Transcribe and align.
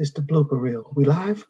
It's 0.00 0.12
the 0.12 0.22
blooper 0.22 0.60
reel. 0.60 0.92
We 0.94 1.04
live? 1.04 1.44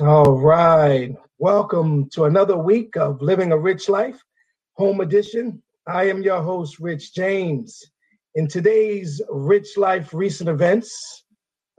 All 0.00 0.36
right. 0.40 1.14
Welcome 1.38 2.10
to 2.10 2.24
another 2.24 2.56
week 2.56 2.96
of 2.96 3.22
Living 3.22 3.52
a 3.52 3.56
Rich 3.56 3.88
Life, 3.88 4.20
Home 4.72 5.00
Edition. 5.00 5.62
I 5.86 6.08
am 6.08 6.22
your 6.22 6.42
host, 6.42 6.80
Rich 6.80 7.14
James. 7.14 7.80
In 8.34 8.48
today's 8.48 9.22
Rich 9.30 9.76
Life 9.76 10.12
recent 10.12 10.48
events, 10.48 11.22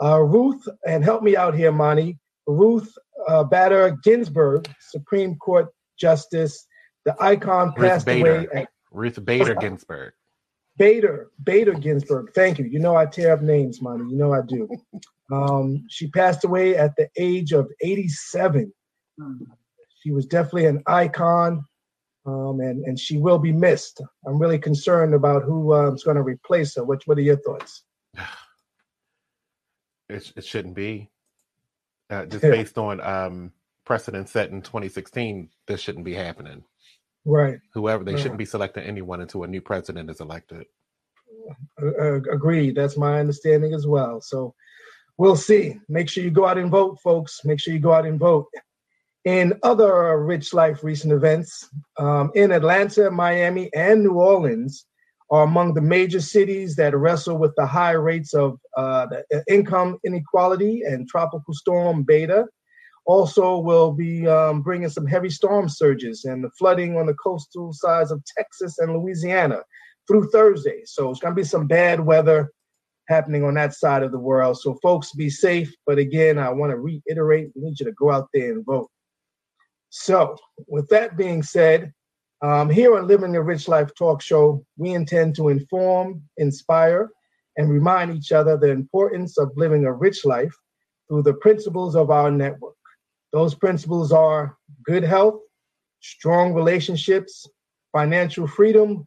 uh, 0.02 0.22
Ruth, 0.22 0.66
and 0.88 1.04
help 1.04 1.22
me 1.22 1.36
out 1.36 1.54
here, 1.54 1.74
Monty, 1.74 2.18
Ruth 2.48 2.98
uh, 3.28 3.44
Bader 3.44 3.98
Ginsburg, 4.04 4.70
Supreme 4.92 5.36
Court 5.36 5.68
Justice, 6.00 6.66
the 7.06 7.16
icon 7.20 7.68
Ruth 7.68 7.76
passed 7.78 8.06
Bader. 8.06 8.38
away. 8.38 8.48
At, 8.54 8.70
Ruth 8.92 9.24
Bader 9.24 9.56
Ginsburg. 9.56 10.14
Bader, 10.78 11.30
Bader 11.44 11.74
Ginsburg. 11.74 12.32
Thank 12.34 12.58
you. 12.58 12.66
You 12.66 12.80
know 12.80 12.96
I 12.96 13.06
tear 13.06 13.34
up 13.34 13.42
names, 13.42 13.82
Monty. 13.82 14.10
You 14.10 14.18
know 14.18 14.34
I 14.34 14.42
do. 14.42 14.68
Um, 15.32 15.86
she 15.90 16.08
passed 16.08 16.44
away 16.44 16.76
at 16.76 16.96
the 16.96 17.08
age 17.16 17.52
of 17.52 17.70
87. 17.82 18.74
She 20.02 20.12
was 20.12 20.26
definitely 20.26 20.66
an 20.66 20.82
icon, 20.88 21.64
um, 22.26 22.60
and 22.62 22.84
and 22.86 22.98
she 22.98 23.18
will 23.18 23.38
be 23.38 23.52
missed. 23.52 24.02
I'm 24.26 24.40
really 24.40 24.58
concerned 24.58 25.14
about 25.14 25.44
who 25.44 25.74
uh, 25.74 25.92
is 25.94 26.04
going 26.04 26.18
to 26.18 26.24
replace 26.24 26.76
her. 26.76 26.84
What 26.84 27.02
What 27.06 27.18
are 27.18 27.22
your 27.22 27.38
thoughts? 27.38 27.84
It, 30.10 30.34
it 30.36 30.44
shouldn't 30.44 30.74
be. 30.74 31.12
Uh, 32.10 32.26
just 32.26 32.44
Yeah. 32.44 32.52
based 32.52 32.78
on 32.78 33.00
um, 33.02 33.52
precedent 33.86 34.30
set 34.30 34.50
in 34.50 34.62
2016, 34.62 35.50
this 35.68 35.80
shouldn't 35.80 36.06
be 36.06 36.14
happening. 36.14 36.64
Right. 37.26 37.60
Whoever 37.74 38.04
they 38.04 38.14
Right. 38.14 38.20
shouldn't 38.20 38.38
be 38.40 38.46
selecting 38.46 38.84
anyone 38.84 39.22
until 39.22 39.44
a 39.44 39.48
new 39.48 39.62
president 39.62 40.10
is 40.10 40.20
elected. 40.20 40.66
Uh, 41.82 41.86
uh, 41.86 42.22
agreed. 42.32 42.76
That's 42.76 42.98
my 42.98 43.20
understanding 43.20 43.74
as 43.74 43.86
well. 43.86 44.22
So 44.22 44.56
we'll 45.18 45.36
see. 45.36 45.80
Make 45.88 46.10
sure 46.10 46.24
you 46.24 46.32
go 46.32 46.46
out 46.46 46.58
and 46.58 46.72
vote, 46.72 47.00
folks. 47.02 47.42
Make 47.46 47.60
sure 47.60 47.74
you 47.74 47.80
go 47.80 47.94
out 47.94 48.06
and 48.06 48.20
vote. 48.20 48.48
In 49.26 49.60
other 49.64 50.18
Rich 50.24 50.54
Life 50.54 50.84
recent 50.84 51.14
events, 51.14 51.70
um, 51.98 52.32
in 52.36 52.52
Atlanta, 52.52 53.12
Miami, 53.12 53.72
and 53.74 54.02
New 54.04 54.14
Orleans 54.20 54.86
are 55.32 55.44
among 55.44 55.74
the 55.74 55.82
major 55.82 56.20
cities 56.20 56.76
that 56.76 56.98
wrestle 56.98 57.38
with 57.38 57.54
the 57.56 57.66
high 57.66 57.92
rates 57.92 58.34
of 58.34 58.60
uh, 58.78 59.08
income 59.48 59.98
inequality 60.04 60.82
and 60.86 61.08
tropical 61.08 61.54
storm 61.54 62.04
Beta. 62.04 62.46
Also, 63.06 63.58
will 63.58 63.92
be 63.92 64.28
um, 64.28 64.62
bringing 64.62 64.90
some 64.90 65.08
heavy 65.08 65.30
storm 65.30 65.68
surges 65.68 66.26
and 66.26 66.44
the 66.44 66.50
flooding 66.60 66.96
on 66.96 67.08
the 67.08 67.14
coastal 67.16 67.74
sides 67.74 68.12
of 68.12 68.22
Texas 68.38 68.78
and 68.78 68.94
Louisiana 68.94 69.62
through 70.08 70.30
Thursday. 70.30 70.82
So 70.86 71.10
it's 71.10 71.20
going 71.20 71.34
to 71.34 71.40
be 71.40 71.46
some 71.46 71.66
bad 71.66 72.00
weather 72.00 72.52
happening 73.08 73.44
on 73.44 73.56
that 73.56 73.74
side 73.74 74.04
of 74.04 74.12
the 74.12 74.20
world. 74.20 74.60
So 74.60 74.78
folks, 74.84 75.12
be 75.14 75.30
safe. 75.30 75.74
But 75.88 75.98
again, 75.98 76.38
I 76.38 76.50
want 76.50 76.72
to 76.72 76.78
reiterate: 76.78 77.50
we 77.56 77.64
need 77.64 77.80
you 77.80 77.86
to 77.88 77.94
go 77.94 78.12
out 78.12 78.30
there 78.34 78.52
and 78.52 78.66
vote. 78.66 78.90
So, 79.90 80.36
with 80.68 80.88
that 80.90 81.18
being 81.18 81.42
said, 81.42 81.92
um, 82.42 82.70
here 82.70 82.98
on 82.98 83.08
Living 83.08 83.36
a 83.36 83.42
Rich 83.42 83.68
Life 83.68 83.94
Talk 83.96 84.22
Show, 84.22 84.66
we 84.78 84.92
intend 84.92 85.36
to 85.36 85.50
inform, 85.50 86.24
inspire, 86.38 87.10
and 87.58 87.70
remind 87.70 88.16
each 88.16 88.32
other 88.32 88.56
the 88.58 88.70
importance 88.70 89.38
of 89.38 89.52
living 89.58 89.86
a 89.86 89.92
rich 89.92 90.24
life 90.26 90.56
through 91.08 91.24
the 91.24 91.34
principles 91.34 91.96
of 91.96 92.12
our 92.12 92.32
network. 92.32 92.76
Those 93.34 93.56
principles 93.56 94.12
are 94.12 94.58
good 94.84 95.04
health, 95.04 95.42
strong 96.00 96.54
relationships, 96.54 97.46
financial 97.92 98.48
freedom, 98.48 99.06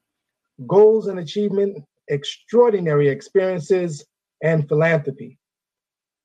goals 0.66 1.06
and 1.06 1.18
achievement, 1.18 1.82
extraordinary 2.08 3.08
experiences, 3.08 4.04
and 4.42 4.68
philanthropy. 4.68 5.38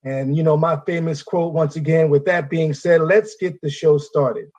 And 0.03 0.35
you 0.35 0.43
know, 0.43 0.57
my 0.57 0.79
famous 0.85 1.23
quote 1.23 1.53
once 1.53 1.75
again, 1.75 2.09
with 2.09 2.25
that 2.25 2.49
being 2.49 2.73
said, 2.73 3.01
let's 3.01 3.35
get 3.39 3.59
the 3.61 3.69
show 3.69 3.97
started. 3.97 4.49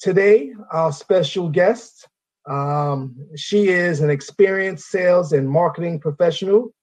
Today, 0.00 0.52
our 0.72 0.92
special 0.92 1.48
guest, 1.48 2.06
um, 2.46 3.16
she 3.34 3.68
is 3.68 4.00
an 4.00 4.10
experienced 4.10 4.88
sales 4.90 5.32
and 5.32 5.48
marketing 5.48 6.00
professional 6.00 6.74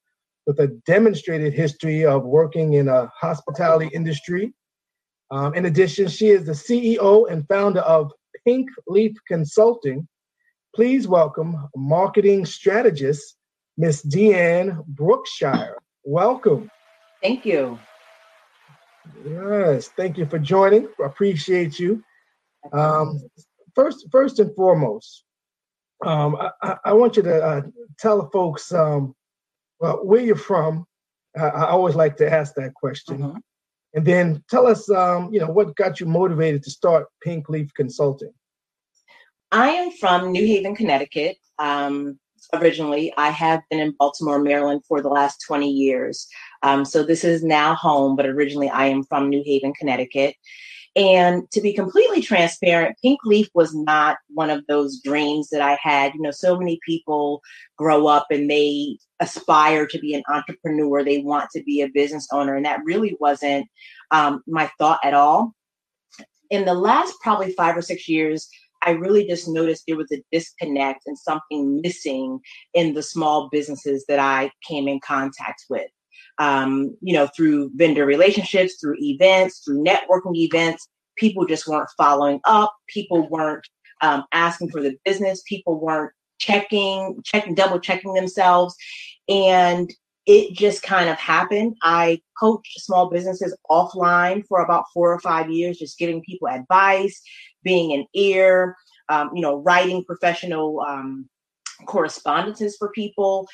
with 0.48 0.60
a 0.60 0.68
demonstrated 0.88 1.54
history 1.54 2.06
of 2.06 2.24
working 2.24 2.74
in 2.74 2.88
a 2.90 3.12
hospitality 3.16 3.90
industry. 3.94 4.52
Um, 5.30 5.54
in 5.54 5.66
addition, 5.66 6.08
she 6.08 6.30
is 6.30 6.46
the 6.46 6.54
CEO 6.54 7.32
and 7.32 7.48
founder 7.48 7.82
of 7.82 8.12
Pink 8.46 8.68
Leaf 8.88 9.16
Consulting. 9.28 10.08
Please 10.76 11.08
welcome 11.08 11.70
marketing 11.76 12.46
strategist, 12.48 13.38
Miss 13.78 14.04
Deanne 14.04 14.84
Brookshire. 14.88 15.78
Welcome. 16.04 16.70
Thank 17.22 17.46
you. 17.46 17.78
Yes, 19.24 19.90
thank 19.90 20.18
you 20.18 20.26
for 20.26 20.40
joining. 20.40 20.90
Appreciate 21.00 21.80
you. 21.80 22.04
Um, 22.72 23.20
first, 23.76 24.08
first 24.12 24.40
and 24.40 24.56
foremost, 24.56 25.26
um, 26.06 26.38
I- 26.62 26.78
I, 26.86 26.94
want 26.94 27.18
you 27.18 27.24
to 27.24 27.44
uh, 27.44 27.62
tell 28.00 28.30
folks 28.32 28.72
um, 28.74 29.16
well, 29.80 30.06
where 30.06 30.22
you're 30.22 30.36
from. 30.36 30.86
I, 31.38 31.48
I 31.48 31.70
always 31.70 31.96
like 31.96 32.18
to 32.18 32.32
ask 32.32 32.56
that 32.56 32.74
question, 32.74 33.20
Mhm. 33.20 33.38
and 33.94 34.06
then 34.06 34.44
tell 34.50 34.68
us, 34.68 34.90
um, 34.90 35.34
you 35.34 35.40
know, 35.40 35.48
what 35.52 35.76
got 35.76 36.00
you 36.00 36.06
motivated 36.06 36.64
to 36.64 36.72
start 36.72 37.08
Pink 37.22 37.50
Leaf 37.50 37.74
Consulting. 37.74 38.34
I 39.52 39.70
am 39.70 39.92
from 39.92 40.32
New 40.32 40.46
Haven, 40.46 40.76
Connecticut. 40.76 41.38
Um, 41.60 42.20
originally, 42.54 43.14
I 43.18 43.30
have 43.30 43.62
been 43.70 43.80
in 43.80 43.96
Baltimore, 43.98 44.40
Maryland 44.40 44.82
for 44.88 45.02
the 45.02 45.10
last 45.10 45.44
20 45.48 45.70
years. 45.70 46.28
Um, 46.64 46.86
so 46.86 47.04
this 47.04 47.24
is 47.24 47.44
now 47.44 47.76
home, 47.76 48.16
but 48.16 48.26
originally 48.26 48.70
I 48.70 48.88
am 48.88 49.04
from 49.04 49.30
New 49.30 49.44
Haven, 49.46 49.74
Connecticut. 49.74 50.36
And 50.96 51.50
to 51.52 51.62
be 51.62 51.74
completely 51.74 52.22
transparent, 52.22 52.98
Pink 53.02 53.20
Leaf 53.26 53.50
was 53.56 53.74
not 53.74 54.18
one 54.28 54.52
of 54.52 54.64
those 54.68 55.02
dreams 55.02 55.50
that 55.50 55.62
I 55.62 55.78
had. 55.82 56.14
You 56.14 56.22
know, 56.22 56.32
so 56.32 56.58
many 56.58 56.80
people 56.86 57.42
grow 57.78 58.06
up 58.06 58.28
and 58.30 58.50
they 58.50 58.98
aspire 59.20 59.88
to 59.88 60.00
be 60.00 60.14
an 60.14 60.24
entrepreneur, 60.30 61.04
they 61.04 61.20
want 61.20 61.50
to 61.56 61.64
be 61.64 61.82
a 61.82 61.90
business 61.90 62.28
owner, 62.32 62.56
and 62.56 62.66
that 62.66 62.82
really 62.86 63.18
wasn't 63.20 63.68
um, 64.12 64.44
my 64.46 64.70
thought 64.78 65.00
at 65.04 65.16
all. 65.16 65.54
In 66.52 66.66
the 66.66 66.76
last 66.76 67.16
probably 67.22 67.54
five 67.54 67.76
or 67.76 67.82
six 67.82 68.08
years, 68.08 68.48
I 68.86 68.92
really 68.92 69.26
just 69.26 69.48
noticed 69.48 69.86
there 69.88 69.98
was 69.98 70.12
a 70.12 70.22
disconnect 70.32 71.04
and 71.08 71.18
something 71.18 71.82
missing 71.82 72.40
in 72.74 72.94
the 72.94 73.02
small 73.02 73.50
businesses 73.50 74.06
that 74.08 74.20
I 74.20 74.52
came 74.68 74.88
in 74.88 75.00
contact 75.00 75.64
with. 75.70 75.90
Um, 76.38 76.98
you 77.02 77.14
know, 77.14 77.28
through 77.36 77.72
vendor 77.76 78.06
relationships, 78.06 78.76
through 78.80 78.96
events, 79.00 79.60
through 79.60 79.84
networking 79.84 80.36
events, 80.36 80.88
people 81.16 81.46
just 81.46 81.68
weren't 81.68 81.90
following 81.98 82.40
up. 82.46 82.74
People 82.88 83.30
weren't 83.30 83.66
um, 84.02 84.24
asking 84.32 84.70
for 84.70 84.82
the 84.82 84.98
business. 85.06 85.44
People 85.48 85.80
weren't 85.80 86.12
checking, 86.40 87.22
checking, 87.24 87.56
double 87.56 87.80
checking 87.80 88.14
themselves. 88.14 88.76
And 89.30 89.92
it 90.26 90.56
just 90.56 90.84
kind 90.84 91.10
of 91.10 91.18
happened. 91.18 91.76
I 91.82 92.22
coached 92.40 92.80
small 92.80 93.10
businesses 93.10 93.56
offline 93.70 94.46
for 94.48 94.62
about 94.62 94.86
four 94.94 95.12
or 95.12 95.20
five 95.20 95.50
years, 95.50 95.78
just 95.78 95.98
giving 95.98 96.22
people 96.22 96.48
advice, 96.48 97.22
being 97.64 97.94
an 97.94 98.06
ear, 98.14 98.76
um, 99.10 99.32
you 99.34 99.42
know, 99.42 99.58
writing 99.58 100.04
professional 100.06 100.80
um, 100.82 101.30
correspondences 101.86 102.78
for 102.78 102.90
people. 102.92 103.48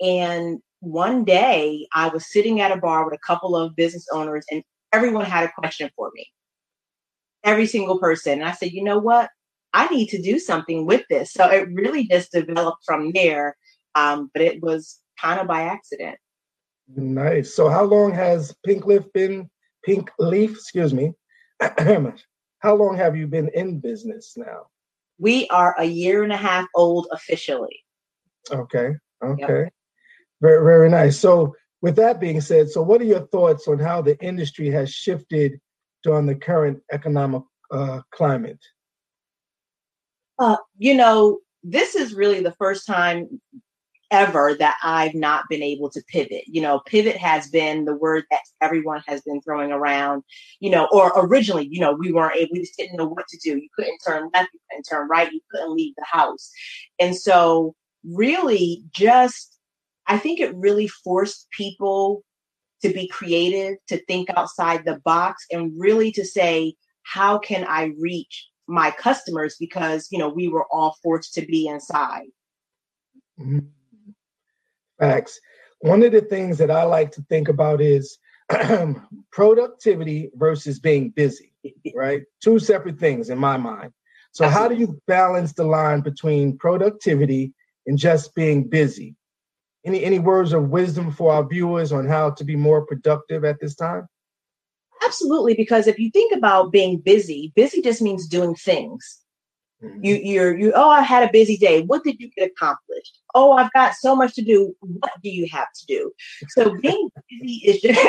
And 0.00 0.60
one 0.86 1.24
day 1.24 1.86
I 1.94 2.08
was 2.08 2.30
sitting 2.30 2.60
at 2.60 2.70
a 2.70 2.76
bar 2.76 3.04
with 3.04 3.14
a 3.14 3.26
couple 3.26 3.56
of 3.56 3.74
business 3.74 4.06
owners, 4.12 4.44
and 4.50 4.62
everyone 4.92 5.24
had 5.24 5.44
a 5.44 5.52
question 5.52 5.90
for 5.96 6.10
me. 6.14 6.26
Every 7.42 7.66
single 7.66 7.98
person. 7.98 8.34
And 8.34 8.44
I 8.44 8.52
said, 8.52 8.72
you 8.72 8.84
know 8.84 8.98
what? 8.98 9.28
I 9.72 9.88
need 9.88 10.08
to 10.08 10.22
do 10.22 10.38
something 10.38 10.86
with 10.86 11.02
this. 11.10 11.32
So 11.32 11.48
it 11.50 11.68
really 11.72 12.06
just 12.06 12.32
developed 12.32 12.82
from 12.86 13.12
there. 13.12 13.56
Um, 13.94 14.30
but 14.32 14.42
it 14.42 14.62
was 14.62 15.00
kind 15.20 15.40
of 15.40 15.48
by 15.48 15.62
accident. 15.62 16.18
Nice. 16.94 17.54
So, 17.54 17.68
how 17.68 17.82
long 17.82 18.12
has 18.12 18.54
Pink 18.64 18.86
Leaf 18.86 19.02
been? 19.12 19.50
Pink 19.84 20.08
Leaf, 20.18 20.52
excuse 20.52 20.94
me. 20.94 21.12
how 21.60 22.74
long 22.76 22.96
have 22.96 23.16
you 23.16 23.26
been 23.26 23.48
in 23.54 23.80
business 23.80 24.34
now? 24.36 24.66
We 25.18 25.48
are 25.48 25.74
a 25.78 25.84
year 25.84 26.22
and 26.22 26.32
a 26.32 26.36
half 26.36 26.66
old 26.74 27.08
officially. 27.10 27.84
Okay. 28.52 28.94
Okay. 29.24 29.68
Very, 30.40 30.64
very 30.64 30.90
nice. 30.90 31.18
So, 31.18 31.54
with 31.82 31.96
that 31.96 32.20
being 32.20 32.40
said, 32.40 32.70
so 32.70 32.82
what 32.82 33.00
are 33.00 33.04
your 33.04 33.26
thoughts 33.28 33.68
on 33.68 33.78
how 33.78 34.02
the 34.02 34.18
industry 34.24 34.70
has 34.70 34.90
shifted 34.90 35.60
during 36.02 36.26
the 36.26 36.34
current 36.34 36.80
economic 36.90 37.42
uh, 37.70 38.00
climate? 38.10 38.58
Uh, 40.38 40.56
you 40.78 40.94
know, 40.94 41.38
this 41.62 41.94
is 41.94 42.14
really 42.14 42.40
the 42.40 42.52
first 42.52 42.86
time 42.86 43.40
ever 44.10 44.54
that 44.54 44.76
I've 44.82 45.14
not 45.14 45.44
been 45.48 45.62
able 45.62 45.90
to 45.90 46.02
pivot. 46.08 46.44
You 46.46 46.62
know, 46.62 46.80
pivot 46.86 47.16
has 47.16 47.48
been 47.48 47.84
the 47.84 47.94
word 47.94 48.24
that 48.30 48.42
everyone 48.60 49.02
has 49.06 49.20
been 49.22 49.40
throwing 49.42 49.72
around, 49.72 50.22
you 50.60 50.70
know, 50.70 50.88
or 50.92 51.12
originally, 51.16 51.68
you 51.70 51.80
know, 51.80 51.92
we 51.92 52.12
weren't 52.12 52.36
able, 52.36 52.50
we 52.52 52.60
just 52.60 52.76
didn't 52.76 52.96
know 52.96 53.06
what 53.06 53.26
to 53.28 53.38
do. 53.38 53.58
You 53.58 53.68
couldn't 53.74 53.98
turn 54.06 54.30
left, 54.32 54.50
you 54.54 54.60
couldn't 54.70 54.84
turn 54.84 55.08
right, 55.08 55.32
you 55.32 55.40
couldn't 55.50 55.74
leave 55.74 55.94
the 55.96 56.06
house. 56.06 56.50
And 57.00 57.16
so, 57.16 57.74
really, 58.04 58.84
just, 58.92 59.55
I 60.06 60.18
think 60.18 60.40
it 60.40 60.54
really 60.54 60.88
forced 60.88 61.48
people 61.50 62.22
to 62.82 62.92
be 62.92 63.08
creative, 63.08 63.76
to 63.88 63.98
think 64.04 64.28
outside 64.36 64.84
the 64.84 65.00
box, 65.04 65.44
and 65.50 65.72
really 65.76 66.12
to 66.12 66.24
say, 66.24 66.74
how 67.02 67.38
can 67.38 67.64
I 67.64 67.92
reach 67.98 68.48
my 68.66 68.90
customers? 68.90 69.56
Because, 69.58 70.08
you 70.10 70.18
know, 70.18 70.28
we 70.28 70.48
were 70.48 70.66
all 70.70 70.96
forced 71.02 71.34
to 71.34 71.42
be 71.42 71.66
inside. 71.68 72.26
Mm-hmm. 73.40 73.66
Facts. 74.98 75.40
One 75.80 76.02
of 76.02 76.12
the 76.12 76.22
things 76.22 76.58
that 76.58 76.70
I 76.70 76.84
like 76.84 77.12
to 77.12 77.22
think 77.28 77.48
about 77.48 77.80
is 77.80 78.18
productivity 79.32 80.30
versus 80.34 80.78
being 80.78 81.10
busy, 81.10 81.52
right? 81.94 82.22
Two 82.42 82.58
separate 82.58 82.98
things 82.98 83.30
in 83.30 83.38
my 83.38 83.56
mind. 83.56 83.92
So, 84.32 84.44
Absolutely. 84.44 84.62
how 84.62 84.68
do 84.68 84.74
you 84.80 85.02
balance 85.06 85.52
the 85.54 85.64
line 85.64 86.00
between 86.00 86.58
productivity 86.58 87.52
and 87.86 87.98
just 87.98 88.34
being 88.34 88.68
busy? 88.68 89.16
Any 89.86 90.04
any 90.04 90.18
words 90.18 90.52
of 90.52 90.70
wisdom 90.70 91.12
for 91.12 91.32
our 91.32 91.46
viewers 91.46 91.92
on 91.92 92.06
how 92.06 92.30
to 92.30 92.44
be 92.44 92.56
more 92.56 92.84
productive 92.84 93.44
at 93.44 93.60
this 93.60 93.76
time? 93.76 94.08
Absolutely, 95.04 95.54
because 95.54 95.86
if 95.86 95.98
you 95.98 96.10
think 96.10 96.34
about 96.36 96.72
being 96.72 96.98
busy, 96.98 97.52
busy 97.54 97.80
just 97.80 98.02
means 98.02 98.26
doing 98.26 98.56
things. 98.56 99.20
Mm-hmm. 99.82 100.04
You 100.04 100.14
you're 100.16 100.58
you 100.58 100.72
oh 100.74 100.88
I 100.88 101.02
had 101.02 101.22
a 101.28 101.32
busy 101.32 101.56
day. 101.56 101.82
What 101.82 102.02
did 102.02 102.18
you 102.18 102.30
get 102.36 102.50
accomplished? 102.50 103.20
Oh, 103.34 103.52
I've 103.52 103.72
got 103.74 103.94
so 103.94 104.16
much 104.16 104.34
to 104.34 104.42
do. 104.42 104.74
What 104.80 105.12
do 105.22 105.28
you 105.28 105.46
have 105.52 105.68
to 105.72 105.86
do? 105.86 106.10
So 106.48 106.74
being 106.82 107.10
busy 107.28 107.62
is 107.64 107.80
just 107.80 108.00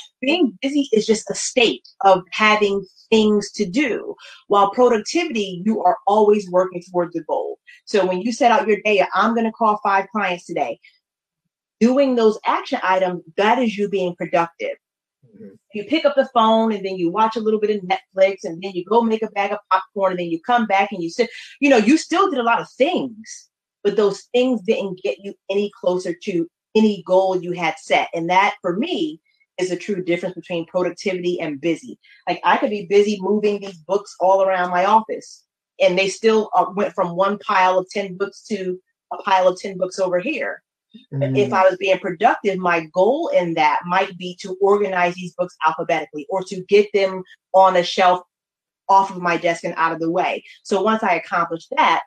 being 0.22 0.56
busy 0.62 0.88
is 0.92 1.06
just 1.06 1.30
a 1.30 1.34
state 1.34 1.86
of 2.04 2.22
having 2.32 2.86
things 3.10 3.50
to 3.52 3.66
do. 3.66 4.14
While 4.46 4.70
productivity, 4.70 5.62
you 5.66 5.82
are 5.82 5.98
always 6.06 6.48
working 6.50 6.82
towards 6.90 7.12
the 7.14 7.22
goal. 7.24 7.58
So 7.84 8.06
when 8.06 8.20
you 8.22 8.32
set 8.32 8.52
out 8.52 8.68
your 8.68 8.80
day, 8.84 9.04
I'm 9.14 9.34
going 9.34 9.46
to 9.46 9.52
call 9.52 9.80
five 9.82 10.06
clients 10.12 10.46
today. 10.46 10.78
Doing 11.80 12.14
those 12.14 12.38
action 12.44 12.80
items, 12.82 13.22
that 13.36 13.58
is 13.58 13.76
you 13.76 13.88
being 13.88 14.14
productive. 14.16 14.76
Mm-hmm. 15.26 15.54
You 15.74 15.84
pick 15.84 16.04
up 16.04 16.14
the 16.16 16.28
phone 16.34 16.72
and 16.72 16.84
then 16.84 16.96
you 16.96 17.10
watch 17.10 17.36
a 17.36 17.40
little 17.40 17.60
bit 17.60 17.76
of 17.76 17.82
Netflix 17.82 18.38
and 18.44 18.60
then 18.62 18.72
you 18.72 18.84
go 18.84 19.02
make 19.02 19.22
a 19.22 19.30
bag 19.30 19.52
of 19.52 19.58
popcorn 19.70 20.12
and 20.12 20.20
then 20.20 20.28
you 20.28 20.40
come 20.40 20.66
back 20.66 20.92
and 20.92 21.02
you 21.02 21.10
sit. 21.10 21.30
You 21.60 21.70
know, 21.70 21.76
you 21.76 21.96
still 21.96 22.30
did 22.30 22.40
a 22.40 22.44
lot 22.44 22.60
of 22.60 22.70
things, 22.70 23.48
but 23.84 23.96
those 23.96 24.22
things 24.32 24.60
didn't 24.62 25.02
get 25.02 25.18
you 25.22 25.34
any 25.50 25.70
closer 25.78 26.14
to 26.24 26.48
any 26.74 27.02
goal 27.06 27.40
you 27.40 27.52
had 27.52 27.78
set. 27.78 28.08
And 28.14 28.28
that 28.30 28.56
for 28.60 28.76
me 28.76 29.20
is 29.58 29.70
a 29.70 29.76
true 29.76 30.02
difference 30.02 30.34
between 30.34 30.66
productivity 30.66 31.40
and 31.40 31.60
busy. 31.60 31.98
Like 32.28 32.40
I 32.44 32.56
could 32.56 32.70
be 32.70 32.86
busy 32.86 33.18
moving 33.20 33.60
these 33.60 33.78
books 33.78 34.14
all 34.20 34.42
around 34.42 34.70
my 34.70 34.84
office 34.84 35.44
and 35.80 35.98
they 35.98 36.08
still 36.08 36.50
uh, 36.54 36.66
went 36.74 36.94
from 36.94 37.16
one 37.16 37.38
pile 37.38 37.78
of 37.78 37.88
10 37.90 38.16
books 38.16 38.42
to 38.44 38.80
a 39.12 39.16
pile 39.18 39.48
of 39.48 39.58
10 39.58 39.78
books 39.78 39.98
over 39.98 40.18
here 40.18 40.62
Mm. 41.12 41.36
If 41.36 41.52
I 41.52 41.62
was 41.68 41.76
being 41.78 41.98
productive, 41.98 42.58
my 42.58 42.86
goal 42.92 43.28
in 43.28 43.54
that 43.54 43.80
might 43.86 44.16
be 44.18 44.36
to 44.40 44.56
organize 44.60 45.14
these 45.14 45.34
books 45.34 45.56
alphabetically 45.66 46.26
or 46.28 46.42
to 46.44 46.62
get 46.68 46.88
them 46.92 47.22
on 47.54 47.76
a 47.76 47.82
shelf 47.82 48.22
off 48.88 49.10
of 49.10 49.20
my 49.20 49.36
desk 49.36 49.64
and 49.64 49.74
out 49.76 49.92
of 49.92 50.00
the 50.00 50.10
way. 50.10 50.42
So 50.62 50.82
once 50.82 51.02
I 51.02 51.14
accomplished 51.14 51.68
that, 51.76 52.02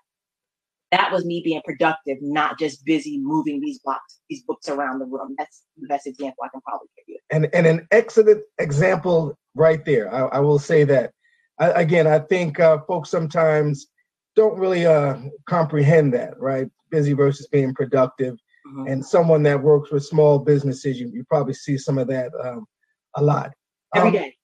that 0.91 1.11
was 1.11 1.25
me 1.25 1.41
being 1.43 1.61
productive, 1.63 2.17
not 2.21 2.59
just 2.59 2.83
busy 2.85 3.17
moving 3.17 3.61
these 3.61 3.79
books, 3.79 4.19
these 4.29 4.43
books 4.43 4.67
around 4.67 4.99
the 4.99 5.05
room. 5.05 5.35
That's 5.38 5.63
the 5.79 5.88
best 5.88 6.05
example 6.05 6.43
I 6.43 6.49
can 6.49 6.61
probably 6.61 6.88
give 6.97 7.05
you. 7.07 7.19
And 7.31 7.47
and 7.53 7.65
an 7.65 7.88
excellent 7.91 8.43
example 8.59 9.38
right 9.55 9.83
there. 9.85 10.13
I, 10.13 10.38
I 10.38 10.39
will 10.39 10.59
say 10.59 10.83
that. 10.85 11.11
I, 11.59 11.69
again, 11.81 12.07
I 12.07 12.19
think 12.19 12.59
uh, 12.59 12.79
folks 12.88 13.09
sometimes 13.09 13.88
don't 14.35 14.57
really 14.57 14.85
uh, 14.85 15.17
comprehend 15.45 16.13
that, 16.13 16.38
right? 16.39 16.67
Busy 16.89 17.13
versus 17.13 17.47
being 17.47 17.73
productive 17.73 18.38
mm-hmm. 18.67 18.87
and 18.87 19.05
someone 19.05 19.43
that 19.43 19.61
works 19.61 19.91
with 19.91 20.05
small 20.05 20.39
businesses, 20.39 20.99
you, 20.99 21.09
you 21.13 21.23
probably 21.25 21.53
see 21.53 21.77
some 21.77 21.97
of 21.97 22.07
that 22.07 22.31
um, 22.43 22.65
a 23.15 23.23
lot. 23.23 23.51
Every 23.95 24.09
um, 24.09 24.13
day. 24.13 24.35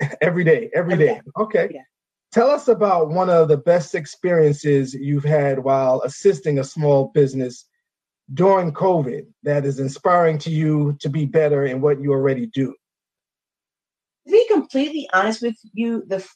every 0.20 0.44
day. 0.44 0.70
Every, 0.74 0.94
every 0.94 1.06
day. 1.06 1.14
day. 1.14 1.20
Okay. 1.38 1.80
Tell 2.32 2.50
us 2.50 2.68
about 2.68 3.10
one 3.10 3.28
of 3.28 3.48
the 3.48 3.58
best 3.58 3.94
experiences 3.94 4.94
you've 4.94 5.24
had 5.24 5.58
while 5.58 6.00
assisting 6.02 6.58
a 6.58 6.64
small 6.64 7.10
business 7.12 7.66
during 8.32 8.72
COVID 8.72 9.26
that 9.42 9.66
is 9.66 9.78
inspiring 9.78 10.38
to 10.38 10.50
you 10.50 10.96
to 11.00 11.10
be 11.10 11.26
better 11.26 11.66
in 11.66 11.82
what 11.82 12.00
you 12.00 12.12
already 12.12 12.46
do. 12.46 12.74
To 14.26 14.32
be 14.32 14.46
completely 14.48 15.08
honest 15.12 15.42
with 15.42 15.56
you, 15.74 16.04
the 16.06 16.26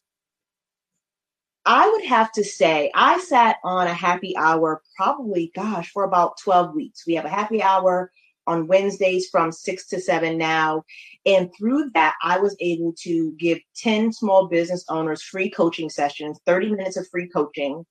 I 1.67 1.91
would 1.91 2.05
have 2.05 2.31
to 2.33 2.45
say 2.45 2.91
I 2.95 3.19
sat 3.19 3.57
on 3.65 3.89
a 3.89 3.95
happy 3.95 4.37
hour 4.37 4.83
probably, 4.95 5.51
gosh, 5.55 5.91
for 5.91 6.05
about 6.05 6.39
12 6.39 6.75
weeks. 6.75 7.05
We 7.07 7.15
have 7.15 7.25
a 7.25 7.31
happy 7.31 7.61
hour 7.61 8.13
on 8.47 8.69
Wednesdays 8.69 9.29
from 9.29 9.51
6 9.51 9.89
to 9.89 10.01
7 10.01 10.39
now. 10.39 10.85
And 11.27 11.51
through 11.59 11.91
that, 11.95 12.15
I 12.23 12.39
was 12.39 12.57
able 12.61 12.95
to 13.01 13.33
give 13.33 13.59
10 13.77 14.13
small 14.13 14.47
business 14.47 14.85
owners 14.89 15.25
free 15.25 15.51
coaching 15.51 15.91
sessions, 15.91 16.39
30 16.47 16.71
minutes 16.71 16.97
of 16.97 17.09
free 17.09 17.29
coaching, 17.29 17.85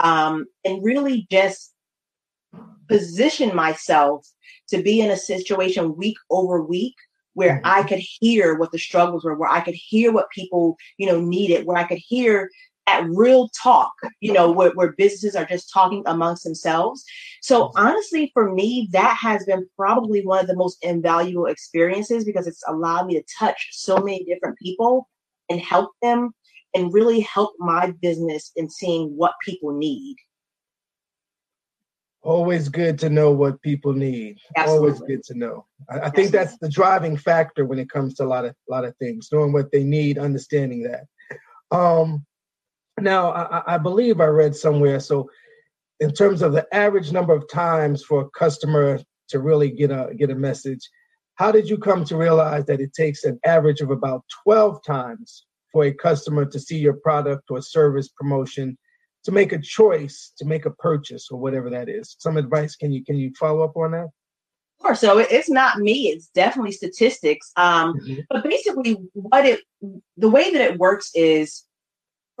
um, 0.00 0.46
and 0.64 0.84
really 0.84 1.28
just 1.30 1.72
position 2.88 3.54
myself 3.54 4.26
to 4.70 4.82
be 4.82 5.00
in 5.00 5.12
a 5.12 5.16
situation 5.16 5.96
week 5.96 6.16
over 6.30 6.60
week 6.60 6.96
where 7.34 7.56
mm-hmm. 7.56 7.66
I 7.66 7.84
could 7.84 8.00
hear 8.00 8.58
what 8.58 8.72
the 8.72 8.78
struggles 8.78 9.24
were, 9.24 9.36
where 9.36 9.50
I 9.50 9.60
could 9.60 9.74
hear 9.74 10.10
what 10.12 10.30
people, 10.30 10.76
you 10.98 11.06
know, 11.06 11.20
needed, 11.20 11.64
where 11.64 11.76
I 11.76 11.84
could 11.84 11.98
hear 11.98 12.50
at 12.86 13.06
real 13.08 13.48
talk, 13.62 13.92
you 14.20 14.32
know, 14.32 14.50
where, 14.50 14.70
where 14.72 14.92
businesses 14.92 15.36
are 15.36 15.44
just 15.44 15.70
talking 15.72 16.02
amongst 16.06 16.44
themselves. 16.44 17.04
So 17.42 17.68
mm-hmm. 17.68 17.86
honestly, 17.86 18.30
for 18.32 18.52
me, 18.52 18.88
that 18.92 19.16
has 19.20 19.44
been 19.44 19.66
probably 19.76 20.24
one 20.24 20.40
of 20.40 20.46
the 20.46 20.56
most 20.56 20.78
invaluable 20.82 21.46
experiences 21.46 22.24
because 22.24 22.46
it's 22.46 22.62
allowed 22.66 23.06
me 23.06 23.14
to 23.14 23.24
touch 23.38 23.68
so 23.72 23.98
many 23.98 24.24
different 24.24 24.58
people 24.58 25.08
and 25.48 25.60
help 25.60 25.90
them 26.02 26.32
and 26.74 26.92
really 26.92 27.20
help 27.20 27.54
my 27.58 27.92
business 28.00 28.52
in 28.56 28.68
seeing 28.70 29.08
what 29.16 29.34
people 29.44 29.72
need. 29.72 30.16
Always 32.22 32.68
good 32.68 32.98
to 32.98 33.08
know 33.08 33.30
what 33.30 33.62
people 33.62 33.94
need. 33.94 34.36
Absolutely. 34.56 34.88
Always 34.88 35.00
good 35.02 35.22
to 35.24 35.38
know. 35.38 35.66
I, 35.88 36.00
I 36.00 36.10
think 36.10 36.30
that's 36.30 36.58
the 36.58 36.68
driving 36.68 37.16
factor 37.16 37.64
when 37.64 37.78
it 37.78 37.88
comes 37.88 38.14
to 38.14 38.24
a 38.24 38.26
lot 38.26 38.44
of 38.44 38.54
a 38.68 38.70
lot 38.70 38.84
of 38.84 38.94
things, 38.98 39.30
knowing 39.32 39.52
what 39.52 39.72
they 39.72 39.84
need, 39.84 40.18
understanding 40.18 40.82
that. 40.82 41.06
Um, 41.74 42.26
now, 43.02 43.30
I, 43.30 43.74
I 43.74 43.78
believe 43.78 44.20
I 44.20 44.26
read 44.26 44.54
somewhere. 44.54 45.00
So, 45.00 45.30
in 46.00 46.12
terms 46.12 46.42
of 46.42 46.52
the 46.52 46.66
average 46.74 47.12
number 47.12 47.34
of 47.34 47.48
times 47.48 48.02
for 48.02 48.22
a 48.22 48.30
customer 48.30 49.00
to 49.28 49.38
really 49.38 49.70
get 49.70 49.90
a 49.90 50.12
get 50.16 50.30
a 50.30 50.34
message, 50.34 50.88
how 51.34 51.52
did 51.52 51.68
you 51.68 51.78
come 51.78 52.04
to 52.04 52.16
realize 52.16 52.64
that 52.66 52.80
it 52.80 52.92
takes 52.92 53.24
an 53.24 53.38
average 53.44 53.80
of 53.80 53.90
about 53.90 54.24
12 54.44 54.84
times 54.84 55.46
for 55.72 55.84
a 55.84 55.92
customer 55.92 56.44
to 56.44 56.58
see 56.58 56.78
your 56.78 56.94
product 56.94 57.50
or 57.50 57.62
service 57.62 58.08
promotion 58.08 58.76
to 59.24 59.32
make 59.32 59.52
a 59.52 59.58
choice 59.58 60.32
to 60.38 60.44
make 60.44 60.66
a 60.66 60.70
purchase 60.70 61.28
or 61.30 61.38
whatever 61.38 61.70
that 61.70 61.88
is? 61.88 62.16
Some 62.18 62.36
advice? 62.36 62.76
Can 62.76 62.92
you 62.92 63.04
can 63.04 63.16
you 63.16 63.32
follow 63.38 63.62
up 63.62 63.76
on 63.76 63.92
that? 63.92 64.08
Sure. 64.82 64.94
So 64.94 65.18
it's 65.18 65.50
not 65.50 65.78
me; 65.78 66.08
it's 66.08 66.28
definitely 66.28 66.72
statistics. 66.72 67.52
Um, 67.56 67.94
mm-hmm. 68.00 68.20
But 68.30 68.44
basically, 68.44 68.96
what 69.12 69.44
it 69.44 69.60
the 70.16 70.28
way 70.28 70.50
that 70.52 70.60
it 70.60 70.78
works 70.78 71.10
is 71.14 71.64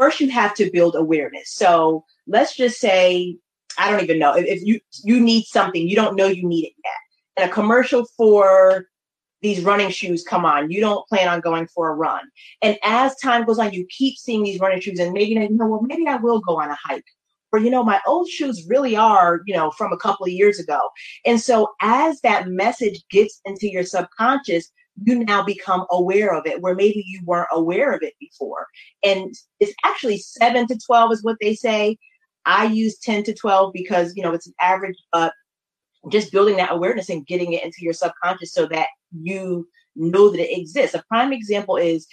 first 0.00 0.18
you 0.18 0.30
have 0.30 0.54
to 0.54 0.70
build 0.70 0.96
awareness. 0.96 1.52
So 1.52 2.04
let's 2.26 2.56
just 2.56 2.80
say, 2.80 3.36
I 3.78 3.90
don't 3.90 4.02
even 4.02 4.18
know 4.18 4.34
if, 4.34 4.46
if 4.46 4.62
you 4.62 4.80
you 5.04 5.20
need 5.20 5.44
something, 5.44 5.86
you 5.86 5.94
don't 5.94 6.16
know 6.16 6.26
you 6.26 6.46
need 6.48 6.64
it 6.64 6.72
yet. 6.82 6.92
And 7.36 7.50
a 7.50 7.52
commercial 7.52 8.06
for 8.16 8.86
these 9.42 9.62
running 9.62 9.90
shoes 9.90 10.22
come 10.22 10.44
on. 10.44 10.70
You 10.70 10.80
don't 10.80 11.06
plan 11.08 11.28
on 11.28 11.40
going 11.40 11.66
for 11.68 11.90
a 11.90 11.94
run. 11.94 12.22
And 12.62 12.78
as 12.82 13.14
time 13.16 13.44
goes 13.44 13.58
on, 13.58 13.72
you 13.72 13.86
keep 13.90 14.16
seeing 14.16 14.42
these 14.42 14.60
running 14.60 14.80
shoes, 14.80 14.98
and 14.98 15.12
maybe 15.12 15.32
you 15.32 15.48
know, 15.50 15.66
well, 15.66 15.82
maybe 15.82 16.06
I 16.06 16.16
will 16.16 16.40
go 16.40 16.60
on 16.60 16.70
a 16.70 16.76
hike. 16.82 17.04
Or, 17.52 17.58
you 17.58 17.70
know, 17.70 17.82
my 17.82 18.00
old 18.06 18.28
shoes 18.28 18.66
really 18.68 18.94
are, 18.96 19.40
you 19.44 19.54
know, 19.54 19.72
from 19.72 19.92
a 19.92 19.96
couple 19.96 20.24
of 20.24 20.30
years 20.30 20.60
ago. 20.60 20.78
And 21.26 21.40
so 21.40 21.72
as 21.80 22.20
that 22.20 22.46
message 22.46 23.02
gets 23.10 23.40
into 23.44 23.68
your 23.68 23.82
subconscious, 23.82 24.70
you 25.02 25.24
now 25.24 25.42
become 25.42 25.86
aware 25.90 26.34
of 26.34 26.46
it 26.46 26.60
where 26.60 26.74
maybe 26.74 27.04
you 27.06 27.20
weren't 27.24 27.48
aware 27.52 27.92
of 27.92 28.02
it 28.02 28.14
before. 28.20 28.66
And 29.02 29.34
it's 29.58 29.74
actually 29.84 30.18
seven 30.18 30.66
to 30.68 30.78
12 30.78 31.12
is 31.12 31.24
what 31.24 31.36
they 31.40 31.54
say. 31.54 31.98
I 32.46 32.64
use 32.64 32.98
10 32.98 33.24
to 33.24 33.34
12 33.34 33.72
because, 33.72 34.14
you 34.16 34.22
know, 34.22 34.32
it's 34.32 34.46
an 34.46 34.54
average, 34.60 34.96
but 35.12 35.32
just 36.10 36.32
building 36.32 36.56
that 36.56 36.72
awareness 36.72 37.10
and 37.10 37.26
getting 37.26 37.52
it 37.52 37.64
into 37.64 37.78
your 37.80 37.92
subconscious 37.92 38.52
so 38.52 38.66
that 38.66 38.88
you 39.12 39.68
know 39.96 40.30
that 40.30 40.40
it 40.40 40.58
exists. 40.58 40.94
A 40.94 41.04
prime 41.08 41.32
example 41.32 41.76
is 41.76 42.06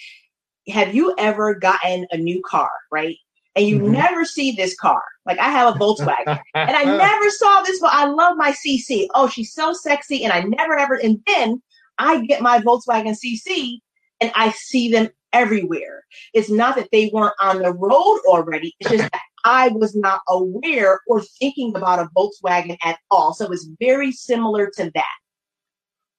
have 0.68 0.94
you 0.94 1.16
ever 1.18 1.56
gotten 1.56 2.06
a 2.12 2.18
new 2.18 2.42
car, 2.46 2.70
right? 2.92 3.16
and 3.58 3.68
you 3.68 3.80
mm-hmm. 3.80 3.94
never 3.94 4.24
see 4.24 4.52
this 4.52 4.76
car. 4.76 5.02
Like 5.26 5.40
I 5.40 5.50
have 5.50 5.76
a 5.76 5.80
Volkswagen 5.80 6.40
and 6.54 6.78
I 6.78 6.84
never 6.98 7.30
saw 7.32 7.64
this, 7.64 7.80
but 7.80 7.92
I 7.92 8.06
love 8.06 8.38
my 8.38 8.52
CC. 8.52 9.08
Oh, 9.16 9.28
she's 9.28 9.52
so 9.52 9.74
sexy. 9.74 10.24
And 10.24 10.32
I 10.32 10.42
never 10.42 10.78
ever, 10.78 10.94
and 10.94 11.20
then 11.26 11.62
I 11.98 12.26
get 12.26 12.42
my 12.42 12.60
Volkswagen 12.60 13.16
CC 13.16 13.80
and 14.22 14.32
I 14.36 14.52
see 14.52 14.92
them 14.92 15.10
everywhere. 15.34 16.04
It's 16.34 16.50
not 16.50 16.76
that 16.76 16.90
they 16.92 17.10
weren't 17.14 17.36
on 17.42 17.62
the 17.62 17.74
road 17.74 18.20
already. 18.28 18.76
It's 18.80 18.90
just 18.90 19.12
that 19.12 19.22
I 19.46 19.70
was 19.70 19.96
not 19.96 20.22
aware 20.28 21.00
or 21.08 21.22
thinking 21.40 21.74
about 21.76 22.00
a 22.00 22.10
Volkswagen 22.18 22.78
at 22.84 22.98
all. 23.12 23.34
So 23.34 23.50
it's 23.52 23.70
very 23.80 24.12
similar 24.12 24.70
to 24.76 24.92
that. 24.94 25.16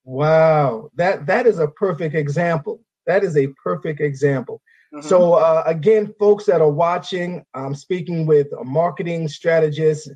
Wow, 0.05 0.89
that 0.95 1.27
that 1.27 1.47
is 1.47 1.59
a 1.59 1.69
perfect 1.69 2.15
example. 2.15 2.81
That 3.07 3.25
is 3.25 3.37
a 3.37 3.49
perfect 3.63 4.01
example. 4.01 4.63
Mm-hmm. 4.95 5.07
So 5.07 5.35
uh, 5.35 5.63
again, 5.67 6.15
folks 6.19 6.47
that 6.47 6.63
are 6.63 6.71
watching, 6.71 7.45
I'm 7.53 7.75
speaking 7.75 8.25
with 8.25 8.47
a 8.59 8.65
marketing 8.65 9.29
strategist, 9.29 10.11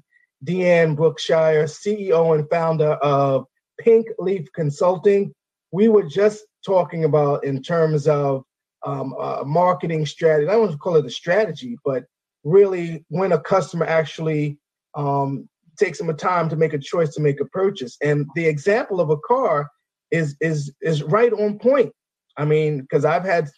Deanne 0.47 0.97
Brookshire, 0.97 1.65
CEO 1.65 2.39
and 2.39 2.49
founder 2.49 2.93
of 3.03 3.47
Pink 3.79 4.07
Leaf 4.19 4.47
Consulting. 4.55 5.35
We 5.73 5.89
were 5.89 6.05
just 6.05 6.45
talking 6.65 7.05
about 7.05 7.45
in 7.45 7.63
terms 7.63 8.07
of 8.07 8.45
um, 8.87 9.15
uh, 9.19 9.43
marketing 9.45 10.07
strategy. 10.07 10.49
I 10.49 10.53
don't 10.53 10.63
want 10.63 10.73
to 10.73 10.79
call 10.79 10.97
it 10.97 11.07
a 11.07 11.11
strategy, 11.11 11.77
but 11.85 12.05
really 12.45 13.05
when 13.09 13.33
a 13.33 13.41
customer 13.41 13.87
actually 13.87 14.59
um, 14.95 15.49
takes 15.79 15.99
some 15.99 16.15
time 16.17 16.49
to 16.49 16.57
make 16.57 16.75
a 16.75 16.79
choice 16.79 17.15
to 17.15 17.21
make 17.21 17.41
a 17.41 17.47
purchase. 17.47 17.97
And 18.03 18.27
the 18.35 18.47
example 18.47 19.01
of 19.01 19.11
a 19.11 19.17
car 19.19 19.69
is 20.11 20.37
is 20.41 20.73
is 20.83 21.03
right 21.03 21.33
on 21.33 21.59
point. 21.59 21.93
I 22.37 22.45
mean, 22.45 22.81
because 22.81 23.05
I've 23.05 23.25
had 23.25 23.49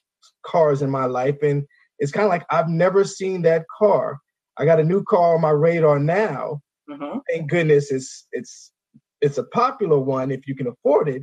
cars 0.46 0.82
in 0.82 0.90
my 0.90 1.06
life, 1.06 1.36
and 1.42 1.64
it's 1.98 2.12
kind 2.12 2.24
of 2.24 2.30
like 2.30 2.44
I've 2.50 2.68
never 2.68 3.04
seen 3.04 3.42
that 3.42 3.64
car. 3.78 4.18
I 4.56 4.64
got 4.64 4.80
a 4.80 4.84
new 4.84 5.02
car 5.02 5.34
on 5.34 5.40
my 5.40 5.50
radar 5.50 5.98
now. 5.98 6.60
Mm-hmm. 6.88 7.18
Thank 7.30 7.50
goodness 7.50 7.90
it's 7.90 8.26
it's 8.32 8.70
it's 9.20 9.38
a 9.38 9.44
popular 9.44 9.98
one 9.98 10.30
if 10.30 10.46
you 10.46 10.54
can 10.54 10.66
afford 10.66 11.08
it, 11.08 11.22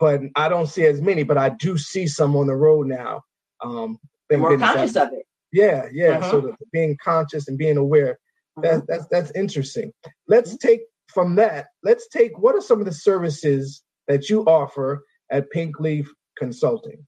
but 0.00 0.22
I 0.34 0.48
don't 0.48 0.66
see 0.66 0.86
as 0.86 1.00
many. 1.00 1.22
But 1.22 1.38
I 1.38 1.50
do 1.50 1.78
see 1.78 2.08
some 2.08 2.34
on 2.34 2.48
the 2.48 2.56
road 2.56 2.88
now. 2.88 3.22
Um, 3.62 3.98
more 4.32 4.56
conscious 4.58 4.96
of 4.96 5.12
it. 5.12 5.26
Yeah, 5.52 5.86
yeah. 5.92 6.18
Uh-huh. 6.18 6.30
So 6.30 6.40
the, 6.40 6.56
being 6.72 6.96
conscious 7.02 7.46
and 7.48 7.58
being 7.58 7.76
aware, 7.76 8.18
that, 8.62 8.72
uh-huh. 8.72 8.82
that's 8.88 9.06
that's 9.10 9.30
interesting. 9.32 9.92
Let's 10.26 10.50
mm-hmm. 10.50 10.66
take 10.68 10.80
from 11.08 11.36
that. 11.36 11.66
Let's 11.82 12.08
take 12.08 12.38
what 12.38 12.54
are 12.54 12.60
some 12.60 12.80
of 12.80 12.86
the 12.86 12.92
services 12.92 13.82
that 14.08 14.28
you 14.30 14.44
offer 14.44 15.04
at 15.30 15.50
Pink 15.50 15.78
Leaf 15.78 16.10
Consulting. 16.38 17.06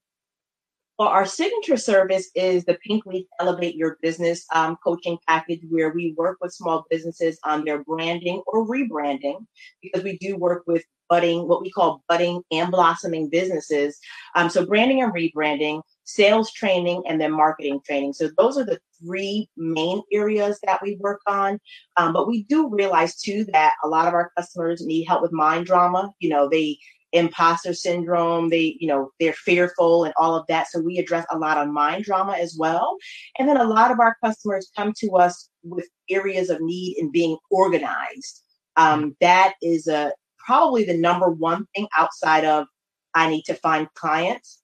Well, 0.99 1.07
our 1.07 1.25
signature 1.25 1.75
service 1.77 2.29
is 2.35 2.65
the 2.65 2.77
Pink 2.85 3.05
Leaf 3.07 3.25
Elevate 3.39 3.75
Your 3.75 3.97
Business 4.03 4.45
um, 4.53 4.77
coaching 4.83 5.17
package, 5.27 5.61
where 5.69 5.89
we 5.89 6.13
work 6.17 6.37
with 6.39 6.53
small 6.53 6.85
businesses 6.89 7.39
on 7.43 7.65
their 7.65 7.83
branding 7.83 8.43
or 8.45 8.67
rebranding, 8.67 9.43
because 9.81 10.03
we 10.03 10.17
do 10.19 10.37
work 10.37 10.63
with 10.67 10.83
budding, 11.09 11.47
what 11.47 11.61
we 11.61 11.71
call 11.71 12.03
budding 12.07 12.41
and 12.51 12.71
blossoming 12.71 13.29
businesses. 13.29 13.99
Um, 14.35 14.49
so, 14.49 14.65
branding 14.65 15.01
and 15.01 15.13
rebranding, 15.13 15.81
sales 16.03 16.51
training, 16.51 17.03
and 17.07 17.19
then 17.19 17.31
marketing 17.31 17.81
training. 17.85 18.13
So, 18.13 18.29
those 18.37 18.57
are 18.57 18.65
the 18.65 18.79
three 18.99 19.49
main 19.57 20.01
areas 20.11 20.59
that 20.63 20.81
we 20.81 20.97
work 20.99 21.21
on. 21.27 21.59
Um, 21.97 22.13
but 22.13 22.27
we 22.27 22.43
do 22.43 22.69
realize 22.69 23.15
too 23.15 23.45
that 23.53 23.73
a 23.83 23.87
lot 23.87 24.07
of 24.07 24.13
our 24.13 24.31
customers 24.37 24.85
need 24.85 25.05
help 25.05 25.21
with 25.21 25.31
mind 25.31 25.65
drama. 25.65 26.11
You 26.19 26.29
know, 26.29 26.49
they 26.49 26.77
imposter 27.13 27.73
syndrome 27.73 28.49
they 28.49 28.75
you 28.79 28.87
know 28.87 29.11
they're 29.19 29.33
fearful 29.33 30.03
and 30.03 30.13
all 30.17 30.35
of 30.35 30.45
that 30.47 30.67
so 30.67 30.81
we 30.81 30.97
address 30.97 31.25
a 31.31 31.37
lot 31.37 31.57
of 31.57 31.69
mind 31.71 32.03
drama 32.03 32.33
as 32.33 32.55
well 32.57 32.97
and 33.37 33.47
then 33.47 33.55
a 33.55 33.63
lot 33.63 33.91
of 33.91 33.99
our 33.99 34.17
customers 34.23 34.71
come 34.75 34.91
to 34.97 35.11
us 35.11 35.49
with 35.63 35.87
areas 36.09 36.49
of 36.49 36.59
need 36.59 36.97
in 36.97 37.11
being 37.11 37.37
organized 37.51 38.43
um, 38.77 39.15
that 39.21 39.53
is 39.61 39.87
a 39.87 40.11
probably 40.45 40.83
the 40.83 40.97
number 40.97 41.29
one 41.29 41.65
thing 41.75 41.87
outside 41.97 42.45
of 42.45 42.67
i 43.13 43.29
need 43.29 43.43
to 43.43 43.53
find 43.55 43.87
clients 43.95 44.62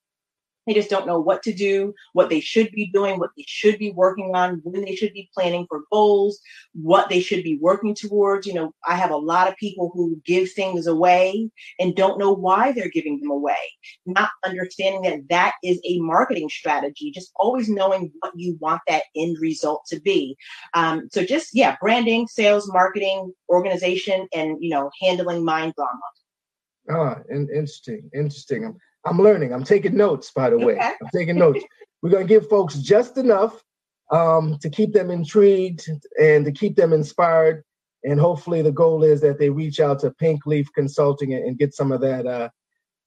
they 0.70 0.76
just 0.76 0.90
don't 0.90 1.08
know 1.08 1.20
what 1.20 1.42
to 1.44 1.54
do, 1.54 1.94
what 2.14 2.30
they 2.30 2.40
should 2.40 2.72
be 2.72 2.88
doing, 2.88 3.20
what 3.20 3.32
they 3.36 3.46
should 3.48 3.80
be 3.80 3.92
working 3.92 4.36
on, 4.36 4.62
when 4.64 4.86
they 4.86 4.96
should 4.96 5.14
be 5.14 5.30
planning 5.34 5.66
for 5.68 5.82
goals, 5.92 6.40
what 6.74 7.10
they 7.10 7.20
should 7.20 7.44
be 7.44 7.58
working 7.58 7.96
towards. 7.96 8.46
You 8.46 8.54
know, 8.54 8.74
I 8.88 8.96
have 8.96 9.12
a 9.12 9.18
lot 9.18 9.48
of 9.48 9.58
people 9.58 9.92
who 9.94 10.22
give 10.26 10.52
things 10.52 10.88
away 10.88 11.50
and 11.80 11.96
don't 11.96 12.20
know 12.20 12.32
why 12.32 12.72
they're 12.72 12.90
giving 12.90 13.20
them 13.20 13.32
away, 13.32 13.58
not 14.06 14.30
understanding 14.46 15.02
that 15.04 15.28
that 15.30 15.54
is 15.64 15.80
a 15.84 16.00
marketing 16.00 16.50
strategy, 16.50 17.12
just 17.12 17.32
always 17.36 17.68
knowing 17.70 18.12
what 18.20 18.34
you 18.36 18.58
want 18.60 18.82
that 18.88 19.04
end 19.16 19.38
result 19.42 19.84
to 19.88 20.00
be. 20.00 20.38
Um, 20.74 21.10
so 21.12 21.24
just, 21.24 21.50
yeah, 21.54 21.76
branding, 21.82 22.28
sales, 22.28 22.72
marketing, 22.72 23.34
organization, 23.50 24.28
and, 24.34 24.58
you 24.62 24.70
know, 24.70 24.92
handling 25.02 25.44
mind 25.44 25.74
drama. 25.76 26.00
Ah, 26.92 27.22
interesting, 27.32 28.10
interesting. 28.14 28.76
Learning. 29.20 29.54
I'm 29.54 29.64
taking 29.64 29.96
notes, 29.96 30.32
by 30.32 30.50
the 30.50 30.58
way. 30.58 30.74
Okay. 30.74 30.94
I'm 31.02 31.10
taking 31.14 31.38
notes. 31.38 31.64
We're 32.02 32.10
going 32.10 32.28
to 32.28 32.34
give 32.34 32.50
folks 32.50 32.76
just 32.76 33.18
enough 33.18 33.62
um, 34.12 34.58
to 34.62 34.70
keep 34.70 34.94
them 34.94 35.12
intrigued 35.12 35.90
and 36.22 36.46
to 36.46 36.52
keep 36.52 36.76
them 36.76 36.94
inspired. 36.94 37.64
And 38.04 38.20
hopefully, 38.20 38.62
the 38.62 38.72
goal 38.72 39.04
is 39.04 39.20
that 39.22 39.40
they 39.40 39.50
reach 39.50 39.80
out 39.80 40.00
to 40.00 40.12
Pink 40.12 40.46
Leaf 40.46 40.68
Consulting 40.74 41.34
and, 41.34 41.44
and 41.46 41.58
get 41.58 41.74
some 41.74 41.92
of 41.92 42.00
that 42.02 42.26
uh, 42.26 42.50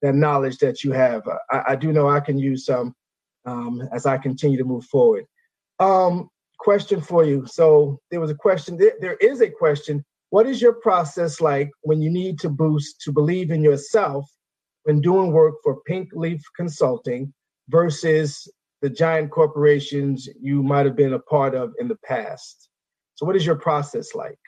that 0.02 0.14
knowledge 0.14 0.58
that 0.58 0.84
you 0.84 0.92
have. 0.92 1.22
I, 1.50 1.62
I, 1.68 1.76
do 1.76 1.92
know 1.92 2.08
I 2.08 2.20
can 2.20 2.38
use 2.38 2.66
some 2.66 2.94
um, 3.46 3.88
as 3.92 4.04
I 4.04 4.18
continue 4.18 4.58
to 4.58 4.64
move 4.64 4.84
forward. 4.84 5.24
Um, 5.78 6.28
question 6.58 7.00
for 7.00 7.24
you. 7.24 7.46
So 7.46 7.98
there 8.10 8.20
was 8.20 8.30
a 8.30 8.34
question. 8.34 8.76
There, 8.76 8.94
there 9.00 9.16
is 9.16 9.40
a 9.40 9.48
question. 9.48 10.04
What 10.30 10.46
is 10.46 10.60
your 10.60 10.74
process 10.74 11.40
like 11.40 11.70
when 11.82 12.02
you 12.02 12.10
need 12.10 12.38
to 12.40 12.50
boost 12.50 13.00
to 13.02 13.12
believe 13.12 13.50
in 13.50 13.62
yourself 13.62 14.28
when 14.84 15.00
doing 15.00 15.32
work 15.32 15.54
for 15.62 15.80
Pink 15.86 16.10
Leaf 16.12 16.40
Consulting 16.56 17.32
versus 17.68 18.48
the 18.80 18.90
giant 18.90 19.30
corporations 19.30 20.28
you 20.40 20.62
might 20.62 20.86
have 20.86 20.96
been 20.96 21.14
a 21.14 21.18
part 21.18 21.54
of 21.54 21.72
in 21.78 21.88
the 21.88 21.98
past. 22.04 22.68
So, 23.14 23.24
what 23.24 23.36
is 23.36 23.46
your 23.46 23.56
process 23.56 24.14
like? 24.14 24.38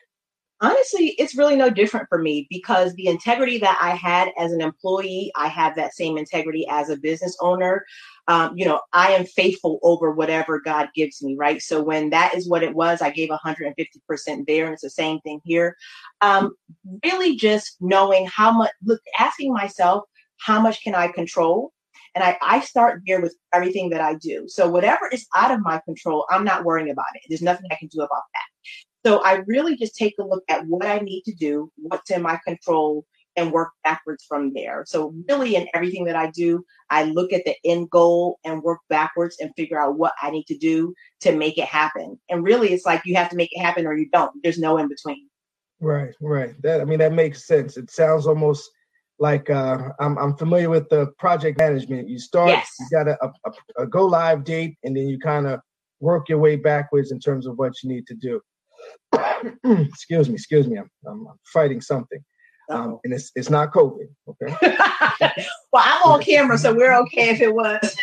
Honestly, 0.61 1.09
it's 1.19 1.37
really 1.37 1.57
no 1.57 1.69
different 1.69 2.09
for 2.09 2.19
me 2.19 2.47
because 2.49 2.95
the 2.95 3.09
integrity 3.09 3.59
that 3.59 3.79
I 3.83 3.91
had 3.91 4.31
as 4.39 4.53
an 4.53 4.61
employee, 4.61 5.31
I 5.37 5.49
have 5.49 5.77
that 5.77 5.95
same 5.95 6.17
integrity 6.17 6.67
as 6.71 6.89
a 6.89 6.97
business 6.97 7.37
owner. 7.41 7.85
Um, 8.29 8.57
you 8.57 8.65
know, 8.65 8.81
I 8.93 9.11
am 9.11 9.27
faithful 9.27 9.79
over 9.83 10.13
whatever 10.13 10.61
God 10.61 10.89
gives 10.95 11.23
me, 11.23 11.35
right? 11.37 11.61
So 11.61 11.83
when 11.83 12.09
that 12.11 12.35
is 12.35 12.49
what 12.49 12.63
it 12.63 12.75
was, 12.75 13.03
I 13.03 13.11
gave 13.11 13.29
150% 13.29 13.75
there, 14.47 14.65
and 14.65 14.73
it's 14.73 14.83
the 14.83 14.91
same 14.91 15.21
thing 15.21 15.41
here. 15.45 15.77
Um, 16.23 16.55
really, 17.05 17.37
just 17.37 17.77
knowing 17.81 18.27
how 18.27 18.53
much, 18.53 18.71
look, 18.85 19.03
asking 19.19 19.53
myself, 19.53 20.05
how 20.39 20.61
much 20.61 20.83
can 20.83 20.95
I 20.95 21.09
control? 21.09 21.73
And 22.15 22.23
I, 22.23 22.39
I 22.43 22.61
start 22.61 23.03
there 23.07 23.21
with 23.21 23.35
everything 23.53 23.91
that 23.91 24.01
I 24.01 24.15
do. 24.15 24.45
So 24.47 24.69
whatever 24.69 25.09
is 25.11 25.27
out 25.35 25.51
of 25.51 25.61
my 25.61 25.81
control, 25.85 26.27
I'm 26.31 26.45
not 26.45 26.65
worrying 26.65 26.91
about 26.91 27.07
it. 27.15 27.23
There's 27.29 27.43
nothing 27.43 27.67
I 27.71 27.77
can 27.77 27.89
do 27.89 28.01
about 28.01 28.23
that. 28.33 29.09
So 29.09 29.23
I 29.23 29.43
really 29.47 29.77
just 29.77 29.97
take 29.97 30.15
a 30.19 30.25
look 30.25 30.45
at 30.49 30.67
what 30.67 30.87
I 30.87 30.99
need 30.99 31.23
to 31.25 31.35
do, 31.35 31.71
what's 31.77 32.11
in 32.11 32.23
my 32.23 32.39
control, 32.47 33.05
and 33.37 33.53
work 33.53 33.71
backwards 33.83 34.25
from 34.29 34.53
there. 34.55 34.85
So 34.87 35.15
really 35.29 35.57
in 35.57 35.67
everything 35.75 36.05
that 36.05 36.17
I 36.17 36.31
do, 36.31 36.65
I 36.91 37.05
look 37.05 37.33
at 37.33 37.45
the 37.45 37.57
end 37.65 37.91
goal 37.91 38.39
and 38.45 38.63
work 38.63 38.81
backwards 38.89 39.37
and 39.41 39.51
figure 39.57 39.81
out 39.81 39.99
what 39.99 40.13
I 40.23 40.31
need 40.31 40.47
to 40.47 40.57
do 40.57 40.95
to 41.21 41.37
make 41.37 41.59
it 41.59 41.65
happen. 41.65 42.19
And 42.31 42.45
really 42.45 42.73
it's 42.73 42.87
like 42.87 43.03
you 43.05 43.17
have 43.17 43.29
to 43.31 43.37
make 43.37 43.51
it 43.53 43.61
happen 43.61 43.87
or 43.87 43.97
you 43.97 44.09
don't. 44.13 44.31
There's 44.43 44.59
no 44.59 44.79
in 44.79 44.89
between. 44.89 45.29
Right, 45.81 46.15
right. 46.21 46.55
That 46.63 46.81
I 46.81 46.85
mean 46.85 47.01
that 47.01 47.13
makes 47.13 47.47
sense. 47.47 47.77
It 47.77 47.91
sounds 47.91 48.27
almost 48.27 48.71
like 49.25 49.49
uh, 49.49 49.79
I'm, 50.01 50.19
I'm 50.19 50.37
familiar 50.37 50.69
with 50.69 50.87
the 50.91 51.07
project 51.19 51.57
management. 51.57 52.11
You 52.11 52.19
start, 52.19 52.51
yes. 52.51 52.71
you 52.79 52.87
got 52.93 53.09
a, 53.09 53.17
a, 53.25 53.83
a, 53.83 53.87
go 53.87 54.05
live 54.05 54.45
date, 54.45 54.77
and 54.85 54.95
then 54.95 55.09
you 55.09 55.19
kind 55.19 55.47
of 55.47 55.61
work 56.01 56.29
your 56.29 56.37
way 56.37 56.57
backwards 56.57 57.11
in 57.11 57.21
terms 57.21 57.47
of 57.47 57.57
what 57.57 57.73
you 57.83 57.89
need 57.89 58.07
to 58.09 58.15
do. 58.15 58.39
excuse 59.65 60.29
me, 60.29 60.35
excuse 60.35 60.69
me. 60.69 60.77
I'm, 60.77 60.91
I'm, 61.07 61.27
I'm 61.27 61.39
fighting 61.55 61.81
something, 61.81 62.23
um, 62.69 62.99
and 63.05 63.15
it's 63.15 63.33
it's 63.35 63.49
not 63.49 63.73
COVID. 63.73 64.09
Okay. 64.29 64.55
well, 65.73 65.85
I'm 65.87 66.03
on 66.03 66.21
camera, 66.21 66.59
so 66.59 66.75
we're 66.75 66.95
okay 67.05 67.31
if 67.31 67.41
it 67.41 67.55
was. 67.55 67.97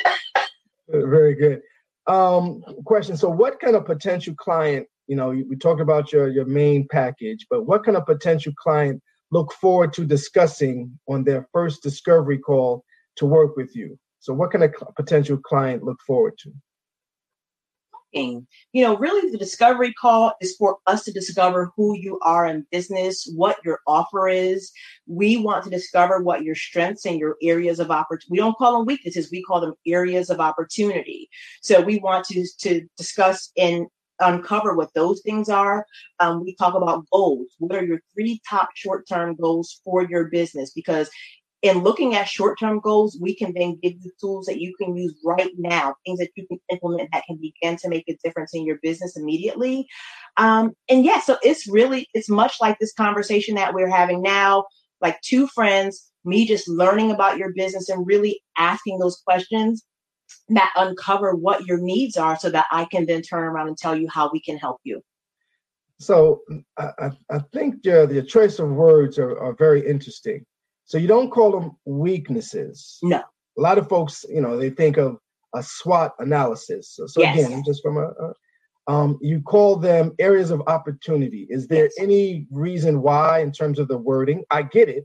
Very 0.89 1.35
good. 1.35 1.61
Um, 2.07 2.63
question. 2.83 3.15
So, 3.15 3.29
what 3.29 3.59
kind 3.59 3.75
of 3.75 3.85
potential 3.85 4.33
client? 4.39 4.87
You 5.05 5.17
know, 5.17 5.29
we 5.29 5.55
talked 5.55 5.81
about 5.81 6.11
your 6.11 6.29
your 6.29 6.45
main 6.45 6.87
package, 6.87 7.45
but 7.47 7.67
what 7.67 7.85
kind 7.85 7.95
of 7.95 8.07
potential 8.07 8.53
client 8.57 9.03
look 9.31 9.53
forward 9.53 9.93
to 9.93 10.05
discussing 10.05 10.99
on 11.07 11.23
their 11.23 11.47
first 11.51 11.81
discovery 11.81 12.37
call 12.37 12.83
to 13.17 13.25
work 13.25 13.55
with 13.55 13.75
you? 13.75 13.97
So, 14.19 14.33
what 14.33 14.51
can 14.51 14.61
a 14.61 14.69
potential 14.95 15.37
client 15.37 15.83
look 15.83 15.99
forward 16.05 16.37
to? 16.39 16.53
You 18.13 18.83
know, 18.83 18.97
really, 18.97 19.31
the 19.31 19.37
discovery 19.37 19.93
call 19.93 20.33
is 20.41 20.55
for 20.57 20.77
us 20.87 21.03
to 21.05 21.11
discover 21.11 21.71
who 21.75 21.97
you 21.97 22.19
are 22.21 22.45
in 22.45 22.65
business, 22.71 23.29
what 23.35 23.57
your 23.63 23.79
offer 23.87 24.27
is. 24.27 24.71
We 25.07 25.37
want 25.37 25.63
to 25.63 25.69
discover 25.69 26.21
what 26.21 26.43
your 26.43 26.55
strengths 26.55 27.05
and 27.05 27.19
your 27.19 27.37
areas 27.41 27.79
of 27.79 27.89
opportunity. 27.89 28.31
We 28.31 28.37
don't 28.37 28.57
call 28.57 28.77
them 28.77 28.85
weaknesses; 28.85 29.29
we 29.31 29.43
call 29.43 29.61
them 29.61 29.73
areas 29.87 30.29
of 30.29 30.39
opportunity. 30.39 31.29
So 31.61 31.81
we 31.81 31.99
want 31.99 32.25
to 32.27 32.45
to 32.59 32.85
discuss 32.97 33.51
in 33.55 33.87
uncover 34.21 34.75
what 34.75 34.93
those 34.93 35.21
things 35.21 35.49
are, 35.49 35.85
um, 36.19 36.43
we 36.43 36.55
talk 36.55 36.73
about 36.75 37.05
goals. 37.11 37.47
What 37.59 37.75
are 37.75 37.85
your 37.85 38.01
three 38.13 38.41
top 38.49 38.69
short 38.75 39.07
term 39.07 39.35
goals 39.35 39.81
for 39.83 40.03
your 40.03 40.25
business? 40.25 40.71
Because 40.71 41.09
in 41.61 41.79
looking 41.83 42.15
at 42.15 42.27
short 42.27 42.59
term 42.59 42.79
goals, 42.79 43.17
we 43.21 43.35
can 43.35 43.53
then 43.53 43.77
give 43.81 43.93
you 44.01 44.11
tools 44.19 44.45
that 44.47 44.59
you 44.59 44.75
can 44.77 44.95
use 44.95 45.13
right 45.23 45.51
now, 45.57 45.95
things 46.05 46.19
that 46.19 46.29
you 46.35 46.47
can 46.47 46.59
implement 46.71 47.09
that 47.13 47.23
can 47.25 47.37
begin 47.37 47.77
to 47.77 47.89
make 47.89 48.05
a 48.07 48.17
difference 48.23 48.53
in 48.53 48.65
your 48.65 48.79
business 48.81 49.15
immediately. 49.15 49.87
Um, 50.37 50.71
and 50.89 51.05
yeah, 51.05 51.19
so 51.19 51.37
it's 51.43 51.67
really, 51.67 52.07
it's 52.13 52.29
much 52.29 52.55
like 52.61 52.79
this 52.79 52.93
conversation 52.93 53.55
that 53.55 53.73
we're 53.73 53.89
having 53.89 54.21
now, 54.21 54.65
like 55.01 55.21
two 55.21 55.47
friends, 55.47 56.11
me 56.25 56.47
just 56.47 56.67
learning 56.67 57.11
about 57.11 57.37
your 57.37 57.53
business 57.53 57.89
and 57.89 58.07
really 58.07 58.41
asking 58.57 58.97
those 58.99 59.21
questions 59.25 59.83
uncover 60.75 61.35
what 61.35 61.65
your 61.65 61.79
needs 61.79 62.17
are 62.17 62.37
so 62.37 62.49
that 62.49 62.65
I 62.71 62.85
can 62.85 63.05
then 63.05 63.21
turn 63.21 63.43
around 63.43 63.67
and 63.67 63.77
tell 63.77 63.95
you 63.95 64.07
how 64.09 64.29
we 64.31 64.41
can 64.41 64.57
help 64.57 64.79
you. 64.83 65.01
So 65.99 66.41
I, 66.77 67.11
I 67.29 67.39
think 67.53 67.85
uh, 67.87 68.07
the 68.07 68.23
choice 68.27 68.57
of 68.57 68.69
words 68.69 69.19
are, 69.19 69.37
are 69.39 69.53
very 69.53 69.87
interesting. 69.87 70.43
So 70.85 70.97
you 70.97 71.07
don't 71.07 71.29
call 71.29 71.51
them 71.51 71.77
weaknesses. 71.85 72.97
No. 73.03 73.21
A 73.57 73.61
lot 73.61 73.77
of 73.77 73.87
folks, 73.87 74.25
you 74.27 74.41
know, 74.41 74.57
they 74.57 74.71
think 74.71 74.97
of 74.97 75.17
a 75.55 75.61
SWOT 75.61 76.13
analysis. 76.19 76.91
So, 76.95 77.05
so 77.05 77.21
yes. 77.21 77.45
again, 77.45 77.63
just 77.65 77.83
from 77.83 77.97
a, 77.97 78.07
a 78.07 78.33
um, 78.87 79.19
you 79.21 79.41
call 79.41 79.75
them 79.75 80.13
areas 80.17 80.49
of 80.49 80.63
opportunity. 80.67 81.45
Is 81.49 81.67
there 81.67 81.85
yes. 81.85 81.93
any 81.99 82.47
reason 82.51 83.01
why, 83.01 83.39
in 83.39 83.51
terms 83.51 83.77
of 83.77 83.87
the 83.87 83.97
wording? 83.97 84.43
I 84.49 84.63
get 84.63 84.89
it. 84.89 85.03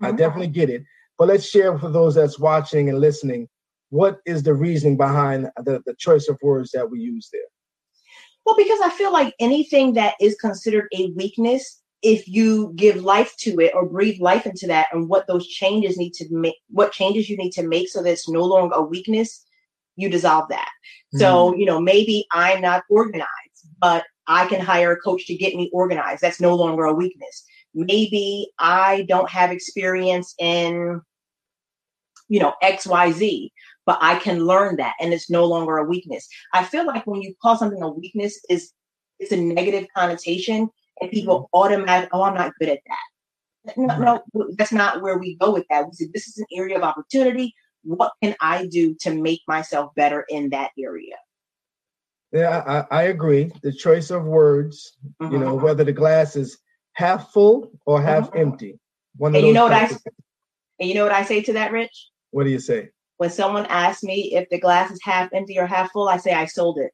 Mm-hmm. 0.00 0.06
I 0.06 0.12
definitely 0.12 0.48
get 0.48 0.70
it. 0.70 0.84
But 1.18 1.28
let's 1.28 1.44
share 1.48 1.76
for 1.78 1.90
those 1.90 2.14
that's 2.14 2.38
watching 2.38 2.88
and 2.88 3.00
listening 3.00 3.48
what 3.90 4.18
is 4.26 4.42
the 4.42 4.54
reasoning 4.54 4.96
behind 4.96 5.48
the, 5.64 5.82
the 5.86 5.94
choice 5.94 6.28
of 6.28 6.38
words 6.42 6.70
that 6.72 6.90
we 6.90 7.00
use 7.00 7.28
there? 7.32 7.42
Well, 8.44 8.56
because 8.56 8.80
I 8.80 8.90
feel 8.90 9.12
like 9.12 9.34
anything 9.40 9.94
that 9.94 10.14
is 10.20 10.36
considered 10.36 10.88
a 10.94 11.10
weakness, 11.16 11.82
if 12.02 12.28
you 12.28 12.72
give 12.76 13.02
life 13.02 13.34
to 13.38 13.58
it 13.60 13.72
or 13.74 13.84
breathe 13.86 14.20
life 14.20 14.46
into 14.46 14.68
that 14.68 14.86
and 14.92 15.08
what 15.08 15.26
those 15.26 15.48
changes 15.48 15.96
need 15.96 16.12
to 16.14 16.26
make, 16.30 16.54
what 16.68 16.92
changes 16.92 17.28
you 17.28 17.36
need 17.36 17.50
to 17.52 17.66
make 17.66 17.88
so 17.88 18.02
that 18.02 18.10
it's 18.10 18.28
no 18.28 18.44
longer 18.44 18.76
a 18.76 18.82
weakness, 18.82 19.44
you 19.96 20.08
dissolve 20.08 20.48
that. 20.50 20.68
Mm-hmm. 21.14 21.18
So, 21.18 21.56
you 21.56 21.66
know, 21.66 21.80
maybe 21.80 22.26
I'm 22.32 22.60
not 22.60 22.84
organized, 22.88 23.26
but 23.80 24.04
I 24.28 24.46
can 24.46 24.60
hire 24.60 24.92
a 24.92 25.00
coach 25.00 25.26
to 25.26 25.34
get 25.34 25.54
me 25.54 25.70
organized. 25.72 26.20
That's 26.20 26.40
no 26.40 26.54
longer 26.54 26.84
a 26.84 26.94
weakness. 26.94 27.44
Maybe 27.74 28.50
I 28.58 29.04
don't 29.08 29.28
have 29.28 29.50
experience 29.50 30.34
in, 30.38 31.00
you 32.28 32.40
know, 32.40 32.54
XYZ, 32.62 33.50
but 33.86 33.98
I 34.02 34.18
can 34.18 34.44
learn 34.44 34.76
that 34.76 34.94
and 35.00 35.14
it's 35.14 35.30
no 35.30 35.46
longer 35.46 35.78
a 35.78 35.84
weakness. 35.84 36.28
I 36.52 36.64
feel 36.64 36.84
like 36.84 37.06
when 37.06 37.22
you 37.22 37.34
call 37.40 37.56
something 37.56 37.80
a 37.80 37.88
weakness 37.88 38.38
is 38.50 38.72
it's 39.18 39.32
a 39.32 39.36
negative 39.36 39.86
connotation 39.96 40.68
and 41.00 41.10
people 41.10 41.42
mm-hmm. 41.42 41.56
automatically, 41.56 42.10
oh, 42.12 42.24
I'm 42.24 42.34
not 42.34 42.52
good 42.58 42.68
at 42.68 42.80
that. 42.86 43.76
No, 43.76 44.22
no, 44.32 44.46
that's 44.56 44.72
not 44.72 45.02
where 45.02 45.18
we 45.18 45.36
go 45.36 45.52
with 45.52 45.64
that. 45.70 45.86
We 45.86 45.92
say 45.92 46.08
this 46.12 46.28
is 46.28 46.38
an 46.38 46.46
area 46.52 46.76
of 46.76 46.82
opportunity. 46.82 47.54
What 47.82 48.12
can 48.22 48.34
I 48.40 48.66
do 48.66 48.94
to 49.00 49.14
make 49.14 49.40
myself 49.48 49.92
better 49.94 50.24
in 50.28 50.50
that 50.50 50.70
area? 50.78 51.16
Yeah, 52.32 52.84
I, 52.90 52.96
I 52.96 53.02
agree. 53.04 53.52
The 53.62 53.72
choice 53.72 54.10
of 54.10 54.24
words, 54.24 54.96
mm-hmm. 55.20 55.32
you 55.32 55.38
know, 55.38 55.56
mm-hmm. 55.56 55.64
whether 55.64 55.84
the 55.84 55.92
glass 55.92 56.36
is 56.36 56.58
half 56.92 57.32
full 57.32 57.70
or 57.86 58.02
half 58.02 58.30
mm-hmm. 58.30 58.40
empty. 58.40 58.78
One 59.16 59.34
and 59.34 59.46
you 59.46 59.52
know 59.52 59.64
what 59.64 59.72
I 59.72 59.88
and 60.78 60.88
you 60.88 60.94
know 60.94 61.04
what 61.04 61.12
I 61.12 61.24
say 61.24 61.42
to 61.42 61.54
that, 61.54 61.72
Rich? 61.72 62.10
What 62.30 62.44
do 62.44 62.50
you 62.50 62.58
say? 62.58 62.90
When 63.18 63.30
someone 63.30 63.66
asks 63.66 64.02
me 64.02 64.34
if 64.34 64.48
the 64.50 64.58
glass 64.58 64.90
is 64.90 65.00
half 65.02 65.30
empty 65.32 65.58
or 65.58 65.66
half 65.66 65.90
full, 65.92 66.08
I 66.08 66.16
say 66.18 66.32
I 66.32 66.46
sold 66.46 66.78
it. 66.78 66.92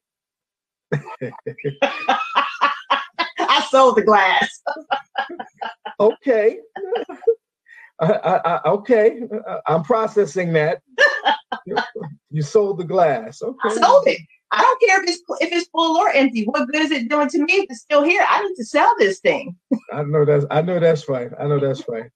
I 3.39 3.65
sold 3.69 3.97
the 3.97 4.03
glass. 4.03 4.61
okay. 5.99 6.59
I, 7.99 8.41
I, 8.45 8.69
okay, 8.69 9.21
I'm 9.67 9.83
processing 9.83 10.53
that. 10.53 10.81
you 12.29 12.41
sold 12.41 12.79
the 12.79 12.83
glass. 12.83 13.41
Okay. 13.41 13.57
I 13.63 13.75
sold 13.75 14.07
it. 14.07 14.19
I 14.51 14.61
don't 14.61 14.81
care 14.81 15.03
if 15.03 15.09
it's 15.09 15.21
if 15.41 15.51
it's 15.51 15.67
full 15.69 15.97
or 15.97 16.09
empty. 16.11 16.43
What 16.45 16.67
good 16.67 16.81
is 16.81 16.91
it 16.91 17.09
doing 17.09 17.27
to 17.29 17.39
me 17.39 17.53
if 17.53 17.65
it's 17.71 17.81
still 17.81 18.03
here? 18.03 18.23
I 18.29 18.43
need 18.43 18.55
to 18.55 18.65
sell 18.65 18.93
this 18.99 19.19
thing. 19.19 19.55
I 19.91 20.03
know 20.03 20.25
that's 20.25 20.45
I 20.51 20.61
know 20.61 20.79
that's 20.79 21.09
right. 21.09 21.31
I 21.39 21.47
know 21.47 21.59
that's 21.59 21.87
right. 21.87 22.09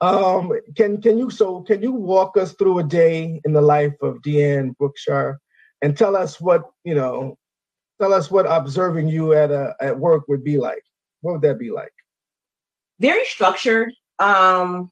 Um, 0.00 0.52
can 0.76 1.00
can 1.02 1.18
you 1.18 1.30
so 1.30 1.60
can 1.62 1.82
you 1.82 1.92
walk 1.92 2.36
us 2.36 2.54
through 2.54 2.78
a 2.78 2.84
day 2.84 3.40
in 3.44 3.52
the 3.52 3.60
life 3.60 3.94
of 4.00 4.22
Deanne 4.22 4.76
Brookshire 4.78 5.38
and 5.82 5.96
tell 5.96 6.16
us 6.16 6.40
what 6.40 6.62
you 6.84 6.94
know, 6.94 7.36
tell 8.00 8.14
us 8.14 8.30
what 8.30 8.46
observing 8.48 9.08
you 9.08 9.34
at 9.34 9.50
a 9.50 9.74
at 9.80 9.98
work 9.98 10.24
would 10.28 10.42
be 10.42 10.56
like. 10.56 10.82
What 11.20 11.32
would 11.32 11.42
that 11.42 11.58
be 11.58 11.70
like? 11.70 11.92
Very 12.98 13.24
structured. 13.26 13.92
Um, 14.18 14.90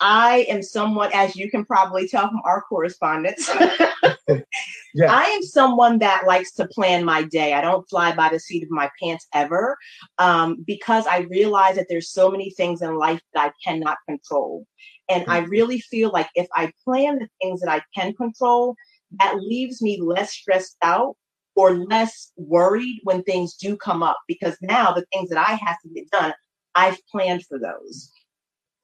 I 0.00 0.46
am 0.48 0.62
someone, 0.62 1.10
as 1.12 1.36
you 1.36 1.50
can 1.50 1.64
probably 1.64 2.08
tell 2.08 2.28
from 2.28 2.40
our 2.44 2.62
correspondence, 2.62 3.48
yeah. 4.28 5.12
I 5.12 5.24
am 5.24 5.42
someone 5.42 5.98
that 5.98 6.26
likes 6.26 6.52
to 6.52 6.66
plan 6.68 7.04
my 7.04 7.22
day. 7.24 7.52
I 7.52 7.60
don't 7.60 7.88
fly 7.88 8.14
by 8.14 8.30
the 8.30 8.40
seat 8.40 8.62
of 8.62 8.70
my 8.70 8.90
pants 9.00 9.26
ever 9.34 9.76
um, 10.18 10.64
because 10.66 11.06
I 11.06 11.20
realize 11.30 11.76
that 11.76 11.86
there's 11.88 12.10
so 12.10 12.30
many 12.30 12.50
things 12.50 12.80
in 12.80 12.96
life 12.96 13.20
that 13.34 13.48
I 13.48 13.52
cannot 13.70 13.98
control. 14.08 14.66
And 15.10 15.22
mm-hmm. 15.22 15.32
I 15.32 15.38
really 15.40 15.80
feel 15.80 16.10
like 16.10 16.28
if 16.34 16.48
I 16.54 16.72
plan 16.84 17.18
the 17.18 17.28
things 17.42 17.60
that 17.60 17.70
I 17.70 17.82
can 17.94 18.14
control, 18.14 18.76
that 19.18 19.36
leaves 19.38 19.82
me 19.82 20.00
less 20.00 20.32
stressed 20.32 20.76
out 20.82 21.16
or 21.56 21.74
less 21.74 22.32
worried 22.36 23.00
when 23.04 23.22
things 23.24 23.54
do 23.54 23.76
come 23.76 24.02
up 24.02 24.16
because 24.26 24.56
now 24.62 24.92
the 24.92 25.04
things 25.12 25.28
that 25.28 25.38
I 25.38 25.54
have 25.56 25.76
to 25.82 25.88
get 25.94 26.10
done, 26.10 26.32
I've 26.74 26.98
planned 27.10 27.44
for 27.44 27.58
those. 27.58 28.10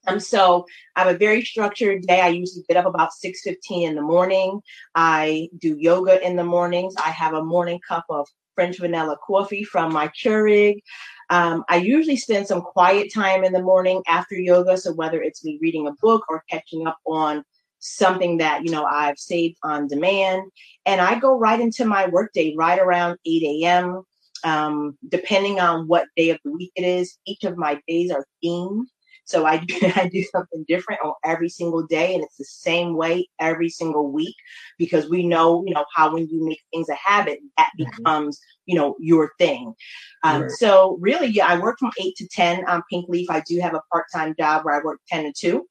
Um, 0.06 0.20
so 0.20 0.66
I 0.94 1.04
have 1.04 1.14
a 1.14 1.18
very 1.18 1.42
structured 1.42 2.02
day. 2.02 2.20
I 2.20 2.28
usually 2.28 2.64
get 2.68 2.76
up 2.76 2.86
about 2.86 3.10
6.15 3.24 3.88
in 3.88 3.94
the 3.94 4.02
morning. 4.02 4.60
I 4.94 5.48
do 5.58 5.76
yoga 5.78 6.24
in 6.24 6.36
the 6.36 6.44
mornings. 6.44 6.94
I 6.96 7.10
have 7.10 7.34
a 7.34 7.44
morning 7.44 7.80
cup 7.86 8.04
of 8.08 8.28
French 8.54 8.78
vanilla 8.78 9.16
coffee 9.24 9.64
from 9.64 9.92
my 9.92 10.08
Keurig. 10.08 10.82
Um, 11.30 11.64
I 11.68 11.76
usually 11.76 12.16
spend 12.16 12.46
some 12.46 12.62
quiet 12.62 13.12
time 13.12 13.44
in 13.44 13.52
the 13.52 13.62
morning 13.62 14.02
after 14.06 14.36
yoga. 14.36 14.76
So 14.78 14.92
whether 14.92 15.20
it's 15.22 15.44
me 15.44 15.58
reading 15.60 15.88
a 15.88 15.92
book 16.00 16.24
or 16.28 16.44
catching 16.48 16.86
up 16.86 16.98
on 17.06 17.44
something 17.78 18.38
that 18.38 18.64
you 18.64 18.70
know 18.70 18.84
I've 18.84 19.18
saved 19.18 19.56
on 19.62 19.86
demand, 19.86 20.50
and 20.86 21.00
I 21.00 21.18
go 21.18 21.38
right 21.38 21.60
into 21.60 21.84
my 21.84 22.06
workday 22.08 22.54
right 22.56 22.78
around 22.78 23.18
8 23.26 23.42
a.m. 23.42 24.02
Um, 24.44 24.96
depending 25.08 25.60
on 25.60 25.86
what 25.88 26.06
day 26.16 26.30
of 26.30 26.38
the 26.44 26.52
week 26.52 26.72
it 26.76 26.84
is, 26.84 27.18
each 27.26 27.44
of 27.44 27.56
my 27.56 27.80
days 27.88 28.10
are 28.10 28.26
themed. 28.44 28.84
So 29.26 29.44
I 29.44 29.58
do, 29.58 29.74
I 29.96 30.08
do 30.08 30.22
something 30.32 30.64
different 30.66 31.00
on 31.04 31.12
every 31.24 31.48
single 31.48 31.82
day, 31.86 32.14
and 32.14 32.24
it's 32.24 32.36
the 32.36 32.44
same 32.44 32.96
way 32.96 33.28
every 33.38 33.68
single 33.68 34.10
week 34.10 34.34
because 34.78 35.10
we 35.10 35.26
know, 35.26 35.62
you 35.66 35.74
know, 35.74 35.84
how 35.94 36.14
when 36.14 36.26
you 36.28 36.44
make 36.46 36.62
things 36.72 36.88
a 36.88 36.94
habit, 36.94 37.40
that 37.58 37.70
mm-hmm. 37.78 37.90
becomes, 37.96 38.40
you 38.64 38.76
know, 38.76 38.96
your 38.98 39.32
thing. 39.38 39.74
Um, 40.22 40.42
right. 40.42 40.50
So 40.52 40.96
really, 41.00 41.26
yeah, 41.26 41.46
I 41.46 41.58
work 41.58 41.76
from 41.78 41.92
eight 42.00 42.16
to 42.16 42.28
ten 42.28 42.64
on 42.66 42.82
Pink 42.88 43.08
Leaf. 43.08 43.28
I 43.28 43.42
do 43.46 43.60
have 43.60 43.74
a 43.74 43.82
part 43.92 44.06
time 44.14 44.34
job 44.38 44.64
where 44.64 44.80
I 44.80 44.84
work 44.84 45.00
ten 45.08 45.24
to 45.24 45.32
two, 45.32 45.68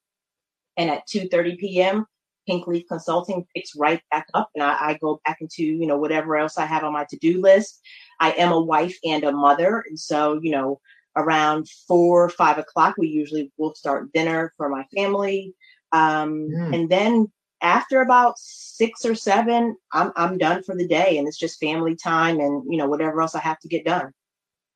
and 0.76 0.90
at 0.90 1.06
two 1.06 1.28
thirty 1.28 1.56
p.m. 1.56 2.06
Pink 2.46 2.66
Leaf 2.68 2.84
Consulting 2.88 3.44
picks 3.54 3.74
right 3.76 4.00
back 4.10 4.26
up, 4.34 4.50
and 4.54 4.62
I, 4.62 4.90
I 4.90 4.98
go 5.00 5.20
back 5.24 5.38
into 5.40 5.64
you 5.64 5.86
know 5.86 5.98
whatever 5.98 6.36
else 6.36 6.58
I 6.58 6.66
have 6.66 6.84
on 6.84 6.92
my 6.92 7.06
to 7.10 7.16
do 7.16 7.40
list. 7.40 7.80
I 8.20 8.32
am 8.32 8.52
a 8.52 8.60
wife 8.60 8.96
and 9.04 9.24
a 9.24 9.32
mother, 9.32 9.82
and 9.88 9.98
so 9.98 10.38
you 10.42 10.52
know 10.52 10.80
around 11.16 11.68
four 11.88 12.24
or 12.24 12.30
five 12.30 12.58
o'clock 12.58 12.94
we 12.98 13.08
usually 13.08 13.50
will 13.56 13.74
start 13.74 14.12
dinner 14.12 14.52
for 14.56 14.68
my 14.68 14.84
family. 14.94 15.54
Um, 15.92 16.48
mm. 16.50 16.74
and 16.74 16.90
then 16.90 17.30
after 17.62 18.02
about 18.02 18.38
six 18.38 19.04
or 19.04 19.14
seven 19.14 19.76
I'm, 19.92 20.12
I'm 20.16 20.38
done 20.38 20.62
for 20.62 20.74
the 20.74 20.86
day 20.86 21.18
and 21.18 21.26
it's 21.26 21.38
just 21.38 21.58
family 21.58 21.96
time 21.96 22.38
and 22.38 22.62
you 22.70 22.76
know 22.76 22.86
whatever 22.86 23.22
else 23.22 23.34
i 23.34 23.40
have 23.40 23.58
to 23.60 23.68
get 23.68 23.84
done. 23.84 24.12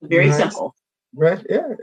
Very 0.03 0.29
nice. 0.29 0.39
simple. 0.39 0.75
Right 1.15 1.45
yeah 1.49 1.75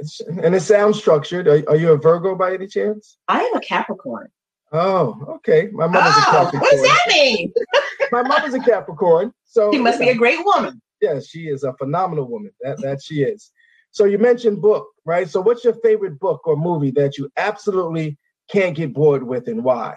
and 0.44 0.56
it 0.56 0.62
sounds 0.62 0.98
structured. 0.98 1.48
Are, 1.48 1.64
are, 1.70 1.76
you 1.76 1.92
a 1.92 1.98
virgo 1.98 2.36
by 2.36 2.54
any 2.54 2.68
chance? 2.68 3.18
I 3.28 3.42
am 3.42 3.56
a 3.56 3.62
capricorn. 3.62 4.30
Oh 4.72 5.36
okay. 5.36 5.70
My 5.72 5.88
mother's 5.88 6.14
oh, 6.16 6.22
a 6.22 6.32
capricorn. 6.32 6.62
what 6.62 6.72
does 6.72 6.82
that 6.82 7.06
mean? 7.10 7.54
My 8.12 8.22
mother's 8.22 8.54
a 8.54 8.60
capricorn 8.60 9.34
so 9.46 9.72
she 9.72 9.80
must 9.80 10.00
be 10.00 10.10
a 10.10 10.16
great 10.16 10.44
woman. 10.44 10.82
Yes 11.02 11.28
she 11.28 11.48
is 11.48 11.64
a 11.64 11.74
phenomenal 11.74 12.28
woman. 12.28 12.52
That 12.62 12.82
that 12.82 13.04
she 13.04 13.22
is 13.22 13.52
so 13.98 14.06
you 14.06 14.20
mentioned 14.20 14.62
book, 14.62 14.90
right? 15.06 15.28
So 15.28 15.42
what's 15.42 15.64
your 15.64 15.74
favorite 15.82 16.20
book 16.20 16.46
or 16.46 16.56
movie 16.56 16.92
that 16.92 17.18
you 17.18 17.32
absolutely 17.36 18.16
can't 18.48 18.76
get 18.76 18.94
bored 18.94 19.24
with 19.24 19.48
and 19.48 19.64
why? 19.64 19.96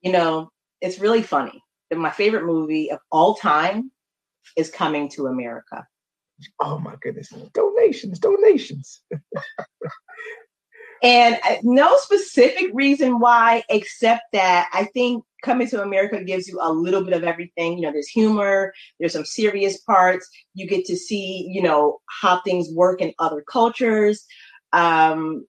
You 0.00 0.12
know, 0.12 0.48
it's 0.80 1.00
really 1.00 1.22
funny 1.22 1.62
that 1.90 1.98
my 1.98 2.08
favorite 2.08 2.46
movie 2.46 2.90
of 2.90 3.00
all 3.12 3.34
time 3.34 3.92
is 4.56 4.70
Coming 4.70 5.10
to 5.10 5.26
America. 5.26 5.86
Oh 6.60 6.78
my 6.78 6.94
goodness. 7.02 7.28
Donations, 7.52 8.18
donations. 8.18 9.02
and 11.02 11.38
uh, 11.48 11.56
no 11.62 11.96
specific 11.98 12.70
reason 12.72 13.18
why, 13.18 13.62
except 13.68 14.22
that 14.32 14.68
I 14.72 14.84
think 14.84 15.24
coming 15.42 15.68
to 15.68 15.82
America 15.82 16.22
gives 16.22 16.48
you 16.48 16.58
a 16.60 16.72
little 16.72 17.04
bit 17.04 17.14
of 17.14 17.24
everything. 17.24 17.78
You 17.78 17.82
know, 17.82 17.92
there's 17.92 18.08
humor, 18.08 18.72
there's 18.98 19.12
some 19.12 19.24
serious 19.24 19.78
parts. 19.78 20.28
You 20.54 20.66
get 20.66 20.84
to 20.86 20.96
see, 20.96 21.48
you 21.50 21.62
know, 21.62 22.00
how 22.20 22.40
things 22.40 22.68
work 22.72 23.00
in 23.00 23.14
other 23.18 23.42
cultures. 23.42 24.24
Um, 24.72 25.46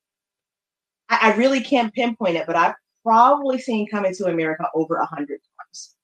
I, 1.10 1.32
I 1.32 1.36
really 1.36 1.62
can't 1.62 1.94
pinpoint 1.94 2.38
it, 2.38 2.46
but 2.46 2.56
I've 2.56 2.76
probably 3.04 3.60
seen 3.60 3.88
Coming 3.88 4.14
to 4.16 4.26
America 4.26 4.66
over 4.76 4.98
a 4.98 5.06
hundred 5.06 5.40
times. 5.58 5.96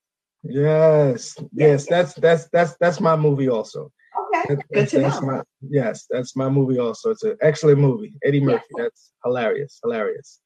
Yes, 0.44 1.36
yes, 1.54 1.88
that's 1.88 2.14
that's 2.16 2.48
that's 2.50 2.76
that's 2.78 3.00
my 3.00 3.16
movie 3.16 3.50
also. 3.50 3.92
Okay, 4.18 4.62
good 4.74 4.90
to 4.90 5.00
know. 5.00 5.22
My, 5.22 5.42
yes, 5.62 6.06
that's 6.10 6.36
my 6.36 6.50
movie 6.50 6.80
also. 6.80 7.12
It's 7.12 7.24
an 7.24 7.38
excellent 7.42 7.80
movie. 7.80 8.14
Eddie 8.24 8.40
Murphy. 8.40 8.66
That's 8.78 9.12
hilarious, 9.24 9.80
hilarious. 9.84 10.42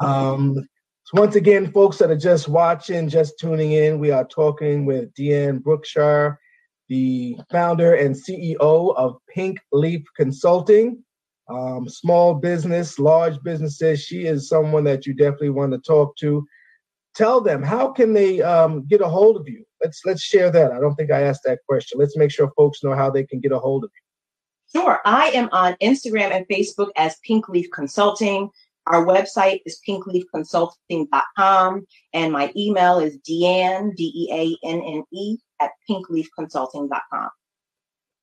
um, 0.00 0.56
so 1.04 1.20
once 1.20 1.36
again, 1.36 1.72
folks 1.72 1.98
that 1.98 2.10
are 2.10 2.16
just 2.16 2.48
watching, 2.48 3.08
just 3.08 3.38
tuning 3.38 3.72
in, 3.72 3.98
we 3.98 4.10
are 4.10 4.26
talking 4.26 4.84
with 4.84 5.12
Deanne 5.14 5.62
Brookshire, 5.62 6.38
the 6.88 7.38
founder 7.50 7.94
and 7.94 8.14
CEO 8.14 8.94
of 8.94 9.16
Pink 9.34 9.58
Leaf 9.72 10.02
Consulting. 10.16 11.02
Um, 11.50 11.88
small 11.88 12.34
business, 12.34 12.98
large 12.98 13.42
businesses. 13.42 14.02
She 14.02 14.26
is 14.26 14.50
someone 14.50 14.84
that 14.84 15.06
you 15.06 15.14
definitely 15.14 15.50
want 15.50 15.72
to 15.72 15.78
talk 15.78 16.14
to. 16.18 16.46
Tell 17.14 17.40
them 17.40 17.62
how 17.62 17.90
can 17.90 18.12
they 18.12 18.42
um, 18.42 18.86
get 18.86 19.00
a 19.00 19.08
hold 19.08 19.38
of 19.38 19.48
you. 19.48 19.64
Let's 19.82 20.00
let's 20.04 20.22
share 20.22 20.50
that. 20.50 20.72
I 20.72 20.80
don't 20.80 20.94
think 20.94 21.10
I 21.10 21.22
asked 21.22 21.42
that 21.44 21.60
question. 21.68 21.98
Let's 21.98 22.16
make 22.16 22.30
sure 22.30 22.50
folks 22.56 22.82
know 22.82 22.94
how 22.94 23.10
they 23.10 23.24
can 23.24 23.40
get 23.40 23.52
a 23.52 23.58
hold 23.58 23.84
of 23.84 23.90
you. 23.94 24.80
Sure. 24.80 25.00
I 25.04 25.28
am 25.28 25.48
on 25.52 25.76
Instagram 25.82 26.32
and 26.32 26.46
Facebook 26.48 26.90
as 26.96 27.16
Pink 27.24 27.48
Leaf 27.48 27.68
Consulting. 27.72 28.50
Our 28.88 29.04
website 29.04 29.60
is 29.66 29.80
pinkleafconsulting.com, 29.86 31.86
and 32.14 32.32
my 32.32 32.50
email 32.56 32.98
is 32.98 33.18
Deanne, 33.18 33.94
D 33.94 34.10
E 34.14 34.32
A 34.32 34.56
N 34.66 34.82
N 34.82 35.04
E, 35.12 35.36
at 35.60 35.70
pinkleafconsulting.com. 35.88 37.28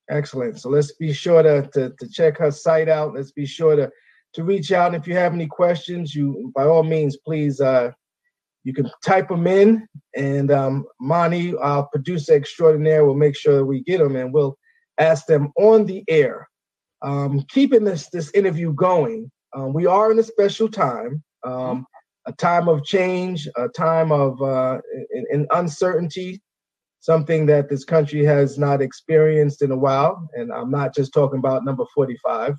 Excellent. 0.10 0.60
So 0.60 0.70
let's 0.70 0.91
be 0.94 1.13
sure 1.13 1.44
to, 1.44 1.70
to, 1.74 1.94
to 2.00 2.10
check 2.10 2.38
her 2.38 2.52
site 2.52 2.89
out. 2.89 3.13
Let's 3.13 3.32
be 3.32 3.46
sure 3.46 3.76
to, 3.76 3.91
to 4.34 4.44
reach 4.44 4.72
out. 4.72 4.94
And 4.94 5.02
if 5.02 5.08
you 5.08 5.15
have 5.15 5.34
any 5.34 5.48
questions, 5.48 6.13
you 6.13 6.52
by 6.56 6.65
all 6.65 6.84
means, 6.84 7.18
please 7.18 7.62
uh, 7.62 7.91
you 8.65 8.73
can 8.73 8.89
type 9.06 9.30
them 9.30 9.45
in, 9.45 9.88
and 10.15 10.51
um, 10.51 10.86
Mani, 10.99 11.56
our 11.56 11.88
producer 11.88 12.34
extraordinaire, 12.34 13.06
will 13.06 13.15
make 13.15 13.36
sure 13.36 13.58
that 13.58 13.65
we 13.65 13.84
get 13.84 13.99
them, 13.99 14.15
and 14.15 14.34
we'll 14.34 14.58
ask 14.97 15.28
them 15.28 15.54
on 15.58 15.86
the 15.86 16.04
air. 16.08 16.47
Um, 17.04 17.45
keeping 17.49 17.84
this 17.84 18.10
this 18.10 18.32
interview 18.32 18.73
going, 18.73 19.32
um, 19.56 19.71
we 19.71 19.86
are 19.86 20.12
in 20.12 20.17
a 20.17 20.23
special 20.23 20.67
time, 20.67 21.23
um, 21.45 21.86
a 22.25 22.34
time 22.34 22.67
of 22.67 22.84
change, 22.84 23.47
a 23.56 23.69
time 23.69 24.12
of 24.12 24.41
uh, 24.41 24.80
in, 25.12 25.25
in 25.32 25.47
uncertainty, 25.54 26.41
something 27.01 27.45
that 27.45 27.69
this 27.69 27.86
country 27.86 28.25
has 28.25 28.58
not 28.58 28.82
experienced 28.82 29.62
in 29.62 29.69
a 29.69 29.78
while. 29.78 30.28
And 30.34 30.51
I'm 30.51 30.71
not 30.71 30.95
just 30.95 31.13
talking 31.13 31.38
about 31.38 31.63
number 31.63 31.86
45, 31.93 32.56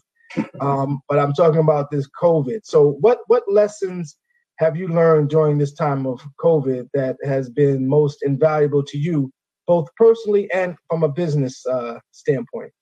um, 0.61 1.01
but 1.09 1.19
I'm 1.19 1.33
talking 1.33 1.61
about 1.61 1.91
this 1.91 2.09
COVID. 2.23 2.61
So, 2.63 2.93
what 3.01 3.19
what 3.27 3.43
lessons 3.51 4.17
have 4.59 4.77
you 4.77 4.89
learned 4.89 5.31
during 5.31 5.59
this 5.59 5.73
time 5.73 6.07
of 6.07 6.21
COVID 6.41 6.89
that 6.95 7.17
has 7.25 7.51
been 7.51 7.89
most 7.89 8.23
invaluable 8.23 8.83
to 8.85 8.99
you, 8.99 9.31
both 9.67 9.89
personally 9.97 10.51
and 10.53 10.77
from 10.89 11.03
a 11.03 11.09
business 11.09 11.65
uh, 11.67 11.99
standpoint? 12.13 12.73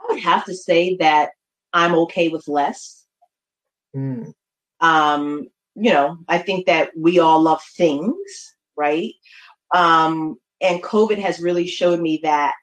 I 0.00 0.12
would 0.12 0.22
have 0.22 0.44
to 0.44 0.54
say 0.54 0.96
that 0.96 1.30
I'm 1.72 1.94
okay 1.94 2.28
with 2.28 2.46
less. 2.46 3.04
Mm. 3.96 4.32
Um, 4.80 5.48
you 5.74 5.92
know, 5.92 6.18
I 6.28 6.38
think 6.38 6.66
that 6.66 6.90
we 6.96 7.18
all 7.18 7.40
love 7.40 7.62
things, 7.76 8.54
right? 8.76 9.12
Um, 9.74 10.36
and 10.60 10.82
COVID 10.82 11.18
has 11.18 11.40
really 11.40 11.66
showed 11.66 12.00
me 12.00 12.20
that 12.22 12.54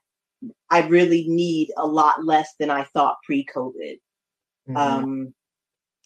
I 0.70 0.88
really 0.88 1.26
need 1.28 1.72
a 1.78 1.86
lot 1.86 2.26
less 2.26 2.54
than 2.58 2.70
I 2.70 2.84
thought 2.86 3.18
pre 3.26 3.46
COVID. 3.46 4.00
Mhm. 4.70 4.78
Um, 4.78 5.34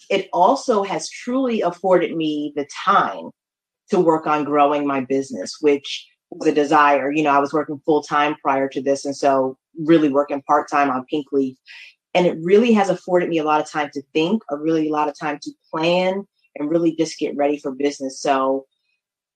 it 0.09 0.29
also 0.33 0.83
has 0.83 1.09
truly 1.09 1.61
afforded 1.61 2.15
me 2.15 2.53
the 2.55 2.67
time 2.85 3.29
to 3.89 3.99
work 3.99 4.27
on 4.27 4.43
growing 4.43 4.85
my 4.85 5.01
business, 5.01 5.57
which 5.61 6.07
was 6.29 6.47
a 6.47 6.53
desire. 6.53 7.11
You 7.11 7.23
know, 7.23 7.31
I 7.31 7.39
was 7.39 7.53
working 7.53 7.81
full 7.85 8.01
time 8.01 8.35
prior 8.41 8.67
to 8.69 8.81
this, 8.81 9.05
and 9.05 9.15
so 9.15 9.57
really 9.79 10.09
working 10.09 10.41
part 10.43 10.69
time 10.69 10.89
on 10.89 11.05
Pink 11.05 11.27
Leaf. 11.31 11.57
And 12.13 12.25
it 12.25 12.37
really 12.41 12.71
has 12.73 12.89
afforded 12.89 13.29
me 13.29 13.39
a 13.39 13.43
lot 13.43 13.61
of 13.61 13.69
time 13.69 13.89
to 13.93 14.01
think, 14.13 14.41
a 14.49 14.57
really 14.57 14.87
a 14.87 14.91
lot 14.91 15.09
of 15.09 15.19
time 15.19 15.37
to 15.41 15.51
plan, 15.71 16.25
and 16.55 16.69
really 16.69 16.95
just 16.95 17.19
get 17.19 17.35
ready 17.35 17.57
for 17.57 17.71
business. 17.71 18.21
So, 18.21 18.65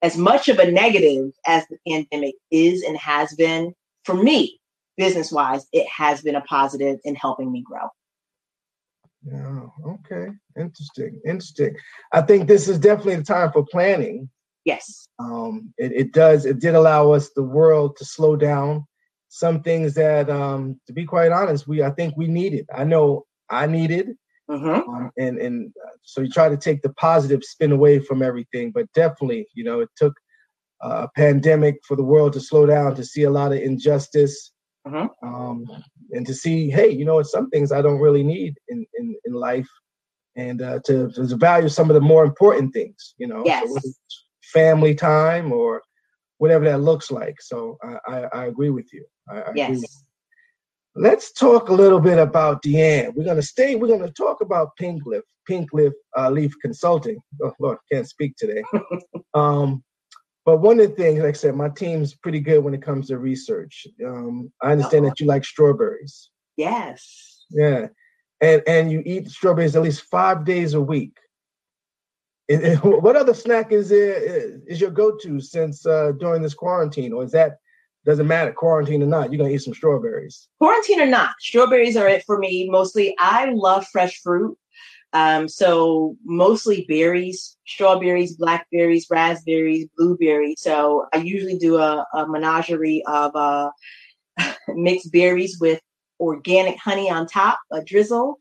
as 0.02 0.16
much 0.16 0.48
of 0.48 0.60
a 0.60 0.72
negative 0.72 1.32
as 1.46 1.66
the 1.70 1.78
pandemic 1.86 2.36
is 2.52 2.84
and 2.84 2.98
has 2.98 3.34
been 3.36 3.74
for 4.06 4.16
me, 4.16 4.60
business 4.98 5.32
wise, 5.32 5.66
it 5.74 5.88
has 5.88 6.22
been 6.22 6.36
a 6.36 6.42
positive 6.42 7.00
in 7.04 7.16
helping 7.16 7.52
me 7.52 7.62
grow. 7.62 7.90
Yeah. 9.24 9.62
Okay. 9.86 10.28
Interesting. 10.58 11.20
Interesting. 11.26 11.76
I 12.14 12.22
think 12.22 12.48
this 12.48 12.68
is 12.68 12.80
definitely 12.80 13.18
the 13.18 13.24
time 13.24 13.52
for 13.52 13.66
planning. 13.66 14.30
Yes. 14.66 15.08
Um, 15.20 15.74
it, 15.78 15.92
it 15.92 16.14
does. 16.14 16.46
It 16.46 16.60
did 16.60 16.76
allow 16.76 17.12
us 17.12 17.32
the 17.36 17.44
world 17.44 17.98
to 17.98 18.06
slow 18.06 18.36
down. 18.36 18.86
Some 19.30 19.62
things 19.62 19.94
that, 19.96 20.30
um, 20.30 20.80
to 20.88 20.94
be 20.94 21.06
quite 21.06 21.32
honest, 21.32 21.68
we 21.68 21.84
I 21.84 21.92
think 21.92 22.16
we 22.18 22.28
needed. 22.28 22.66
I 22.74 22.84
know 22.84 23.26
I 23.50 23.68
needed. 23.68 24.16
Mm-hmm. 24.50 24.90
Um, 24.90 25.12
and 25.18 25.38
and 25.38 25.72
uh, 25.86 25.90
so 26.02 26.22
you 26.22 26.30
try 26.30 26.50
to 26.50 26.58
take 26.58 26.82
the 26.82 26.94
positive 26.94 27.44
spin 27.44 27.72
away 27.72 28.00
from 28.00 28.24
everything, 28.24 28.72
but 28.72 28.92
definitely, 28.94 29.48
you 29.54 29.64
know, 29.64 29.82
it 29.82 29.90
took 29.96 30.14
uh, 30.84 31.06
a 31.06 31.10
pandemic 31.16 31.76
for 31.88 31.96
the 31.96 32.04
world 32.04 32.34
to 32.34 32.40
slow 32.40 32.66
down 32.66 32.96
to 32.96 33.04
see 33.04 33.24
a 33.24 33.30
lot 33.30 33.52
of 33.52 33.60
injustice, 33.60 34.52
Mhm. 34.88 35.10
um, 35.24 35.66
and 36.12 36.26
to 36.26 36.34
see, 36.34 36.70
hey, 36.70 36.90
you 36.90 37.06
know, 37.06 37.22
some 37.22 37.50
things 37.50 37.72
I 37.72 37.82
don't 37.82 38.00
really 38.00 38.24
need 38.24 38.56
in 38.70 38.86
in, 38.98 39.16
in 39.26 39.34
life, 39.34 39.70
and 40.36 40.62
uh, 40.62 40.80
to, 40.86 41.10
to 41.12 41.36
value 41.36 41.70
some 41.70 41.90
of 41.90 41.94
the 41.96 42.02
more 42.02 42.24
important 42.24 42.74
things, 42.74 43.14
you 43.18 43.28
know, 43.28 43.44
Yes. 43.46 43.64
it's 43.86 44.00
family 44.54 44.96
time 44.96 45.52
or 45.52 45.82
whatever 46.38 46.66
that 46.66 46.80
looks 46.82 47.12
like. 47.12 47.36
So 47.42 47.78
I 47.84 47.98
I, 48.08 48.18
I 48.42 48.46
agree 48.46 48.70
with 48.70 48.92
you. 48.94 49.06
I, 49.30 49.36
I 49.36 49.40
agree 49.50 49.56
Yes. 49.56 49.70
with 49.70 49.82
you. 49.82 50.06
Let's 50.96 51.32
talk 51.34 51.70
a 51.70 51.74
little 51.74 52.00
bit 52.00 52.18
about 52.18 52.64
Deanne. 52.64 53.14
We're 53.16 53.26
gonna 53.26 53.42
stay. 53.42 53.76
We're 53.76 53.96
gonna 53.96 54.12
talk 54.12 54.42
about 54.42 54.76
Pink 54.78 55.06
Leaf, 55.06 55.24
Pink 55.48 55.72
Leaf, 55.74 55.94
uh, 56.18 56.30
Leaf 56.30 56.54
Consulting. 56.62 57.18
Oh 57.44 57.54
Lord, 57.60 57.78
can't 57.92 58.08
speak 58.08 58.36
today. 58.38 58.64
um, 59.34 59.84
but 60.46 60.58
one 60.58 60.80
of 60.80 60.90
the 60.90 60.96
things, 60.96 61.20
like 61.20 61.30
I 61.30 61.38
said, 61.38 61.56
my 61.56 61.70
team's 61.70 62.14
pretty 62.16 62.40
good 62.40 62.64
when 62.64 62.74
it 62.74 62.82
comes 62.82 63.08
to 63.08 63.18
research. 63.18 63.86
Um, 64.06 64.52
I 64.62 64.72
understand 64.72 65.06
that 65.06 65.20
you 65.20 65.26
like 65.26 65.46
strawberries. 65.46 66.30
Yes. 66.58 67.44
Yeah, 67.50 67.88
and 68.42 68.62
and 68.68 68.92
you 68.92 69.02
eat 69.06 69.30
strawberries 69.30 69.76
at 69.76 69.82
least 69.84 70.04
five 70.04 70.46
days 70.46 70.74
a 70.74 70.82
week. 70.82 71.18
And- 72.50 72.64
and 72.64 72.80
what 72.82 73.16
other 73.16 73.34
snack 73.34 73.72
is 73.72 73.92
it 73.92 74.62
is 74.68 74.82
your 74.82 74.92
go-to 74.92 75.40
since 75.40 75.86
uh, 75.86 76.14
during 76.20 76.42
this 76.42 76.54
quarantine, 76.54 77.14
or 77.14 77.24
is 77.24 77.32
that 77.32 77.58
doesn't 78.06 78.28
matter 78.28 78.52
quarantine 78.54 79.04
or 79.04 79.08
not? 79.08 79.32
You're 79.32 79.38
gonna 79.40 79.54
eat 79.54 79.62
some 79.62 79.74
strawberries. 79.74 80.48
Quarantine 80.60 81.02
or 81.02 81.06
not, 81.06 81.32
strawberries 81.40 81.98
are 81.98 82.08
it 82.08 82.24
for 82.26 82.40
me. 82.40 82.70
Mostly, 82.70 83.16
I 83.20 83.52
love 83.54 83.86
fresh 83.88 84.20
fruit. 84.22 84.58
Um, 85.14 85.48
so 85.48 86.16
mostly 86.24 86.86
berries, 86.88 87.58
strawberries, 87.66 88.36
blackberries, 88.36 89.08
raspberries, 89.10 89.88
blueberries. 89.98 90.62
So 90.62 91.08
I 91.14 91.18
usually 91.18 91.58
do 91.58 91.78
a, 91.78 92.06
a 92.14 92.28
menagerie 92.28 93.04
of 93.08 93.36
uh, 93.36 93.72
mixed 94.70 95.12
berries 95.12 95.58
with 95.60 95.82
organic 96.20 96.78
honey 96.78 97.10
on 97.10 97.26
top, 97.26 97.60
a 97.72 97.84
drizzle. 97.84 98.38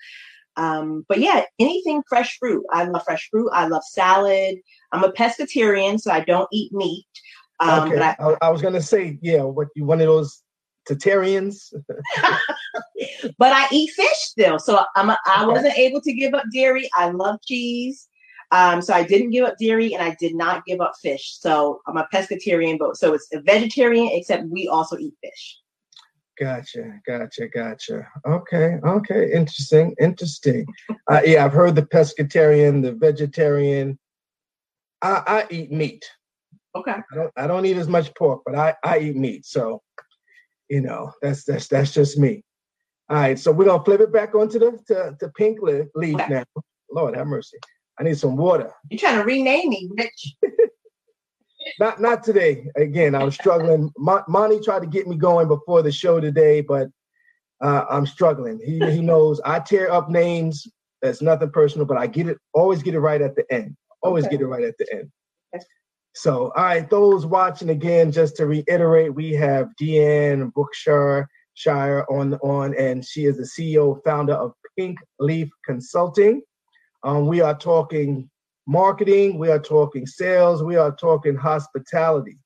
Um, 0.57 1.07
but 1.09 1.21
yeah, 1.21 1.45
anything 1.59 2.03
fresh 2.09 2.37
fruit. 2.39 2.65
I 2.71 2.85
love 2.85 3.05
fresh 3.05 3.29
fruit. 3.31 3.49
I 3.53 3.69
love 3.69 3.83
salad. 3.85 4.57
I'm 4.93 5.05
a 5.05 5.13
pescatarian, 5.13 6.01
so 6.01 6.11
I 6.11 6.21
don't 6.21 6.49
eat 6.53 6.73
meat. 6.73 7.07
Um, 7.61 7.89
okay, 7.89 7.99
but 7.99 8.03
I, 8.03 8.17
I, 8.19 8.37
I 8.43 8.51
was 8.51 8.61
gonna 8.61 8.83
say, 8.83 9.19
yeah, 9.23 9.43
what 9.43 9.69
you 9.75 9.85
one 9.85 10.01
of 10.01 10.07
those 10.07 10.43
Tatarians? 10.89 11.73
but 13.39 13.53
I 13.53 13.67
eat 13.71 13.91
fish 13.91 14.17
still. 14.17 14.59
So 14.59 14.85
I'm 14.97 15.11
a, 15.11 15.19
I 15.27 15.47
wasn't 15.47 15.79
able 15.79 16.01
to 16.03 16.13
give 16.13 16.35
up 16.35 16.45
dairy. 16.53 16.89
I 16.97 17.11
love 17.11 17.39
cheese. 17.47 18.09
Um, 18.51 18.81
so 18.81 18.95
I 18.95 19.03
didn't 19.03 19.31
give 19.31 19.45
up 19.45 19.57
dairy 19.61 19.93
and 19.93 20.03
I 20.03 20.17
did 20.19 20.35
not 20.35 20.65
give 20.65 20.81
up 20.81 20.93
fish. 21.03 21.37
So 21.39 21.81
I'm 21.87 21.99
a 21.99 22.09
pescatarian, 22.13 22.79
but 22.79 22.97
so 22.97 23.13
it's 23.13 23.29
a 23.35 23.41
vegetarian, 23.43 24.09
except 24.13 24.45
we 24.47 24.69
also 24.69 24.97
eat 24.97 25.15
fish. 25.23 25.59
Gotcha, 26.39 27.01
gotcha, 27.07 27.49
gotcha. 27.49 28.07
Okay, 28.27 28.79
okay, 28.85 29.33
interesting, 29.33 29.95
interesting. 30.01 30.67
uh, 31.11 31.21
yeah, 31.25 31.45
I've 31.45 31.53
heard 31.53 31.75
the 31.75 31.83
pescatarian, 31.83 32.81
the 32.83 32.93
vegetarian. 32.93 33.99
I, 35.03 35.23
I 35.27 35.47
eat 35.51 35.73
meat. 35.73 36.09
Okay. 36.77 36.93
I 36.93 37.15
don't, 37.15 37.33
I 37.37 37.47
don't 37.49 37.67
eat 37.67 37.77
as 37.77 37.89
much 37.89 38.15
pork, 38.15 38.43
but 38.47 38.55
I, 38.55 38.75
I 38.85 38.99
eat 39.01 39.17
meat. 39.17 39.47
So, 39.47 39.83
you 40.69 40.81
know, 40.81 41.13
that's 41.23 41.45
that's 41.45 41.69
that's 41.69 41.93
just 41.93 42.19
me. 42.19 42.43
All 43.11 43.17
right, 43.17 43.39
so 43.39 43.51
we're 43.51 43.65
gonna 43.65 43.83
flip 43.83 44.01
it 44.01 44.13
back 44.13 44.35
onto 44.35 44.59
the 44.59 44.79
to, 44.89 45.17
to 45.19 45.29
pink 45.31 45.61
leaf, 45.63 45.87
leaf 45.95 46.17
Okay. 46.17 46.29
now. 46.29 46.45
Lord 46.91 47.17
have 47.17 47.27
mercy. 47.27 47.59
I 47.99 48.05
need 48.05 48.19
some 48.19 48.37
water. 48.37 48.73
You're 48.91 48.99
trying 48.99 49.19
to 49.19 49.25
rename 49.25 49.71
me, 49.71 49.89
Rich. 49.97 50.37
not 51.81 52.01
not 52.01 52.23
today. 52.23 52.69
Again, 52.77 53.15
I 53.15 53.25
was 53.25 53.35
struggling. 53.35 53.91
Mon- 53.99 54.25
Monty 54.29 54.61
tried 54.61 54.81
to 54.81 54.87
get 54.87 55.07
me 55.07 55.17
going 55.17 55.49
before 55.49 55.83
the 55.83 55.93
show 55.93 56.21
today, 56.21 56.61
but 56.61 56.89
uh, 57.63 57.85
I'm 57.91 58.07
struggling. 58.07 58.61
He 58.65 58.91
he 58.91 59.01
knows 59.01 59.41
I 59.45 59.59
tear 59.61 59.91
up 59.91 60.11
names. 60.11 60.67
That's 61.01 61.23
nothing 61.23 61.51
personal, 61.51 61.87
but 61.87 61.97
I 61.97 62.07
get 62.09 62.29
it. 62.29 62.39
Always 62.53 62.83
get 62.83 62.95
it 62.95 63.01
right 63.01 63.23
at 63.23 63.37
the 63.37 63.45
end. 63.53 63.77
Always 64.03 64.27
okay. 64.27 64.37
get 64.37 64.43
it 64.43 64.47
right 64.47 64.65
at 64.65 64.77
the 64.79 64.87
end. 64.93 65.11
So, 66.19 66.51
all 66.57 66.65
right, 66.65 66.91
those 66.91 67.27
watching 67.27 67.71
again, 67.71 68.11
just 68.11 68.35
to 68.39 68.47
reiterate, 68.47 69.15
we 69.15 69.35
have 69.35 69.69
Deanne 69.81 70.53
Bookshire 70.53 71.29
Shire 71.55 72.05
on 72.11 72.35
on, 72.43 72.75
and 72.75 73.07
she 73.07 73.27
is 73.27 73.37
the 73.37 73.45
CEO 73.45 74.03
founder 74.03 74.33
of 74.33 74.53
Pink 74.77 74.99
Leaf 75.21 75.49
Consulting. 75.65 76.43
Um, 77.05 77.29
we 77.29 77.41
are 77.41 77.57
talking 77.57 78.29
marketing, 78.67 79.39
we 79.39 79.49
are 79.49 79.61
talking 79.61 80.07
sales, 80.07 80.61
we 80.61 80.75
are 80.75 80.91
talking 80.91 81.37
hospitality. 81.37 82.37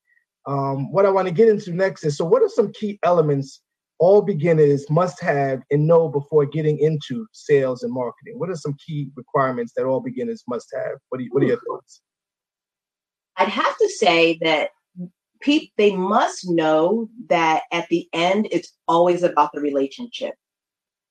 Um, 0.45 0.91
what 0.91 1.07
I 1.07 1.09
want 1.09 1.27
to 1.27 1.33
get 1.33 1.49
into 1.49 1.73
next 1.73 2.03
is 2.03 2.15
so, 2.15 2.25
what 2.25 2.43
are 2.43 2.49
some 2.49 2.71
key 2.73 2.99
elements 3.01 3.61
all 3.97 4.21
beginners 4.21 4.87
must 4.91 5.19
have 5.21 5.63
and 5.71 5.87
know 5.87 6.09
before 6.09 6.45
getting 6.45 6.77
into 6.77 7.25
sales 7.31 7.81
and 7.81 7.91
marketing? 7.91 8.37
What 8.37 8.51
are 8.51 8.55
some 8.55 8.75
key 8.85 9.09
requirements 9.15 9.73
that 9.75 9.85
all 9.85 9.99
beginners 9.99 10.43
must 10.47 10.67
have? 10.75 10.99
What, 11.09 11.21
you, 11.21 11.29
what 11.31 11.41
are 11.41 11.47
your 11.47 11.59
thoughts? 11.67 12.03
I'd 13.37 13.49
have 13.49 13.77
to 13.77 13.89
say 13.89 14.37
that 14.41 14.69
people 15.41 15.67
they 15.77 15.95
must 15.95 16.49
know 16.49 17.09
that 17.29 17.63
at 17.71 17.87
the 17.89 18.07
end 18.13 18.47
it's 18.51 18.73
always 18.87 19.23
about 19.23 19.51
the 19.53 19.61
relationship. 19.61 20.35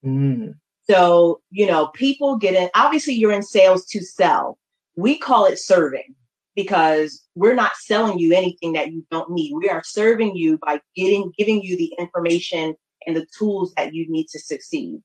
Mm. 0.04 0.54
So, 0.90 1.40
you 1.50 1.66
know, 1.66 1.88
people 1.88 2.37
get 2.37 2.54
in, 2.54 2.68
obviously, 2.74 3.14
you're 3.14 3.32
in 3.32 3.42
sales 3.42 3.87
to 3.87 4.00
sell. 4.00 4.58
We 4.96 5.16
call 5.16 5.46
it 5.46 5.58
serving 5.58 6.14
because 6.56 7.22
we're 7.35 7.54
not 7.54 7.76
selling 7.76 8.18
you 8.18 8.35
anything 8.35 8.72
that 8.72 8.92
you 8.92 9.06
don't 9.11 9.30
need. 9.30 9.54
We 9.54 9.68
are 9.68 9.82
serving 9.85 10.37
you 10.37 10.58
by 10.58 10.80
getting, 10.96 11.32
giving 11.38 11.62
you 11.62 11.76
the 11.76 11.94
information 11.98 12.74
and 13.06 13.16
the 13.16 13.26
tools 13.38 13.72
that 13.76 13.94
you 13.94 14.11
need 14.11 14.26
to 14.32 14.38
succeed. 14.40 15.00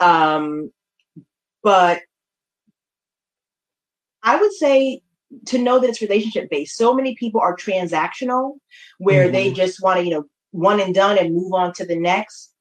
Um, 0.00 0.72
but 1.62 2.00
I 4.22 4.40
would 4.40 4.52
say 4.52 5.02
to 5.46 5.58
know 5.58 5.78
that 5.78 5.88
it's 5.88 6.02
relationship 6.02 6.50
based. 6.50 6.76
So 6.76 6.94
many 6.94 7.14
people 7.14 7.40
are 7.40 7.56
transactional 7.56 8.54
where 8.98 9.24
mm-hmm. 9.24 9.32
they 9.32 9.52
just 9.52 9.82
want 9.82 9.98
to, 9.98 10.04
you 10.04 10.10
know, 10.10 10.24
one 10.52 10.80
and 10.80 10.94
done 10.94 11.18
and 11.18 11.34
move 11.34 11.52
on 11.52 11.72
to 11.74 11.86
the 11.86 11.96
next. 11.96 12.52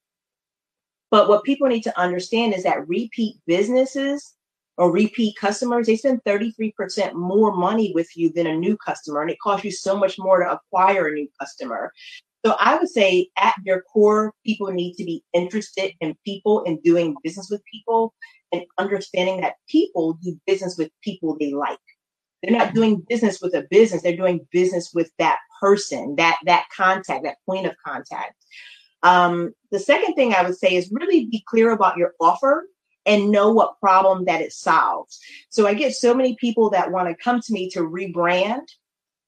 But 1.11 1.27
what 1.27 1.43
people 1.43 1.67
need 1.67 1.83
to 1.83 1.99
understand 1.99 2.53
is 2.53 2.63
that 2.63 2.87
repeat 2.87 3.37
businesses 3.47 4.35
or 4.77 4.91
repeat 4.91 5.35
customers, 5.35 5.87
they 5.87 5.97
spend 5.97 6.23
33% 6.23 7.13
more 7.13 7.55
money 7.55 7.91
with 7.93 8.15
you 8.15 8.31
than 8.31 8.47
a 8.47 8.55
new 8.55 8.77
customer, 8.77 9.21
and 9.21 9.29
it 9.29 9.39
costs 9.43 9.65
you 9.65 9.71
so 9.71 9.97
much 9.97 10.17
more 10.17 10.39
to 10.39 10.51
acquire 10.51 11.07
a 11.07 11.13
new 11.13 11.27
customer. 11.39 11.91
So 12.45 12.55
I 12.59 12.77
would 12.77 12.87
say 12.87 13.27
at 13.37 13.55
their 13.65 13.81
core, 13.81 14.33
people 14.45 14.71
need 14.71 14.95
to 14.95 15.03
be 15.03 15.21
interested 15.33 15.91
in 15.99 16.15
people 16.23 16.63
and 16.65 16.81
doing 16.81 17.15
business 17.23 17.49
with 17.49 17.61
people 17.69 18.13
and 18.53 18.63
understanding 18.77 19.41
that 19.41 19.55
people 19.67 20.17
do 20.23 20.39
business 20.47 20.77
with 20.77 20.89
people 21.03 21.35
they 21.37 21.51
like. 21.51 21.77
They're 22.41 22.57
not 22.57 22.73
doing 22.73 23.05
business 23.07 23.41
with 23.41 23.53
a 23.53 23.67
business, 23.69 24.01
they're 24.01 24.15
doing 24.15 24.47
business 24.51 24.91
with 24.93 25.11
that 25.19 25.39
person, 25.59 26.15
that 26.15 26.37
that 26.45 26.65
contact, 26.75 27.23
that 27.23 27.37
point 27.45 27.65
of 27.65 27.75
contact. 27.85 28.35
Um, 29.03 29.53
the 29.71 29.79
second 29.79 30.15
thing 30.15 30.33
I 30.33 30.43
would 30.43 30.57
say 30.57 30.75
is 30.75 30.91
really 30.91 31.25
be 31.25 31.43
clear 31.47 31.71
about 31.71 31.97
your 31.97 32.13
offer 32.19 32.65
and 33.05 33.31
know 33.31 33.51
what 33.51 33.79
problem 33.79 34.25
that 34.25 34.41
it 34.41 34.53
solves. 34.53 35.19
So 35.49 35.67
I 35.67 35.73
get 35.73 35.93
so 35.93 36.13
many 36.13 36.35
people 36.35 36.69
that 36.71 36.91
want 36.91 37.07
to 37.09 37.23
come 37.23 37.41
to 37.41 37.53
me 37.53 37.69
to 37.71 37.79
rebrand 37.79 38.65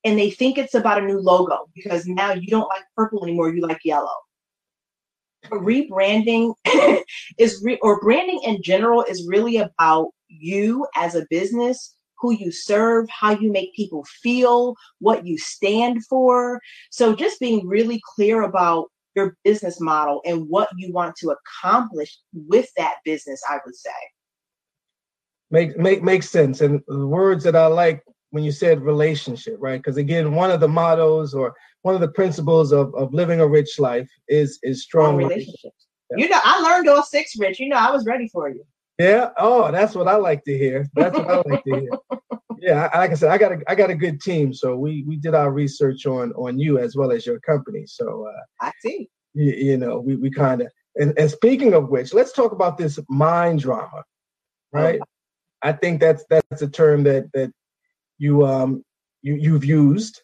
and 0.03 0.17
they 0.17 0.31
think 0.31 0.57
it's 0.57 0.75
about 0.75 1.01
a 1.01 1.05
new 1.05 1.19
logo 1.19 1.69
because 1.75 2.07
now 2.07 2.33
you 2.33 2.47
don't 2.47 2.67
like 2.67 2.83
purple 2.95 3.23
anymore, 3.23 3.53
you 3.53 3.61
like 3.61 3.79
yellow. 3.83 4.09
Rebranding 5.45 6.53
is 7.37 7.61
re- 7.63 7.79
or 7.81 7.99
branding 7.99 8.41
in 8.43 8.61
general 8.61 9.03
is 9.03 9.27
really 9.27 9.57
about 9.57 10.09
you 10.27 10.87
as 10.95 11.15
a 11.15 11.25
business 11.29 11.95
who 12.21 12.31
you 12.31 12.51
serve, 12.51 13.09
how 13.09 13.31
you 13.31 13.51
make 13.51 13.75
people 13.75 14.05
feel, 14.21 14.75
what 14.99 15.25
you 15.25 15.37
stand 15.37 16.05
for. 16.05 16.61
So 16.91 17.15
just 17.15 17.39
being 17.39 17.67
really 17.67 18.01
clear 18.15 18.43
about 18.43 18.87
your 19.15 19.35
business 19.43 19.81
model 19.81 20.21
and 20.25 20.47
what 20.47 20.69
you 20.77 20.93
want 20.93 21.15
to 21.17 21.31
accomplish 21.31 22.17
with 22.33 22.69
that 22.77 22.95
business, 23.03 23.41
I 23.49 23.57
would 23.65 23.75
say. 23.75 23.89
Make 25.49 25.77
make 25.77 26.01
makes 26.01 26.29
sense. 26.29 26.61
And 26.61 26.81
the 26.87 27.07
words 27.07 27.43
that 27.43 27.57
I 27.57 27.65
like 27.65 28.03
when 28.29 28.43
you 28.43 28.51
said 28.51 28.81
relationship, 28.81 29.57
right? 29.59 29.77
Because 29.77 29.97
again, 29.97 30.33
one 30.33 30.49
of 30.49 30.61
the 30.61 30.67
mottos 30.67 31.33
or 31.33 31.53
one 31.81 31.93
of 31.95 32.01
the 32.01 32.07
principles 32.07 32.71
of, 32.71 32.93
of 32.95 33.13
living 33.13 33.41
a 33.41 33.47
rich 33.47 33.79
life 33.79 34.09
is 34.29 34.59
is 34.63 34.83
strong 34.83 35.15
oh, 35.15 35.17
relationships. 35.17 35.87
Yeah. 36.11 36.23
You 36.23 36.29
know, 36.29 36.39
I 36.41 36.61
learned 36.61 36.87
all 36.87 37.03
six, 37.03 37.33
Rich. 37.37 37.59
You 37.59 37.69
know, 37.69 37.77
I 37.77 37.91
was 37.91 38.05
ready 38.05 38.29
for 38.29 38.49
you. 38.49 38.63
Yeah. 39.01 39.29
Oh, 39.37 39.71
that's 39.71 39.95
what 39.95 40.07
I 40.07 40.15
like 40.15 40.43
to 40.43 40.57
hear. 40.57 40.87
That's 40.93 41.17
what 41.17 41.29
I 41.29 41.41
like 41.49 41.63
to 41.63 41.79
hear. 41.79 41.89
Yeah, 42.63 42.91
like 42.93 43.09
I 43.09 43.15
said, 43.15 43.31
I 43.31 43.39
got 43.39 43.53
a 43.53 43.57
I 43.67 43.73
got 43.73 43.89
a 43.89 43.95
good 43.95 44.21
team. 44.21 44.53
So 44.53 44.75
we 44.75 45.03
we 45.07 45.15
did 45.15 45.33
our 45.33 45.51
research 45.51 46.05
on 46.05 46.31
on 46.33 46.59
you 46.59 46.77
as 46.77 46.95
well 46.95 47.11
as 47.11 47.25
your 47.25 47.39
company. 47.39 47.87
So 47.87 48.27
uh, 48.27 48.41
I 48.67 48.71
see. 48.81 49.09
You, 49.33 49.51
you 49.51 49.77
know, 49.77 49.99
we 49.99 50.15
we 50.15 50.29
kind 50.29 50.61
of 50.61 50.67
and, 50.95 51.17
and 51.17 51.31
speaking 51.31 51.73
of 51.73 51.89
which, 51.89 52.13
let's 52.13 52.33
talk 52.33 52.51
about 52.51 52.77
this 52.77 52.99
mind 53.09 53.61
drama, 53.61 54.03
right? 54.71 54.99
Oh. 55.01 55.05
I 55.63 55.71
think 55.71 56.01
that's 56.01 56.23
that's 56.29 56.61
a 56.61 56.69
term 56.69 57.01
that 57.05 57.31
that 57.33 57.51
you 58.19 58.45
um 58.45 58.83
you 59.23 59.33
you've 59.37 59.65
used 59.65 60.21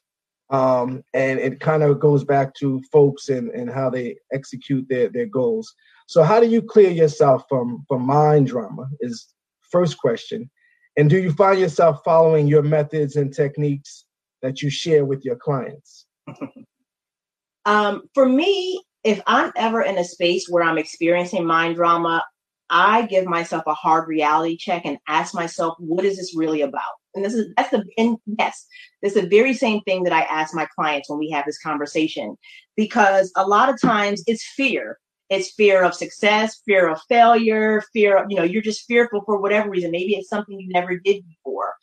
um 0.51 1.03
and 1.15 1.39
it 1.39 1.59
kind 1.59 1.81
of 1.81 1.99
goes 1.99 2.23
back 2.23 2.53
to 2.59 2.79
folks 2.91 3.29
and 3.29 3.49
and 3.49 3.67
how 3.67 3.89
they 3.89 4.15
execute 4.31 4.87
their 4.89 5.09
their 5.09 5.25
goals 5.25 5.73
so 6.07 6.23
how 6.23 6.39
do 6.39 6.47
you 6.47 6.61
clear 6.61 6.89
yourself 6.89 7.43
from 7.47 7.85
from 7.87 8.01
mind 8.01 8.47
drama 8.47 8.89
is 9.01 9.33
first 9.69 9.97
question. 9.97 10.49
And 10.97 11.09
do 11.09 11.19
you 11.19 11.31
find 11.31 11.59
yourself 11.59 12.01
following 12.03 12.47
your 12.47 12.63
methods 12.63 13.15
and 13.15 13.33
techniques 13.33 14.05
that 14.41 14.61
you 14.61 14.69
share 14.69 15.05
with 15.05 15.23
your 15.23 15.35
clients? 15.35 16.05
um, 17.65 18.03
for 18.13 18.27
me, 18.27 18.81
if 19.03 19.21
I'm 19.27 19.51
ever 19.55 19.81
in 19.83 19.97
a 19.97 20.03
space 20.03 20.47
where 20.49 20.63
I'm 20.63 20.77
experiencing 20.77 21.45
mind 21.45 21.75
drama, 21.75 22.23
I 22.69 23.03
give 23.03 23.25
myself 23.25 23.63
a 23.67 23.73
hard 23.73 24.07
reality 24.07 24.57
check 24.57 24.85
and 24.85 24.97
ask 25.07 25.33
myself, 25.33 25.75
what 25.79 26.03
is 26.03 26.17
this 26.17 26.35
really 26.35 26.61
about? 26.61 26.81
And 27.15 27.23
this 27.23 27.33
is 27.33 27.53
that's 27.55 27.69
the 27.69 27.83
and 27.97 28.17
yes, 28.39 28.65
this 29.01 29.15
is 29.15 29.21
the 29.21 29.29
very 29.29 29.53
same 29.53 29.81
thing 29.81 30.03
that 30.03 30.13
I 30.13 30.21
ask 30.21 30.53
my 30.53 30.67
clients 30.75 31.09
when 31.09 31.19
we 31.19 31.29
have 31.29 31.45
this 31.45 31.59
conversation. 31.59 32.35
Because 32.75 33.31
a 33.35 33.47
lot 33.47 33.69
of 33.69 33.79
times 33.79 34.23
it's 34.27 34.45
fear. 34.55 34.97
It's 35.29 35.51
fear 35.51 35.83
of 35.83 35.93
success, 35.93 36.61
fear 36.65 36.87
of 36.87 37.01
failure, 37.09 37.83
fear 37.93 38.17
of, 38.17 38.27
you 38.29 38.37
know, 38.37 38.43
you're 38.43 38.61
just 38.61 38.85
fearful 38.85 39.21
for 39.25 39.39
whatever 39.39 39.69
reason. 39.69 39.91
Maybe 39.91 40.15
it's 40.15 40.29
something 40.29 40.59
you 40.59 40.69
never 40.69 40.97
did 40.97 41.27
before. 41.27 41.73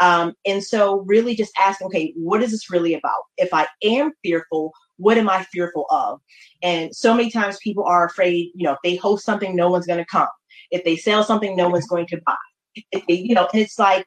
Um, 0.00 0.34
and 0.46 0.62
so, 0.62 1.00
really 1.00 1.34
just 1.34 1.52
ask, 1.58 1.82
okay, 1.82 2.12
what 2.16 2.42
is 2.42 2.52
this 2.52 2.70
really 2.70 2.94
about? 2.94 3.22
If 3.36 3.52
I 3.52 3.66
am 3.82 4.12
fearful, 4.22 4.72
what 4.96 5.18
am 5.18 5.28
I 5.28 5.44
fearful 5.44 5.86
of? 5.90 6.20
And 6.62 6.94
so 6.94 7.14
many 7.14 7.30
times 7.30 7.58
people 7.62 7.84
are 7.84 8.06
afraid, 8.06 8.52
you 8.54 8.64
know, 8.64 8.72
if 8.72 8.78
they 8.84 8.96
host 8.96 9.24
something, 9.24 9.56
no 9.56 9.68
one's 9.68 9.86
going 9.86 9.98
to 9.98 10.06
come. 10.06 10.28
If 10.70 10.84
they 10.84 10.96
sell 10.96 11.24
something, 11.24 11.56
no 11.56 11.68
one's 11.68 11.86
going 11.86 12.06
to 12.08 12.20
buy. 12.24 12.36
If 12.92 13.06
they, 13.06 13.14
you 13.14 13.34
know, 13.34 13.48
and 13.52 13.62
it's 13.62 13.78
like, 13.78 14.06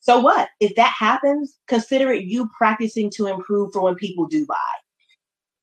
so 0.00 0.18
what? 0.18 0.48
If 0.58 0.74
that 0.76 0.94
happens, 0.98 1.58
consider 1.68 2.10
it 2.12 2.24
you 2.24 2.48
practicing 2.56 3.10
to 3.10 3.26
improve 3.26 3.72
for 3.72 3.82
when 3.82 3.94
people 3.94 4.26
do 4.26 4.46
buy 4.46 4.56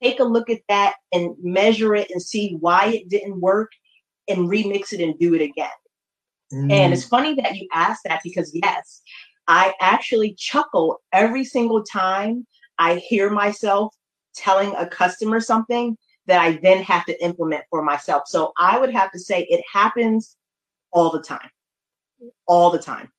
take 0.02 0.20
a 0.20 0.24
look 0.24 0.50
at 0.50 0.62
that 0.70 0.96
and 1.12 1.36
measure 1.42 1.96
it 1.96 2.10
and 2.12 2.22
see 2.22 2.58
why 2.60 2.88
it 2.88 3.10
didn't 3.10 3.40
work 3.40 3.72
and 4.28 4.50
remix 4.50 4.94
it 4.94 5.02
and 5.02 5.18
do 5.20 5.34
it 5.34 5.42
again. 5.42 5.70
Mm. 6.54 6.72
And 6.72 6.94
it's 6.94 7.06
funny 7.06 7.34
that 7.36 7.56
you 7.56 7.68
asked 7.74 8.02
that 8.06 8.22
because, 8.24 8.52
yes, 8.54 9.02
I 9.48 9.74
actually 9.80 10.34
chuckle 10.34 11.02
every 11.14 11.44
single 11.44 11.84
time 11.84 12.46
I 12.78 12.96
hear 12.96 13.30
myself 13.30 13.96
telling 14.36 14.74
a 14.76 14.88
customer 14.88 15.40
something 15.40 15.98
that 16.28 16.42
I 16.42 16.60
then 16.62 16.84
have 16.84 17.06
to 17.06 17.24
implement 17.24 17.64
for 17.70 17.82
myself. 17.82 18.24
So 18.28 18.52
I 18.58 18.78
would 18.80 18.92
have 18.92 19.12
to 19.12 19.20
say 19.20 19.44
it 19.44 19.64
happens 19.72 20.36
all 20.92 21.12
the 21.12 21.22
time. 21.22 21.50
All 22.48 22.70
the 22.70 22.80
time. 22.80 23.10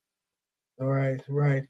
All 0.81 0.89
right, 0.89 1.21
right. 1.29 1.65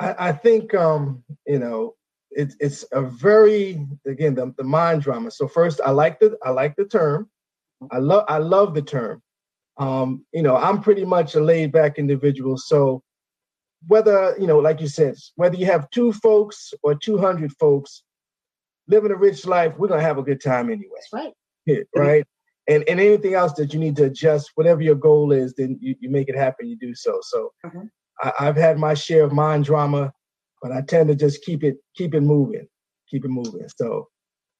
I, 0.00 0.28
I 0.28 0.32
think 0.32 0.74
um, 0.74 1.22
you 1.46 1.58
know, 1.58 1.94
it's 2.36 2.56
it's 2.60 2.84
a 2.92 3.02
very 3.02 3.86
again 4.06 4.34
the, 4.34 4.52
the 4.56 4.64
mind 4.64 5.02
drama. 5.02 5.30
So 5.30 5.48
first, 5.48 5.80
I 5.84 5.90
like 5.90 6.18
the 6.20 6.36
I 6.42 6.50
like 6.50 6.76
the 6.76 6.84
term. 6.84 7.30
I 7.90 7.98
love 7.98 8.24
I 8.28 8.38
love 8.38 8.74
the 8.74 8.82
term. 8.82 9.22
Um, 9.76 10.24
you 10.32 10.42
know, 10.42 10.56
I'm 10.56 10.80
pretty 10.80 11.04
much 11.04 11.34
a 11.34 11.40
laid 11.40 11.72
back 11.72 11.98
individual. 11.98 12.56
So 12.56 13.02
whether 13.86 14.36
you 14.38 14.46
know, 14.46 14.58
like 14.58 14.80
you 14.80 14.88
said, 14.88 15.16
whether 15.36 15.56
you 15.56 15.66
have 15.66 15.90
two 15.90 16.12
folks 16.12 16.72
or 16.82 16.94
two 16.94 17.18
hundred 17.18 17.52
folks 17.52 18.02
living 18.88 19.10
a 19.10 19.16
rich 19.16 19.46
life, 19.46 19.74
we're 19.78 19.88
gonna 19.88 20.02
have 20.02 20.18
a 20.18 20.22
good 20.22 20.42
time 20.42 20.70
anyway. 20.70 20.88
That's 20.94 21.24
right. 21.24 21.32
Yeah, 21.66 21.82
right. 21.96 22.24
And 22.68 22.84
and 22.88 23.00
anything 23.00 23.34
else 23.34 23.52
that 23.54 23.74
you 23.74 23.80
need 23.80 23.96
to 23.96 24.04
adjust, 24.04 24.52
whatever 24.54 24.82
your 24.82 24.94
goal 24.94 25.32
is, 25.32 25.54
then 25.54 25.78
you, 25.80 25.94
you 26.00 26.10
make 26.10 26.28
it 26.28 26.36
happen. 26.36 26.68
You 26.68 26.76
do 26.76 26.94
so. 26.94 27.18
So 27.22 27.52
mm-hmm. 27.66 27.86
I, 28.20 28.32
I've 28.40 28.56
had 28.56 28.78
my 28.78 28.94
share 28.94 29.24
of 29.24 29.32
mind 29.32 29.64
drama 29.64 30.12
but 30.64 30.72
I 30.72 30.80
tend 30.80 31.08
to 31.08 31.14
just 31.14 31.44
keep 31.44 31.62
it 31.62 31.76
keep 31.94 32.14
it 32.14 32.22
moving, 32.22 32.66
keep 33.10 33.26
it 33.26 33.28
moving. 33.28 33.68
So 33.76 34.08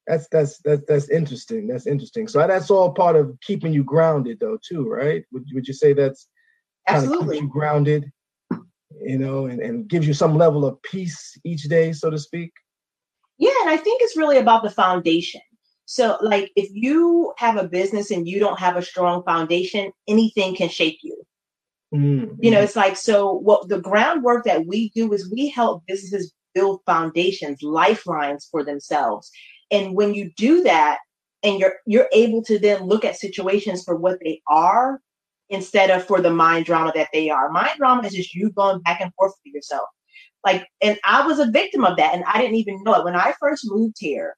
that's 0.07 0.29
that's 0.29 0.59
that's 0.59 0.83
that's 0.87 1.09
interesting. 1.09 1.67
That's 1.67 1.87
interesting. 1.87 2.29
So 2.29 2.47
that's 2.47 2.71
all 2.71 2.93
part 2.93 3.17
of 3.17 3.35
keeping 3.41 3.73
you 3.73 3.85
grounded, 3.85 4.37
though, 4.39 4.59
too, 4.69 4.87
right? 4.87 5.25
Would 5.33 5.45
would 5.55 5.67
you 5.67 5.73
say 5.73 5.95
that's 5.95 6.29
absolutely 6.89 7.39
you 7.39 7.49
grounded? 7.49 8.13
You 9.01 9.19
know, 9.19 9.47
and, 9.47 9.61
and 9.61 9.89
gives 9.89 10.07
you 10.07 10.13
some 10.13 10.37
level 10.37 10.67
of 10.67 10.81
peace 10.83 11.39
each 11.43 11.63
day, 11.65 11.93
so 11.93 12.11
to 12.11 12.19
speak. 12.19 12.53
Yeah, 13.39 13.51
and 13.63 13.71
I 13.71 13.79
think 13.79 14.03
it's 14.03 14.17
really 14.17 14.37
about 14.37 14.63
the 14.63 14.71
foundation. 14.71 15.41
So, 15.87 16.19
like, 16.21 16.53
if 16.55 16.69
you 16.71 17.33
have 17.39 17.57
a 17.57 17.67
business 17.67 18.11
and 18.11 18.29
you 18.29 18.41
don't 18.41 18.61
have 18.61 18.77
a 18.77 18.83
strong 18.83 19.23
foundation, 19.25 19.91
anything 20.07 20.55
can 20.55 20.69
shake 20.69 20.99
you. 21.03 21.25
Mm-hmm. 21.95 22.35
You 22.43 22.51
know, 22.51 22.61
it's 22.61 22.77
like, 22.77 22.97
so 22.97 23.33
what 23.33 23.69
the 23.69 23.81
groundwork 23.81 24.45
that 24.45 24.67
we 24.67 24.91
do 24.91 25.13
is 25.13 25.31
we 25.31 25.49
help 25.49 25.85
businesses 25.87 26.33
build 26.55 26.81
foundations, 26.87 27.63
lifelines 27.63 28.49
for 28.51 28.65
themselves. 28.65 29.31
And 29.71 29.95
when 29.95 30.15
you 30.15 30.31
do 30.37 30.63
that, 30.65 30.99
and 31.45 31.61
you're 31.61 31.75
you're 31.87 32.09
able 32.13 32.43
to 32.43 32.59
then 32.59 32.85
look 32.85 33.05
at 33.05 33.17
situations 33.17 33.85
for 33.85 33.95
what 33.95 34.19
they 34.25 34.41
are 34.49 35.01
instead 35.51 35.91
of 35.91 36.05
for 36.05 36.21
the 36.21 36.31
mind 36.31 36.65
drama 36.65 36.91
that 36.95 37.09
they 37.13 37.29
are. 37.31 37.51
Mind 37.51 37.77
drama 37.77 38.03
is 38.07 38.15
just 38.15 38.35
you 38.35 38.51
going 38.51 38.81
back 38.81 39.01
and 39.01 39.13
forth 39.15 39.35
with 39.45 39.55
yourself. 39.55 39.89
Like, 40.45 40.67
and 40.83 40.99
I 41.05 41.27
was 41.27 41.39
a 41.39 41.51
victim 41.51 41.85
of 41.85 41.97
that, 41.99 42.15
and 42.15 42.25
I 42.27 42.41
didn't 42.41 42.57
even 42.57 42.83
know 42.83 42.95
it. 42.95 43.05
When 43.05 43.15
I 43.15 43.35
first 43.39 43.71
moved 43.71 43.97
here, 43.99 44.37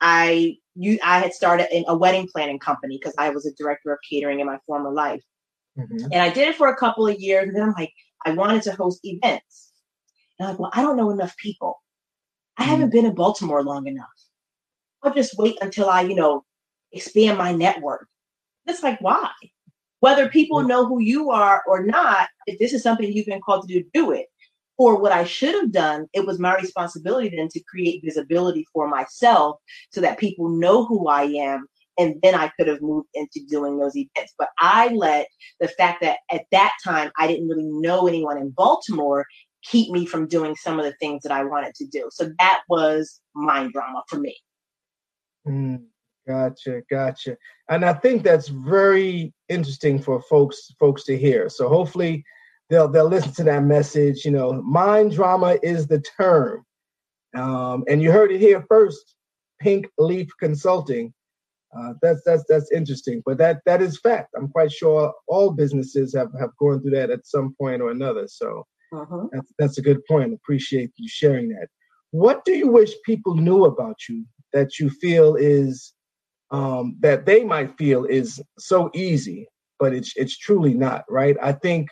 I 0.00 0.56
you 0.74 0.98
I 1.04 1.18
had 1.18 1.34
started 1.34 1.68
in 1.74 1.84
a 1.88 1.96
wedding 1.96 2.26
planning 2.32 2.58
company 2.58 2.98
because 2.98 3.14
I 3.18 3.30
was 3.30 3.46
a 3.46 3.54
director 3.54 3.92
of 3.92 3.98
catering 4.08 4.40
in 4.40 4.46
my 4.46 4.58
former 4.66 4.90
life. 4.90 5.22
Mm-hmm. 5.80 6.12
And 6.12 6.22
I 6.22 6.30
did 6.30 6.48
it 6.48 6.56
for 6.56 6.68
a 6.68 6.76
couple 6.76 7.06
of 7.06 7.18
years, 7.18 7.48
and 7.48 7.56
then 7.56 7.62
I'm 7.62 7.72
like, 7.72 7.92
I 8.24 8.32
wanted 8.32 8.62
to 8.64 8.72
host 8.72 9.00
events. 9.04 9.72
And 10.38 10.46
I'm 10.46 10.52
like, 10.54 10.60
well, 10.60 10.70
I 10.74 10.82
don't 10.82 10.96
know 10.96 11.10
enough 11.10 11.36
people. 11.36 11.82
I 12.56 12.62
mm-hmm. 12.62 12.70
haven't 12.70 12.92
been 12.92 13.06
in 13.06 13.14
Baltimore 13.14 13.62
long 13.62 13.86
enough. 13.86 14.06
I'll 15.02 15.14
just 15.14 15.38
wait 15.38 15.56
until 15.62 15.88
I, 15.88 16.02
you 16.02 16.14
know, 16.14 16.44
expand 16.92 17.38
my 17.38 17.52
network. 17.52 18.06
It's 18.66 18.82
like, 18.82 19.00
why? 19.00 19.30
Whether 20.00 20.28
people 20.28 20.62
know 20.62 20.86
who 20.86 21.00
you 21.00 21.30
are 21.30 21.62
or 21.66 21.84
not, 21.84 22.28
if 22.46 22.58
this 22.58 22.72
is 22.72 22.82
something 22.82 23.10
you've 23.10 23.26
been 23.26 23.40
called 23.40 23.68
to 23.68 23.74
do, 23.74 23.84
do 23.92 24.12
it. 24.12 24.26
Or 24.78 24.96
what 24.96 25.12
I 25.12 25.24
should 25.24 25.54
have 25.54 25.72
done, 25.72 26.06
it 26.14 26.26
was 26.26 26.38
my 26.38 26.56
responsibility 26.56 27.34
then 27.36 27.48
to 27.48 27.62
create 27.68 28.02
visibility 28.02 28.66
for 28.72 28.88
myself 28.88 29.58
so 29.90 30.00
that 30.00 30.18
people 30.18 30.48
know 30.48 30.86
who 30.86 31.06
I 31.08 31.24
am. 31.24 31.66
And 32.00 32.16
then 32.22 32.34
I 32.34 32.50
could 32.58 32.66
have 32.66 32.80
moved 32.80 33.08
into 33.12 33.40
doing 33.46 33.78
those 33.78 33.94
events. 33.94 34.32
But 34.38 34.48
I 34.58 34.88
let 34.88 35.26
the 35.60 35.68
fact 35.68 36.00
that 36.00 36.18
at 36.32 36.46
that 36.50 36.72
time 36.82 37.10
I 37.18 37.26
didn't 37.26 37.48
really 37.48 37.68
know 37.68 38.08
anyone 38.08 38.38
in 38.38 38.50
Baltimore 38.50 39.26
keep 39.62 39.90
me 39.90 40.06
from 40.06 40.26
doing 40.26 40.56
some 40.56 40.78
of 40.78 40.86
the 40.86 40.94
things 40.94 41.22
that 41.22 41.32
I 41.32 41.44
wanted 41.44 41.74
to 41.74 41.86
do. 41.86 42.08
So 42.10 42.30
that 42.38 42.62
was 42.70 43.20
mind 43.34 43.74
drama 43.74 44.02
for 44.08 44.18
me. 44.18 44.34
Mm, 45.46 45.82
gotcha, 46.26 46.82
gotcha. 46.90 47.36
And 47.68 47.84
I 47.84 47.92
think 47.92 48.22
that's 48.22 48.48
very 48.48 49.34
interesting 49.50 50.00
for 50.00 50.22
folks 50.22 50.70
folks 50.78 51.04
to 51.04 51.18
hear. 51.18 51.50
So 51.50 51.68
hopefully 51.68 52.24
they'll 52.70 52.88
they'll 52.88 53.08
listen 53.08 53.32
to 53.34 53.44
that 53.44 53.64
message. 53.64 54.24
You 54.24 54.30
know, 54.30 54.62
mind 54.62 55.12
drama 55.12 55.58
is 55.62 55.86
the 55.86 56.00
term, 56.00 56.64
um, 57.36 57.84
and 57.88 58.00
you 58.00 58.10
heard 58.10 58.32
it 58.32 58.40
here 58.40 58.64
first. 58.68 59.16
Pink 59.60 59.86
Leaf 59.98 60.30
Consulting. 60.38 61.12
Uh, 61.76 61.92
that's 62.02 62.22
that's 62.24 62.44
that's 62.48 62.70
interesting, 62.72 63.22
but 63.24 63.38
that 63.38 63.60
that 63.64 63.80
is 63.80 64.00
fact. 64.00 64.30
I'm 64.36 64.48
quite 64.48 64.72
sure 64.72 65.12
all 65.28 65.52
businesses 65.52 66.14
have 66.14 66.30
have 66.38 66.50
gone 66.58 66.82
through 66.82 66.90
that 66.92 67.10
at 67.10 67.26
some 67.26 67.54
point 67.60 67.80
or 67.80 67.90
another. 67.90 68.26
So 68.26 68.66
uh-huh. 68.92 69.26
that's 69.32 69.52
that's 69.58 69.78
a 69.78 69.82
good 69.82 70.04
point. 70.06 70.34
Appreciate 70.34 70.90
you 70.96 71.08
sharing 71.08 71.50
that. 71.50 71.68
What 72.10 72.44
do 72.44 72.52
you 72.52 72.68
wish 72.68 72.92
people 73.04 73.36
knew 73.36 73.66
about 73.66 73.96
you 74.08 74.24
that 74.52 74.80
you 74.80 74.90
feel 74.90 75.36
is 75.36 75.92
um, 76.50 76.96
that 77.00 77.26
they 77.26 77.44
might 77.44 77.78
feel 77.78 78.04
is 78.04 78.42
so 78.58 78.90
easy, 78.92 79.48
but 79.78 79.94
it's 79.94 80.12
it's 80.16 80.36
truly 80.36 80.74
not, 80.74 81.04
right? 81.08 81.36
I 81.40 81.52
think 81.52 81.88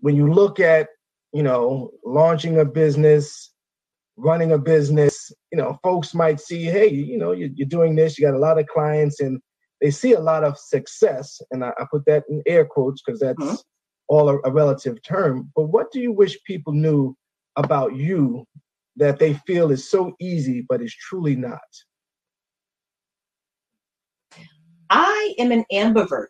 when 0.00 0.14
you 0.14 0.32
look 0.32 0.60
at 0.60 0.88
you 1.32 1.42
know 1.42 1.90
launching 2.04 2.58
a 2.60 2.64
business, 2.64 3.52
running 4.16 4.52
a 4.52 4.58
business, 4.58 5.30
you 5.52 5.58
know, 5.58 5.78
folks 5.82 6.14
might 6.14 6.40
see, 6.40 6.64
hey, 6.64 6.88
you 6.88 7.18
know, 7.18 7.32
you're, 7.32 7.50
you're 7.54 7.68
doing 7.68 7.94
this, 7.94 8.18
you 8.18 8.26
got 8.26 8.34
a 8.34 8.38
lot 8.38 8.58
of 8.58 8.66
clients, 8.66 9.20
and 9.20 9.40
they 9.80 9.90
see 9.90 10.12
a 10.12 10.20
lot 10.20 10.44
of 10.44 10.58
success, 10.58 11.40
and 11.50 11.64
I, 11.64 11.72
I 11.78 11.84
put 11.90 12.04
that 12.06 12.24
in 12.28 12.42
air 12.46 12.64
quotes 12.64 13.02
because 13.02 13.20
that's 13.20 13.38
mm-hmm. 13.38 13.54
all 14.08 14.28
a, 14.28 14.38
a 14.44 14.50
relative 14.50 15.02
term. 15.02 15.50
But 15.54 15.66
what 15.66 15.92
do 15.92 16.00
you 16.00 16.12
wish 16.12 16.42
people 16.44 16.72
knew 16.72 17.14
about 17.56 17.94
you 17.94 18.46
that 18.96 19.18
they 19.18 19.34
feel 19.46 19.70
is 19.70 19.90
so 19.90 20.14
easy, 20.20 20.64
but 20.66 20.80
is 20.80 20.94
truly 20.94 21.36
not? 21.36 21.60
I 24.88 25.34
am 25.38 25.52
an 25.52 25.64
ambivert. 25.72 26.28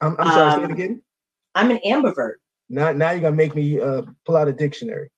I'm, 0.00 0.16
I'm 0.18 0.26
sorry, 0.28 0.52
um, 0.52 0.60
say 0.60 0.64
it 0.64 0.70
again. 0.72 1.02
I'm 1.54 1.70
an 1.70 1.80
ambivert. 1.86 2.34
Now, 2.68 2.92
now 2.92 3.10
you're 3.10 3.20
gonna 3.20 3.36
make 3.36 3.54
me 3.54 3.80
uh, 3.80 4.02
pull 4.24 4.36
out 4.36 4.48
a 4.48 4.52
dictionary. 4.52 5.10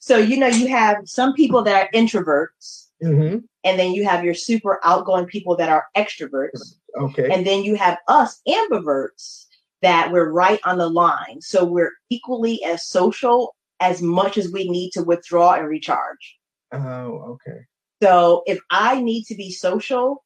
so 0.00 0.16
you 0.16 0.38
know, 0.38 0.46
you 0.46 0.68
have 0.68 0.96
some 1.04 1.34
people 1.34 1.62
that 1.62 1.74
are 1.74 1.90
introverts, 1.94 2.88
mm-hmm. 3.02 3.38
and 3.64 3.78
then 3.78 3.92
you 3.92 4.04
have 4.06 4.24
your 4.24 4.34
super 4.34 4.80
outgoing 4.84 5.26
people 5.26 5.56
that 5.56 5.68
are 5.68 5.86
extroverts. 5.96 6.76
Okay. 6.98 7.30
And 7.30 7.46
then 7.46 7.62
you 7.62 7.74
have 7.74 7.98
us 8.08 8.40
ambiverts 8.48 9.46
that 9.82 10.10
we're 10.12 10.30
right 10.30 10.60
on 10.64 10.78
the 10.78 10.88
line. 10.88 11.40
So 11.40 11.64
we're 11.64 11.92
equally 12.08 12.62
as 12.64 12.86
social 12.86 13.54
as 13.80 14.00
much 14.00 14.38
as 14.38 14.50
we 14.52 14.68
need 14.70 14.92
to 14.92 15.02
withdraw 15.02 15.54
and 15.54 15.66
recharge. 15.66 16.38
Oh, 16.72 17.38
okay. 17.48 17.58
So 18.02 18.42
if 18.46 18.60
I 18.70 19.00
need 19.00 19.24
to 19.24 19.34
be 19.34 19.50
social, 19.50 20.24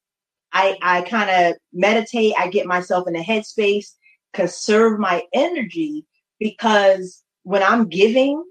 I 0.52 0.78
I 0.82 1.02
kind 1.02 1.30
of 1.30 1.56
meditate, 1.72 2.34
I 2.38 2.48
get 2.48 2.66
myself 2.66 3.08
in 3.08 3.16
a 3.16 3.24
headspace, 3.24 3.86
conserve 4.32 4.98
my 4.98 5.22
energy 5.32 6.06
because 6.38 7.22
when 7.42 7.62
I'm 7.62 7.88
giving, 7.88 8.42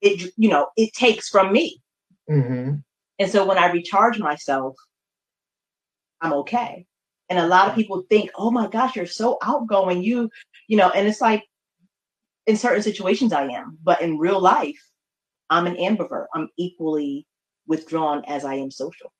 it 0.00 0.32
you 0.36 0.48
know, 0.48 0.68
it 0.76 0.92
takes 0.92 1.28
from 1.28 1.52
me. 1.52 1.80
Mm-hmm. 2.30 2.76
And 3.18 3.30
so 3.30 3.46
when 3.46 3.58
I 3.58 3.70
recharge 3.70 4.18
myself, 4.18 4.76
I'm 6.20 6.32
okay. 6.32 6.86
And 7.28 7.38
a 7.38 7.46
lot 7.46 7.68
of 7.68 7.74
people 7.74 8.04
think, 8.08 8.30
"Oh 8.36 8.50
my 8.50 8.68
gosh, 8.68 8.96
you're 8.96 9.06
so 9.06 9.38
outgoing." 9.42 10.02
You, 10.02 10.30
you 10.68 10.76
know, 10.76 10.90
and 10.90 11.06
it's 11.06 11.20
like 11.20 11.44
in 12.46 12.56
certain 12.56 12.82
situations 12.82 13.32
I 13.32 13.48
am, 13.48 13.78
but 13.82 14.00
in 14.00 14.18
real 14.18 14.40
life, 14.40 14.80
I'm 15.50 15.66
an 15.66 15.76
ambivert. 15.76 16.26
I'm 16.34 16.48
equally 16.56 17.26
withdrawn 17.66 18.24
as 18.26 18.44
I 18.44 18.54
am 18.54 18.70
social. 18.70 19.12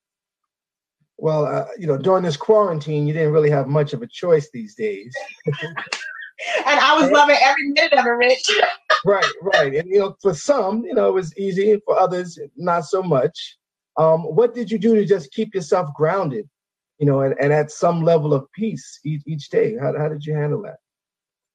Well, 1.19 1.47
uh, 1.47 1.67
you 1.79 1.87
know, 1.87 1.97
during 1.97 2.23
this 2.23 2.37
quarantine, 2.37 3.07
you 3.07 3.15
didn't 3.15 3.33
really 3.33 3.51
have 3.51 3.69
much 3.69 3.93
of 3.93 4.03
a 4.03 4.07
choice 4.07 4.51
these 4.53 4.75
days. 4.75 5.15
and 6.67 6.81
I 6.81 6.95
was 7.01 7.11
loving 7.11 7.37
every 7.43 7.69
minute 7.69 7.93
of 7.95 8.07
it, 8.07 8.11
Rich. 8.11 8.51
right, 9.05 9.33
right. 9.43 9.75
And 9.75 9.89
you 9.89 9.99
know, 10.01 10.17
for 10.21 10.35
some, 10.35 10.85
you 10.85 10.95
know, 10.95 11.09
it 11.09 11.15
was 11.15 11.37
easy. 11.39 11.81
For 11.85 11.99
others, 11.99 12.39
not 12.57 12.85
so 12.85 13.03
much. 13.03 13.57
Um, 13.97 14.23
what 14.23 14.55
did 14.55 14.71
you 14.71 14.79
do 14.79 14.95
to 14.95 15.05
just 15.05 15.33
keep 15.33 15.55
yourself 15.55 15.89
grounded, 15.95 16.49
you 16.99 17.07
know, 17.07 17.21
and, 17.21 17.35
and 17.41 17.53
at 17.53 17.71
some 17.71 18.03
level 18.03 18.35
of 18.35 18.51
peace 18.53 19.01
each, 19.05 19.23
each 19.27 19.49
day? 19.49 19.77
How, 19.81 19.97
how 19.97 20.09
did 20.09 20.25
you 20.25 20.35
handle 20.35 20.63
that? 20.63 20.77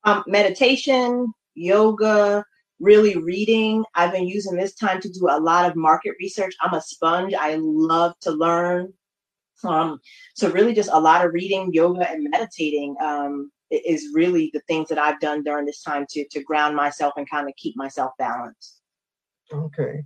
Um, 0.04 0.24
meditation, 0.26 1.32
yoga, 1.54 2.44
really 2.80 3.16
reading. 3.18 3.86
I've 3.94 4.12
been 4.12 4.28
using 4.28 4.56
this 4.56 4.74
time 4.74 5.00
to 5.02 5.10
do 5.10 5.28
a 5.30 5.40
lot 5.40 5.70
of 5.70 5.76
market 5.76 6.16
research. 6.20 6.56
I'm 6.62 6.74
a 6.74 6.82
sponge. 6.82 7.36
I 7.36 7.58
love 7.62 8.14
to 8.22 8.32
learn. 8.32 8.92
Um, 9.64 10.00
so 10.34 10.50
really 10.50 10.74
just 10.74 10.90
a 10.92 11.00
lot 11.00 11.24
of 11.24 11.34
reading, 11.34 11.72
yoga, 11.72 12.10
and 12.10 12.28
meditating 12.32 12.96
um, 13.00 13.52
is 13.72 14.10
really 14.14 14.52
the 14.54 14.62
things 14.62 14.90
that 14.90 14.98
I've 14.98 15.20
done 15.20 15.44
during 15.44 15.66
this 15.66 15.82
time 15.82 16.06
to 16.12 16.26
to 16.32 16.44
ground 16.44 16.76
myself 16.76 17.14
and 17.18 17.30
kind 17.30 17.48
of 17.48 17.56
keep 17.56 17.76
myself 17.78 18.12
balanced. 18.18 18.82
Okay, 19.54 20.04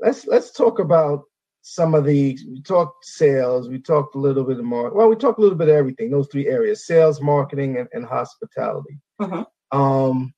let's 0.00 0.26
let's 0.26 0.52
talk 0.52 0.78
about 0.78 1.22
some 1.62 1.94
of 1.94 2.04
the 2.04 2.38
we 2.48 2.62
talked 2.62 3.04
sales, 3.04 3.68
we 3.68 3.78
talked 3.78 4.14
a 4.14 4.18
little 4.18 4.44
bit 4.44 4.62
more. 4.62 4.92
Well, 4.92 5.08
we 5.08 5.16
talked 5.16 5.38
a 5.38 5.42
little 5.42 5.58
bit 5.58 5.68
of 5.68 5.74
everything. 5.74 6.10
Those 6.10 6.28
three 6.28 6.46
areas: 6.46 6.86
sales, 6.86 7.20
marketing, 7.20 7.78
and, 7.78 7.88
and 7.92 8.06
hospitality. 8.06 8.98
Uh-huh. 9.18 9.44
Um, 9.72 10.32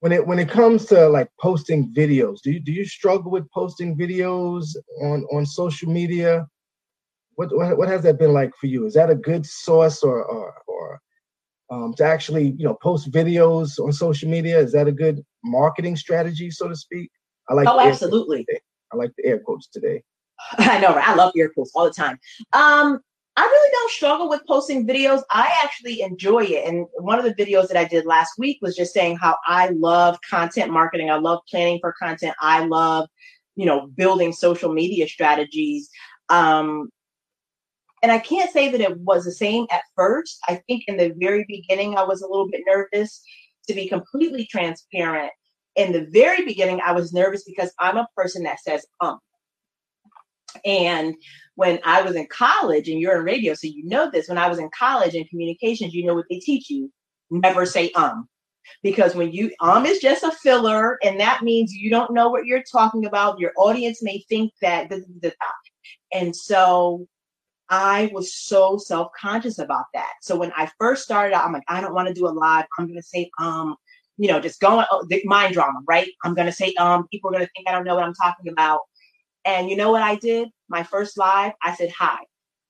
when 0.00 0.12
it 0.12 0.26
when 0.26 0.38
it 0.38 0.50
comes 0.50 0.86
to 0.86 1.08
like 1.08 1.28
posting 1.40 1.92
videos, 1.94 2.38
do 2.42 2.50
you 2.52 2.60
do 2.60 2.72
you 2.72 2.84
struggle 2.84 3.30
with 3.30 3.50
posting 3.52 3.96
videos 3.96 4.66
on 5.02 5.24
on 5.32 5.46
social 5.46 5.90
media? 5.90 6.46
What 7.36 7.54
what, 7.56 7.78
what 7.78 7.88
has 7.88 8.02
that 8.02 8.18
been 8.18 8.32
like 8.32 8.52
for 8.60 8.66
you? 8.66 8.84
Is 8.84 8.94
that 8.94 9.10
a 9.10 9.14
good 9.14 9.46
source 9.46 10.02
or 10.02 10.24
or, 10.24 10.54
or 10.63 10.63
um, 11.74 11.94
to 11.94 12.04
actually 12.04 12.54
you 12.58 12.64
know 12.64 12.74
post 12.74 13.10
videos 13.10 13.78
on 13.78 13.92
social 13.92 14.28
media? 14.28 14.58
Is 14.58 14.72
that 14.72 14.88
a 14.88 14.92
good 14.92 15.24
marketing 15.44 15.96
strategy, 15.96 16.50
so 16.50 16.68
to 16.68 16.76
speak? 16.76 17.10
I 17.48 17.54
like. 17.54 17.68
Oh, 17.68 17.80
absolutely. 17.80 18.46
I 18.92 18.96
like 18.96 19.12
the 19.16 19.26
air 19.26 19.40
quotes 19.40 19.66
today. 19.68 20.02
I 20.58 20.78
know, 20.78 20.94
right? 20.94 21.08
I 21.08 21.14
love 21.14 21.32
air 21.36 21.50
quotes 21.50 21.72
all 21.74 21.84
the 21.84 21.92
time. 21.92 22.18
Um, 22.52 23.00
I 23.36 23.42
really 23.42 23.70
don't 23.72 23.90
struggle 23.90 24.28
with 24.28 24.42
posting 24.46 24.86
videos. 24.86 25.22
I 25.30 25.52
actually 25.64 26.02
enjoy 26.02 26.44
it. 26.44 26.68
And 26.68 26.86
one 26.98 27.18
of 27.18 27.24
the 27.24 27.34
videos 27.34 27.66
that 27.68 27.76
I 27.76 27.84
did 27.84 28.06
last 28.06 28.34
week 28.38 28.58
was 28.62 28.76
just 28.76 28.94
saying 28.94 29.16
how 29.16 29.36
I 29.46 29.70
love 29.70 30.18
content 30.28 30.70
marketing. 30.70 31.10
I 31.10 31.16
love 31.16 31.40
planning 31.50 31.80
for 31.80 31.92
content. 32.00 32.36
I 32.40 32.64
love, 32.64 33.08
you 33.56 33.66
know, 33.66 33.88
building 33.88 34.32
social 34.32 34.72
media 34.72 35.08
strategies. 35.08 35.90
Um, 36.28 36.90
and 38.04 38.12
I 38.12 38.18
can't 38.18 38.52
say 38.52 38.70
that 38.70 38.82
it 38.82 38.98
was 38.98 39.24
the 39.24 39.32
same 39.32 39.66
at 39.70 39.80
first. 39.96 40.38
I 40.46 40.56
think 40.66 40.84
in 40.88 40.98
the 40.98 41.14
very 41.16 41.46
beginning, 41.48 41.96
I 41.96 42.02
was 42.02 42.20
a 42.20 42.28
little 42.28 42.50
bit 42.50 42.60
nervous 42.66 43.22
to 43.66 43.72
be 43.72 43.88
completely 43.88 44.44
transparent. 44.44 45.32
In 45.76 45.90
the 45.90 46.06
very 46.10 46.44
beginning, 46.44 46.82
I 46.84 46.92
was 46.92 47.14
nervous 47.14 47.44
because 47.44 47.72
I'm 47.78 47.96
a 47.96 48.06
person 48.14 48.42
that 48.42 48.60
says 48.60 48.84
um. 49.00 49.20
And 50.66 51.14
when 51.54 51.78
I 51.82 52.02
was 52.02 52.14
in 52.14 52.26
college, 52.26 52.90
and 52.90 53.00
you're 53.00 53.16
in 53.16 53.24
radio, 53.24 53.54
so 53.54 53.68
you 53.68 53.86
know 53.86 54.10
this, 54.10 54.28
when 54.28 54.36
I 54.36 54.48
was 54.48 54.58
in 54.58 54.68
college 54.78 55.14
in 55.14 55.24
communications, 55.24 55.94
you 55.94 56.04
know 56.04 56.14
what 56.14 56.26
they 56.28 56.40
teach 56.40 56.68
you 56.68 56.92
never 57.30 57.64
say 57.64 57.90
um. 57.92 58.28
Because 58.82 59.14
when 59.14 59.32
you 59.32 59.50
um 59.60 59.86
is 59.86 60.00
just 60.00 60.24
a 60.24 60.30
filler, 60.30 60.98
and 61.02 61.18
that 61.20 61.42
means 61.42 61.72
you 61.72 61.88
don't 61.88 62.12
know 62.12 62.28
what 62.28 62.44
you're 62.44 62.64
talking 62.70 63.06
about. 63.06 63.40
Your 63.40 63.52
audience 63.56 64.02
may 64.02 64.22
think 64.28 64.52
that. 64.60 64.92
And 66.12 66.36
so 66.36 67.08
I 67.74 68.08
was 68.12 68.32
so 68.32 68.78
self 68.78 69.10
conscious 69.20 69.58
about 69.58 69.86
that. 69.94 70.12
So 70.22 70.36
when 70.36 70.52
I 70.56 70.70
first 70.78 71.02
started 71.02 71.34
out, 71.34 71.44
I'm 71.44 71.52
like, 71.52 71.64
I 71.66 71.80
don't 71.80 71.92
want 71.92 72.06
to 72.06 72.14
do 72.14 72.28
a 72.28 72.30
live. 72.30 72.66
I'm 72.78 72.86
going 72.86 73.00
to 73.00 73.02
say, 73.02 73.28
um, 73.40 73.74
you 74.16 74.28
know, 74.28 74.38
just 74.38 74.60
going, 74.60 74.86
oh, 74.92 75.04
the 75.08 75.20
mind 75.24 75.54
drama, 75.54 75.80
right? 75.88 76.08
I'm 76.22 76.34
going 76.34 76.46
to 76.46 76.52
say, 76.52 76.72
um, 76.74 77.08
people 77.08 77.30
are 77.30 77.32
going 77.32 77.44
to 77.44 77.50
think 77.56 77.68
I 77.68 77.72
don't 77.72 77.84
know 77.84 77.96
what 77.96 78.04
I'm 78.04 78.14
talking 78.14 78.52
about. 78.52 78.82
And 79.44 79.68
you 79.68 79.74
know 79.74 79.90
what 79.90 80.02
I 80.02 80.14
did? 80.14 80.50
My 80.68 80.84
first 80.84 81.18
live, 81.18 81.50
I 81.64 81.74
said, 81.74 81.90
Hi, 81.98 82.18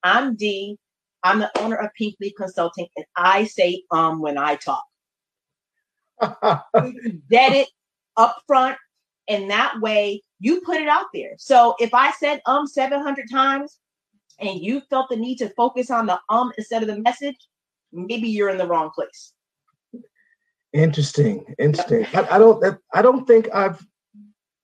I'm 0.02 0.36
Dee. 0.36 0.78
I'm 1.22 1.38
the 1.38 1.50
owner 1.60 1.76
of 1.76 1.90
Pink 1.98 2.14
Leaf 2.20 2.32
Consulting, 2.38 2.86
and 2.96 3.04
I 3.14 3.44
say 3.44 3.82
um 3.90 4.22
when 4.22 4.38
I 4.38 4.56
talk. 4.56 4.84
Dead 7.30 7.52
it 7.52 7.68
up 8.16 8.38
front, 8.46 8.78
and 9.28 9.50
that 9.50 9.80
way 9.80 10.22
you 10.40 10.62
put 10.62 10.78
it 10.78 10.88
out 10.88 11.06
there. 11.12 11.34
So 11.36 11.74
if 11.78 11.92
I 11.92 12.10
said 12.12 12.40
um 12.46 12.66
700 12.66 13.26
times 13.30 13.78
and 14.40 14.60
you 14.60 14.80
felt 14.90 15.08
the 15.08 15.16
need 15.16 15.36
to 15.38 15.50
focus 15.50 15.90
on 15.90 16.06
the 16.06 16.18
um 16.28 16.52
instead 16.58 16.82
of 16.82 16.88
the 16.88 17.00
message, 17.00 17.36
maybe 17.92 18.28
you're 18.28 18.50
in 18.50 18.58
the 18.58 18.66
wrong 18.66 18.90
place. 18.94 19.32
Interesting, 20.72 21.44
interesting. 21.58 22.04
I, 22.14 22.26
I 22.32 22.38
don't, 22.38 22.78
I 22.92 23.00
don't 23.00 23.26
think 23.26 23.48
I've 23.54 23.84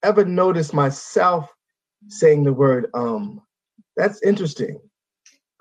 ever 0.02 0.24
noticed 0.24 0.74
myself 0.74 1.48
saying 2.08 2.44
the 2.44 2.52
word 2.52 2.90
um. 2.94 3.40
That's 3.96 4.22
interesting. 4.22 4.80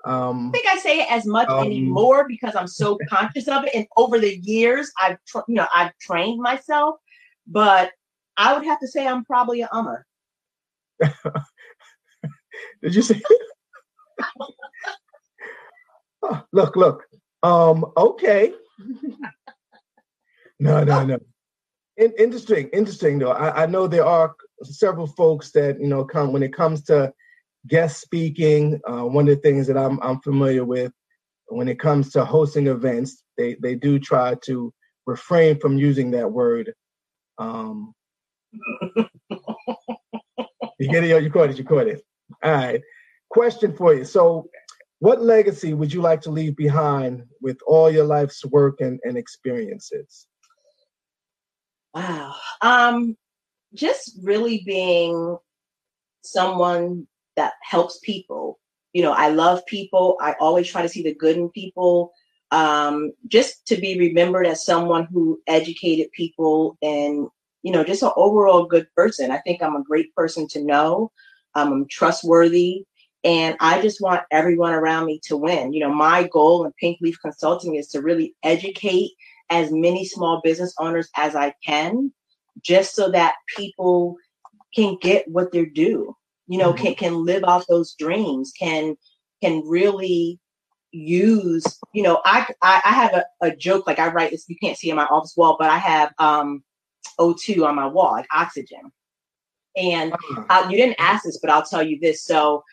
Um, 0.06 0.48
I 0.48 0.52
think 0.52 0.66
I 0.66 0.78
say 0.78 1.00
it 1.00 1.12
as 1.12 1.26
much 1.26 1.48
um, 1.48 1.66
anymore 1.66 2.26
because 2.26 2.56
I'm 2.56 2.66
so 2.66 2.98
conscious 3.08 3.48
of 3.48 3.64
it. 3.64 3.74
And 3.74 3.86
over 3.96 4.18
the 4.18 4.38
years, 4.38 4.90
I've 5.00 5.18
you 5.46 5.54
know 5.54 5.66
I've 5.74 5.96
trained 6.00 6.40
myself, 6.40 6.96
but 7.46 7.92
I 8.36 8.54
would 8.54 8.64
have 8.64 8.80
to 8.80 8.88
say 8.88 9.06
I'm 9.06 9.24
probably 9.24 9.60
a 9.60 9.68
ummer. 9.68 10.02
Did 12.82 12.94
you 12.94 13.02
say? 13.02 13.20
look, 16.52 16.76
look. 16.76 17.04
Um. 17.42 17.86
Okay. 17.96 18.52
no, 20.60 20.84
no, 20.84 21.04
no. 21.04 21.18
In, 21.96 22.12
interesting, 22.18 22.68
interesting 22.72 23.18
though. 23.18 23.32
I, 23.32 23.64
I 23.64 23.66
know 23.66 23.86
there 23.86 24.06
are 24.06 24.34
several 24.62 25.06
folks 25.06 25.52
that 25.52 25.80
you 25.80 25.86
know 25.86 26.04
come 26.04 26.32
when 26.32 26.42
it 26.42 26.52
comes 26.52 26.82
to 26.84 27.12
guest 27.66 28.00
speaking. 28.00 28.80
Uh, 28.86 29.04
one 29.04 29.28
of 29.28 29.34
the 29.36 29.42
things 29.42 29.66
that 29.66 29.76
I'm 29.76 29.98
I'm 30.02 30.20
familiar 30.20 30.64
with 30.64 30.92
when 31.50 31.68
it 31.68 31.78
comes 31.78 32.10
to 32.12 32.24
hosting 32.24 32.66
events, 32.68 33.22
they 33.36 33.56
they 33.60 33.74
do 33.74 33.98
try 33.98 34.34
to 34.44 34.72
refrain 35.06 35.58
from 35.58 35.76
using 35.76 36.10
that 36.12 36.30
word. 36.30 36.72
Um, 37.38 37.94
you 40.78 40.88
get 40.88 41.04
it? 41.04 41.22
You 41.22 41.30
caught 41.30 41.50
it. 41.50 41.58
You 41.58 41.64
caught 41.64 41.88
it. 41.88 42.02
All 42.42 42.52
right. 42.52 42.80
Question 43.30 43.76
for 43.76 43.94
you. 43.94 44.04
So, 44.04 44.48
what 44.98 45.22
legacy 45.22 45.72
would 45.72 45.92
you 45.92 46.02
like 46.02 46.20
to 46.22 46.30
leave 46.30 46.56
behind 46.56 47.24
with 47.40 47.58
all 47.66 47.90
your 47.90 48.04
life's 48.04 48.44
work 48.44 48.80
and, 48.80 49.00
and 49.04 49.16
experiences? 49.16 50.26
Wow. 51.94 52.34
Um, 52.60 53.16
just 53.72 54.18
really 54.22 54.62
being 54.66 55.38
someone 56.22 57.06
that 57.36 57.54
helps 57.62 57.98
people. 58.02 58.58
You 58.92 59.02
know, 59.02 59.12
I 59.12 59.28
love 59.28 59.64
people. 59.66 60.18
I 60.20 60.34
always 60.40 60.68
try 60.68 60.82
to 60.82 60.88
see 60.88 61.02
the 61.02 61.14
good 61.14 61.36
in 61.36 61.48
people. 61.50 62.12
Um, 62.50 63.12
just 63.28 63.64
to 63.68 63.76
be 63.76 63.98
remembered 63.98 64.46
as 64.46 64.64
someone 64.64 65.06
who 65.12 65.40
educated 65.46 66.10
people 66.10 66.76
and, 66.82 67.28
you 67.62 67.70
know, 67.70 67.84
just 67.84 68.02
an 68.02 68.10
overall 68.16 68.66
good 68.66 68.88
person. 68.96 69.30
I 69.30 69.38
think 69.38 69.62
I'm 69.62 69.76
a 69.76 69.84
great 69.84 70.12
person 70.16 70.48
to 70.48 70.64
know. 70.64 71.12
Um, 71.54 71.72
I'm 71.72 71.88
trustworthy. 71.88 72.84
And 73.22 73.56
I 73.60 73.82
just 73.82 74.00
want 74.00 74.22
everyone 74.30 74.72
around 74.72 75.06
me 75.06 75.20
to 75.24 75.36
win. 75.36 75.72
You 75.72 75.80
know, 75.80 75.92
my 75.92 76.26
goal 76.28 76.64
in 76.64 76.72
Pink 76.80 76.98
Leaf 77.00 77.18
Consulting 77.20 77.74
is 77.74 77.88
to 77.88 78.00
really 78.00 78.34
educate 78.42 79.10
as 79.50 79.70
many 79.70 80.06
small 80.06 80.40
business 80.42 80.74
owners 80.78 81.08
as 81.16 81.36
I 81.36 81.54
can, 81.64 82.12
just 82.62 82.94
so 82.94 83.10
that 83.10 83.34
people 83.56 84.16
can 84.74 84.96
get 85.02 85.26
what 85.28 85.52
they're 85.52 85.66
due 85.66 86.16
you 86.50 86.58
know 86.58 86.72
mm-hmm. 86.72 86.84
can 86.84 86.94
can 86.96 87.24
live 87.24 87.44
off 87.44 87.64
those 87.68 87.94
dreams 87.94 88.52
can 88.58 88.96
can 89.42 89.62
really 89.64 90.38
use 90.90 91.64
you 91.94 92.02
know 92.02 92.20
i 92.24 92.44
i, 92.60 92.82
I 92.84 92.92
have 92.92 93.14
a, 93.14 93.24
a, 93.40 93.56
joke 93.56 93.86
like 93.86 94.00
i 94.00 94.08
write 94.08 94.32
this 94.32 94.44
you 94.48 94.56
can't 94.60 94.76
see 94.76 94.90
in 94.90 94.96
my 94.96 95.06
office 95.06 95.34
wall 95.36 95.56
but 95.58 95.70
i 95.70 95.78
have 95.78 96.12
um 96.18 96.62
o2 97.18 97.64
on 97.64 97.76
my 97.76 97.86
wall 97.86 98.12
like 98.12 98.26
oxygen 98.34 98.90
and 99.76 100.12
uh, 100.48 100.66
you 100.68 100.76
didn't 100.76 100.98
ask 100.98 101.24
this 101.24 101.38
but 101.38 101.50
i'll 101.50 101.62
tell 101.62 101.82
you 101.82 101.98
this 102.00 102.24
so 102.24 102.64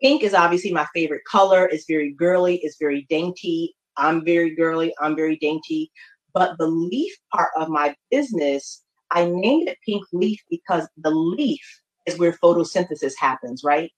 pink 0.00 0.22
is 0.22 0.34
obviously 0.34 0.72
my 0.72 0.86
favorite 0.94 1.22
color 1.30 1.66
it's 1.66 1.86
very 1.86 2.12
girly 2.12 2.56
it's 2.62 2.76
very 2.78 3.06
dainty 3.08 3.74
i'm 3.96 4.24
very 4.24 4.54
girly 4.54 4.92
i'm 5.00 5.16
very 5.16 5.36
dainty 5.36 5.90
but 6.34 6.56
the 6.58 6.66
leaf 6.66 7.12
part 7.32 7.50
of 7.56 7.68
my 7.68 7.94
business 8.10 8.82
i 9.10 9.24
named 9.24 9.68
it 9.68 9.78
pink 9.84 10.04
leaf 10.12 10.40
because 10.50 10.88
the 10.98 11.10
leaf 11.10 11.80
is 12.08 12.18
where 12.18 12.32
photosynthesis 12.32 13.12
happens, 13.18 13.62
right? 13.62 13.92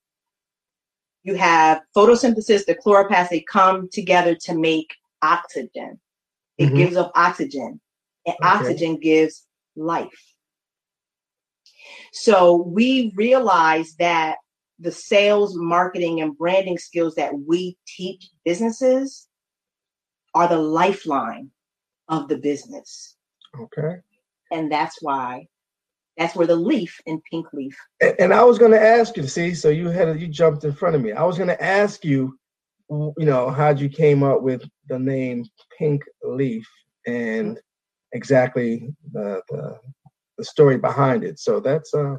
You 1.22 1.36
have 1.36 1.80
photosynthesis, 1.96 2.66
the 2.66 2.74
chloroplasts, 2.74 3.30
they 3.30 3.44
come 3.50 3.88
together 3.92 4.34
to 4.42 4.58
make 4.58 4.90
oxygen. 5.22 6.00
It 6.58 6.66
mm-hmm. 6.66 6.76
gives 6.76 6.96
off 6.96 7.12
oxygen, 7.14 7.80
and 8.26 8.36
okay. 8.42 8.48
oxygen 8.48 8.98
gives 8.98 9.46
life. 9.76 10.34
So 12.12 12.56
we 12.56 13.12
realize 13.16 13.94
that 13.98 14.36
the 14.80 14.92
sales, 14.92 15.54
marketing, 15.56 16.22
and 16.22 16.36
branding 16.36 16.78
skills 16.78 17.14
that 17.14 17.32
we 17.46 17.76
teach 17.86 18.30
businesses 18.44 19.28
are 20.34 20.48
the 20.48 20.58
lifeline 20.58 21.50
of 22.08 22.28
the 22.28 22.38
business. 22.38 23.16
Okay. 23.58 23.96
And 24.50 24.72
that's 24.72 24.96
why 25.00 25.46
that's 26.16 26.34
where 26.34 26.46
the 26.46 26.56
leaf 26.56 26.98
in 27.06 27.20
pink 27.30 27.46
leaf. 27.52 27.76
And, 28.00 28.14
and 28.18 28.34
I 28.34 28.42
was 28.42 28.58
going 28.58 28.72
to 28.72 28.82
ask 28.82 29.16
you 29.16 29.26
see, 29.26 29.54
so 29.54 29.68
you 29.68 29.88
had 29.88 30.20
you 30.20 30.28
jumped 30.28 30.64
in 30.64 30.72
front 30.72 30.96
of 30.96 31.02
me. 31.02 31.12
I 31.12 31.24
was 31.24 31.36
going 31.36 31.48
to 31.48 31.62
ask 31.62 32.04
you, 32.04 32.38
you 32.90 33.14
know, 33.18 33.50
how'd 33.50 33.80
you 33.80 33.88
came 33.88 34.22
up 34.22 34.42
with 34.42 34.62
the 34.88 34.98
name 34.98 35.44
Pink 35.78 36.02
Leaf 36.24 36.68
and 37.06 37.58
exactly 38.12 38.92
the 39.12 39.42
the, 39.50 39.78
the 40.38 40.44
story 40.44 40.78
behind 40.78 41.22
it. 41.22 41.38
So 41.38 41.60
that's 41.60 41.92
uh. 41.94 42.16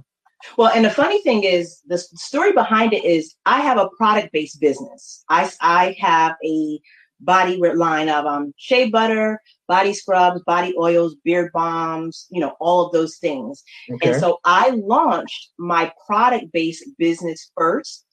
Well, 0.58 0.72
and 0.74 0.86
the 0.86 0.90
funny 0.90 1.22
thing 1.22 1.44
is, 1.44 1.82
the 1.88 1.98
story 1.98 2.52
behind 2.52 2.94
it 2.94 3.04
is 3.04 3.36
I 3.46 3.62
have 3.62 3.78
a 3.78 3.90
product 3.98 4.32
based 4.32 4.60
business. 4.60 5.24
I 5.30 5.50
I 5.62 5.96
have 6.00 6.36
a 6.44 6.80
body 7.22 7.58
line 7.58 8.10
of 8.10 8.26
um, 8.26 8.54
shea 8.58 8.90
butter, 8.90 9.40
body 9.68 9.94
scrubs, 9.94 10.42
body 10.44 10.74
oils, 10.80 11.16
beard 11.24 11.52
balms, 11.54 12.28
you 12.30 12.42
know, 12.42 12.56
all 12.60 12.86
of 12.86 12.92
those 12.92 13.18
things. 13.18 13.64
Okay. 13.94 14.12
And 14.12 14.20
so 14.20 14.40
I 14.44 14.70
launched 14.72 15.52
my 15.58 15.94
product 16.06 16.52
based 16.52 16.84
business 16.98 17.52
first 17.56 18.06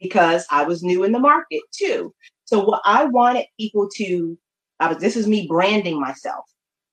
because 0.00 0.46
I 0.50 0.64
was 0.64 0.82
new 0.82 1.04
in 1.04 1.12
the 1.12 1.18
market 1.18 1.62
too. 1.72 2.14
So 2.44 2.64
what 2.64 2.82
I 2.84 3.04
wanted 3.04 3.46
people 3.58 3.88
to, 3.96 4.38
I 4.80 4.88
was, 4.88 4.98
this 4.98 5.16
is 5.16 5.26
me 5.26 5.46
branding 5.46 6.00
myself. 6.00 6.44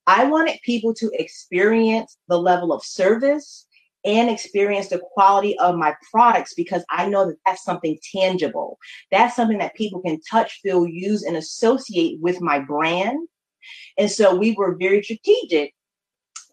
I 0.07 0.25
wanted 0.25 0.59
people 0.65 0.93
to 0.95 1.11
experience 1.13 2.17
the 2.27 2.37
level 2.37 2.73
of 2.73 2.83
service 2.83 3.67
and 4.03 4.29
experience 4.29 4.89
the 4.89 4.99
quality 5.13 5.57
of 5.59 5.75
my 5.75 5.95
products 6.11 6.53
because 6.55 6.83
I 6.89 7.07
know 7.07 7.27
that 7.27 7.37
that's 7.45 7.63
something 7.63 7.97
tangible. 8.15 8.77
That's 9.11 9.35
something 9.35 9.59
that 9.59 9.75
people 9.75 10.01
can 10.01 10.19
touch, 10.21 10.59
feel, 10.63 10.87
use, 10.87 11.23
and 11.23 11.37
associate 11.37 12.19
with 12.19 12.41
my 12.41 12.59
brand. 12.59 13.27
And 13.97 14.09
so 14.09 14.35
we 14.35 14.53
were 14.53 14.75
very 14.75 15.03
strategic 15.03 15.73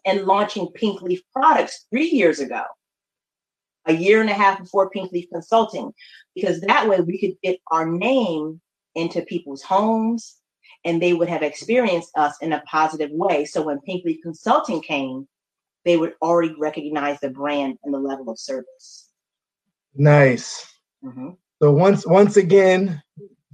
in 0.05 0.25
launching 0.25 0.67
Pink 0.75 1.01
Leaf 1.01 1.21
products 1.33 1.85
three 1.91 2.09
years 2.09 2.39
ago. 2.39 2.63
a 3.85 3.93
year 3.93 4.21
and 4.21 4.29
a 4.29 4.33
half 4.33 4.59
before 4.59 4.89
Pink 4.89 5.11
Leaf 5.11 5.27
Consulting, 5.31 5.93
because 6.35 6.61
that 6.61 6.87
way 6.87 7.01
we 7.01 7.19
could 7.19 7.35
get 7.43 7.59
our 7.71 7.85
name 7.87 8.61
into 8.95 9.21
people's 9.23 9.63
homes 9.63 10.35
and 10.85 11.01
they 11.01 11.13
would 11.13 11.27
have 11.29 11.43
experienced 11.43 12.11
us 12.15 12.35
in 12.41 12.53
a 12.53 12.61
positive 12.61 13.11
way. 13.11 13.45
So 13.45 13.61
when 13.63 13.81
Pink 13.81 14.05
Leaf 14.05 14.19
Consulting 14.23 14.81
came, 14.81 15.27
they 15.89 15.97
would 15.97 16.13
already 16.21 16.53
recognize 16.59 17.19
the 17.19 17.31
brand 17.31 17.75
and 17.83 17.91
the 17.91 17.97
level 17.97 18.29
of 18.29 18.37
service. 18.37 19.09
Nice. 19.95 20.71
Mm-hmm. 21.03 21.29
So 21.59 21.71
once 21.71 22.05
once 22.05 22.37
again, 22.37 23.01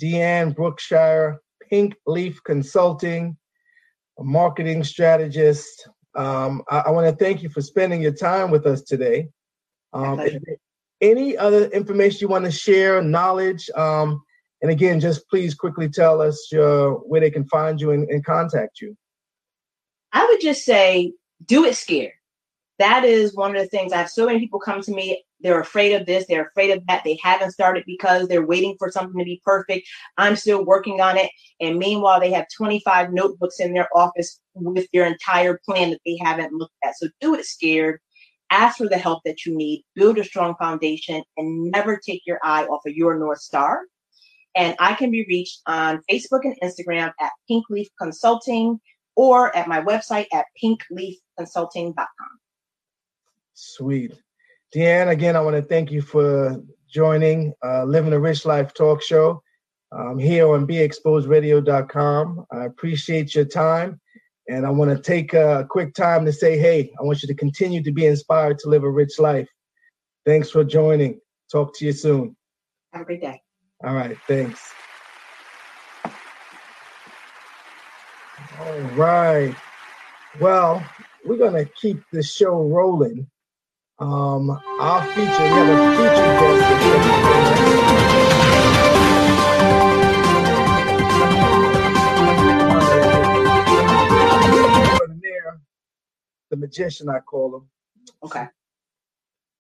Deanne 0.02 0.54
Brookshire, 0.54 1.40
Pink 1.70 1.96
Leaf 2.06 2.44
Consulting, 2.44 3.38
a 4.20 4.24
marketing 4.26 4.84
strategist. 4.84 5.88
Um, 6.14 6.62
I, 6.70 6.80
I 6.80 6.90
want 6.90 7.08
to 7.08 7.24
thank 7.24 7.42
you 7.42 7.48
for 7.48 7.62
spending 7.62 8.02
your 8.02 8.12
time 8.12 8.52
with 8.52 8.66
us 8.66 8.82
today. 8.82 9.30
Um, 9.94 10.20
any 11.00 11.38
other 11.38 11.68
information 11.68 12.20
you 12.20 12.28
want 12.28 12.44
to 12.44 12.52
share, 12.52 13.02
knowledge? 13.02 13.70
Um, 13.76 14.22
and 14.62 14.70
again, 14.70 15.00
just 15.00 15.30
please 15.30 15.56
quickly 15.56 15.88
tell 15.88 16.22
us 16.22 16.50
where 16.52 17.22
they 17.22 17.32
can 17.32 17.48
find 17.48 17.80
you 17.80 17.92
and, 17.92 18.10
and 18.10 18.26
contact 18.26 18.82
you. 18.82 18.98
I 20.12 20.26
would 20.26 20.42
just 20.42 20.66
say, 20.66 21.14
do 21.46 21.64
it 21.64 21.76
scared. 21.76 22.12
That 22.78 23.06
is 23.06 23.36
one 23.36 23.56
of 23.56 23.62
the 23.62 23.70
things. 23.70 23.94
I 23.94 23.98
have 23.98 24.10
so 24.10 24.26
many 24.26 24.40
people 24.40 24.60
come 24.60 24.82
to 24.82 24.92
me. 24.92 25.24
They're 25.40 25.62
afraid 25.62 25.94
of 25.94 26.06
this. 26.06 26.26
They're 26.28 26.48
afraid 26.48 26.72
of 26.72 26.86
that. 26.88 27.04
They 27.04 27.18
haven't 27.24 27.52
started 27.52 27.84
because 27.86 28.28
they're 28.28 28.46
waiting 28.46 28.76
for 28.78 28.92
something 28.92 29.18
to 29.18 29.26
be 29.26 29.42
perfect. 29.46 29.88
I'm 30.18 30.36
still 30.36 30.66
working 30.66 31.00
on 31.00 31.18
it. 31.18 31.32
And 31.62 31.80
meanwhile, 31.80 32.20
they 32.20 32.32
have 32.32 32.48
25 32.56 33.14
notebooks 33.14 33.60
in 33.60 33.74
their 33.74 33.88
office 33.96 34.42
with 34.56 34.88
their 34.94 35.06
entire 35.06 35.60
plan 35.66 35.92
that 35.92 36.02
they 36.06 36.18
haven't 36.22 36.54
looked 36.54 36.76
at. 36.84 36.98
So 36.98 37.08
do 37.22 37.36
it 37.36 37.46
scared. 37.46 38.00
Ask 38.50 38.78
for 38.78 38.90
the 38.90 38.98
help 38.98 39.22
that 39.26 39.46
you 39.46 39.56
need. 39.56 39.86
Build 39.96 40.18
a 40.18 40.24
strong 40.24 40.56
foundation 40.60 41.24
and 41.38 41.72
never 41.72 41.98
take 41.98 42.24
your 42.26 42.40
eye 42.44 42.66
off 42.66 42.86
of 42.86 42.94
your 42.94 43.18
North 43.18 43.40
Star 43.40 43.84
and 44.56 44.76
I 44.80 44.94
can 44.94 45.12
be 45.12 45.26
reached 45.28 45.62
on 45.68 46.02
Facebook 46.10 46.42
and 46.44 46.56
Instagram 46.64 47.12
at 47.20 47.32
Pink 47.48 47.66
Leaf 47.70 47.88
Consulting 48.00 48.80
or 49.16 49.56
at 49.56 49.68
my 49.68 49.82
website 49.82 50.28
at 50.34 50.46
pinkleafconsulting.com. 50.62 52.40
Sweet. 53.56 54.14
Deanne, 54.76 55.10
again, 55.10 55.36
I 55.36 55.42
want 55.42 55.56
to 55.56 55.62
thank 55.62 55.90
you 55.92 56.02
for 56.02 56.62
joining 56.90 57.54
uh, 57.64 57.86
Living 57.86 58.14
a 58.14 58.20
Rich 58.20 58.46
Life 58.46 58.74
talk 58.74 59.02
show 59.02 59.42
um, 59.94 60.20
here 60.20 60.48
on 60.50 60.68
BeExposedRadio.com. 60.68 62.46
I 62.52 62.66
appreciate 62.66 63.34
your 63.34 63.46
time. 63.46 64.00
And 64.48 64.66
I 64.66 64.70
want 64.70 64.92
to 64.92 65.02
take 65.02 65.34
a 65.34 65.66
quick 65.70 65.94
time 65.94 66.26
to 66.26 66.34
say, 66.34 66.60
hey, 66.60 66.92
I 67.00 67.04
want 67.04 67.24
you 67.24 67.28
to 67.28 67.34
continue 67.34 67.82
to 67.82 67.92
be 67.92 68.06
inspired 68.06 68.60
to 68.60 68.70
live 68.70 68.84
a 68.84 68.90
rich 68.90 69.18
life. 69.18 69.50
Thanks 70.26 70.52
for 70.52 70.64
joining. 70.64 71.20
Talk 71.52 71.76
to 71.78 71.86
you 71.86 71.94
soon. 71.94 72.36
Great 73.06 73.22
day. 73.22 73.42
All 73.84 73.96
right, 73.96 74.18
thanks. 74.28 74.72
All 78.60 78.82
right. 78.96 79.56
Well, 80.40 80.86
we're 81.26 81.38
gonna 81.38 81.66
keep 81.66 82.02
the 82.12 82.24
show 82.24 82.62
rolling. 82.64 83.28
Um, 83.98 84.50
our 84.50 85.06
feature, 85.14 85.24
we 85.24 85.30
have 85.30 85.70
a 85.70 85.92
feature 85.96 86.36
guest. 86.42 86.66
The 96.52 96.58
magician, 96.58 97.08
I 97.08 97.20
call 97.20 97.56
him. 97.56 97.70
Okay. 98.22 98.48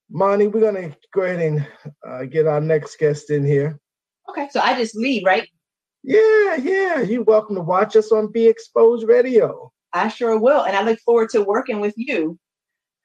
Monty, 0.10 0.48
we're 0.48 0.60
gonna 0.60 0.94
go 1.14 1.22
ahead 1.22 1.40
and 1.40 1.66
uh, 2.06 2.26
get 2.26 2.46
our 2.46 2.60
next 2.60 3.00
guest 3.00 3.30
in 3.30 3.46
here. 3.46 3.80
Okay, 4.30 4.50
so 4.52 4.60
I 4.60 4.78
just 4.78 4.98
leave, 4.98 5.24
right? 5.26 5.48
Yeah, 6.04 6.56
yeah. 6.58 7.00
You're 7.00 7.24
welcome 7.24 7.56
to 7.56 7.62
watch 7.62 7.96
us 7.96 8.12
on 8.12 8.34
Be 8.34 8.48
Exposed 8.48 9.08
Radio. 9.08 9.72
I 9.94 10.10
sure 10.10 10.38
will, 10.38 10.64
and 10.64 10.76
I 10.76 10.84
look 10.84 11.00
forward 11.00 11.30
to 11.30 11.42
working 11.42 11.80
with 11.80 11.94
you 11.96 12.38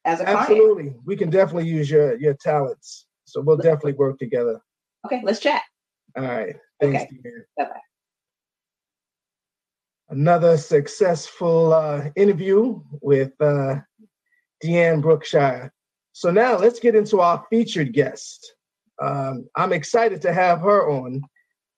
as 0.05 0.21
a 0.21 0.29
Absolutely, 0.29 0.85
client. 0.85 1.01
we 1.05 1.17
can 1.17 1.31
definitely 1.31 1.69
use 1.69 1.91
your 1.91 2.17
your 2.19 2.35
talents. 2.35 3.07
So 3.25 3.41
we'll 3.41 3.57
definitely 3.57 3.93
work 3.95 4.19
together. 4.19 4.61
Okay, 5.07 5.21
let's 5.25 5.41
chat. 5.41 5.63
All 6.17 6.25
right. 6.25 6.57
Thanks, 6.81 7.03
okay. 7.03 7.11
Bye 7.57 7.65
bye. 7.65 7.81
Another 10.09 10.57
successful 10.57 11.73
uh, 11.73 12.11
interview 12.17 12.81
with 13.01 13.33
uh, 13.41 13.77
Deanne 14.65 15.01
Brookshire. 15.01 15.73
So 16.13 16.31
now 16.31 16.57
let's 16.59 16.81
get 16.81 16.97
into 16.97 17.21
our 17.21 17.45
featured 17.49 17.93
guest. 17.93 18.55
Um, 19.01 19.49
I'm 19.55 19.73
excited 19.73 20.21
to 20.23 20.33
have 20.33 20.61
her 20.63 20.91
on. 20.91 21.23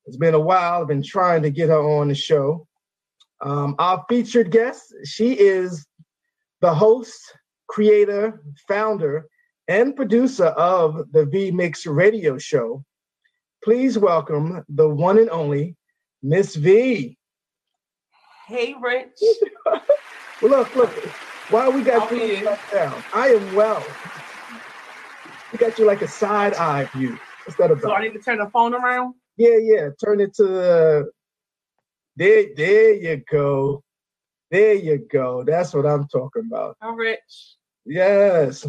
It's 0.07 0.17
been 0.17 0.35
a 0.35 0.41
while. 0.41 0.81
I've 0.81 0.89
been 0.89 1.03
trying 1.03 1.43
to 1.43 1.51
get 1.51 1.69
her 1.69 1.79
on 1.79 2.09
the 2.09 2.15
show. 2.15 2.67
Um, 3.43 3.75
our 3.79 4.05
featured 4.09 4.51
guest, 4.51 4.95
she 5.05 5.35
is 5.39 5.87
the 6.61 6.73
host, 6.73 7.21
creator, 7.73 8.43
founder, 8.69 9.27
and 9.67 9.97
producer 9.97 10.49
of 10.49 11.11
the 11.13 11.25
V 11.25 11.51
Mix 11.51 11.87
radio 11.87 12.37
show. 12.37 12.85
Please 13.65 13.97
welcome 13.97 14.63
the 14.69 14.87
one 14.87 15.17
and 15.17 15.31
only 15.31 15.75
Miss 16.23 16.55
V. 16.55 17.17
Hey, 18.47 18.75
Rich. 18.79 19.19
well, 19.65 19.81
look, 20.43 20.77
look. 20.77 20.91
Why 21.49 21.71
we 21.71 21.83
got 21.83 22.13
you 22.13 22.45
down? 22.71 23.03
I 23.15 23.29
am 23.29 23.55
well. 23.55 23.83
We 25.51 25.59
got 25.59 25.79
you 25.79 25.87
like 25.87 26.03
a 26.03 26.09
side 26.09 26.55
eye 26.55 26.85
view. 26.95 27.19
What's 27.47 27.57
that 27.57 27.71
about? 27.71 27.83
So 27.83 27.93
I 27.95 28.03
need 28.03 28.13
to 28.13 28.19
turn 28.19 28.39
the 28.39 28.51
phone 28.51 28.75
around? 28.75 29.15
Yeah, 29.39 29.57
yeah. 29.59 29.89
Turn 30.05 30.21
it 30.21 30.35
to 30.35 30.45
the 30.45 31.11
there, 32.17 32.49
there 32.55 32.93
you 32.93 33.23
go. 33.31 33.83
There 34.51 34.75
you 34.75 34.99
go. 35.11 35.43
That's 35.43 35.73
what 35.73 35.87
I'm 35.87 36.07
talking 36.09 36.43
about. 36.47 36.77
I'm 36.83 36.97
rich. 36.97 37.57
Yes. 37.85 38.67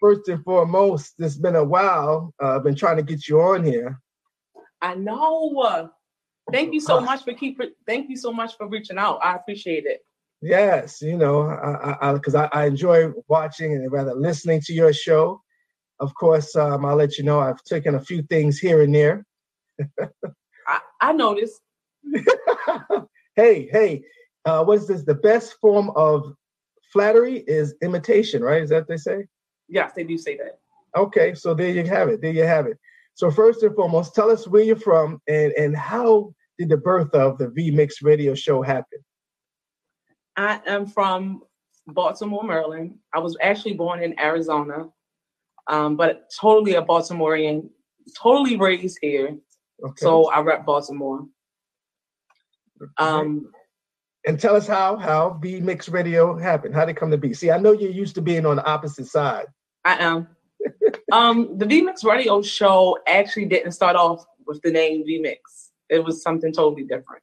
First 0.00 0.28
and 0.28 0.42
foremost, 0.44 1.14
it's 1.18 1.36
been 1.36 1.56
a 1.56 1.64
while. 1.64 2.32
Uh, 2.42 2.56
I've 2.56 2.64
been 2.64 2.76
trying 2.76 2.96
to 2.96 3.02
get 3.02 3.28
you 3.28 3.40
on 3.40 3.64
here. 3.64 4.00
I 4.80 4.94
know. 4.94 5.90
Thank 6.50 6.74
you 6.74 6.80
so 6.80 7.00
much 7.00 7.24
for 7.24 7.32
keep. 7.34 7.60
Thank 7.86 8.10
you 8.10 8.16
so 8.16 8.32
much 8.32 8.56
for 8.56 8.68
reaching 8.68 8.98
out. 8.98 9.20
I 9.22 9.36
appreciate 9.36 9.86
it. 9.86 10.00
Yes, 10.40 11.00
you 11.00 11.16
know, 11.16 11.42
I 11.42 12.12
because 12.14 12.34
I, 12.34 12.46
I, 12.46 12.64
I, 12.64 12.66
enjoy 12.66 13.12
watching 13.28 13.74
and 13.74 13.92
rather 13.92 14.12
listening 14.12 14.60
to 14.62 14.72
your 14.72 14.92
show. 14.92 15.40
Of 16.00 16.12
course, 16.14 16.56
um, 16.56 16.84
I'll 16.84 16.96
let 16.96 17.16
you 17.16 17.22
know 17.22 17.38
I've 17.38 17.62
taken 17.62 17.94
a 17.94 18.00
few 18.00 18.22
things 18.22 18.58
here 18.58 18.82
and 18.82 18.92
there. 18.92 19.24
I, 20.66 20.80
I 21.00 21.12
noticed. 21.12 21.60
hey, 23.36 23.68
hey, 23.70 24.02
uh, 24.44 24.64
what's 24.64 24.86
this? 24.86 25.04
The 25.04 25.14
best 25.14 25.54
form 25.60 25.90
of 25.94 26.34
flattery 26.92 27.44
is 27.46 27.74
imitation, 27.82 28.42
right? 28.42 28.62
Is 28.62 28.70
that 28.70 28.80
what 28.80 28.88
they 28.88 28.96
say? 28.96 29.26
Yes, 29.68 29.92
they 29.96 30.04
do 30.04 30.18
say 30.18 30.36
that. 30.36 30.58
Okay, 30.96 31.34
so 31.34 31.54
there 31.54 31.70
you 31.70 31.84
have 31.84 32.08
it. 32.08 32.20
There 32.20 32.32
you 32.32 32.44
have 32.44 32.66
it. 32.66 32.78
So 33.14 33.30
first 33.30 33.62
and 33.62 33.74
foremost, 33.74 34.14
tell 34.14 34.30
us 34.30 34.46
where 34.46 34.62
you're 34.62 34.76
from 34.76 35.20
and 35.28 35.52
and 35.52 35.76
how 35.76 36.34
did 36.58 36.68
the 36.68 36.76
birth 36.76 37.14
of 37.14 37.38
the 37.38 37.48
V 37.48 37.70
Mix 37.70 38.02
Radio 38.02 38.34
Show 38.34 38.62
happen? 38.62 38.98
I 40.36 40.60
am 40.66 40.86
from 40.86 41.42
Baltimore, 41.86 42.44
Maryland. 42.44 42.98
I 43.14 43.18
was 43.18 43.36
actually 43.40 43.74
born 43.74 44.02
in 44.02 44.18
Arizona, 44.18 44.88
um, 45.68 45.96
but 45.96 46.30
totally 46.38 46.74
a 46.74 46.82
Baltimorean, 46.82 47.68
totally 48.20 48.56
raised 48.56 48.98
here. 49.00 49.36
Okay. 49.84 49.94
So 49.96 50.30
I 50.30 50.40
rep 50.40 50.64
Baltimore. 50.64 51.26
Um, 52.98 53.50
and 54.26 54.38
tell 54.38 54.56
us 54.56 54.66
how 54.66 54.96
how 54.96 55.38
V 55.42 55.60
Mix 55.60 55.88
Radio 55.88 56.36
happened. 56.36 56.74
How 56.74 56.84
did 56.84 56.92
it 56.92 56.98
come 56.98 57.10
to 57.10 57.18
be? 57.18 57.34
See, 57.34 57.50
I 57.50 57.58
know 57.58 57.72
you're 57.72 57.90
used 57.90 58.14
to 58.16 58.22
being 58.22 58.46
on 58.46 58.56
the 58.56 58.64
opposite 58.64 59.06
side. 59.06 59.46
I 59.84 59.96
am. 59.98 60.28
um, 61.12 61.58
the 61.58 61.66
V 61.66 61.82
Mix 61.82 62.04
Radio 62.04 62.42
show 62.42 62.98
actually 63.06 63.46
didn't 63.46 63.72
start 63.72 63.96
off 63.96 64.24
with 64.46 64.60
the 64.62 64.70
name 64.70 65.04
V 65.04 65.18
Mix. 65.20 65.70
It 65.88 66.04
was 66.04 66.22
something 66.22 66.52
totally 66.52 66.84
different. 66.84 67.22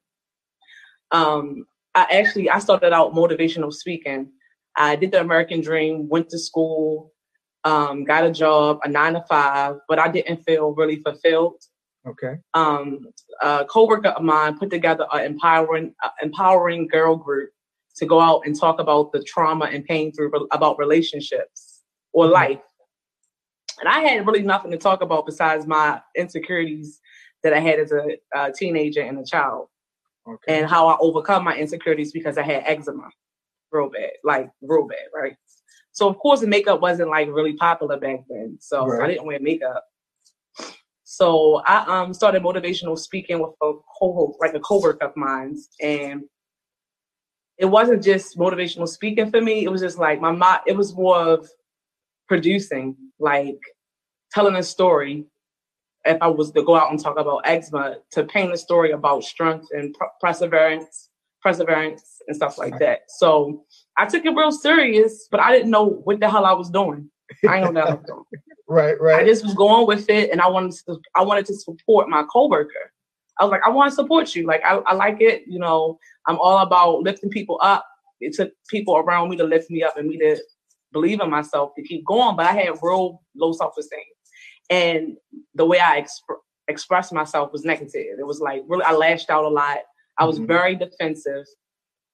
Um, 1.12 1.66
I 1.96 2.06
actually 2.12 2.50
I 2.50 2.60
started 2.60 2.94
out 2.94 3.14
motivational 3.14 3.74
speaking. 3.74 4.32
I 4.76 4.96
did 4.96 5.12
the 5.12 5.22
American 5.22 5.62
Dream, 5.62 6.08
went 6.08 6.30
to 6.30 6.40
school, 6.40 7.12
um, 7.64 8.04
got 8.04 8.26
a 8.26 8.32
job, 8.32 8.80
a 8.84 8.90
nine 8.90 9.14
to 9.14 9.24
five, 9.28 9.76
but 9.88 10.00
I 10.00 10.08
didn't 10.10 10.44
feel 10.44 10.72
really 10.72 10.98
fulfilled. 10.98 11.62
Okay. 12.08 12.38
Um, 12.54 13.02
a 13.42 13.66
coworker 13.66 14.10
of 14.10 14.24
mine 14.24 14.58
put 14.58 14.70
together 14.70 15.06
an 15.12 15.26
empowering, 15.26 15.94
uh, 16.04 16.10
empowering 16.22 16.88
girl 16.88 17.16
group 17.16 17.52
to 17.98 18.06
go 18.06 18.20
out 18.20 18.44
and 18.46 18.58
talk 18.58 18.80
about 18.80 19.12
the 19.12 19.22
trauma 19.24 19.66
and 19.66 19.84
pain 19.84 20.12
through 20.12 20.32
about 20.52 20.80
relationships 20.80 21.82
or 22.14 22.26
mm-hmm. 22.26 22.34
life. 22.34 22.62
And 23.80 23.88
I 23.88 24.00
had 24.00 24.26
really 24.26 24.42
nothing 24.42 24.72
to 24.72 24.78
talk 24.78 25.02
about 25.02 25.26
besides 25.26 25.66
my 25.66 26.02
insecurities 26.16 27.00
that 27.44 27.54
I 27.54 27.60
had 27.60 27.80
as 27.80 27.92
a, 27.92 28.18
a 28.34 28.52
teenager 28.52 29.02
and 29.02 29.20
a 29.20 29.24
child, 29.24 29.68
okay. 30.28 30.60
and 30.60 30.70
how 30.70 30.88
I 30.88 30.98
overcome 31.00 31.46
my 31.46 31.56
insecurities 31.56 32.12
because 32.12 32.38
I 32.38 32.44
had 32.44 32.64
eczema, 32.66 33.10
real 33.72 33.90
bad, 33.90 34.12
like 34.24 34.50
real 34.62 34.88
bad, 34.88 35.08
right? 35.14 35.36
So 35.92 36.10
of 36.10 36.18
course 36.18 36.42
the 36.42 36.48
makeup 36.48 36.82
wasn't 36.82 37.10
like 37.10 37.30
really 37.30 37.54
popular 37.54 37.98
back 37.98 38.22
then. 38.30 38.58
So 38.60 38.86
right. 38.86 39.06
I 39.06 39.12
didn't 39.12 39.26
wear 39.26 39.40
makeup. 39.40 39.86
So 41.12 41.64
I 41.66 42.04
um 42.04 42.14
started 42.14 42.44
motivational 42.44 42.96
speaking 42.96 43.40
with 43.40 43.50
a 43.64 43.74
co 44.00 44.38
like 44.40 44.54
a 44.54 44.60
coworker 44.60 45.08
of 45.08 45.18
mine, 45.18 45.58
and 45.82 46.22
it 47.58 47.66
wasn't 47.66 48.04
just 48.04 48.38
motivational 48.38 48.88
speaking 48.88 49.32
for 49.32 49.42
me. 49.42 49.64
It 49.64 49.72
was 49.72 49.82
just 49.82 49.98
like 49.98 50.22
my 50.22 50.32
mom. 50.32 50.60
It 50.68 50.78
was 50.78 50.94
more 50.94 51.18
of 51.18 51.50
producing, 52.28 52.96
like 53.18 53.58
telling 54.32 54.56
a 54.56 54.62
story. 54.62 55.26
If 56.06 56.22
I 56.22 56.28
was 56.28 56.52
to 56.52 56.62
go 56.62 56.76
out 56.76 56.92
and 56.92 57.02
talk 57.02 57.18
about 57.18 57.42
eczema, 57.44 57.96
to 58.12 58.24
paint 58.26 58.54
a 58.54 58.58
story 58.58 58.92
about 58.92 59.24
strength 59.24 59.66
and 59.72 59.96
perseverance, 60.22 61.10
perseverance 61.42 62.22
and 62.28 62.36
stuff 62.36 62.60
like 62.60 62.78
that. 62.78 63.00
So 63.08 63.66
I 63.98 64.06
took 64.06 64.26
it 64.26 64.36
real 64.36 64.52
serious, 64.52 65.28
but 65.32 65.40
I 65.40 65.54
didn't 65.54 65.72
know 65.72 65.86
what 66.04 66.20
the 66.20 66.30
hell 66.30 66.46
I 66.46 66.54
was 66.54 66.70
doing. 66.70 67.10
I 67.48 67.60
don't 67.60 67.74
know 67.74 68.02
that. 68.06 68.40
right, 68.68 69.00
right. 69.00 69.22
I 69.22 69.26
just 69.26 69.44
was 69.44 69.54
going 69.54 69.88
with 69.88 70.10
it, 70.10 70.32
and 70.32 70.42
I 70.42 70.48
wanted 70.48 70.74
to. 70.88 71.00
I 71.16 71.24
wanted 71.24 71.46
to 71.48 71.56
support 71.56 72.10
my 72.10 72.24
coworker. 72.32 72.92
I 73.40 73.44
was 73.46 73.52
like, 73.52 73.62
I 73.66 73.70
want 73.70 73.92
to 73.92 73.96
support 73.96 74.36
you. 74.36 74.46
Like, 74.46 74.62
I, 74.66 74.76
I 74.78 74.94
like 74.96 75.22
it. 75.22 75.44
You 75.48 75.60
know, 75.60 75.98
I'm 76.28 76.38
all 76.40 76.60
about 76.60 77.02
lifting 77.02 77.30
people 77.30 77.58
up. 77.62 77.86
It 78.20 78.34
took 78.34 78.52
people 78.70 78.98
around 78.98 79.30
me 79.30 79.38
to 79.38 79.46
lift 79.46 79.70
me 79.70 79.82
up 79.82 79.98
and 79.98 80.08
me 80.08 80.18
to 80.18 80.38
believe 80.92 81.22
in 81.22 81.30
myself 81.30 81.72
to 81.76 81.84
keep 81.84 82.06
going. 82.06 82.36
But 82.36 82.48
I 82.48 82.54
had 82.54 82.80
real 82.82 83.22
low 83.36 83.54
self 83.54 83.78
esteem, 83.78 84.00
and 84.70 85.18
the 85.56 85.66
way 85.66 85.80
I 85.80 86.02
exp- 86.02 86.42
expressed 86.68 87.14
myself 87.14 87.52
was 87.52 87.64
negative. 87.64 88.20
It 88.20 88.26
was 88.26 88.40
like 88.40 88.64
really, 88.68 88.84
I 88.84 88.94
lashed 88.94 89.30
out 89.30 89.46
a 89.46 89.50
lot. 89.50 89.80
I 90.18 90.26
was 90.26 90.38
mm-hmm. 90.38 90.48
very 90.48 90.76
defensive. 90.76 91.46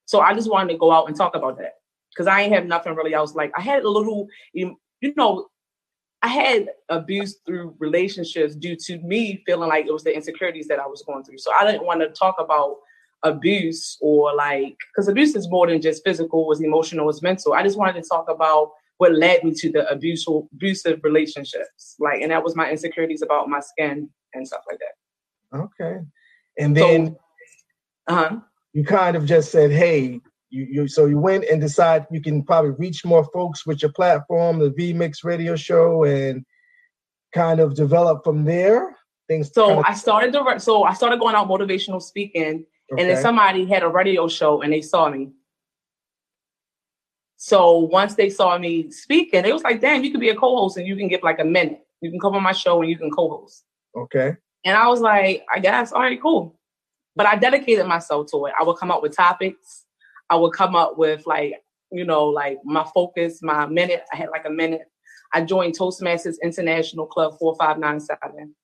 So 0.06 0.20
I 0.20 0.34
just 0.34 0.50
wanted 0.50 0.74
to 0.74 0.80
go 0.80 0.92
out 0.92 1.08
and 1.08 1.16
talk 1.18 1.36
about 1.36 1.58
that 1.58 1.74
because 2.14 2.28
I 2.28 2.42
ain't 2.42 2.54
have 2.54 2.66
nothing 2.66 2.96
really 2.96 3.14
else. 3.14 3.36
Like 3.36 3.52
I 3.58 3.62
had 3.62 3.84
a 3.84 3.90
little, 3.90 4.28
you 5.06 5.14
know, 5.16 5.48
I 6.22 6.28
had 6.28 6.70
abuse 6.90 7.38
through 7.46 7.76
relationships 7.80 8.56
due 8.56 8.76
to 8.88 8.98
me 9.00 9.44
feeling 9.46 9.70
like 9.70 9.86
it 9.86 9.94
was 9.94 10.04
the 10.04 10.16
insecurities 10.16 10.68
that 10.68 10.80
I 10.80 10.88
was 10.88 11.04
going 11.06 11.24
through. 11.24 11.38
So 11.38 11.52
I 11.58 11.70
didn't 11.70 11.86
want 11.86 12.02
to 12.02 12.10
talk 12.10 12.36
about 12.40 12.78
abuse 13.24 13.98
or 14.02 14.34
like 14.36 14.76
because 14.92 15.08
abuse 15.08 15.36
is 15.36 15.50
more 15.50 15.68
than 15.68 15.82
just 15.82 16.04
physical, 16.04 16.52
it's 16.52 16.62
emotional, 16.62 17.10
it's 17.10 17.22
mental. 17.22 17.54
I 17.54 17.64
just 17.64 17.78
wanted 17.78 18.02
to 18.02 18.10
talk 18.10 18.26
about 18.30 18.72
what 18.98 19.14
led 19.14 19.44
me 19.44 19.54
to 19.54 19.72
the 19.72 19.88
abusive 19.90 20.44
abusive 20.54 21.00
relationships. 21.04 21.96
Like 22.00 22.22
and 22.22 22.32
that 22.32 22.44
was 22.44 22.56
my 22.56 22.72
insecurities 22.72 23.22
about 23.22 23.48
my 23.48 23.60
skin 23.60 24.10
and 24.34 24.48
stuff 24.48 24.62
like 24.68 24.80
that. 24.80 25.60
Okay. 25.60 26.00
And 26.58 26.76
then 26.76 27.08
so, 27.08 28.16
uh-huh. 28.16 28.40
you 28.74 28.84
kind 28.84 29.16
of 29.16 29.26
just 29.26 29.52
said, 29.52 29.72
hey, 29.72 30.22
you, 30.56 30.68
you 30.72 30.88
so 30.88 31.06
you 31.06 31.20
went 31.20 31.44
and 31.52 31.60
decide 31.60 32.08
you 32.10 32.22
can 32.22 32.42
probably 32.44 32.72
reach 32.72 33.04
more 33.04 33.26
folks 33.34 33.66
with 33.66 33.82
your 33.82 33.92
platform, 33.92 34.60
the 34.60 34.70
V 34.70 34.94
Mix 34.94 35.24
radio 35.24 35.56
show, 35.56 36.06
and 36.06 36.46
kind 37.34 37.60
of 37.60 37.76
develop 37.76 38.24
from 38.24 38.46
there. 38.46 38.96
Things. 39.28 39.52
So 39.54 39.68
kind 39.68 39.80
of- 39.80 39.86
I 39.86 39.94
started 39.94 40.34
the 40.34 40.60
so 40.60 40.84
I 40.84 40.94
started 40.94 41.20
going 41.20 41.36
out 41.36 41.50
motivational 41.50 42.02
speaking, 42.02 42.66
okay. 42.94 43.02
and 43.02 43.10
then 43.10 43.22
somebody 43.22 43.66
had 43.66 43.84
a 43.84 43.90
radio 43.90 44.28
show 44.28 44.62
and 44.62 44.72
they 44.72 44.82
saw 44.82 45.10
me. 45.10 45.32
So 47.36 47.80
once 47.80 48.16
they 48.16 48.30
saw 48.30 48.58
me 48.58 48.90
speaking, 48.92 49.44
they 49.44 49.52
was 49.52 49.64
like, 49.64 49.82
"Damn, 49.82 50.04
you 50.04 50.12
could 50.12 50.22
be 50.22 50.30
a 50.30 50.36
co-host 50.36 50.78
and 50.78 50.88
you 50.88 50.96
can 50.96 51.10
get 51.10 51.22
like 51.22 51.40
a 51.40 51.46
minute. 51.46 51.82
You 52.02 52.10
can 52.10 52.20
come 52.20 52.36
on 52.36 52.44
my 52.44 52.54
show 52.54 52.82
and 52.82 52.90
you 52.90 52.98
can 52.98 53.12
co-host." 53.12 53.66
Okay. 53.96 54.36
And 54.64 54.78
I 54.78 54.88
was 54.88 55.02
like, 55.02 55.46
"I 55.54 55.60
guess, 55.60 55.92
all 55.92 56.02
right, 56.02 56.22
cool." 56.22 56.58
But 57.16 57.26
I 57.26 57.36
dedicated 57.36 57.86
myself 57.86 58.32
to 58.32 58.46
it. 58.46 58.54
I 58.60 58.64
would 58.64 58.78
come 58.78 58.92
up 58.92 59.02
with 59.02 59.16
topics. 59.16 59.85
I 60.30 60.36
would 60.36 60.54
come 60.54 60.76
up 60.76 60.98
with 60.98 61.26
like, 61.28 61.62
you 61.92 62.06
know, 62.06 62.26
like 62.26 62.58
my 62.64 62.86
focus, 62.94 63.40
my 63.42 63.66
minute. 63.66 64.04
I 64.12 64.18
had 64.18 64.30
like 64.30 64.46
a 64.46 64.50
minute. 64.50 64.82
I 65.34 65.42
joined 65.42 65.78
Toastmasters 65.78 66.36
International 66.44 67.06
Club 67.06 67.38
4597. 67.40 68.56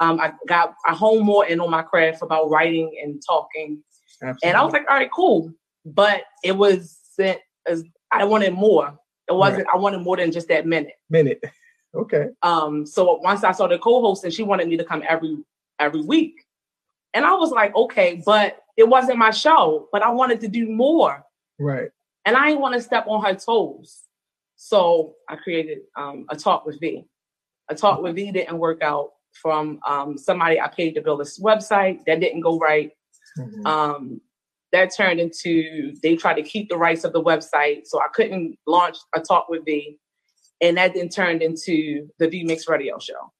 Um, 0.00 0.20
I 0.20 0.32
got 0.46 0.74
I 0.86 0.94
honed 0.94 1.24
more 1.24 1.46
in 1.46 1.60
on 1.60 1.70
my 1.70 1.82
craft 1.82 2.22
about 2.22 2.50
writing 2.50 2.98
and 3.02 3.20
talking. 3.26 3.82
Absolutely. 4.22 4.48
And 4.48 4.56
I 4.56 4.62
was 4.62 4.72
like, 4.72 4.86
all 4.88 4.96
right, 4.96 5.10
cool. 5.12 5.52
But 5.84 6.22
it 6.44 6.56
was 6.56 6.98
as 7.66 7.84
I 8.12 8.24
wanted 8.24 8.54
more. 8.54 8.98
It 9.28 9.34
wasn't 9.34 9.66
right. 9.66 9.74
I 9.74 9.78
wanted 9.78 9.98
more 9.98 10.16
than 10.16 10.32
just 10.32 10.48
that 10.48 10.66
minute. 10.66 10.94
Minute. 11.10 11.42
Okay. 11.94 12.26
Um, 12.42 12.84
so 12.84 13.14
once 13.22 13.42
I 13.44 13.52
started 13.52 13.80
co-hosting, 13.80 14.30
she 14.30 14.42
wanted 14.42 14.68
me 14.68 14.76
to 14.76 14.84
come 14.84 15.02
every 15.08 15.38
every 15.80 16.02
week. 16.02 16.44
And 17.14 17.24
I 17.24 17.32
was 17.32 17.50
like, 17.50 17.74
okay, 17.74 18.22
but 18.26 18.60
it 18.78 18.88
wasn't 18.88 19.18
my 19.18 19.32
show, 19.32 19.88
but 19.92 20.02
I 20.02 20.08
wanted 20.08 20.40
to 20.40 20.48
do 20.48 20.70
more. 20.70 21.24
Right. 21.58 21.90
And 22.24 22.36
I 22.36 22.46
didn't 22.46 22.60
want 22.60 22.74
to 22.74 22.80
step 22.80 23.06
on 23.08 23.24
her 23.24 23.34
toes. 23.34 24.04
So 24.54 25.16
I 25.28 25.34
created 25.34 25.78
um, 25.96 26.26
a 26.30 26.36
talk 26.36 26.64
with 26.64 26.80
V. 26.80 27.04
A 27.68 27.74
talk 27.74 28.00
with 28.00 28.14
V 28.14 28.30
didn't 28.30 28.56
work 28.56 28.80
out 28.80 29.10
from 29.42 29.80
um, 29.86 30.16
somebody 30.16 30.60
I 30.60 30.68
paid 30.68 30.94
to 30.94 31.02
build 31.02 31.20
this 31.20 31.40
website. 31.40 32.04
That 32.06 32.20
didn't 32.20 32.40
go 32.40 32.58
right. 32.58 32.92
Mm-hmm. 33.36 33.66
Um, 33.66 34.20
that 34.70 34.94
turned 34.94 35.18
into 35.18 35.94
they 36.02 36.14
tried 36.14 36.34
to 36.34 36.42
keep 36.42 36.68
the 36.68 36.76
rights 36.76 37.02
of 37.04 37.12
the 37.12 37.22
website, 37.22 37.82
so 37.84 38.00
I 38.00 38.06
couldn't 38.14 38.56
launch 38.66 38.98
a 39.14 39.20
talk 39.20 39.48
with 39.48 39.64
V, 39.64 39.98
and 40.60 40.76
that 40.76 40.94
then 40.94 41.08
turned 41.08 41.40
into 41.40 42.08
the 42.18 42.28
V 42.28 42.44
Mix 42.44 42.68
Radio 42.68 42.98
Show. 42.98 43.32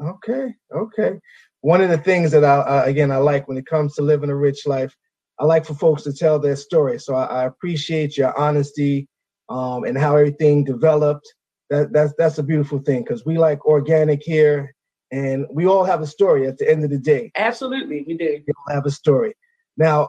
Okay, 0.00 0.54
okay 0.74 1.20
one 1.62 1.80
of 1.80 1.90
the 1.90 1.98
things 1.98 2.30
that 2.32 2.44
I, 2.44 2.60
I, 2.60 2.86
again 2.86 3.10
I 3.10 3.18
like 3.18 3.48
when 3.48 3.58
it 3.58 3.66
comes 3.66 3.94
to 3.94 4.02
living 4.02 4.30
a 4.30 4.36
rich 4.36 4.66
life, 4.66 4.94
I 5.38 5.44
like 5.44 5.64
for 5.64 5.74
folks 5.74 6.02
to 6.04 6.12
tell 6.12 6.38
their 6.38 6.56
story. 6.56 6.98
So 6.98 7.14
I, 7.14 7.24
I 7.24 7.44
appreciate 7.44 8.16
your 8.16 8.38
honesty 8.38 9.08
um, 9.48 9.84
and 9.84 9.96
how 9.98 10.16
everything 10.16 10.64
developed. 10.64 11.26
That 11.70 11.92
that's 11.92 12.12
that's 12.18 12.38
a 12.38 12.42
beautiful 12.42 12.80
thing 12.80 13.02
because 13.02 13.24
we 13.24 13.38
like 13.38 13.64
organic 13.64 14.22
here, 14.22 14.74
and 15.12 15.46
we 15.52 15.66
all 15.66 15.84
have 15.84 16.00
a 16.00 16.06
story 16.06 16.46
at 16.46 16.58
the 16.58 16.68
end 16.68 16.82
of 16.82 16.90
the 16.90 16.98
day. 16.98 17.30
Absolutely, 17.36 18.04
we 18.06 18.14
do. 18.14 18.42
We 18.46 18.52
all 18.56 18.74
have 18.74 18.86
a 18.86 18.90
story. 18.90 19.34
Now, 19.76 20.08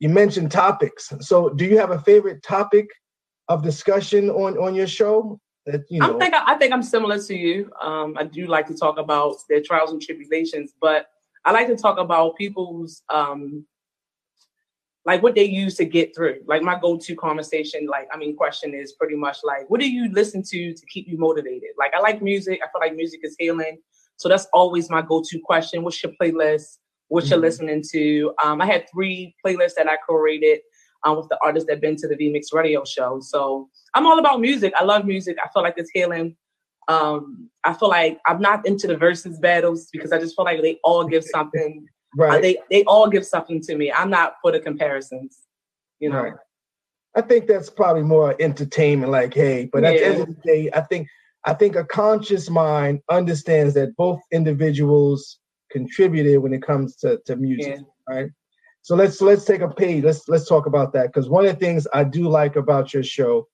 you 0.00 0.08
mentioned 0.08 0.50
topics. 0.50 1.12
So, 1.20 1.50
do 1.50 1.66
you 1.66 1.76
have 1.78 1.90
a 1.90 2.00
favorite 2.00 2.42
topic 2.42 2.86
of 3.48 3.62
discussion 3.62 4.30
on 4.30 4.56
on 4.56 4.74
your 4.74 4.86
show? 4.86 5.38
That, 5.66 5.84
you 5.88 6.00
know. 6.00 6.16
I 6.16 6.18
think 6.18 6.34
I, 6.34 6.54
think 6.56 6.72
I'm 6.72 6.82
similar 6.82 7.18
to 7.22 7.36
you. 7.36 7.70
Um, 7.80 8.16
I 8.18 8.24
do 8.24 8.46
like 8.46 8.66
to 8.66 8.74
talk 8.74 8.98
about 8.98 9.36
their 9.48 9.62
trials 9.62 9.92
and 9.92 10.02
tribulations, 10.02 10.72
but 10.80 11.06
I 11.44 11.52
like 11.52 11.68
to 11.68 11.76
talk 11.76 11.98
about 11.98 12.36
people's 12.36 13.02
um, 13.10 13.64
like 15.04 15.22
what 15.22 15.34
they 15.34 15.44
use 15.44 15.76
to 15.76 15.84
get 15.84 16.14
through. 16.14 16.40
Like 16.46 16.62
my 16.62 16.78
go-to 16.78 17.14
conversation, 17.14 17.86
like 17.86 18.08
I 18.12 18.16
mean, 18.16 18.36
question 18.36 18.74
is 18.74 18.92
pretty 18.92 19.16
much 19.16 19.38
like, 19.44 19.68
what 19.68 19.80
do 19.80 19.88
you 19.88 20.10
listen 20.12 20.42
to 20.44 20.74
to 20.74 20.86
keep 20.86 21.06
you 21.08 21.16
motivated? 21.16 21.70
Like 21.78 21.94
I 21.94 22.00
like 22.00 22.22
music. 22.22 22.60
I 22.62 22.66
feel 22.66 22.80
like 22.80 22.96
music 22.96 23.20
is 23.22 23.36
healing, 23.38 23.78
so 24.16 24.28
that's 24.28 24.46
always 24.52 24.90
my 24.90 25.02
go-to 25.02 25.38
question. 25.40 25.84
What's 25.84 26.02
your 26.02 26.12
playlist? 26.20 26.78
What 27.08 27.24
mm-hmm. 27.24 27.30
you're 27.30 27.40
listening 27.40 27.84
to? 27.92 28.32
Um, 28.44 28.60
I 28.60 28.66
had 28.66 28.86
three 28.90 29.36
playlists 29.44 29.74
that 29.76 29.88
I 29.88 29.96
curated 30.08 30.58
um, 31.04 31.16
with 31.16 31.28
the 31.28 31.38
artists 31.42 31.66
that 31.66 31.74
have 31.74 31.80
been 31.80 31.96
to 31.96 32.08
the 32.08 32.16
VMix 32.16 32.52
radio 32.52 32.84
show. 32.84 33.20
So 33.20 33.68
I'm 33.94 34.06
all 34.06 34.18
about 34.18 34.40
music. 34.40 34.72
I 34.78 34.84
love 34.84 35.04
music. 35.04 35.36
I 35.42 35.48
feel 35.52 35.62
like 35.62 35.74
it's 35.76 35.90
healing. 35.92 36.36
Um, 36.88 37.48
I 37.64 37.74
feel 37.74 37.88
like 37.88 38.20
I'm 38.26 38.40
not 38.40 38.66
into 38.66 38.86
the 38.86 38.96
versus 38.96 39.38
battles 39.38 39.88
because 39.92 40.12
I 40.12 40.18
just 40.18 40.34
feel 40.34 40.44
like 40.44 40.62
they 40.62 40.78
all 40.82 41.04
give 41.04 41.24
something. 41.24 41.86
right. 42.16 42.38
Uh, 42.38 42.40
they 42.40 42.58
they 42.70 42.84
all 42.84 43.08
give 43.08 43.24
something 43.24 43.60
to 43.62 43.76
me. 43.76 43.92
I'm 43.92 44.10
not 44.10 44.34
for 44.42 44.52
the 44.52 44.60
comparisons. 44.60 45.38
You 46.00 46.10
know. 46.10 46.22
Right. 46.22 46.34
I 47.14 47.20
think 47.20 47.46
that's 47.46 47.68
probably 47.68 48.02
more 48.02 48.34
entertainment. 48.40 49.12
Like, 49.12 49.34
hey, 49.34 49.68
but 49.70 49.84
at 49.84 49.98
the 49.98 50.04
end 50.04 50.20
of 50.22 50.28
the 50.28 50.36
day, 50.44 50.70
I 50.72 50.80
think 50.80 51.06
I 51.44 51.54
think 51.54 51.76
a 51.76 51.84
conscious 51.84 52.48
mind 52.48 53.00
understands 53.10 53.74
that 53.74 53.96
both 53.96 54.20
individuals 54.32 55.38
contributed 55.70 56.38
when 56.38 56.52
it 56.52 56.62
comes 56.62 56.96
to, 56.96 57.20
to 57.26 57.36
music, 57.36 57.78
yeah. 57.78 58.14
right? 58.14 58.30
So 58.82 58.96
let's 58.96 59.20
let's 59.20 59.44
take 59.44 59.60
a 59.60 59.68
page. 59.68 60.02
Let's 60.02 60.28
let's 60.28 60.48
talk 60.48 60.66
about 60.66 60.92
that 60.92 61.06
because 61.06 61.28
one 61.28 61.46
of 61.46 61.52
the 61.52 61.58
things 61.58 61.86
I 61.94 62.02
do 62.02 62.28
like 62.28 62.56
about 62.56 62.92
your 62.92 63.04
show, 63.04 63.46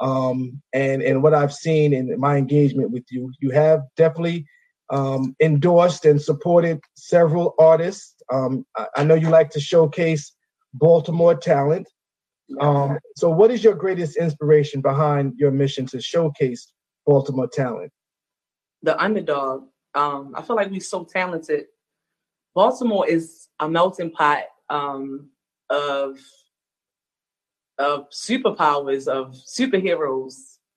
um, 0.00 0.62
and 0.72 1.02
and 1.02 1.22
what 1.24 1.34
I've 1.34 1.52
seen 1.52 1.92
in 1.92 2.18
my 2.20 2.36
engagement 2.36 2.92
with 2.92 3.04
you, 3.10 3.32
you 3.40 3.50
have 3.50 3.82
definitely 3.96 4.46
um, 4.90 5.34
endorsed 5.42 6.04
and 6.04 6.22
supported 6.22 6.80
several 6.96 7.54
artists. 7.58 8.14
Um, 8.32 8.64
I, 8.76 8.86
I, 8.98 9.04
know 9.04 9.16
you 9.16 9.28
like 9.28 9.50
to 9.50 9.60
showcase 9.60 10.32
Baltimore 10.74 11.34
talent. 11.34 11.88
Um, 12.60 12.98
so, 13.16 13.28
what 13.28 13.50
is 13.50 13.64
your 13.64 13.74
greatest 13.74 14.16
inspiration 14.16 14.80
behind 14.80 15.34
your 15.36 15.50
mission 15.50 15.86
to 15.86 16.00
showcase 16.00 16.72
Baltimore 17.06 17.48
talent? 17.48 17.90
The 18.82 19.00
underdog. 19.02 19.64
Um, 19.96 20.34
I 20.36 20.42
feel 20.42 20.54
like 20.54 20.70
we're 20.70 20.80
so 20.80 21.02
talented. 21.04 21.64
Baltimore 22.54 23.08
is 23.08 23.48
a 23.58 23.68
melting 23.68 24.12
pot 24.12 24.44
um, 24.70 25.30
of 25.70 26.18
of 27.78 28.08
superpowers 28.10 29.06
of 29.06 29.34
superheroes. 29.34 30.34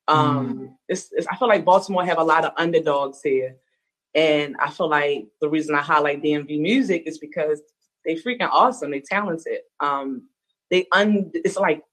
Um, 0.08 0.54
mm. 0.54 0.76
it's, 0.90 1.10
it's, 1.12 1.28
I 1.28 1.38
feel 1.38 1.48
like 1.48 1.64
Baltimore 1.64 2.04
have 2.04 2.18
a 2.18 2.24
lot 2.24 2.44
of 2.44 2.52
underdogs 2.58 3.22
here, 3.24 3.56
and 4.16 4.56
I 4.60 4.70
feel 4.70 4.90
like 4.90 5.28
the 5.40 5.50
reason 5.50 5.76
I 5.76 5.82
highlight 5.82 6.24
DMV 6.24 6.60
music 6.60 7.04
is 7.06 7.20
because 7.20 7.62
they 8.06 8.16
freaking 8.16 8.50
awesome. 8.52 8.92
They 8.92 9.02
talented. 9.02 9.60
Um, 9.80 10.28
they 10.72 10.88
un. 10.92 11.32
It's 11.34 11.58
like 11.58 11.84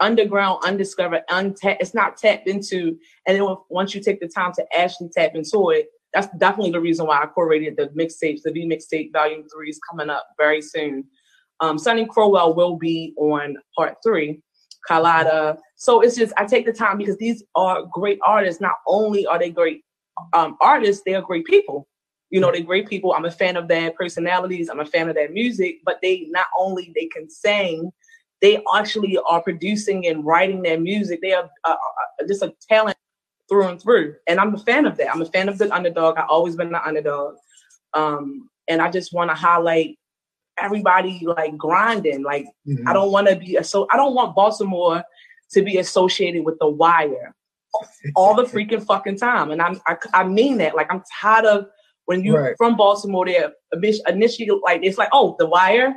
underground, 0.00 0.62
undiscovered, 0.64 1.22
untapped. 1.30 1.80
It's 1.80 1.94
not 1.94 2.16
tapped 2.16 2.48
into. 2.48 2.98
And 3.26 3.36
then 3.40 3.56
once 3.70 3.94
you 3.94 4.02
take 4.02 4.20
the 4.20 4.28
time 4.28 4.52
to 4.54 4.66
actually 4.76 5.10
tap 5.10 5.34
into 5.34 5.70
it, 5.70 5.88
that's 6.12 6.28
definitely 6.36 6.72
the 6.72 6.80
reason 6.80 7.06
why 7.06 7.22
I 7.22 7.26
curated 7.26 7.76
the 7.76 7.86
mixtapes. 7.96 8.42
The 8.42 8.52
V 8.52 8.66
mixtape 8.66 9.12
volume 9.12 9.44
three 9.48 9.70
is 9.70 9.80
coming 9.90 10.10
up 10.10 10.26
very 10.38 10.60
soon. 10.60 11.04
Um, 11.62 11.78
Sonny 11.78 12.06
Crowell 12.06 12.54
will 12.54 12.76
be 12.76 13.14
on 13.16 13.56
part 13.74 13.96
three. 14.04 14.42
Carlotta. 14.86 15.58
So 15.76 16.00
it's 16.00 16.16
just 16.16 16.32
I 16.36 16.44
take 16.44 16.66
the 16.66 16.72
time 16.72 16.98
because 16.98 17.16
these 17.16 17.42
are 17.54 17.84
great 17.92 18.18
artists. 18.24 18.60
Not 18.60 18.76
only 18.86 19.26
are 19.26 19.38
they 19.38 19.50
great 19.50 19.84
um, 20.32 20.56
artists, 20.60 21.02
they 21.06 21.14
are 21.14 21.22
great 21.22 21.46
people. 21.46 21.88
You 22.30 22.40
know, 22.40 22.50
they're 22.50 22.62
great 22.62 22.88
people. 22.88 23.12
I'm 23.12 23.26
a 23.26 23.30
fan 23.30 23.56
of 23.56 23.68
their 23.68 23.90
personalities. 23.92 24.68
I'm 24.68 24.80
a 24.80 24.86
fan 24.86 25.08
of 25.08 25.14
their 25.14 25.30
music. 25.30 25.76
But 25.84 25.98
they 26.02 26.26
not 26.30 26.46
only 26.58 26.92
they 26.94 27.06
can 27.06 27.28
sing, 27.30 27.92
they 28.40 28.60
actually 28.74 29.18
are 29.28 29.42
producing 29.42 30.06
and 30.06 30.24
writing 30.24 30.62
their 30.62 30.80
music. 30.80 31.20
They 31.22 31.32
are 31.32 31.48
uh, 31.64 31.70
uh, 31.70 32.26
just 32.26 32.42
a 32.42 32.52
talent 32.68 32.96
through 33.48 33.68
and 33.68 33.80
through. 33.80 34.16
And 34.26 34.40
I'm 34.40 34.54
a 34.54 34.58
fan 34.58 34.86
of 34.86 34.96
that. 34.96 35.14
I'm 35.14 35.22
a 35.22 35.26
fan 35.26 35.48
of 35.48 35.58
the 35.58 35.72
underdog. 35.72 36.16
I've 36.16 36.28
always 36.28 36.56
been 36.56 36.72
the 36.72 36.84
underdog. 36.84 37.36
Um, 37.94 38.48
and 38.66 38.80
I 38.80 38.90
just 38.90 39.12
want 39.12 39.30
to 39.30 39.34
highlight 39.34 39.98
everybody 40.58 41.22
like 41.24 41.56
grinding. 41.56 42.22
Like 42.22 42.46
mm-hmm. 42.66 42.86
I 42.88 42.92
don't 42.92 43.12
want 43.12 43.28
to 43.28 43.36
be 43.36 43.58
so 43.62 43.86
I 43.90 43.96
don't 43.96 44.14
want 44.14 44.34
Baltimore 44.34 45.02
to 45.52 45.62
be 45.62 45.78
associated 45.78 46.44
with 46.44 46.58
the 46.58 46.68
wire 46.68 47.34
all 48.16 48.34
the 48.34 48.44
freaking 48.44 48.84
fucking 48.84 49.18
time. 49.18 49.50
And 49.50 49.62
I'm 49.62 49.80
I, 49.86 49.96
I 50.14 50.24
mean 50.24 50.58
that. 50.58 50.74
Like 50.74 50.88
I'm 50.90 51.02
tired 51.20 51.44
of 51.44 51.66
when 52.06 52.24
you 52.24 52.36
right. 52.36 52.54
from 52.56 52.76
Baltimore 52.76 53.26
there 53.26 53.52
initially 54.08 54.50
like 54.62 54.80
it's 54.82 54.98
like, 54.98 55.08
oh, 55.12 55.36
the 55.38 55.46
wire, 55.46 55.94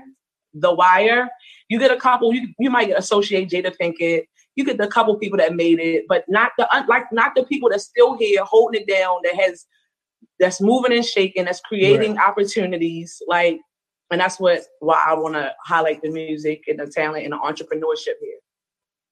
the 0.53 0.74
wire. 0.74 1.30
You 1.70 1.80
get 1.80 1.91
a 1.91 1.97
couple, 1.97 2.34
you 2.34 2.49
you 2.60 2.70
might 2.70 2.91
associate 2.91 3.49
Jada 3.49 3.76
Pinkett, 3.80 4.26
you 4.56 4.64
get 4.64 4.78
the 4.78 4.88
couple 4.88 5.18
people 5.18 5.38
that 5.39 5.56
made 5.56 5.80
it, 5.80 6.06
but 6.08 6.24
not 6.28 6.51
the 6.58 6.68
like 6.88 7.12
not 7.12 7.36
the 7.36 7.43
people 7.43 7.70
that's 7.70 7.86
still 7.86 8.18
here 8.18 8.43
holding 8.43 8.82
it 8.82 8.88
down, 8.88 9.18
that 9.24 9.36
has 9.36 9.66
that's 10.39 10.62
moving 10.62 10.93
and 10.93 11.06
shaking, 11.06 11.45
that's 11.45 11.62
creating 11.62 12.16
right. 12.16 12.28
opportunities. 12.28 13.22
Like 13.28 13.60
and 14.16 14.22
that's 14.22 14.39
what 14.39 14.61
why 14.80 15.03
I 15.05 15.13
want 15.13 15.34
to 15.36 15.53
highlight 15.66 16.01
the 16.01 16.09
music 16.09 16.63
and 16.70 16.80
the 16.80 16.88
talent 16.88 17.26
and 17.26 17.34
the 17.34 17.38
entrepreneurship 17.38 18.16
here. 18.22 18.39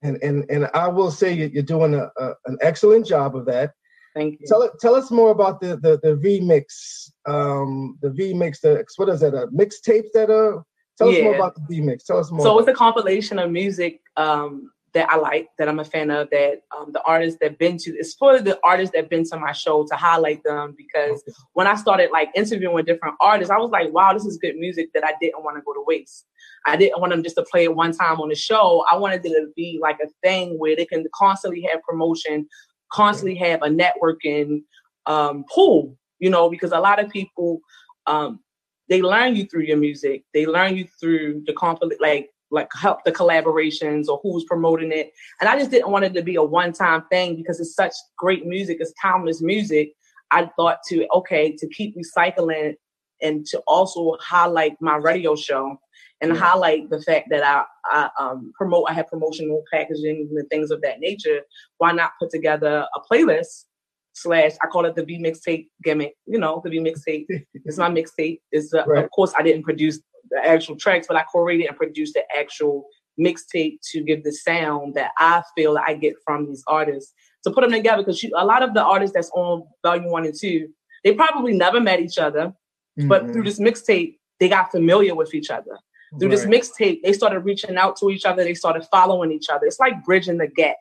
And 0.02 0.16
and 0.24 0.46
and 0.50 0.70
I 0.74 0.88
will 0.88 1.12
say 1.12 1.34
you're 1.34 1.62
doing 1.62 1.94
a, 1.94 2.10
a 2.18 2.36
an 2.46 2.58
excellent 2.62 3.06
job 3.06 3.36
of 3.36 3.46
that. 3.48 3.74
Thank 4.16 4.40
you. 4.40 4.48
Tell 4.48 4.72
tell 4.80 4.96
us 4.96 5.12
more 5.12 5.32
about 5.32 5.60
the 5.60 5.76
the, 5.76 6.00
the 6.02 6.16
V 6.16 6.40
mix, 6.40 7.12
um, 7.26 7.98
the 8.02 8.12
V 8.12 8.34
mix. 8.34 8.62
The 8.62 8.86
what 8.96 9.10
is 9.10 9.20
that? 9.20 9.34
A 9.34 9.48
mixtape 9.48 10.06
that 10.14 10.30
uh. 10.30 10.62
Tell 10.98 11.12
yeah. 11.12 11.18
us 11.18 11.24
more 11.24 11.36
about 11.36 11.56
the 11.56 11.66
V 11.68 11.82
mix. 11.82 12.06
Tell 12.06 12.20
us 12.20 12.32
more. 12.32 12.46
So 12.46 12.58
it's 12.60 12.70
a 12.70 12.74
compilation 12.74 13.40
of 13.40 13.52
music 13.52 14.00
um, 14.16 14.72
that 14.94 15.10
I 15.10 15.18
like, 15.18 15.50
that 15.58 15.68
I'm 15.68 15.80
a 15.80 15.86
fan 15.86 16.12
of, 16.12 16.30
that 16.30 16.62
um, 16.76 16.92
the 16.92 17.02
artists 17.04 17.40
that 17.40 17.52
have 17.52 17.60
been 17.60 17.78
to, 17.78 17.92
it's 17.92 18.14
for 18.14 18.40
the 18.40 18.60
artists 18.64 18.94
that 18.96 19.10
been 19.10 19.24
to 19.26 19.40
my 19.40 19.52
show 19.52 19.86
to 19.90 19.96
highlight 19.96 20.44
them 20.44 20.76
because 20.78 21.24
when 21.54 21.68
I 21.68 21.76
started 21.76 22.12
like 22.12 22.30
interviewing 22.36 22.76
with 22.76 22.86
different 22.86 23.16
artists, 23.20 23.52
I 23.52 23.58
was 23.58 23.72
like, 23.72 23.92
wow, 23.92 24.14
this 24.14 24.26
is 24.26 24.38
good 24.38 24.56
music 24.56 24.90
that 24.94 25.04
I 25.04 25.14
didn't 25.20 25.44
want 25.44 25.58
to 25.58 25.64
go 25.64 25.74
to 25.74 25.84
waste. 25.86 26.26
I 26.66 26.76
didn't 26.76 27.02
want 27.02 27.12
them 27.12 27.24
just 27.24 27.36
to 27.38 27.46
play 27.52 27.64
it 27.64 27.76
one 27.76 27.92
time 27.92 28.22
on 28.22 28.30
the 28.30 28.36
show. 28.36 28.86
I 28.90 28.96
wanted 28.96 29.26
it 29.26 29.30
to 29.30 29.48
be 29.56 29.80
like 29.82 29.98
a 30.04 30.10
thing 30.22 30.60
where 30.60 30.76
they 30.76 30.86
can 30.86 31.06
constantly 31.16 31.68
have 31.72 31.82
promotion, 31.82 32.48
constantly 32.92 33.36
have 33.36 33.62
a 33.64 33.70
networking 33.70 34.64
um, 35.06 35.44
pool, 35.54 35.98
you 36.20 36.30
know, 36.30 36.50
because 36.50 36.72
a 36.72 36.80
lot 36.80 37.04
of 37.04 37.10
people, 37.10 37.60
um, 38.06 38.40
they 38.90 39.02
learn 39.02 39.36
you 39.36 39.46
through 39.46 39.64
your 39.64 39.78
music. 39.78 40.24
They 40.34 40.46
learn 40.46 40.76
you 40.76 40.88
through 41.00 41.44
the 41.48 41.54
conflict, 41.54 42.02
like 42.02 42.30
like 42.54 42.70
help 42.80 43.04
the 43.04 43.12
collaborations 43.12 44.08
or 44.08 44.20
who's 44.22 44.46
promoting 44.46 44.92
it. 44.92 45.12
And 45.42 45.50
I 45.50 45.58
just 45.58 45.72
didn't 45.72 45.92
want 45.92 46.06
it 46.06 46.14
to 46.14 46.22
be 46.22 46.36
a 46.36 46.44
one-time 46.44 47.04
thing 47.12 47.36
because 47.36 47.60
it's 47.60 47.76
such 47.76 47.94
great 48.18 48.46
music, 48.46 48.78
it's 48.80 48.94
timeless 49.02 49.42
music. 49.42 49.94
I 50.32 50.50
thought 50.56 50.80
to 50.88 51.08
okay 51.16 51.56
to 51.58 51.68
keep 51.70 51.96
recycling 51.98 52.76
and 53.22 53.46
to 53.48 53.62
also 53.68 54.18
highlight 54.22 54.74
my 54.82 54.96
radio 54.96 55.36
show 55.36 55.78
and 56.22 56.36
highlight 56.38 56.90
the 56.90 57.02
fact 57.02 57.28
that 57.32 57.44
I, 57.44 57.66
I 57.92 58.10
um, 58.20 58.52
promote. 58.56 58.86
I 58.90 58.94
have 58.94 59.08
promotional 59.08 59.64
packaging 59.72 60.30
and 60.32 60.50
things 60.50 60.72
of 60.72 60.82
that 60.82 61.00
nature. 61.00 61.42
Why 61.78 61.92
not 61.92 62.12
put 62.20 62.30
together 62.30 62.88
a 62.96 63.00
playlist 63.14 63.66
slash 64.14 64.52
I 64.62 64.68
call 64.68 64.86
it 64.86 64.96
the 64.96 65.04
V 65.04 65.20
mixtape 65.20 65.68
gimmick. 65.84 66.14
You 66.26 66.40
know, 66.40 66.62
the 66.64 66.70
V 66.70 66.80
mixtape. 66.80 67.26
it's 67.54 67.78
my 67.78 67.90
mixtape. 67.90 68.40
Is 68.52 68.74
uh, 68.74 68.86
right. 68.86 69.04
of 69.04 69.12
course 69.12 69.34
I 69.38 69.44
didn't 69.44 69.64
produce 69.64 70.00
the 70.30 70.40
actual 70.44 70.76
tracks, 70.76 71.08
but 71.08 71.18
I 71.18 71.24
curated 71.34 71.68
and 71.68 71.78
produced 71.78 72.14
the 72.14 72.24
actual 72.38 72.88
mixtape 73.20 73.78
to 73.92 74.02
give 74.02 74.24
the 74.24 74.32
sound 74.32 74.96
that 74.96 75.12
I 75.18 75.44
feel 75.56 75.78
I 75.78 75.94
get 75.94 76.16
from 76.26 76.48
these 76.48 76.64
artists 76.68 77.14
to 77.44 77.52
put 77.52 77.62
them 77.62 77.72
together. 77.72 78.04
Because 78.04 78.24
a 78.36 78.46
lot 78.46 78.64
of 78.64 78.74
the 78.74 78.84
artists 78.84 79.14
that's 79.14 79.32
on 79.32 79.64
Volume 79.84 80.12
One 80.12 80.26
and 80.26 80.36
Two, 80.38 80.70
they 81.04 81.14
probably 81.14 81.54
never 81.54 81.80
met 81.80 82.00
each 82.00 82.18
other, 82.18 82.54
mm-hmm. 83.00 83.08
but 83.08 83.32
through 83.32 83.44
this 83.44 83.60
mixtape, 83.60 84.18
they 84.40 84.50
got 84.50 84.72
familiar 84.72 85.16
with 85.16 85.34
each 85.34 85.50
other. 85.50 85.78
Through 86.20 86.30
right. 86.30 86.38
this 86.38 86.46
mixtape, 86.46 87.02
they 87.02 87.14
started 87.14 87.40
reaching 87.40 87.76
out 87.76 87.96
to 87.98 88.12
each 88.12 88.26
other. 88.26 88.44
They 88.44 88.54
started 88.54 88.86
following 88.92 89.32
each 89.32 89.50
other. 89.50 89.66
It's 89.66 89.80
like 89.80 90.04
bridging 90.04 90.38
the 90.38 90.48
gap. 90.48 90.76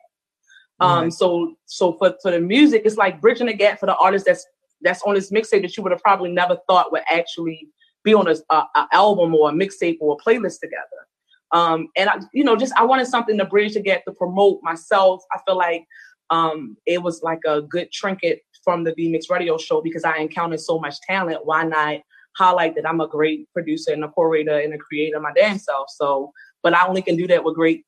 Um, 0.79 1.03
right. 1.03 1.13
so 1.13 1.55
so 1.65 1.93
for 1.93 2.15
for 2.21 2.31
the 2.31 2.39
music, 2.39 2.83
it's 2.85 2.97
like 2.97 3.21
bridging 3.21 3.47
the 3.47 3.53
gap 3.53 3.79
for 3.79 3.85
the 3.85 3.95
artists 3.95 4.27
that's 4.27 4.45
that's 4.81 5.01
on 5.03 5.15
this 5.15 5.31
mixtape 5.31 5.61
that 5.61 5.75
you 5.75 5.83
would 5.83 5.91
have 5.91 6.03
probably 6.03 6.31
never 6.31 6.57
thought 6.67 6.91
would 6.91 7.03
actually 7.07 7.69
be 8.03 8.13
on 8.13 8.27
a, 8.27 8.35
a, 8.49 8.63
a 8.75 8.87
album 8.91 9.33
or 9.35 9.49
a 9.49 9.53
mixtape 9.53 9.97
or 9.99 10.17
a 10.19 10.23
playlist 10.23 10.59
together. 10.59 11.07
Um, 11.51 11.87
and 11.95 12.09
I, 12.09 12.19
you 12.33 12.43
know, 12.43 12.55
just 12.55 12.73
I 12.75 12.83
wanted 12.83 13.07
something 13.07 13.37
to 13.37 13.45
bridge 13.45 13.73
to 13.73 13.79
get 13.79 14.03
to 14.05 14.13
promote 14.13 14.59
myself. 14.63 15.23
I 15.31 15.39
feel 15.45 15.57
like 15.57 15.85
um, 16.29 16.77
it 16.85 17.01
was 17.01 17.21
like 17.21 17.39
a 17.47 17.61
good 17.61 17.91
trinket 17.91 18.41
from 18.63 18.83
the 18.83 18.93
V 18.93 19.09
Mix 19.09 19.29
Radio 19.29 19.57
Show 19.57 19.81
because 19.81 20.03
I 20.03 20.17
encountered 20.17 20.61
so 20.61 20.79
much 20.79 20.99
talent. 21.01 21.45
Why 21.45 21.63
not 21.63 22.01
highlight 22.35 22.75
that 22.75 22.87
I'm 22.87 23.01
a 23.01 23.07
great 23.07 23.51
producer 23.53 23.93
and 23.93 24.03
a 24.03 24.11
curator 24.11 24.57
and 24.57 24.73
a 24.73 24.77
creator 24.77 25.19
my 25.19 25.31
damn 25.35 25.59
self? 25.59 25.89
So, 25.91 26.31
but 26.63 26.73
I 26.73 26.87
only 26.87 27.03
can 27.03 27.15
do 27.15 27.27
that 27.27 27.43
with 27.43 27.55
great 27.55 27.85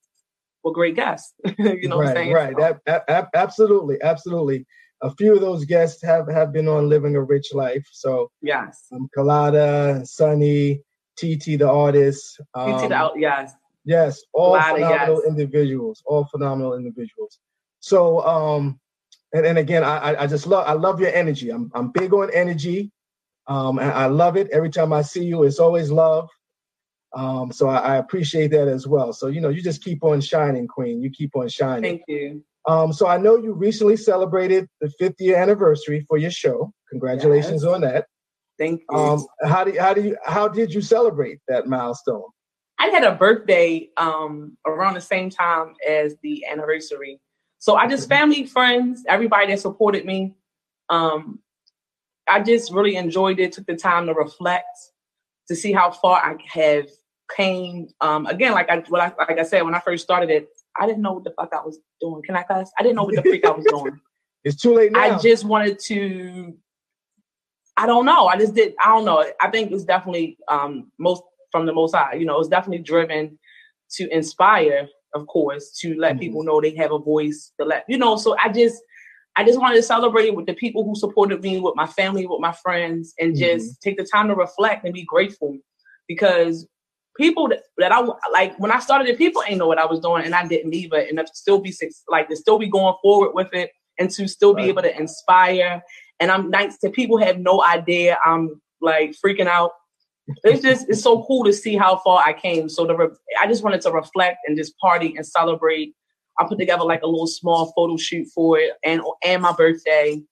with 0.62 0.74
great 0.74 0.94
guests. 0.94 1.34
you 1.58 1.88
know 1.88 1.98
right, 1.98 2.04
what 2.04 2.06
I'm 2.08 2.14
saying? 2.14 2.32
Right, 2.32 2.54
so. 2.86 3.26
absolutely, 3.34 4.00
absolutely 4.02 4.64
a 5.02 5.14
few 5.14 5.34
of 5.34 5.40
those 5.40 5.64
guests 5.64 6.02
have 6.02 6.28
have 6.28 6.52
been 6.52 6.68
on 6.68 6.88
Living 6.88 7.16
a 7.16 7.22
Rich 7.22 7.52
Life. 7.52 7.86
So 7.92 8.30
yes, 8.42 8.86
um, 8.92 9.08
Kalada, 9.16 10.06
Sunny, 10.06 10.80
TT 11.16 11.58
the 11.58 11.68
artist. 11.68 12.40
Um, 12.54 12.78
TT 12.78 12.88
the 12.88 12.94
out, 12.94 13.18
yes, 13.18 13.52
yes, 13.84 14.22
all 14.32 14.60
phenomenal 14.60 15.22
yes. 15.24 15.26
individuals, 15.28 16.02
all 16.06 16.26
phenomenal 16.26 16.74
individuals. 16.74 17.38
So 17.80 18.20
um, 18.26 18.80
and, 19.32 19.44
and 19.44 19.58
again, 19.58 19.84
I 19.84 20.22
I 20.22 20.26
just 20.26 20.46
love 20.46 20.66
I 20.66 20.72
love 20.72 21.00
your 21.00 21.12
energy. 21.12 21.50
I'm 21.50 21.70
I'm 21.74 21.90
big 21.90 22.12
on 22.12 22.30
energy. 22.32 22.90
Um, 23.48 23.78
and 23.78 23.92
I 23.92 24.06
love 24.06 24.36
it. 24.36 24.48
Every 24.50 24.70
time 24.70 24.92
I 24.92 25.02
see 25.02 25.24
you, 25.24 25.44
it's 25.44 25.60
always 25.60 25.88
love. 25.90 26.28
Um, 27.14 27.52
so 27.52 27.68
I, 27.68 27.76
I 27.76 27.96
appreciate 27.96 28.48
that 28.48 28.68
as 28.68 28.86
well. 28.86 29.12
So 29.12 29.28
you 29.28 29.40
know, 29.40 29.48
you 29.48 29.62
just 29.62 29.84
keep 29.84 30.02
on 30.02 30.20
shining, 30.20 30.66
Queen. 30.66 31.00
You 31.00 31.10
keep 31.10 31.36
on 31.36 31.48
shining. 31.48 31.98
Thank 31.98 32.02
you. 32.08 32.42
Um, 32.66 32.92
so 32.92 33.06
I 33.06 33.16
know 33.16 33.36
you 33.36 33.52
recently 33.52 33.96
celebrated 33.96 34.68
the 34.80 34.92
50th 35.00 35.36
anniversary 35.36 36.04
for 36.08 36.18
your 36.18 36.30
show. 36.30 36.72
Congratulations 36.90 37.62
yes. 37.62 37.72
on 37.72 37.80
that. 37.82 38.06
Thank 38.58 38.82
you. 38.90 38.96
Um, 38.96 39.26
how 39.44 39.64
do 39.64 39.72
you, 39.72 39.80
how 39.80 39.94
do 39.94 40.02
you 40.02 40.16
how 40.24 40.48
did 40.48 40.72
you 40.72 40.80
celebrate 40.80 41.40
that 41.46 41.66
milestone? 41.66 42.24
I 42.78 42.88
had 42.88 43.04
a 43.04 43.14
birthday 43.14 43.88
um, 43.96 44.56
around 44.66 44.94
the 44.94 45.00
same 45.00 45.30
time 45.30 45.74
as 45.86 46.16
the 46.22 46.44
anniversary. 46.46 47.20
So 47.58 47.76
I 47.76 47.86
just 47.86 48.08
family, 48.08 48.46
friends, 48.46 49.04
everybody 49.08 49.48
that 49.48 49.60
supported 49.60 50.04
me. 50.04 50.34
Um, 50.88 51.40
I 52.28 52.42
just 52.42 52.72
really 52.72 52.96
enjoyed 52.96 53.40
it. 53.40 53.52
Took 53.52 53.66
the 53.66 53.76
time 53.76 54.06
to 54.06 54.14
reflect, 54.14 54.76
to 55.48 55.56
see 55.56 55.72
how 55.72 55.90
far 55.90 56.18
I 56.18 56.36
have 56.48 56.88
came. 57.34 57.88
Um, 58.00 58.26
again, 58.26 58.52
like 58.52 58.70
I, 58.70 58.82
I 58.94 59.12
like 59.18 59.38
I 59.38 59.42
said 59.42 59.62
when 59.62 59.74
I 59.74 59.80
first 59.80 60.04
started 60.04 60.30
it, 60.30 60.48
I 60.78 60.86
didn't 60.86 61.02
know 61.02 61.12
what 61.12 61.24
the 61.24 61.32
fuck 61.36 61.52
I 61.52 61.64
was 61.64 61.78
doing. 62.00 62.22
Can 62.24 62.36
I 62.36 62.42
cuss? 62.42 62.70
I 62.78 62.82
didn't 62.82 62.96
know 62.96 63.04
what 63.04 63.16
the 63.16 63.22
freak 63.22 63.44
I 63.44 63.50
was 63.50 63.64
doing. 63.64 64.00
It's 64.44 64.62
too 64.62 64.74
late 64.74 64.92
now. 64.92 65.00
I 65.00 65.18
just 65.18 65.44
wanted 65.44 65.76
to. 65.86 66.54
I 67.76 67.84
don't 67.84 68.06
know. 68.06 68.28
I 68.28 68.38
just 68.38 68.54
did. 68.54 68.74
I 68.80 68.94
don't 68.94 69.04
know. 69.04 69.24
I 69.40 69.50
think 69.50 69.72
it's 69.72 69.84
definitely 69.84 70.38
um, 70.48 70.92
most 71.00 71.24
from 71.50 71.66
the 71.66 71.72
most 71.72 71.96
high. 71.96 72.14
You 72.14 72.26
know, 72.26 72.38
it's 72.38 72.48
definitely 72.48 72.84
driven 72.84 73.40
to 73.94 74.08
inspire, 74.14 74.86
of 75.16 75.26
course, 75.26 75.72
to 75.80 75.98
let 75.98 76.12
mm-hmm. 76.12 76.20
people 76.20 76.44
know 76.44 76.60
they 76.60 76.76
have 76.76 76.92
a 76.92 76.98
voice. 77.00 77.52
To 77.58 77.66
let 77.66 77.86
you 77.88 77.98
know. 77.98 78.16
So 78.16 78.36
I 78.38 78.48
just, 78.48 78.80
I 79.34 79.42
just 79.42 79.58
wanted 79.58 79.76
to 79.76 79.82
celebrate 79.82 80.32
with 80.32 80.46
the 80.46 80.54
people 80.54 80.84
who 80.84 80.94
supported 80.94 81.42
me, 81.42 81.58
with 81.58 81.74
my 81.74 81.88
family, 81.88 82.24
with 82.24 82.40
my 82.40 82.52
friends, 82.52 83.14
and 83.18 83.34
mm-hmm. 83.34 83.58
just 83.58 83.82
take 83.82 83.96
the 83.96 84.04
time 84.04 84.28
to 84.28 84.36
reflect 84.36 84.84
and 84.84 84.94
be 84.94 85.04
grateful 85.04 85.58
because 86.06 86.68
people 87.18 87.48
that, 87.48 87.62
that 87.78 87.92
I 87.92 88.04
like 88.32 88.58
when 88.58 88.70
I 88.70 88.78
started 88.78 89.08
it, 89.08 89.18
people 89.18 89.42
ain't 89.46 89.58
know 89.58 89.66
what 89.66 89.78
I 89.78 89.86
was 89.86 90.00
doing, 90.00 90.24
and 90.24 90.34
I 90.34 90.46
didn't 90.46 90.74
either. 90.74 90.98
And 90.98 91.18
to 91.18 91.26
still 91.32 91.60
be 91.60 91.74
like 92.08 92.28
to 92.28 92.36
still 92.36 92.58
be 92.58 92.68
going 92.68 92.94
forward 93.02 93.32
with 93.34 93.52
it, 93.52 93.70
and 93.98 94.10
to 94.10 94.28
still 94.28 94.54
be 94.54 94.62
right. 94.62 94.68
able 94.68 94.82
to 94.82 94.98
inspire. 94.98 95.82
And 96.20 96.30
I'm 96.30 96.50
nice 96.50 96.78
to 96.78 96.90
people 96.90 97.18
have 97.18 97.38
no 97.38 97.62
idea 97.62 98.18
I'm 98.24 98.60
like 98.80 99.14
freaking 99.24 99.46
out. 99.46 99.72
It's 100.44 100.62
just 100.62 100.88
it's 100.88 101.02
so 101.02 101.24
cool 101.24 101.44
to 101.44 101.52
see 101.52 101.76
how 101.76 101.98
far 101.98 102.22
I 102.24 102.32
came. 102.32 102.68
So 102.68 102.86
the 102.86 102.96
re- 102.96 103.16
I 103.40 103.46
just 103.46 103.62
wanted 103.62 103.80
to 103.82 103.92
reflect 103.92 104.38
and 104.46 104.56
just 104.56 104.76
party 104.78 105.14
and 105.16 105.26
celebrate 105.26 105.94
I 106.38 106.44
put 106.46 106.58
together 106.58 106.84
like 106.84 107.02
a 107.02 107.06
little 107.06 107.26
small 107.26 107.72
photo 107.74 107.96
shoot 107.96 108.28
for 108.34 108.58
it 108.58 108.72
and 108.84 109.00
and 109.24 109.42
my 109.42 109.52
birthday. 109.52 110.22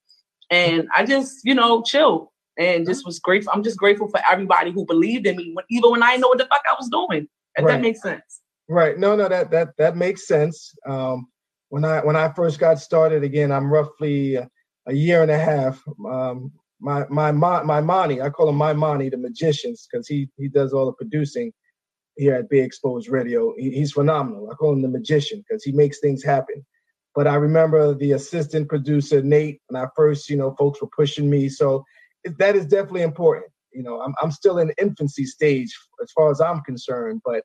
And 0.50 0.88
I 0.94 1.04
just, 1.06 1.40
you 1.44 1.54
know, 1.54 1.82
chilled 1.82 2.28
and 2.58 2.86
just 2.86 3.04
was 3.04 3.18
grateful. 3.18 3.52
I'm 3.54 3.62
just 3.62 3.78
grateful 3.78 4.08
for 4.08 4.20
everybody 4.30 4.70
who 4.70 4.86
believed 4.86 5.26
in 5.26 5.36
me 5.36 5.50
when, 5.54 5.64
even 5.70 5.90
when 5.90 6.02
I 6.02 6.12
didn't 6.12 6.22
know 6.22 6.28
what 6.28 6.38
the 6.38 6.46
fuck 6.46 6.62
I 6.68 6.74
was 6.78 6.88
doing. 6.88 7.28
If 7.56 7.64
right. 7.64 7.74
that 7.74 7.80
makes 7.80 8.02
sense. 8.02 8.40
Right. 8.68 8.98
No, 8.98 9.14
no, 9.14 9.28
that 9.28 9.50
that 9.50 9.76
that 9.78 9.96
makes 9.96 10.26
sense. 10.26 10.74
Um, 10.86 11.26
when 11.68 11.84
I 11.84 12.00
when 12.04 12.16
I 12.16 12.32
first 12.32 12.58
got 12.58 12.78
started, 12.78 13.22
again, 13.22 13.52
I'm 13.52 13.72
roughly 13.72 14.36
a, 14.36 14.48
a 14.86 14.94
year 14.94 15.22
and 15.22 15.30
a 15.30 15.38
half. 15.38 15.82
Um, 16.08 16.52
my 16.80 17.04
my 17.08 17.30
my 17.32 17.80
Monty, 17.80 18.20
I 18.20 18.30
call 18.30 18.48
him 18.48 18.56
my 18.56 18.72
Monty, 18.72 19.08
the 19.08 19.16
magicians, 19.16 19.86
because 19.90 20.08
he 20.08 20.28
he 20.36 20.48
does 20.48 20.72
all 20.72 20.86
the 20.86 20.92
producing 20.92 21.52
here 22.16 22.34
at 22.34 22.48
Be 22.48 22.60
Exposed 22.60 23.08
Radio. 23.08 23.54
He, 23.58 23.70
he's 23.70 23.92
phenomenal. 23.92 24.50
I 24.50 24.54
call 24.54 24.72
him 24.72 24.82
the 24.82 24.88
magician 24.88 25.44
because 25.46 25.64
he 25.64 25.72
makes 25.72 26.00
things 26.00 26.22
happen. 26.22 26.64
But 27.14 27.26
I 27.26 27.34
remember 27.36 27.94
the 27.94 28.12
assistant 28.12 28.68
producer 28.68 29.22
Nate, 29.22 29.60
when 29.68 29.80
I 29.80 29.86
first, 29.94 30.28
you 30.28 30.36
know, 30.36 30.54
folks 30.58 30.80
were 30.80 30.88
pushing 30.96 31.30
me. 31.30 31.48
So 31.48 31.84
that 32.38 32.56
is 32.56 32.66
definitely 32.66 33.02
important. 33.02 33.46
You 33.72 33.82
know, 33.82 34.00
I'm 34.00 34.14
I'm 34.22 34.30
still 34.30 34.58
in 34.58 34.72
infancy 34.80 35.24
stage 35.24 35.76
as 36.02 36.10
far 36.12 36.30
as 36.30 36.40
I'm 36.40 36.60
concerned, 36.60 37.22
but 37.24 37.42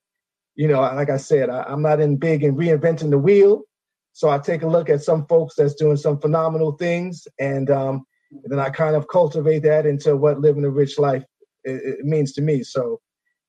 you 0.55 0.67
know, 0.67 0.81
like 0.81 1.09
I 1.09 1.17
said, 1.17 1.49
I, 1.49 1.71
am 1.71 1.81
not 1.81 2.01
in 2.01 2.17
big 2.17 2.43
in 2.43 2.55
reinventing 2.55 3.09
the 3.09 3.17
wheel. 3.17 3.63
So 4.11 4.29
I 4.29 4.39
take 4.39 4.63
a 4.63 4.67
look 4.67 4.89
at 4.89 5.01
some 5.01 5.25
folks 5.27 5.55
that's 5.55 5.75
doing 5.75 5.95
some 5.95 6.19
phenomenal 6.19 6.73
things, 6.73 7.25
and, 7.39 7.69
um, 7.69 8.05
and 8.31 8.51
then 8.51 8.59
I 8.59 8.69
kind 8.69 8.97
of 8.97 9.07
cultivate 9.07 9.59
that 9.59 9.85
into 9.85 10.17
what 10.17 10.41
living 10.41 10.65
a 10.65 10.69
rich 10.69 10.99
life 10.99 11.23
it, 11.63 11.99
it 11.99 12.05
means 12.05 12.33
to 12.33 12.41
me. 12.41 12.63
So 12.63 12.99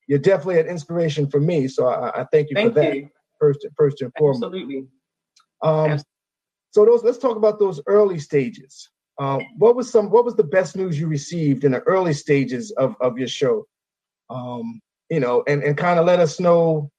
you're 0.06 0.20
definitely 0.20 0.60
an 0.60 0.66
inspiration 0.66 1.28
for 1.28 1.40
me. 1.40 1.66
So 1.66 1.88
I, 1.88 2.20
I 2.20 2.26
thank 2.32 2.50
you 2.50 2.54
thank 2.54 2.74
for 2.74 2.80
that. 2.80 2.96
You. 2.96 3.08
First, 3.40 3.66
first 3.76 4.02
and 4.02 4.12
foremost. 4.16 4.44
Absolutely. 4.44 4.86
Um, 5.62 5.98
so 6.70 6.84
those 6.84 7.02
let's 7.02 7.18
talk 7.18 7.36
about 7.36 7.58
those 7.58 7.80
early 7.86 8.18
stages. 8.18 8.88
Um, 9.20 9.42
what 9.58 9.76
was 9.76 9.90
some 9.90 10.10
what 10.10 10.24
was 10.24 10.34
the 10.34 10.42
best 10.42 10.76
news 10.76 10.98
you 10.98 11.06
received 11.06 11.64
in 11.64 11.72
the 11.72 11.80
early 11.80 12.14
stages 12.14 12.70
of, 12.72 12.96
of 13.02 13.18
your 13.18 13.28
show? 13.28 13.66
Um, 14.30 14.80
you 15.10 15.20
know, 15.20 15.44
and, 15.46 15.62
and 15.62 15.76
kind 15.76 15.98
of 15.98 16.06
let 16.06 16.20
us 16.20 16.40
know 16.40 16.90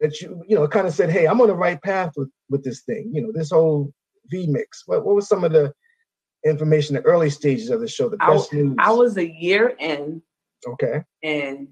that 0.00 0.20
you 0.20 0.42
you 0.48 0.56
know 0.56 0.66
kind 0.66 0.88
of 0.88 0.92
said, 0.92 1.08
hey, 1.08 1.26
I'm 1.26 1.40
on 1.40 1.46
the 1.46 1.54
right 1.54 1.80
path 1.80 2.12
with 2.16 2.30
with 2.50 2.64
this 2.64 2.82
thing. 2.82 3.12
You 3.14 3.22
know, 3.22 3.32
this 3.32 3.52
whole 3.52 3.92
V 4.26 4.48
mix. 4.48 4.82
What 4.86 5.06
what 5.06 5.14
was 5.14 5.28
some 5.28 5.44
of 5.44 5.52
the 5.52 5.72
information, 6.44 6.96
the 6.96 7.02
early 7.02 7.30
stages 7.30 7.70
of 7.70 7.80
the 7.80 7.88
show, 7.88 8.08
the 8.08 8.16
best 8.16 8.52
I, 8.52 8.56
news? 8.56 8.76
I 8.80 8.90
was 8.90 9.16
a 9.16 9.30
year 9.30 9.76
in. 9.78 10.20
Okay. 10.66 11.04
And 11.22 11.68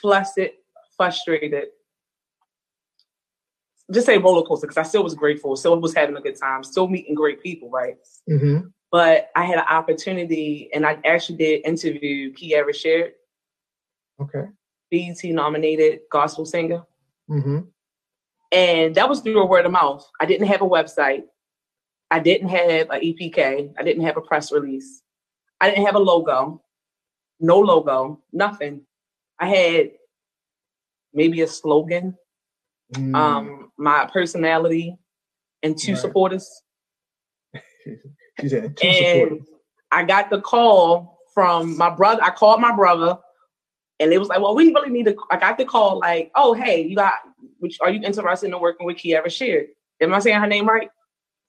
flustered, 0.00 0.50
frustrated. 0.96 1.68
Just 3.92 4.06
say 4.06 4.18
roller 4.18 4.42
coaster 4.42 4.66
because 4.66 4.76
I 4.76 4.82
still 4.82 5.02
was 5.02 5.14
grateful, 5.14 5.56
still 5.56 5.80
was 5.80 5.94
having 5.94 6.16
a 6.16 6.20
good 6.20 6.36
time, 6.36 6.62
still 6.62 6.88
meeting 6.88 7.14
great 7.14 7.42
people, 7.42 7.70
right? 7.70 7.96
Mm-hmm. 8.28 8.68
But 8.90 9.30
I 9.34 9.44
had 9.44 9.58
an 9.58 9.64
opportunity, 9.68 10.70
and 10.74 10.86
I 10.86 10.98
actually 11.04 11.38
did 11.38 11.66
interview 11.66 12.32
Kierra 12.32 12.74
Sheard. 12.74 13.12
Okay. 14.20 14.44
BET 14.90 15.22
nominated 15.24 16.00
gospel 16.10 16.44
singer. 16.44 16.82
Mm-hmm. 17.30 17.60
And 18.52 18.94
that 18.94 19.08
was 19.08 19.20
through 19.20 19.40
a 19.40 19.46
word 19.46 19.66
of 19.66 19.72
mouth. 19.72 20.06
I 20.20 20.26
didn't 20.26 20.48
have 20.48 20.62
a 20.62 20.68
website. 20.68 21.24
I 22.10 22.18
didn't 22.18 22.48
have 22.48 22.88
an 22.90 23.00
EPK. 23.00 23.74
I 23.78 23.82
didn't 23.82 24.04
have 24.04 24.16
a 24.16 24.22
press 24.22 24.50
release. 24.50 25.02
I 25.60 25.68
didn't 25.70 25.84
have 25.84 25.96
a 25.96 25.98
logo. 26.00 26.62
No 27.40 27.58
logo, 27.58 28.22
nothing. 28.32 28.82
I 29.38 29.48
had 29.48 29.90
maybe 31.12 31.42
a 31.42 31.46
slogan, 31.46 32.16
mm. 32.94 33.14
um, 33.14 33.70
my 33.78 34.08
personality, 34.12 34.96
and 35.62 35.78
two 35.78 35.92
right. 35.92 36.00
supporters. 36.00 36.62
She 38.40 38.48
said 38.48 38.76
two 38.76 38.86
and 38.86 39.06
supporters. 39.06 39.48
I 39.90 40.04
got 40.04 40.30
the 40.30 40.40
call 40.40 41.18
from 41.34 41.76
my 41.76 41.90
brother. 41.90 42.22
I 42.22 42.30
called 42.30 42.60
my 42.60 42.72
brother 42.72 43.18
and 44.00 44.12
it 44.12 44.18
was 44.18 44.28
like, 44.28 44.40
well, 44.40 44.54
we 44.54 44.72
really 44.72 44.90
need 44.90 45.06
to. 45.06 45.16
I 45.30 45.36
got 45.36 45.58
the 45.58 45.64
call 45.64 45.98
like, 45.98 46.30
oh, 46.36 46.54
hey, 46.54 46.82
you 46.82 46.94
got, 46.94 47.14
which 47.58 47.78
are 47.80 47.90
you 47.90 48.00
interested 48.02 48.46
in 48.46 48.60
working 48.60 48.86
with 48.86 48.96
Kierra 48.96 49.30
Sheard? 49.30 49.66
Am 50.00 50.14
I 50.14 50.20
saying 50.20 50.40
her 50.40 50.46
name 50.46 50.68
right? 50.68 50.88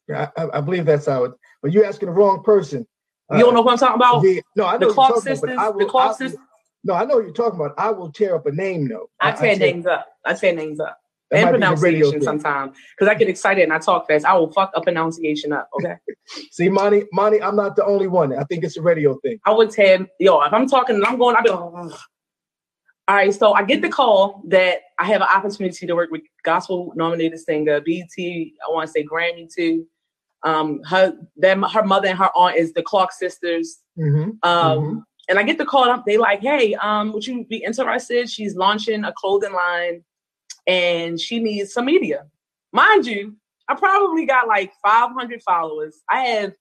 Yeah, 0.07 0.29
I, 0.35 0.47
I 0.53 0.61
believe 0.61 0.85
that's 0.85 1.05
how 1.05 1.25
it. 1.25 1.33
But 1.61 1.71
you're 1.71 1.85
asking 1.85 2.07
the 2.07 2.13
wrong 2.13 2.43
person. 2.43 2.87
You 3.29 3.37
uh, 3.37 3.39
don't 3.39 3.53
know 3.53 3.61
what 3.61 3.73
I'm 3.73 3.77
talking 3.77 3.95
about? 3.95 4.23
The, 4.23 4.41
no, 4.55 4.65
I 4.65 4.77
know 4.77 4.87
the 4.87 4.93
Clark 4.93 5.15
sisters. 5.17 5.43
About, 5.43 5.75
will, 5.75 5.85
the 5.85 5.91
Clark 5.91 6.17
sisters. 6.17 6.39
No, 6.83 6.95
I 6.95 7.05
know 7.05 7.15
what 7.15 7.25
you're 7.25 7.33
talking 7.33 7.59
about. 7.59 7.75
I 7.77 7.91
will 7.91 8.11
tear 8.11 8.35
up 8.35 8.47
a 8.47 8.51
name 8.51 8.87
though. 8.87 9.09
I, 9.21 9.29
I 9.29 9.31
tear 9.33 9.55
names 9.55 9.85
up. 9.85 10.07
I 10.25 10.33
tear 10.33 10.55
names 10.55 10.79
up. 10.79 10.97
And 11.31 11.49
pronunciation 11.49 12.21
sometimes 12.21 12.75
because 12.97 13.09
I 13.09 13.15
get 13.15 13.29
excited 13.29 13.63
and 13.63 13.73
I 13.73 13.79
talk 13.79 14.07
fast. 14.07 14.25
I 14.25 14.33
will 14.33 14.51
fuck 14.51 14.71
a 14.75 14.81
pronunciation 14.81 15.53
up. 15.53 15.69
Okay. 15.79 15.95
See, 16.51 16.69
Monty, 16.69 17.03
Monty, 17.13 17.41
I'm 17.41 17.55
not 17.55 17.75
the 17.75 17.85
only 17.85 18.07
one. 18.07 18.37
I 18.37 18.43
think 18.45 18.63
it's 18.63 18.77
a 18.77 18.81
radio 18.81 19.17
thing. 19.19 19.39
I 19.45 19.51
would 19.51 19.71
tear 19.71 20.07
yo 20.19 20.41
if 20.41 20.53
I'm 20.53 20.67
talking 20.67 20.95
and 20.95 21.05
I'm 21.05 21.17
going. 21.17 21.35
I'll 21.35 21.43
be 21.43 21.49
like, 21.49 21.99
all 23.09 23.15
right, 23.15 23.33
so 23.33 23.53
I 23.53 23.63
get 23.63 23.81
the 23.81 23.89
call 23.89 24.43
that 24.49 24.81
I 24.99 25.05
have 25.05 25.21
an 25.21 25.27
opportunity 25.33 25.87
to 25.87 25.95
work 25.95 26.11
with 26.11 26.21
gospel 26.43 26.93
nominated 26.95 27.39
singer 27.39 27.81
BT. 27.81 28.53
I 28.63 28.71
want 28.71 28.85
to 28.85 28.91
say 28.91 29.03
Grammy 29.03 29.51
too. 29.51 29.87
Um, 30.43 30.81
her 30.83 31.17
then 31.35 31.63
her 31.63 31.83
mother 31.83 32.07
and 32.07 32.17
her 32.19 32.29
aunt 32.35 32.55
is 32.55 32.71
the 32.73 32.83
Clark 32.83 33.11
sisters. 33.11 33.79
Mm-hmm. 33.97 34.29
Um, 34.43 34.77
mm-hmm. 34.77 34.99
and 35.27 35.39
I 35.39 35.43
get 35.43 35.57
the 35.57 35.65
call 35.65 35.89
up. 35.89 36.05
They 36.05 36.17
like, 36.17 36.41
hey, 36.41 36.75
um, 36.75 37.11
would 37.13 37.25
you 37.25 37.45
be 37.45 37.63
interested? 37.63 38.29
She's 38.29 38.55
launching 38.55 39.03
a 39.03 39.11
clothing 39.13 39.53
line, 39.53 40.03
and 40.67 41.19
she 41.19 41.39
needs 41.39 41.73
some 41.73 41.85
media. 41.85 42.25
Mind 42.71 43.05
you, 43.05 43.35
I 43.67 43.75
probably 43.75 44.25
got 44.25 44.47
like 44.47 44.73
500 44.83 45.41
followers. 45.43 46.01
I 46.09 46.21
have 46.21 46.53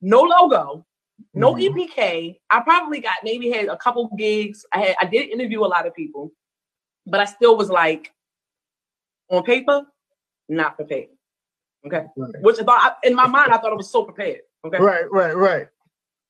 no 0.00 0.22
logo. 0.22 0.86
No 1.34 1.54
mm-hmm. 1.54 1.78
EPK. 1.78 2.36
I 2.50 2.60
probably 2.60 3.00
got 3.00 3.14
maybe 3.22 3.50
had 3.50 3.66
a 3.66 3.76
couple 3.76 4.10
gigs. 4.16 4.66
I 4.72 4.80
had 4.80 4.96
I 5.00 5.06
did 5.06 5.30
interview 5.30 5.60
a 5.60 5.66
lot 5.66 5.86
of 5.86 5.94
people, 5.94 6.32
but 7.06 7.20
I 7.20 7.24
still 7.24 7.56
was 7.56 7.70
like 7.70 8.12
on 9.30 9.42
paper, 9.44 9.82
not 10.48 10.76
prepared. 10.76 11.08
Okay, 11.86 12.04
right. 12.16 12.42
which 12.42 12.60
I 12.60 12.64
thought 12.64 12.98
in 13.02 13.14
my 13.14 13.26
mind 13.26 13.52
I 13.52 13.58
thought 13.58 13.72
I 13.72 13.76
was 13.76 13.90
so 13.90 14.04
prepared. 14.04 14.40
Okay, 14.64 14.78
right, 14.78 15.10
right, 15.10 15.36
right. 15.36 15.68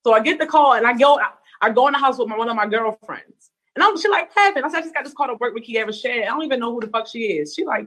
So 0.05 0.13
I 0.13 0.21
get 0.21 0.39
the 0.39 0.47
call 0.47 0.75
and 0.75 0.87
I 0.87 0.95
go 0.95 1.19
I, 1.19 1.31
I 1.61 1.71
go 1.71 1.87
in 1.87 1.93
the 1.93 1.99
house 1.99 2.19
with 2.19 2.29
my, 2.29 2.37
one 2.37 2.49
of 2.49 2.57
my 2.57 2.67
girlfriends, 2.67 3.51
and 3.75 3.83
I'm 3.83 3.99
she 3.99 4.09
like 4.09 4.35
Pavin. 4.35 4.65
I 4.65 4.69
said 4.69 4.79
I 4.79 4.83
just 4.83 4.95
got 4.95 5.05
this 5.05 5.15
call 5.15 5.29
to 5.29 5.35
work 5.35 5.55
with 5.55 5.65
Kierra 5.65 5.93
Sheard. 5.93 6.25
I 6.25 6.27
don't 6.27 6.45
even 6.45 6.61
know 6.61 6.73
who 6.73 6.81
the 6.81 6.89
fuck 6.89 7.07
she 7.07 7.21
is. 7.21 7.55
She 7.55 7.65
like, 7.65 7.87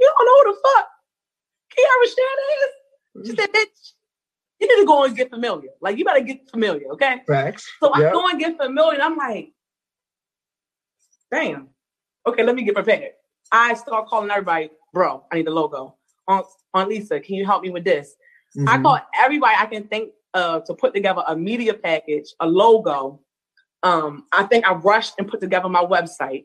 you 0.00 0.12
don't 0.18 0.26
know 0.26 0.38
who 0.42 0.54
the 0.54 0.60
fuck 0.62 0.88
Kierra 1.76 2.06
Sheard 2.06 3.24
is? 3.24 3.30
She 3.30 3.36
said, 3.36 3.52
bitch, 3.52 3.92
you 4.60 4.68
need 4.68 4.82
to 4.82 4.86
go 4.86 5.04
and 5.04 5.16
get 5.16 5.30
familiar. 5.30 5.70
Like 5.80 5.98
you 5.98 6.04
better 6.04 6.20
get 6.20 6.48
familiar, 6.50 6.88
okay? 6.92 7.22
Facts. 7.26 7.68
So 7.80 7.92
I 7.92 8.00
go 8.00 8.28
and 8.28 8.38
get 8.38 8.56
familiar, 8.56 8.94
and 8.94 9.02
I'm 9.02 9.16
like, 9.16 9.52
damn. 11.30 11.68
Okay, 12.26 12.42
let 12.42 12.54
me 12.54 12.62
get 12.62 12.74
prepared. 12.74 13.12
I 13.50 13.74
start 13.74 14.06
calling 14.06 14.30
everybody, 14.30 14.70
bro. 14.92 15.24
I 15.32 15.36
need 15.36 15.46
the 15.46 15.50
logo. 15.50 15.96
On 16.28 16.42
on 16.74 16.88
Lisa, 16.88 17.18
can 17.20 17.34
you 17.34 17.44
help 17.44 17.62
me 17.62 17.70
with 17.70 17.84
this? 17.84 18.14
Mm-hmm. 18.56 18.68
I 18.68 18.82
call 18.82 19.00
everybody 19.18 19.54
I 19.58 19.66
can 19.66 19.84
think 19.84 20.12
of 20.34 20.64
to 20.64 20.74
put 20.74 20.94
together 20.94 21.22
a 21.26 21.36
media 21.36 21.74
package, 21.74 22.34
a 22.40 22.46
logo. 22.46 23.20
Um, 23.82 24.26
I 24.32 24.44
think 24.44 24.66
I 24.66 24.74
rushed 24.74 25.14
and 25.18 25.28
put 25.28 25.40
together 25.40 25.68
my 25.68 25.84
website, 25.84 26.44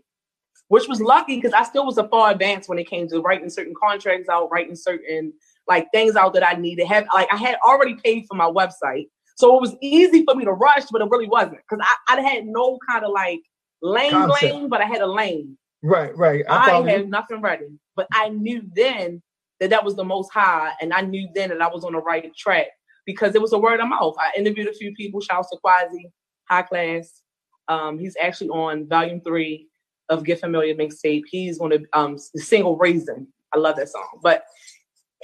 which 0.70 0.88
was 0.88 1.02
lucky 1.02 1.36
because 1.36 1.54
I 1.54 1.64
still 1.64 1.86
was 1.86 1.98
a 1.98 2.08
far 2.08 2.32
advanced 2.32 2.70
when 2.70 2.80
it 2.80 2.90
came 2.90 3.08
to 3.10 3.20
writing 3.20 3.50
certain 3.50 3.74
contracts 3.80 4.30
out, 4.30 4.52
writing 4.52 4.76
certain 4.76 5.34
like 5.68 5.88
things 5.94 6.16
out 6.16 6.34
that 6.34 6.48
I 6.48 6.54
needed. 6.54 6.88
Have 6.88 7.08
like 7.14 7.28
I 7.32 7.38
had 7.38 7.58
already 7.66 7.96
paid 7.96 8.26
for 8.28 8.36
my 8.36 8.50
website, 8.50 9.08
so 9.36 9.56
it 9.56 9.62
was 9.62 9.76
easy 9.82 10.24
for 10.24 10.36
me 10.36 10.46
to 10.46 10.52
rush, 10.52 10.86
but 10.92 11.02
it 11.02 11.10
really 11.10 11.28
wasn't 11.28 11.58
because 11.70 11.86
I, 12.08 12.16
I 12.16 12.22
had 12.22 12.46
no 12.46 12.80
kind 12.90 13.04
of 13.04 13.12
like 13.12 13.42
lane 13.82 14.12
Concept. 14.12 14.44
lane, 14.44 14.70
but 14.70 14.82
I 14.82 14.86
had 14.86 15.02
a 15.02 15.08
lane. 15.08 15.58
Right, 15.84 16.16
right. 16.18 16.44
I, 16.50 16.72
I 16.72 16.90
had 16.90 17.10
nothing 17.10 17.42
ready, 17.42 17.68
but 17.96 18.08
I 18.12 18.30
knew 18.30 18.64
then 18.76 19.22
that 19.60 19.70
that 19.70 19.84
was 19.84 19.96
the 19.96 20.04
most 20.04 20.32
high, 20.32 20.72
and 20.82 20.94
I 20.94 21.02
knew 21.02 21.28
then 21.36 21.50
that 21.50 21.62
I 21.62 21.68
was 21.68 21.84
on 21.84 21.94
the 21.94 22.00
right 22.00 22.34
track 22.36 22.68
because 23.06 23.36
it 23.36 23.42
was 23.42 23.54
a 23.54 23.58
word 23.58 23.80
of 23.80 23.90
mouth. 23.90 24.16
I 24.18 24.32
interviewed 24.38 24.68
a 24.68 24.74
few 24.74 24.94
people. 24.96 25.22
Shouts 25.22 25.50
to 25.52 25.58
Quasi, 25.58 26.12
High 26.50 26.64
Class. 26.64 27.22
Um, 27.68 27.98
he's 28.00 28.16
actually 28.22 28.50
on 28.50 28.88
volume 28.88 29.22
three 29.22 29.68
of 30.10 30.24
Get 30.24 30.40
Familiar 30.40 30.76
mixtape. 30.76 31.24
He's 31.30 31.60
on 31.60 31.70
the 31.70 31.86
um 31.94 32.18
the 32.34 32.42
single 32.42 32.78
Raisin. 32.78 33.28
I 33.54 33.58
love 33.58 33.78
that 33.78 33.90
song. 33.90 34.20
But 34.22 34.44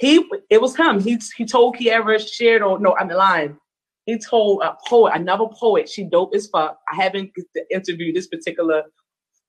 he 0.00 0.24
it 0.50 0.60
was 0.60 0.76
him. 0.76 1.00
He 1.00 1.18
he 1.36 1.44
told 1.44 1.76
Kierra 1.76 2.18
Sheard 2.18 2.62
or 2.62 2.78
no, 2.78 2.96
I'm 2.96 3.08
lying. 3.08 3.56
He 4.06 4.18
told 4.18 4.62
a 4.62 4.76
poet, 4.88 5.12
another 5.14 5.46
poet, 5.46 5.88
she 5.88 6.02
dope 6.02 6.34
as 6.34 6.48
fuck. 6.48 6.78
I 6.90 6.96
haven't 6.96 7.30
interviewed 7.70 8.16
this 8.16 8.26
particular 8.26 8.82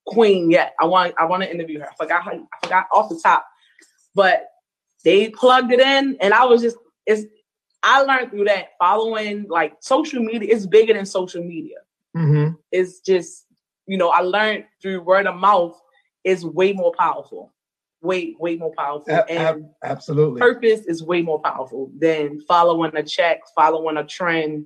queen 0.05 0.51
yet. 0.51 0.73
I 0.79 0.85
want 0.85 1.15
I 1.17 1.25
want 1.25 1.43
to 1.43 1.51
interview 1.51 1.79
her. 1.79 1.89
I 1.89 1.95
forgot 1.95 2.27
I 2.27 2.39
forgot 2.61 2.85
off 2.93 3.09
the 3.09 3.19
top. 3.23 3.45
But 4.13 4.45
they 5.03 5.29
plugged 5.29 5.71
it 5.71 5.79
in 5.79 6.17
and 6.21 6.33
I 6.33 6.45
was 6.45 6.61
just 6.61 6.77
it's 7.05 7.25
I 7.81 8.01
learned 8.03 8.31
through 8.31 8.45
that 8.45 8.69
following 8.79 9.45
like 9.49 9.73
social 9.81 10.21
media 10.23 10.53
is 10.53 10.67
bigger 10.67 10.93
than 10.93 11.05
social 11.05 11.43
media. 11.43 11.77
Mm-hmm. 12.15 12.53
It's 12.71 12.99
just, 12.99 13.45
you 13.87 13.97
know, 13.97 14.09
I 14.09 14.21
learned 14.21 14.65
through 14.81 15.01
word 15.01 15.27
of 15.27 15.35
mouth 15.35 15.79
is 16.23 16.45
way 16.45 16.73
more 16.73 16.93
powerful. 16.97 17.51
way 18.01 18.35
way 18.39 18.55
more 18.57 18.73
powerful, 18.77 19.13
A- 19.13 19.29
and 19.29 19.39
ab- 19.39 19.69
absolutely. 19.83 20.39
purpose 20.41 20.81
is 20.87 21.01
way 21.03 21.21
more 21.21 21.39
powerful 21.41 21.89
than 21.97 22.41
following 22.41 22.95
a 22.95 23.03
check, 23.03 23.39
following 23.55 23.97
a 23.97 24.03
trend. 24.05 24.65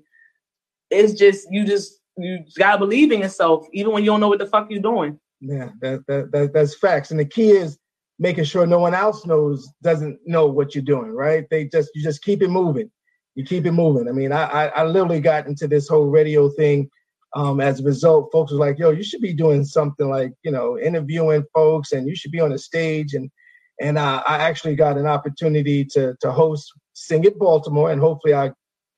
It's 0.89 1.14
just 1.14 1.48
you 1.52 1.66
just 1.66 2.00
you 2.18 2.39
gotta 2.58 2.80
believe 2.80 3.12
in 3.12 3.20
yourself, 3.22 3.68
even 3.74 3.91
when 3.91 4.04
you 4.04 4.10
don't 4.10 4.20
know 4.20 4.28
what 4.30 4.39
the 4.39 4.48
fuck 4.48 4.68
you're 4.72 4.82
doing. 4.82 5.20
Yeah, 5.39 5.70
that, 5.82 6.06
that, 6.08 6.32
that 6.32 6.54
that's 6.54 6.76
facts. 6.76 7.12
And 7.12 7.20
the 7.20 7.26
key 7.26 7.52
is 7.52 7.78
making 8.18 8.45
sure 8.45 8.66
no 8.66 8.80
one 8.80 8.95
else 8.95 9.24
knows 9.26 9.70
doesn't 9.84 10.20
know 10.26 10.48
what 10.48 10.74
you're 10.74 10.84
doing, 10.84 11.12
right? 11.12 11.45
They 11.52 11.66
just 11.66 11.91
you 11.93 12.02
just 12.02 12.24
keep 12.24 12.41
it 12.41 12.50
moving. 12.50 12.89
You 13.36 13.43
keep 13.45 13.68
it 13.68 13.72
moving. 13.72 14.08
I 14.10 14.14
mean, 14.14 14.32
I 14.32 14.43
I, 14.45 14.66
I 14.68 14.84
literally 14.86 15.20
got 15.22 15.45
into 15.45 15.68
this 15.68 15.88
whole 15.88 16.08
radio 16.08 16.50
thing. 16.50 16.89
Um, 17.38 17.62
as 17.62 17.80
a 17.80 17.84
result, 17.84 18.32
folks 18.32 18.52
were 18.52 18.58
like, 18.58 18.80
"Yo, 18.80 18.90
you 18.90 19.04
should 19.04 19.22
be 19.22 19.32
doing 19.34 19.64
something 19.64 20.10
like 20.10 20.34
you 20.44 20.52
know 20.52 20.78
interviewing 20.80 21.44
folks, 21.54 21.92
and 21.92 22.08
you 22.10 22.16
should 22.16 22.32
be 22.32 22.40
on 22.42 22.52
a 22.52 22.58
stage." 22.58 23.14
And 23.14 23.30
and 23.80 23.98
uh, 23.98 24.24
I 24.28 24.38
actually 24.38 24.76
got 24.76 24.98
an 24.98 25.06
opportunity 25.06 25.86
to 25.94 26.16
to 26.22 26.32
host 26.32 26.72
Sing 26.94 27.24
It 27.26 27.38
Baltimore, 27.38 27.92
and 27.92 28.02
hopefully 28.02 28.34
I 28.34 28.52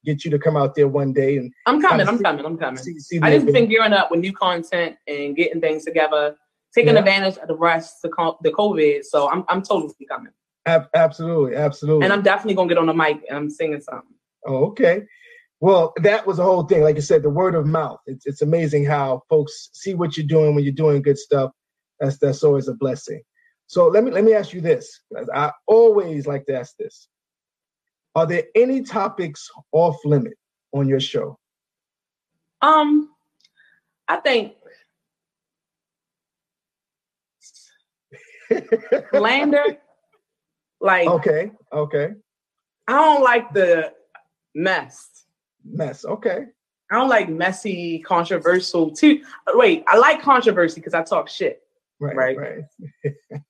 get 0.06 0.24
you 0.24 0.32
to 0.32 0.40
come 0.40 0.56
out 0.56 0.74
there 0.76 0.88
one 0.88 1.12
day 1.12 1.36
and 1.36 1.52
I'm 1.66 1.82
coming, 1.82 2.08
I'm 2.08 2.18
see- 2.18 2.24
coming, 2.24 2.46
I'm 2.46 2.58
coming. 2.58 2.82
see, 2.82 2.98
see 3.00 3.20
I 3.22 3.38
just 3.38 3.46
been 3.48 3.68
gearing 3.68 3.92
up 3.92 4.10
with 4.10 4.22
new 4.22 4.32
content 4.32 4.96
and 5.08 5.36
getting 5.36 5.60
things 5.60 5.84
together, 5.84 6.38
taking 6.74 6.94
Yeah. 6.94 7.00
advantage 7.00 7.38
of 7.40 7.50
the 7.50 7.58
rest 7.58 8.02
the 8.02 8.08
co- 8.08 8.38
the 8.42 8.52
COVID. 8.52 9.04
So 9.04 9.30
I'm 9.30 9.44
I'm 9.50 9.62
totally 9.62 9.94
coming, 10.10 10.32
Ab- 10.66 10.88
absolutely, 10.94 11.58
absolutely. 11.58 12.06
and 12.06 12.14
I'm 12.14 12.22
definitely 12.22 12.54
gonna 12.56 12.70
get 12.70 12.78
on 12.78 12.86
the 12.86 12.94
mic 12.94 13.18
and 13.28 13.38
I'm 13.38 13.50
singing 13.50 13.82
something. 13.82 14.16
Oh, 14.48 14.68
okay. 14.68 15.04
Well, 15.62 15.94
that 15.98 16.26
was 16.26 16.38
the 16.38 16.44
whole 16.44 16.64
thing. 16.64 16.84
Like 16.84 16.96
I 16.96 17.02
said, 17.02 17.22
the 17.22 17.30
word 17.30 17.56
of 17.56 17.66
mouth. 17.66 18.00
It's 18.06 18.26
it's 18.26 18.42
amazing 18.42 18.86
how 18.86 19.24
folks 19.30 19.70
see 19.74 19.94
what 19.94 20.16
you're 20.16 20.26
doing 20.26 20.56
when 20.56 20.64
you're 20.64 20.74
doing 20.74 21.02
good 21.02 21.18
stuff. 21.18 21.52
That's 22.00 22.18
that's 22.18 22.44
always 22.44 22.68
a 22.68 22.74
blessing. 22.74 23.22
So 23.68 23.88
let 23.88 24.04
me 24.04 24.12
let 24.12 24.24
me 24.24 24.34
ask 24.34 24.54
you 24.54 24.62
this. 24.62 25.02
I 25.34 25.52
always 25.68 26.26
like 26.28 26.46
to 26.46 26.56
ask 26.56 26.76
this. 26.78 27.08
Are 28.16 28.26
there 28.26 28.44
any 28.56 28.82
topics 28.84 29.48
off 29.72 29.98
limit 30.06 30.34
on 30.72 30.88
your 30.88 31.00
show? 31.00 31.38
Um, 32.62 33.10
I 34.08 34.18
think 34.18 34.54
Lander, 39.14 39.78
like 40.82 41.08
okay, 41.10 41.52
okay. 41.72 42.10
I 42.88 42.94
don't 42.94 43.24
like 43.24 43.54
the 43.54 43.94
mess. 44.56 45.19
Mess. 45.66 46.06
Okay. 46.06 46.46
I 46.92 46.96
don't 46.96 47.10
like 47.10 47.30
messy, 47.30 48.00
controversial. 48.00 48.92
Too. 48.92 49.24
Wait, 49.54 49.84
I 49.88 49.98
like 49.98 50.22
controversy 50.22 50.80
because 50.82 50.94
I 50.96 51.04
talk 51.04 51.30
shit, 51.30 51.62
Right, 52.00 52.16
Right. 52.16 52.38
right. 52.38 52.64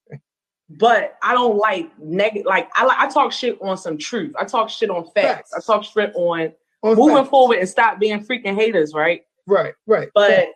but 0.69 1.17
I 1.23 1.33
don't 1.33 1.57
like 1.57 1.97
negative. 1.99 2.45
Like 2.45 2.69
I 2.75 2.85
like 2.85 2.99
I 2.99 3.07
talk 3.09 3.31
shit 3.31 3.57
on 3.61 3.77
some 3.77 3.97
truth. 3.97 4.33
I 4.37 4.43
talk 4.45 4.69
shit 4.69 4.89
on 4.89 5.05
facts. 5.15 5.51
Facts. 5.51 5.53
I 5.55 5.59
talk 5.61 5.83
shit 5.85 6.13
on 6.15 6.51
On 6.83 6.95
moving 6.97 7.15
facts. 7.17 7.29
forward 7.29 7.59
and 7.59 7.69
stop 7.69 7.99
being 7.99 8.23
freaking 8.25 8.55
haters, 8.55 8.93
right? 8.93 9.21
Right, 9.47 9.73
right. 9.87 10.09
But. 10.13 10.49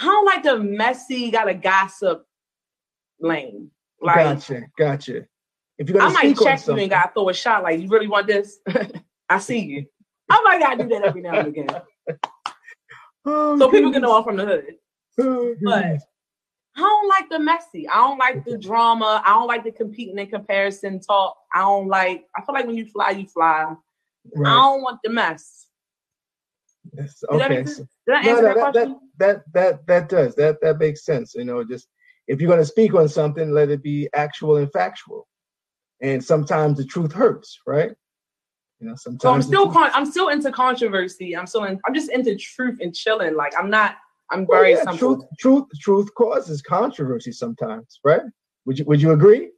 I 0.00 0.04
don't 0.04 0.26
like 0.26 0.44
the 0.44 0.58
messy, 0.60 1.28
got 1.32 1.48
a 1.48 1.54
gossip 1.54 2.24
lane. 3.20 3.72
Like 4.00 4.14
gotcha, 4.14 4.62
gotcha. 4.78 5.26
If 5.76 5.88
you're 5.90 6.00
I 6.00 6.10
might 6.12 6.38
check 6.38 6.64
you 6.68 6.76
and 6.76 6.88
gotta 6.88 7.12
throw 7.12 7.28
a 7.28 7.34
shot. 7.34 7.64
Like 7.64 7.80
you 7.80 7.88
really 7.88 8.06
want 8.06 8.28
this? 8.28 8.60
I 9.28 9.40
see 9.40 9.58
you. 9.58 9.86
I 10.28 10.40
might 10.42 10.60
gotta 10.60 10.82
do 10.82 10.88
that 10.90 11.02
every 11.04 11.22
now 11.22 11.38
and 11.38 11.48
again, 11.48 11.68
Oh, 13.24 13.58
so 13.58 13.70
people 13.70 13.92
can 13.92 14.02
know 14.02 14.16
I'm 14.16 14.24
from 14.24 14.36
the 14.36 14.46
hood. 14.46 14.74
Oh, 15.18 15.54
But. 15.62 15.98
I 16.76 16.80
don't 16.80 17.08
like 17.08 17.28
the 17.28 17.40
messy. 17.40 17.88
I 17.88 17.96
don't 17.96 18.18
like 18.18 18.44
the 18.44 18.56
drama. 18.56 19.20
I 19.26 19.30
don't 19.30 19.48
like 19.48 19.64
the 19.64 19.72
competing 19.72 20.16
and 20.20 20.30
comparison 20.30 21.00
talk. 21.00 21.36
I 21.52 21.60
don't 21.62 21.88
like. 21.88 22.24
I 22.36 22.42
feel 22.44 22.54
like 22.54 22.66
when 22.66 22.76
you 22.76 22.86
fly, 22.86 23.10
you 23.10 23.26
fly. 23.26 23.74
I 24.46 24.50
don't 24.54 24.82
want 24.82 25.00
the 25.02 25.10
mess. 25.10 25.66
Yes, 26.96 27.18
Did 27.28 27.40
that 27.40 27.50
Okay. 27.50 27.64
so- 27.64 27.86
Did 28.06 28.14
I 28.14 28.22
No, 28.22 28.40
no, 28.40 28.42
that 28.42 28.72
that, 28.74 28.74
that 28.74 28.98
that 29.18 29.52
that 29.54 29.86
that 29.88 30.08
does 30.08 30.34
that 30.36 30.60
that 30.62 30.78
makes 30.78 31.04
sense. 31.04 31.34
You 31.34 31.44
know, 31.44 31.64
just 31.64 31.88
if 32.28 32.40
you're 32.40 32.48
going 32.48 32.60
to 32.60 32.64
speak 32.66 32.94
on 32.94 33.08
something, 33.08 33.50
let 33.50 33.70
it 33.70 33.82
be 33.82 34.08
actual 34.14 34.56
and 34.58 34.70
factual. 34.72 35.26
And 36.00 36.22
sometimes 36.24 36.78
the 36.78 36.84
truth 36.84 37.12
hurts, 37.12 37.58
right? 37.66 37.90
You 38.80 38.88
know, 38.88 38.94
sometimes. 38.94 39.22
So 39.22 39.32
I'm 39.32 39.42
still 39.42 39.70
con- 39.72 39.90
I'm 39.92 40.06
still 40.06 40.28
into 40.28 40.52
controversy. 40.52 41.36
I'm 41.36 41.46
still 41.46 41.64
in, 41.64 41.80
I'm 41.86 41.94
just 41.94 42.10
into 42.10 42.36
truth 42.36 42.78
and 42.80 42.94
chilling. 42.94 43.34
Like 43.34 43.52
I'm 43.58 43.70
not. 43.70 43.96
I'm 44.30 44.44
Well, 44.46 44.60
very 44.60 44.72
yeah, 44.72 44.84
simple. 44.84 44.98
truth, 44.98 45.24
truth, 45.38 45.64
truth 45.80 46.14
causes 46.14 46.60
controversy 46.62 47.32
sometimes, 47.32 47.98
right? 48.04 48.20
Would 48.66 48.78
you 48.78 48.84
Would 48.84 49.00
you 49.02 49.12
agree? 49.12 49.50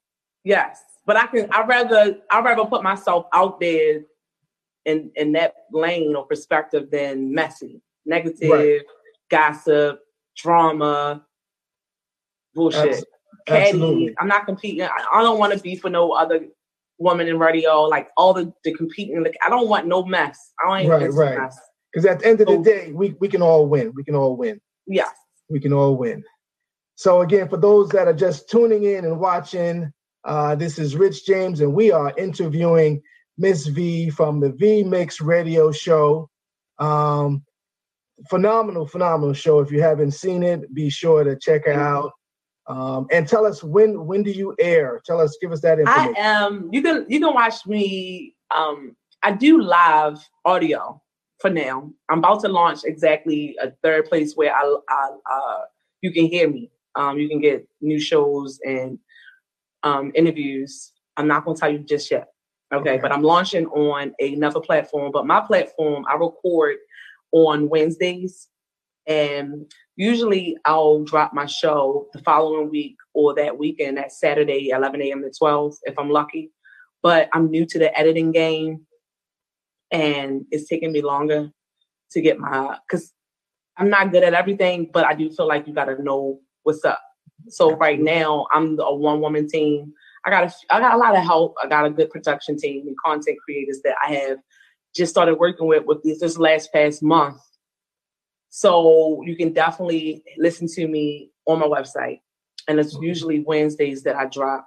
Yes, 0.44 0.80
but 1.06 1.16
I 1.16 1.26
can. 1.26 1.48
I 1.52 1.64
rather. 1.66 2.16
I 2.30 2.40
rather 2.40 2.64
put 2.64 2.82
myself 2.82 3.26
out 3.34 3.60
there 3.60 4.02
in 4.86 5.10
in 5.16 5.32
that 5.32 5.54
lane 5.70 6.16
or 6.16 6.24
perspective 6.24 6.90
than 6.90 7.34
messy, 7.34 7.82
negative, 8.06 8.50
Right. 8.50 8.80
gossip, 9.30 10.00
drama, 10.36 11.26
bullshit. 12.54 12.94
Abs- 12.94 13.04
Catty. 13.46 14.14
I'm 14.18 14.28
not 14.28 14.46
competing. 14.46 14.82
I, 14.82 14.90
I 15.14 15.22
don't 15.22 15.38
want 15.38 15.52
to 15.52 15.58
be 15.58 15.74
for 15.74 15.90
no 15.90 16.12
other 16.12 16.46
woman 17.00 17.26
in 17.26 17.38
radio. 17.38 17.82
Like 17.82 18.08
all 18.16 18.32
the 18.32 18.52
the 18.64 18.72
competing. 18.74 19.22
Like 19.24 19.36
I 19.44 19.48
don't 19.50 19.68
want 19.68 19.86
no 19.88 20.04
mess. 20.04 20.52
I 20.64 20.82
don't 20.84 20.90
Right, 20.90 21.12
right. 21.12 21.38
mess. 21.38 21.58
Because 21.92 22.06
at 22.06 22.20
the 22.20 22.26
end 22.26 22.40
of 22.40 22.46
the 22.46 22.58
day, 22.58 22.92
we 22.92 23.16
we 23.20 23.28
can 23.28 23.42
all 23.42 23.66
win. 23.66 23.92
We 23.96 24.04
can 24.04 24.14
all 24.14 24.36
win. 24.36 24.60
Yeah. 24.86 25.08
we 25.48 25.58
can 25.58 25.72
all 25.72 25.96
win. 25.96 26.22
So 26.94 27.22
again, 27.22 27.48
for 27.48 27.56
those 27.56 27.88
that 27.90 28.06
are 28.06 28.12
just 28.14 28.48
tuning 28.48 28.84
in 28.84 29.04
and 29.04 29.18
watching, 29.18 29.92
uh, 30.24 30.54
this 30.54 30.78
is 30.78 30.94
Rich 30.96 31.26
James, 31.26 31.60
and 31.60 31.72
we 31.74 31.90
are 31.90 32.12
interviewing 32.16 33.02
Miss 33.38 33.66
V 33.66 34.10
from 34.10 34.38
the 34.38 34.52
V 34.52 34.84
Mix 34.84 35.20
Radio 35.20 35.72
Show. 35.72 36.28
Um, 36.78 37.42
phenomenal, 38.28 38.86
phenomenal 38.86 39.32
show. 39.34 39.60
If 39.60 39.72
you 39.72 39.80
haven't 39.82 40.12
seen 40.12 40.42
it, 40.42 40.72
be 40.74 40.90
sure 40.90 41.24
to 41.24 41.36
check 41.36 41.62
it 41.66 41.76
out. 41.76 42.12
Um, 42.66 43.06
and 43.10 43.26
tell 43.26 43.46
us 43.46 43.62
when 43.64 44.06
when 44.06 44.22
do 44.22 44.30
you 44.30 44.54
air? 44.60 45.00
Tell 45.04 45.20
us, 45.20 45.36
give 45.40 45.50
us 45.52 45.60
that 45.62 45.78
information. 45.80 46.14
I 46.16 46.20
am. 46.20 46.68
You 46.72 46.82
can 46.82 47.06
you 47.08 47.20
can 47.20 47.34
watch 47.34 47.66
me. 47.66 48.36
Um, 48.54 48.96
I 49.22 49.32
do 49.32 49.60
live 49.60 50.18
audio 50.44 51.00
for 51.40 51.50
now. 51.50 51.90
I'm 52.08 52.18
about 52.18 52.40
to 52.42 52.48
launch 52.48 52.80
exactly 52.84 53.56
a 53.60 53.70
third 53.82 54.06
place 54.06 54.34
where 54.34 54.54
I, 54.54 54.76
I 54.88 55.08
uh, 55.30 55.60
you 56.00 56.12
can 56.12 56.26
hear 56.26 56.48
me. 56.48 56.70
Um, 56.96 57.18
you 57.18 57.28
can 57.28 57.40
get 57.40 57.66
new 57.80 57.98
shows 58.00 58.58
and 58.64 58.98
um, 59.82 60.12
interviews. 60.14 60.92
I'm 61.16 61.26
not 61.28 61.44
going 61.44 61.56
to 61.56 61.60
tell 61.60 61.72
you 61.72 61.78
just 61.78 62.10
yet. 62.10 62.28
Okay, 62.72 62.90
Okay. 62.92 63.00
but 63.00 63.12
I'm 63.12 63.22
launching 63.22 63.66
on 63.66 64.14
another 64.20 64.60
platform. 64.60 65.10
But 65.12 65.26
my 65.26 65.40
platform, 65.40 66.04
I 66.08 66.14
record 66.14 66.76
on 67.32 67.68
Wednesdays, 67.68 68.48
and 69.06 69.70
usually 69.96 70.56
I'll 70.64 71.04
drop 71.04 71.32
my 71.32 71.46
show 71.46 72.08
the 72.12 72.22
following 72.22 72.70
week 72.70 72.96
or 73.14 73.34
that 73.34 73.58
weekend 73.58 73.98
at 73.98 74.12
Saturday, 74.12 74.70
11 74.70 75.02
a.m. 75.02 75.22
to 75.22 75.30
12, 75.36 75.74
if 75.84 75.98
I'm 75.98 76.10
lucky. 76.10 76.50
But 77.02 77.28
I'm 77.32 77.50
new 77.50 77.64
to 77.66 77.78
the 77.78 77.96
editing 77.98 78.30
game, 78.30 78.86
and 79.90 80.44
it's 80.50 80.68
taking 80.68 80.92
me 80.92 81.02
longer 81.02 81.50
to 82.12 82.20
get 82.20 82.38
my 82.38 82.76
because 82.86 83.12
I'm 83.78 83.88
not 83.88 84.12
good 84.12 84.22
at 84.24 84.34
everything, 84.34 84.90
but 84.92 85.06
I 85.06 85.14
do 85.14 85.30
feel 85.30 85.48
like 85.48 85.66
you 85.66 85.72
got 85.72 85.86
to 85.86 86.02
know 86.02 86.40
what's 86.64 86.84
up. 86.84 87.00
So 87.48 87.74
right 87.76 87.98
now, 87.98 88.46
I'm 88.52 88.78
a 88.78 88.94
one 88.94 89.20
woman 89.20 89.48
team. 89.48 89.92
I 90.26 90.30
got 90.30 90.44
a, 90.44 90.54
I 90.70 90.80
got 90.80 90.94
a 90.94 90.98
lot 90.98 91.16
of 91.16 91.24
help. 91.24 91.54
I 91.62 91.66
got 91.66 91.86
a 91.86 91.90
good 91.90 92.10
production 92.10 92.58
team 92.58 92.86
and 92.86 92.96
content 93.04 93.38
creators 93.42 93.80
that 93.84 93.96
I 94.06 94.12
have 94.12 94.38
just 94.94 95.10
started 95.10 95.36
working 95.36 95.66
with 95.66 95.84
with 95.86 96.02
this, 96.02 96.20
this 96.20 96.36
last 96.36 96.70
past 96.74 97.02
month. 97.02 97.40
So 98.50 99.22
you 99.24 99.36
can 99.36 99.52
definitely 99.52 100.22
listen 100.36 100.66
to 100.74 100.86
me 100.86 101.30
on 101.46 101.60
my 101.60 101.66
website, 101.66 102.20
and 102.68 102.78
it's 102.78 102.96
usually 103.00 103.40
Wednesdays 103.40 104.02
that 104.02 104.16
I 104.16 104.26
drop. 104.26 104.66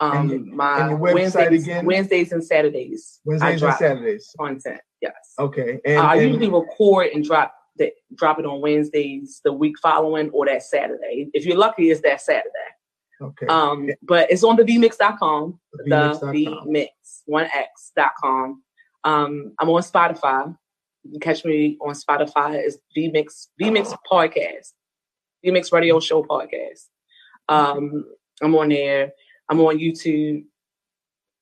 Um, 0.00 0.30
And 0.30 0.46
my 0.46 0.88
and 0.90 1.00
Wednesdays, 1.00 1.64
again? 1.64 1.84
Wednesdays 1.86 2.30
and 2.32 2.44
Saturdays. 2.44 3.20
I 3.24 3.28
Wednesdays 3.28 3.62
and 3.62 3.74
Saturdays. 3.74 4.34
content. 4.38 4.80
Yes. 5.00 5.14
Okay. 5.38 5.80
And, 5.84 5.98
I 5.98 6.16
and- 6.16 6.28
usually 6.28 6.48
record 6.48 7.08
and 7.14 7.24
drop 7.24 7.54
the, 7.76 7.92
drop 8.14 8.38
it 8.40 8.46
on 8.46 8.60
Wednesdays 8.60 9.40
the 9.44 9.52
week 9.52 9.78
following 9.80 10.30
or 10.30 10.46
that 10.46 10.62
Saturday. 10.64 11.28
If 11.32 11.46
you're 11.46 11.56
lucky, 11.56 11.90
it's 11.90 12.00
that 12.02 12.20
Saturday. 12.20 12.48
okay. 13.20 13.46
Um, 13.46 13.90
but 14.02 14.30
it's 14.30 14.42
on 14.44 14.56
the 14.56 14.64
vmix.com, 14.64 15.58
the 15.72 15.84
VMix.com. 15.84 16.66
vmix, 16.68 16.88
one 17.26 17.46
x.com. 17.46 18.62
Um, 19.04 19.52
I'm 19.60 19.68
on 19.70 19.82
Spotify. 19.82 20.56
You 21.04 21.12
can 21.12 21.20
catch 21.20 21.44
me 21.44 21.78
on 21.80 21.94
Spotify. 21.94 22.54
It's 22.54 22.78
vmix, 22.96 23.48
vmix 23.60 23.96
podcast, 24.10 24.72
vmix 25.44 25.72
radio 25.72 26.00
show 26.00 26.22
podcast. 26.22 26.86
Um, 27.48 28.04
I'm 28.42 28.54
on 28.54 28.68
there. 28.68 29.12
I'm 29.48 29.60
on 29.60 29.78
YouTube. 29.78 30.44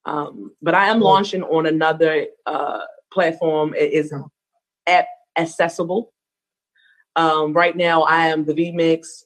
Um, 0.04 0.52
but 0.62 0.74
I 0.74 0.86
am 0.86 1.00
launching 1.00 1.42
on 1.42 1.66
another 1.66 2.26
uh, 2.46 2.80
platform. 3.12 3.74
It 3.74 3.92
is 3.92 4.14
app 4.86 5.06
accessible. 5.36 6.12
Um, 7.16 7.52
right 7.52 7.76
now, 7.76 8.02
I 8.02 8.28
am 8.28 8.44
the 8.44 8.54
vmix 8.54 9.24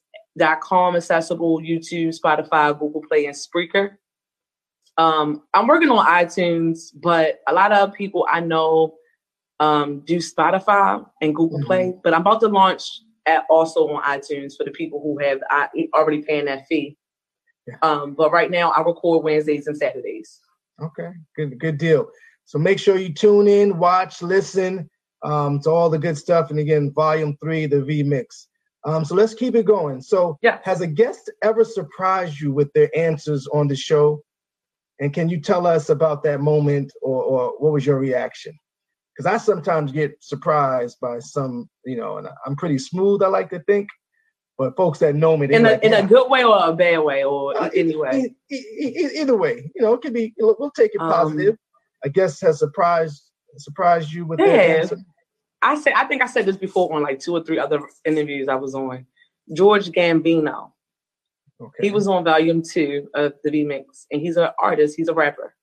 com 0.63 0.97
accessible, 0.97 1.61
YouTube, 1.61 2.19
Spotify, 2.19 2.79
Google 2.79 3.03
Play, 3.09 3.27
and 3.27 3.37
Spreaker. 3.37 3.97
Um, 4.97 5.43
I'm 5.55 5.67
working 5.67 5.91
on 5.91 6.07
iTunes, 6.07 6.91
but 6.95 7.41
a 7.49 7.53
lot 7.53 7.73
of 7.73 7.93
people 7.93 8.27
I 8.31 8.41
know 8.41 8.95
um, 9.61 10.01
do 10.01 10.17
Spotify 10.17 11.07
and 11.21 11.35
Google 11.35 11.59
mm-hmm. 11.59 11.67
Play. 11.67 11.95
But 12.03 12.15
I'm 12.15 12.23
about 12.23 12.41
to 12.41 12.49
launch 12.49 13.03
at 13.27 13.45
also 13.49 13.89
on 13.89 14.03
iTunes 14.03 14.57
for 14.57 14.65
the 14.65 14.71
people 14.73 15.01
who 15.01 15.19
have 15.19 15.41
I, 15.51 15.69
already 15.95 16.23
paying 16.23 16.47
that 16.47 16.67
fee. 16.67 16.97
Yeah. 17.67 17.77
Um, 17.83 18.15
but 18.15 18.33
right 18.33 18.51
now, 18.51 18.71
I 18.71 18.81
record 18.81 19.23
Wednesdays 19.23 19.67
and 19.67 19.77
Saturdays. 19.77 20.41
Okay, 20.83 21.11
good, 21.37 21.59
good 21.59 21.79
deal. 21.79 22.11
So 22.47 22.59
make 22.59 22.79
sure 22.79 22.97
you 22.97 23.13
tune 23.13 23.47
in, 23.47 23.79
watch, 23.79 24.23
listen 24.23 24.89
um, 25.23 25.61
to 25.61 25.71
all 25.71 25.91
the 25.91 25.99
good 25.99 26.17
stuff. 26.17 26.51
And 26.51 26.59
again, 26.59 26.91
Volume 26.93 27.37
Three, 27.37 27.67
the 27.67 27.85
V 27.85 28.03
Mix. 28.03 28.49
Um, 28.85 29.05
so 29.05 29.15
let's 29.15 29.35
keep 29.35 29.55
it 29.55 29.67
going. 29.67 30.01
So, 30.01 30.39
yeah. 30.41 30.59
has 30.65 30.81
a 30.81 30.87
guest 30.87 31.31
ever 31.43 31.65
surprised 31.65 32.41
you 32.41 32.51
with 32.51 32.73
their 32.73 32.89
answers 32.97 33.47
on 33.49 33.69
the 33.69 33.77
show? 33.77 34.23
And 35.01 35.13
can 35.13 35.29
you 35.29 35.39
tell 35.39 35.67
us 35.67 35.91
about 35.91 36.23
that 36.23 36.41
moment, 36.41 36.91
or, 37.03 37.23
or 37.23 37.49
what 37.59 37.73
was 37.73 37.85
your 37.85 37.99
reaction? 37.99 38.59
Because 39.21 39.41
I 39.41 39.45
sometimes 39.45 39.93
get 39.93 40.17
surprised 40.23 40.99
by 41.01 41.19
some, 41.19 41.69
you 41.85 41.97
know, 41.97 42.17
and 42.17 42.29
I'm 42.47 42.57
pretty 42.57 42.79
smooth. 42.79 43.23
I 43.23 43.27
like 43.27 43.51
to 43.51 43.61
think, 43.61 43.89
but 44.57 44.75
folks 44.77 44.99
that 45.01 45.15
know 45.15 45.37
me, 45.37 45.53
in 45.53 45.67
a 45.67 45.73
like, 45.73 45.85
in 45.85 45.93
a 45.93 46.07
good 46.07 46.31
way 46.31 46.43
or 46.43 46.59
a 46.59 46.73
bad 46.73 47.01
way 47.01 47.23
or 47.23 47.55
uh, 47.61 47.69
anyway, 47.77 48.35
either 48.51 49.37
way, 49.37 49.71
you 49.75 49.83
know, 49.83 49.93
it 49.93 50.01
could 50.01 50.15
be. 50.15 50.33
We'll 50.39 50.71
take 50.71 50.93
it 50.95 51.03
um, 51.03 51.11
positive. 51.11 51.57
I 52.03 52.09
guess 52.09 52.41
has 52.41 52.61
surprised 52.61 53.31
surprised 53.59 54.11
you 54.11 54.25
with 54.25 54.41
yeah. 54.41 54.85
that. 54.85 54.99
I 55.61 55.79
said 55.79 55.93
I 55.95 56.05
think 56.05 56.23
I 56.23 56.27
said 56.27 56.47
this 56.47 56.57
before 56.57 56.95
on 56.95 57.03
like 57.03 57.19
two 57.19 57.35
or 57.35 57.45
three 57.45 57.59
other 57.59 57.81
interviews 58.07 58.49
I 58.49 58.55
was 58.55 58.75
on. 58.75 59.07
George 59.53 59.91
Gambino. 59.91 60.73
Okay. 61.61 61.89
He 61.89 61.91
was 61.91 62.09
on 62.09 62.25
volume 62.25 62.63
two 62.63 63.11
of 63.13 63.35
the 63.45 63.51
V 63.51 63.65
Mix, 63.65 64.07
and 64.11 64.23
he's 64.23 64.39
an 64.39 64.49
artist. 64.59 64.95
He's 64.97 65.09
a 65.09 65.15
rapper. 65.15 65.55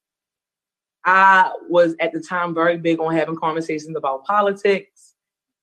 I 1.07 1.51
was 1.69 1.95
at 2.01 2.11
the 2.11 2.19
time 2.19 2.53
very 2.53 2.77
big 2.77 2.99
on 2.99 3.15
having 3.15 3.37
conversations 3.37 3.95
about 3.95 4.25
politics. 4.25 5.15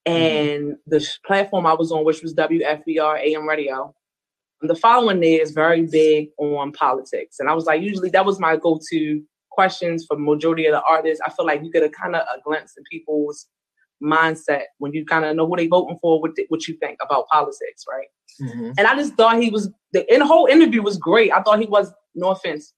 Mm-hmm. 0.08 0.16
And 0.16 0.62
mm-hmm. 0.62 0.72
the 0.86 1.06
platform 1.26 1.66
I 1.66 1.74
was 1.74 1.92
on, 1.92 2.04
which 2.04 2.22
was 2.22 2.34
WFBR 2.34 3.20
AM 3.20 3.48
radio, 3.48 3.94
and 4.60 4.70
the 4.70 4.74
following 4.74 5.20
day 5.20 5.40
is 5.40 5.52
very 5.52 5.82
big 5.82 6.30
on 6.38 6.72
politics. 6.72 7.38
And 7.38 7.48
I 7.50 7.54
was 7.54 7.66
like, 7.66 7.82
usually 7.82 8.08
that 8.10 8.24
was 8.24 8.40
my 8.40 8.56
go 8.56 8.80
to 8.90 9.22
questions 9.50 10.06
for 10.06 10.18
majority 10.18 10.66
of 10.66 10.72
the 10.72 10.82
artists. 10.82 11.20
I 11.24 11.30
feel 11.30 11.46
like 11.46 11.62
you 11.62 11.70
get 11.70 11.82
a 11.82 11.90
kind 11.90 12.16
of 12.16 12.22
a 12.22 12.40
glimpse 12.42 12.72
in 12.76 12.84
people's 12.90 13.46
mindset 14.02 14.62
when 14.78 14.92
you 14.92 15.04
kind 15.04 15.24
of 15.24 15.36
know 15.36 15.46
who 15.46 15.56
they 15.56 15.66
voting 15.66 15.98
for, 16.00 16.20
what, 16.20 16.32
what 16.48 16.66
you 16.66 16.76
think 16.78 16.98
about 17.02 17.28
politics, 17.28 17.84
right? 17.90 18.06
Mm-hmm. 18.40 18.72
And 18.78 18.86
I 18.86 18.96
just 18.96 19.14
thought 19.14 19.40
he 19.40 19.50
was, 19.50 19.70
the, 19.92 20.06
the 20.08 20.26
whole 20.26 20.46
interview 20.46 20.82
was 20.82 20.96
great. 20.96 21.32
I 21.32 21.42
thought 21.42 21.60
he 21.60 21.66
was, 21.66 21.92
no 22.14 22.30
offense, 22.30 22.72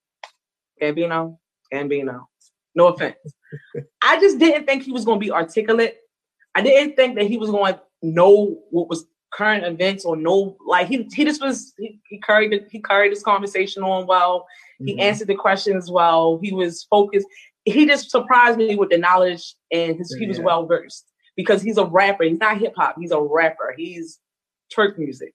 Gambino, 0.83 1.39
Gambino. 1.73 2.25
No 2.77 2.89
offense. 2.89 3.17
I 4.03 4.21
just 4.21 4.39
didn't 4.39 4.67
think 4.67 4.85
he 4.85 4.93
was 4.93 5.05
going 5.05 5.19
to 5.19 5.25
be 5.25 5.33
articulate. 5.33 5.97
I 6.55 6.63
didn't 6.63 6.95
think 6.95 7.17
that 7.17 7.27
he 7.27 7.39
was 7.39 7.51
going 7.51 7.75
to 7.75 7.81
know 8.03 8.59
what 8.71 8.89
was 8.89 9.07
current 9.33 9.65
events 9.65 10.05
or 10.05 10.17
know 10.17 10.57
like 10.67 10.87
he 10.87 11.09
he 11.13 11.25
just 11.25 11.43
was 11.43 11.75
he, 11.79 12.01
he 12.09 12.19
carried 12.21 12.67
he 12.71 12.81
carried 12.81 13.11
his 13.11 13.23
conversation 13.23 13.83
on 13.83 14.07
well. 14.07 14.47
He 14.79 14.93
mm-hmm. 14.93 15.01
answered 15.01 15.29
the 15.29 15.35
questions 15.35 15.91
well. 15.91 16.39
He 16.43 16.53
was 16.53 16.85
focused. 16.85 17.27
He 17.65 17.87
just 17.87 18.11
surprised 18.11 18.59
me 18.59 18.77
with 18.77 18.91
the 18.91 18.99
knowledge 18.99 19.55
and 19.73 19.97
his, 19.97 20.15
yeah. 20.15 20.21
he 20.21 20.29
was 20.29 20.39
well 20.39 20.67
versed 20.67 21.07
because 21.37 21.63
he's 21.63 21.79
a 21.79 21.85
rapper. 21.85 22.25
He's 22.25 22.39
not 22.39 22.59
hip 22.59 22.75
hop. 22.77 22.97
He's 22.99 23.11
a 23.11 23.21
rapper. 23.21 23.75
He's 23.77 24.19
twerk 24.75 24.99
music. 24.99 25.35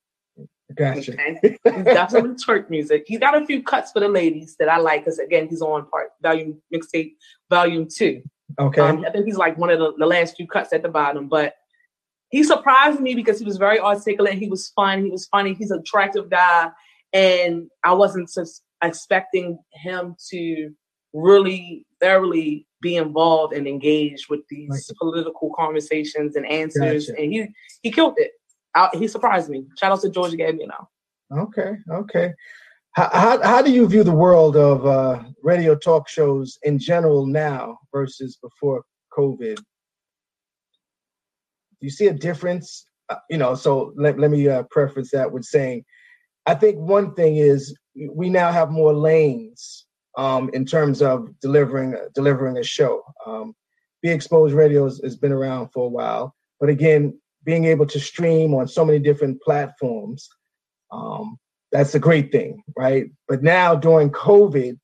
Gotcha. 0.76 1.14
Okay? 1.14 1.58
he's 1.64 1.84
definitely 1.86 2.32
twerk 2.46 2.70
music. 2.70 3.04
He's 3.08 3.20
got 3.20 3.42
a 3.42 3.46
few 3.46 3.64
cuts 3.64 3.92
for 3.92 4.00
the 4.00 4.08
ladies 4.08 4.56
that 4.60 4.70
I 4.70 4.78
like 4.78 5.06
because 5.06 5.20
again, 5.20 5.48
he's 5.50 5.62
on 5.62 5.88
part 5.90 6.10
volume 6.22 6.62
mixtape 6.74 7.14
volume 7.50 7.88
two. 7.88 8.22
Okay. 8.60 8.82
Um, 8.82 9.06
I 9.06 9.12
think 9.12 9.26
he's 9.26 9.38
like 9.38 9.58
one 9.58 9.70
of 9.70 9.80
the, 9.80 9.94
the 9.98 10.06
last 10.06 10.36
few 10.36 10.48
cuts 10.48 10.74
at 10.74 10.84
the 10.84 10.90
bottom, 10.90 11.28
but 11.28 11.54
he 12.30 12.44
surprised 12.44 13.00
me 13.00 13.14
because 13.14 13.40
he 13.40 13.46
was 13.46 13.58
very 13.58 13.80
articulate. 13.80 14.36
He 14.36 14.48
was 14.48 14.70
fun. 14.70 15.04
He 15.04 15.12
was 15.12 15.28
funny. 15.28 15.54
He's 15.54 15.72
an 15.72 15.80
attractive 15.80 16.30
guy, 16.30 16.70
and 17.14 17.70
I 17.84 17.94
wasn't 17.94 18.30
just 18.34 18.64
expecting 18.84 19.60
him 19.74 20.16
to 20.30 20.72
really 21.14 21.86
thoroughly 22.00 22.66
be 22.82 22.96
involved 22.96 23.54
and 23.54 23.68
engaged 23.68 24.30
with 24.30 24.42
these 24.50 24.70
right. 24.70 24.98
political 24.98 25.54
conversations 25.58 26.36
and 26.36 26.46
answers. 26.48 27.08
Gotcha. 27.08 27.22
And 27.22 27.34
he 27.34 27.48
he 27.84 27.92
killed 27.92 28.16
it. 28.18 28.32
He 28.94 29.08
surprised 29.08 29.50
me. 29.50 29.66
Shout 29.78 29.92
out 29.92 30.02
to 30.02 30.10
georgia 30.10 30.38
George 30.38 30.56
Gambino. 30.56 30.88
Okay, 31.38 31.78
okay. 31.92 32.34
How, 32.94 33.10
how, 33.14 33.42
how 33.42 33.62
do 33.62 33.72
you 33.72 33.88
view 33.88 34.04
the 34.04 34.12
world 34.12 34.58
of 34.58 34.86
uh, 34.86 35.24
radio 35.44 35.76
talk 35.76 36.10
shows 36.10 36.58
in 36.64 36.78
general 36.78 37.26
now 37.26 37.78
versus 37.94 38.38
before 38.42 38.84
COVID? 39.18 39.56
Do 39.56 39.64
you 41.80 41.90
see 41.90 42.08
a 42.08 42.14
difference? 42.14 42.86
Uh, 43.10 43.16
you 43.30 43.38
know, 43.38 43.56
so 43.56 43.94
let, 43.96 44.20
let 44.20 44.30
me 44.30 44.48
uh, 44.48 44.64
preface 44.72 45.12
that 45.12 45.32
with 45.32 45.46
saying, 45.46 45.86
I 46.46 46.56
think 46.56 46.78
one 46.78 47.14
thing 47.14 47.38
is 47.38 47.74
we 48.14 48.30
now 48.30 48.52
have 48.52 48.72
more 48.72 48.94
lanes 48.94 49.86
um, 50.18 50.50
in 50.54 50.66
terms 50.66 51.02
of 51.02 51.30
delivering 51.42 51.96
delivering 52.14 52.58
a 52.58 52.64
show. 52.64 53.04
Um, 53.26 53.54
Be 54.02 54.10
Exposed 54.10 54.54
Radio 54.54 54.84
has, 54.84 55.00
has 55.04 55.16
been 55.16 55.32
around 55.32 55.70
for 55.74 55.86
a 55.86 55.90
while, 55.90 56.36
but 56.60 56.70
again, 56.70 57.21
being 57.44 57.66
able 57.66 57.86
to 57.88 58.00
stream 58.00 58.54
on 58.54 58.68
so 58.68 58.86
many 58.86 59.00
different 59.00 59.42
platforms, 59.42 60.30
um, 60.92 61.38
that's 61.72 61.96
a 61.96 62.00
great 62.00 62.32
thing, 62.32 62.64
right? 62.78 63.06
But 63.28 63.44
now 63.44 63.76
during 63.76 64.10
COVID, 64.12 64.78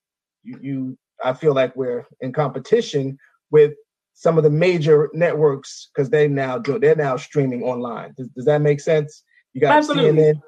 you, 0.44 0.60
you 0.62 0.98
I 1.24 1.34
feel 1.34 1.54
like 1.54 1.76
we're 1.76 2.06
in 2.22 2.32
competition 2.32 3.18
with 3.52 3.74
some 4.14 4.38
of 4.38 4.44
the 4.44 4.50
major 4.50 5.10
networks 5.14 5.90
because 5.94 6.10
they 6.10 6.28
now 6.28 6.58
do 6.58 6.80
they're 6.80 6.96
now 6.96 7.18
streaming 7.18 7.64
online. 7.64 8.14
Does, 8.18 8.30
does 8.30 8.46
that 8.46 8.62
make 8.62 8.80
sense? 8.80 9.24
You 9.54 9.62
got 9.62 9.78
Absolutely. 9.78 10.24
CNN, 10.24 10.42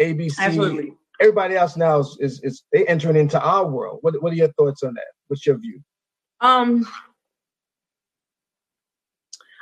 ABC, 0.00 0.38
Absolutely. 0.38 0.92
everybody 1.20 1.56
else 1.56 1.76
now 1.76 2.00
is, 2.00 2.16
is, 2.20 2.40
is 2.42 2.64
they 2.72 2.86
entering 2.86 3.16
into 3.16 3.40
our 3.40 3.66
world. 3.66 3.98
What 4.02 4.20
what 4.22 4.32
are 4.32 4.36
your 4.36 4.52
thoughts 4.58 4.82
on 4.82 4.94
that? 4.94 5.06
What's 5.28 5.46
your 5.46 5.58
view? 5.58 5.80
Um, 6.40 6.86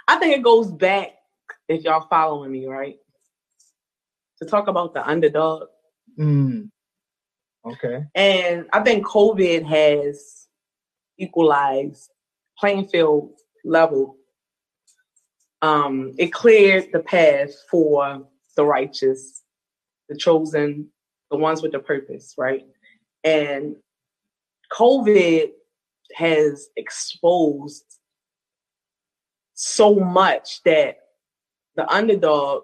I 0.08 0.16
think 0.16 0.36
it 0.36 0.42
goes 0.42 0.70
back 0.72 1.12
if 1.72 1.84
y'all 1.84 2.06
following 2.08 2.52
me, 2.52 2.66
right? 2.66 2.96
To 4.38 4.48
talk 4.48 4.68
about 4.68 4.94
the 4.94 5.06
underdog. 5.06 5.68
Mm. 6.18 6.70
Okay. 7.64 8.04
And 8.14 8.66
I 8.72 8.80
think 8.80 9.06
COVID 9.06 9.64
has 9.64 10.48
equalized 11.18 12.10
playing 12.58 12.88
field 12.88 13.32
level. 13.64 14.16
Um, 15.60 16.14
it 16.18 16.32
cleared 16.32 16.88
the 16.92 17.00
path 17.00 17.50
for 17.70 18.26
the 18.56 18.64
righteous, 18.64 19.42
the 20.08 20.16
chosen, 20.16 20.88
the 21.30 21.36
ones 21.36 21.62
with 21.62 21.72
the 21.72 21.78
purpose, 21.78 22.34
right? 22.36 22.66
And 23.22 23.76
COVID 24.72 25.50
has 26.16 26.68
exposed 26.76 27.84
so 29.54 29.94
much 29.94 30.62
that 30.64 30.96
the 31.76 31.90
underdog, 31.92 32.62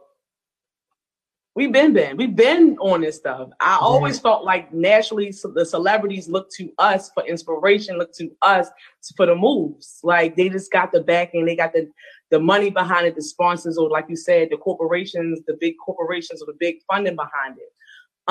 we've 1.55 1.72
been 1.72 1.93
been 1.93 2.16
we've 2.16 2.36
been 2.36 2.76
on 2.78 3.01
this 3.01 3.16
stuff. 3.16 3.48
I 3.60 3.78
always 3.80 4.18
felt 4.20 4.44
like 4.44 4.72
naturally 4.72 5.32
the 5.55 5.66
celebrities 5.66 6.28
look 6.28 6.51
to 6.52 6.70
us 6.78 7.10
for 7.12 7.26
inspiration, 7.26 7.98
look 7.98 8.12
to 8.14 8.30
us 8.43 8.68
for 9.16 9.26
the 9.26 9.35
moves. 9.35 9.98
Like 10.02 10.36
they 10.36 10.48
just 10.48 10.70
got 10.70 10.93
the 10.93 11.01
backing, 11.01 11.47
they 11.47 11.56
got 11.56 11.72
the 11.72 11.90
the 12.30 12.39
money 12.39 12.70
behind 12.70 13.06
it, 13.06 13.16
the 13.16 13.22
sponsors, 13.22 13.78
or 13.78 13.89
like 13.89 14.06
you 14.09 14.16
said, 14.16 14.48
the 14.51 14.56
corporations, 14.56 15.40
the 15.47 15.56
big 15.60 15.74
corporations, 15.85 16.43
or 16.43 16.47
the 16.47 16.56
big 16.60 16.76
funding 16.86 17.16
behind 17.16 17.56
it. 17.59 17.72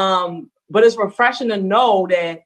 Um, 0.02 0.52
but 0.70 0.84
it's 0.84 0.98
refreshing 0.98 1.50
to 1.50 1.58
know 1.58 2.08
that 2.10 2.42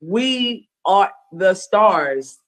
we 0.00 0.68
are 0.86 1.12
the 1.32 1.54
stars, 1.54 2.38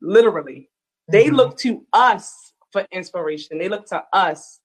literally. 0.00 0.70
They 1.10 1.26
mm-hmm. 1.26 1.36
look 1.36 1.58
to 1.58 1.84
us 1.92 2.49
for 2.72 2.86
inspiration. 2.92 3.58
They 3.58 3.68
look 3.68 3.86
to 3.86 4.02
us, 4.12 4.60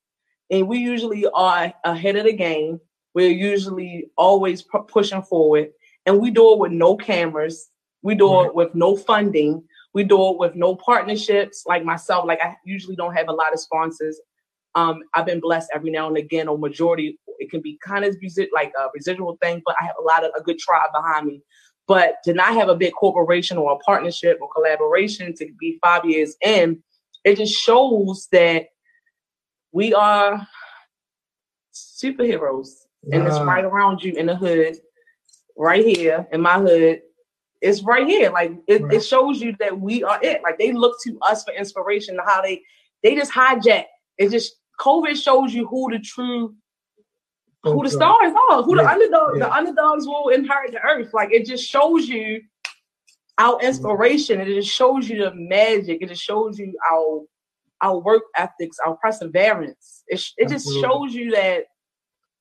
and 0.49 0.67
we 0.67 0.79
usually 0.79 1.25
are 1.33 1.73
ahead 1.83 2.15
of 2.15 2.25
the 2.25 2.33
game. 2.33 2.79
We're 3.13 3.31
usually 3.31 4.09
always 4.17 4.61
p- 4.61 4.79
pushing 4.87 5.21
forward, 5.21 5.69
and 6.05 6.19
we 6.19 6.31
do 6.31 6.53
it 6.53 6.59
with 6.59 6.71
no 6.71 6.95
cameras. 6.95 7.69
We 8.01 8.15
do 8.15 8.43
it 8.43 8.53
with 8.53 8.75
no 8.75 8.95
funding. 8.95 9.63
We 9.93 10.03
do 10.03 10.29
it 10.29 10.37
with 10.37 10.55
no 10.55 10.75
partnerships. 10.75 11.63
Like 11.65 11.83
myself, 11.83 12.25
like 12.25 12.41
I 12.41 12.55
usually 12.65 12.95
don't 12.95 13.15
have 13.15 13.29
a 13.29 13.33
lot 13.33 13.53
of 13.53 13.59
sponsors. 13.59 14.19
Um, 14.75 15.03
I've 15.13 15.25
been 15.25 15.39
blessed 15.39 15.71
every 15.73 15.89
now 15.89 16.07
and 16.07 16.17
again, 16.17 16.47
or 16.47 16.57
majority. 16.57 17.17
It 17.39 17.49
can 17.49 17.61
be 17.61 17.79
kind 17.83 18.05
of 18.05 18.15
like 18.53 18.73
a 18.77 18.87
residual 18.93 19.37
thing, 19.41 19.61
but 19.65 19.75
I 19.81 19.85
have 19.85 19.95
a 19.99 20.03
lot 20.03 20.23
of 20.23 20.31
a 20.37 20.43
good 20.43 20.59
tribe 20.59 20.89
behind 20.93 21.27
me. 21.27 21.41
But 21.87 22.15
to 22.25 22.33
not 22.33 22.53
have 22.53 22.69
a 22.69 22.75
big 22.75 22.93
corporation 22.93 23.57
or 23.57 23.73
a 23.73 23.77
partnership 23.77 24.39
or 24.41 24.49
collaboration 24.53 25.33
to 25.35 25.47
be 25.59 25.79
five 25.81 26.03
years 26.03 26.35
in, 26.43 26.83
it 27.25 27.37
just 27.37 27.55
shows 27.59 28.27
that 28.31 28.67
we 29.71 29.93
are 29.93 30.47
superheroes. 31.73 32.69
and 33.11 33.27
it's 33.27 33.39
right 33.39 33.65
around 33.65 34.03
you 34.03 34.13
in 34.13 34.27
the 34.27 34.35
hood, 34.35 34.77
right 35.57 35.85
here 35.85 36.27
in 36.31 36.39
my 36.39 36.59
hood. 36.59 37.01
It's 37.61 37.81
right 37.81 38.05
here. 38.05 38.29
Like 38.29 38.51
it, 38.67 38.83
right. 38.83 38.93
it 38.93 39.03
shows 39.03 39.41
you 39.41 39.55
that 39.59 39.79
we 39.79 40.03
are 40.03 40.19
it. 40.21 40.43
Like 40.43 40.59
they 40.59 40.71
look 40.71 40.95
to 41.03 41.17
us 41.21 41.43
for 41.43 41.53
inspiration. 41.53 42.17
How 42.23 42.41
they 42.41 42.61
they 43.03 43.15
just 43.15 43.31
hijack. 43.31 43.85
It 44.17 44.29
just 44.29 44.55
COVID 44.79 45.21
shows 45.21 45.53
you 45.53 45.65
who 45.67 45.91
the 45.91 45.99
true 45.99 46.55
who 47.63 47.83
the 47.83 47.89
stars 47.89 48.33
are, 48.51 48.61
who 48.61 48.77
yeah. 48.77 48.83
the 48.83 48.89
underdog, 48.89 49.37
yeah. 49.37 49.45
the 49.45 49.53
underdogs 49.53 50.05
will 50.05 50.29
inherit 50.29 50.73
the 50.73 50.81
earth. 50.81 51.11
Like 51.13 51.31
it 51.31 51.47
just 51.47 51.67
shows 51.67 52.07
you 52.07 52.41
our 53.37 53.55
mm-hmm. 53.55 53.67
inspiration. 53.67 54.41
It 54.41 54.45
just 54.45 54.69
shows 54.69 55.09
you 55.09 55.23
the 55.23 55.33
magic. 55.35 55.99
It 56.01 56.09
just 56.09 56.23
shows 56.23 56.57
you 56.57 56.73
our 56.91 57.21
our 57.81 57.99
work 57.99 58.23
ethics, 58.37 58.77
our 58.85 58.95
perseverance. 58.97 60.03
It 60.07 60.23
it 60.37 60.49
just 60.49 60.67
shows 60.81 61.13
you 61.13 61.31
that 61.31 61.65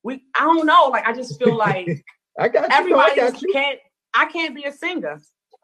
we. 0.03 0.23
I 0.35 0.45
don't 0.45 0.67
know. 0.67 0.89
Like 0.91 1.07
I 1.07 1.13
just 1.13 1.39
feel 1.39 1.57
like 1.57 2.05
I 2.39 2.49
got 2.49 2.69
you. 2.69 2.77
everybody 2.77 3.21
I 3.21 3.31
got 3.31 3.43
can't. 3.53 3.79
I 4.15 4.27
can't 4.27 4.55
be 4.55 4.65
a 4.65 4.73
singer. 4.73 5.21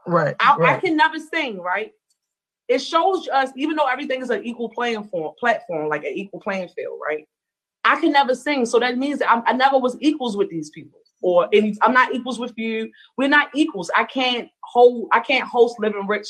Right 0.07 0.35
I, 0.40 0.57
right. 0.57 0.77
I 0.77 0.81
can 0.81 0.97
never 0.97 1.19
sing. 1.19 1.61
Right. 1.61 1.93
It 2.69 2.81
shows 2.81 3.28
us, 3.28 3.51
even 3.57 3.74
though 3.74 3.86
everything 3.86 4.23
is 4.23 4.31
an 4.31 4.44
equal 4.44 4.69
playing 4.69 5.02
form, 5.05 5.35
platform, 5.40 5.89
like 5.89 6.05
an 6.05 6.12
equal 6.15 6.39
playing 6.40 6.69
field, 6.69 7.01
right? 7.05 7.27
I 7.85 8.01
can 8.01 8.12
never 8.12 8.32
sing, 8.32 8.65
so 8.65 8.78
that 8.78 8.97
means 8.97 9.19
that 9.19 9.31
I, 9.31 9.43
I 9.44 9.52
never 9.55 9.77
was 9.77 9.97
equals 10.01 10.36
with 10.36 10.51
these 10.51 10.70
people 10.70 10.99
or 11.22 11.48
any, 11.52 11.76
I'm 11.82 11.92
not 11.92 12.14
equals 12.14 12.38
with 12.38 12.52
you. 12.56 12.90
We're 13.16 13.28
not 13.28 13.48
equals. 13.55 13.90
I 13.97 14.05
can't 14.05 14.48
hold. 14.64 15.09
I 15.12 15.20
can't 15.20 15.47
host 15.47 15.76
Living 15.78 16.06
Rich 16.06 16.28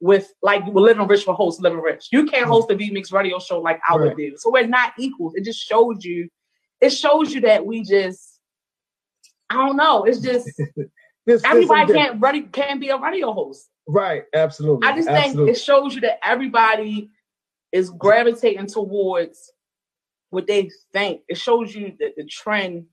with 0.00 0.32
like 0.42 0.66
we're 0.66 0.82
Living 0.82 1.06
Rich 1.06 1.24
for 1.24 1.34
host 1.34 1.60
Living 1.62 1.80
Rich. 1.80 2.08
You 2.12 2.26
can't 2.26 2.46
host 2.46 2.68
the 2.68 2.76
V 2.76 2.90
Mix 2.90 3.12
radio 3.12 3.38
show 3.38 3.60
like 3.60 3.80
I 3.88 3.96
right. 3.96 4.08
would 4.08 4.16
do. 4.16 4.34
So 4.36 4.50
we're 4.50 4.66
not 4.66 4.92
equals. 4.98 5.34
It 5.34 5.44
just 5.44 5.60
shows 5.60 6.04
you. 6.04 6.28
It 6.80 6.90
shows 6.90 7.32
you 7.32 7.40
that 7.42 7.64
we 7.64 7.82
just. 7.82 8.40
I 9.48 9.54
don't 9.54 9.76
know. 9.76 10.04
It's 10.04 10.20
just 10.20 10.50
this, 11.26 11.42
everybody 11.44 11.92
this 11.92 11.96
can't 11.96 12.20
ready 12.20 12.42
can't 12.42 12.80
be 12.80 12.88
a 12.88 12.98
radio 12.98 13.32
host. 13.32 13.68
Right. 13.86 14.24
Absolutely. 14.34 14.86
I 14.86 14.96
just 14.96 15.08
Absolutely. 15.08 15.46
think 15.46 15.56
it 15.56 15.60
shows 15.60 15.94
you 15.94 16.00
that 16.02 16.18
everybody 16.26 17.10
is 17.72 17.90
gravitating 17.90 18.66
towards 18.66 19.52
what 20.30 20.46
they 20.46 20.70
think. 20.92 21.20
It 21.28 21.38
shows 21.38 21.74
you 21.74 21.94
that 22.00 22.14
the 22.16 22.24
trend 22.24 22.86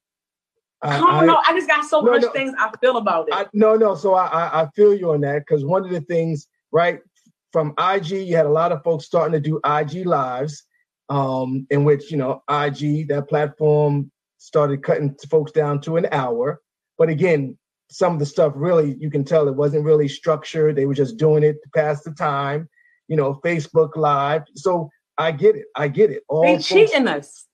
I 0.83 0.99
don't 0.99 1.27
know. 1.27 1.39
I 1.47 1.53
just 1.53 1.67
got 1.67 1.85
so 1.85 2.01
no, 2.01 2.11
much 2.11 2.23
no, 2.23 2.31
things 2.31 2.53
I 2.59 2.71
feel 2.81 2.97
about 2.97 3.27
it. 3.29 3.33
I, 3.33 3.45
no, 3.53 3.75
no. 3.75 3.95
So 3.95 4.13
I, 4.15 4.63
I 4.63 4.69
feel 4.75 4.93
you 4.93 5.11
on 5.11 5.21
that 5.21 5.39
because 5.39 5.63
one 5.63 5.85
of 5.85 5.91
the 5.91 6.01
things, 6.01 6.47
right, 6.71 6.99
from 7.51 7.73
IG, 7.79 8.11
you 8.11 8.35
had 8.35 8.45
a 8.45 8.51
lot 8.51 8.71
of 8.71 8.83
folks 8.83 9.05
starting 9.05 9.33
to 9.33 9.39
do 9.39 9.61
IG 9.65 10.05
lives, 10.05 10.63
um, 11.09 11.65
in 11.69 11.83
which 11.83 12.11
you 12.11 12.17
know 12.17 12.43
IG 12.49 13.07
that 13.07 13.27
platform 13.29 14.11
started 14.37 14.83
cutting 14.83 15.15
folks 15.29 15.51
down 15.51 15.79
to 15.81 15.97
an 15.97 16.07
hour. 16.11 16.59
But 16.97 17.09
again, 17.09 17.57
some 17.89 18.13
of 18.13 18.19
the 18.19 18.25
stuff 18.25 18.53
really 18.55 18.95
you 18.99 19.09
can 19.09 19.23
tell 19.23 19.47
it 19.47 19.55
wasn't 19.55 19.85
really 19.85 20.07
structured. 20.07 20.75
They 20.75 20.85
were 20.85 20.93
just 20.93 21.17
doing 21.17 21.43
it 21.43 21.57
to 21.63 21.69
pass 21.73 22.03
the 22.03 22.11
time. 22.11 22.67
You 23.07 23.15
know, 23.15 23.39
Facebook 23.45 23.95
Live. 23.95 24.43
So 24.55 24.89
I 25.17 25.31
get 25.31 25.55
it. 25.55 25.65
I 25.75 25.87
get 25.87 26.11
it. 26.11 26.23
All 26.27 26.43
they 26.43 26.57
cheating 26.57 27.07
us. 27.07 27.47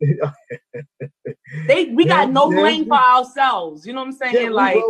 they 1.68 1.86
we 1.86 2.06
yeah, 2.06 2.26
got 2.26 2.32
no 2.32 2.50
blame 2.50 2.86
for 2.86 2.98
ourselves. 2.98 3.86
You 3.86 3.94
know 3.94 4.02
what 4.02 4.08
I'm 4.08 4.34
saying? 4.34 4.52
Like 4.52 4.82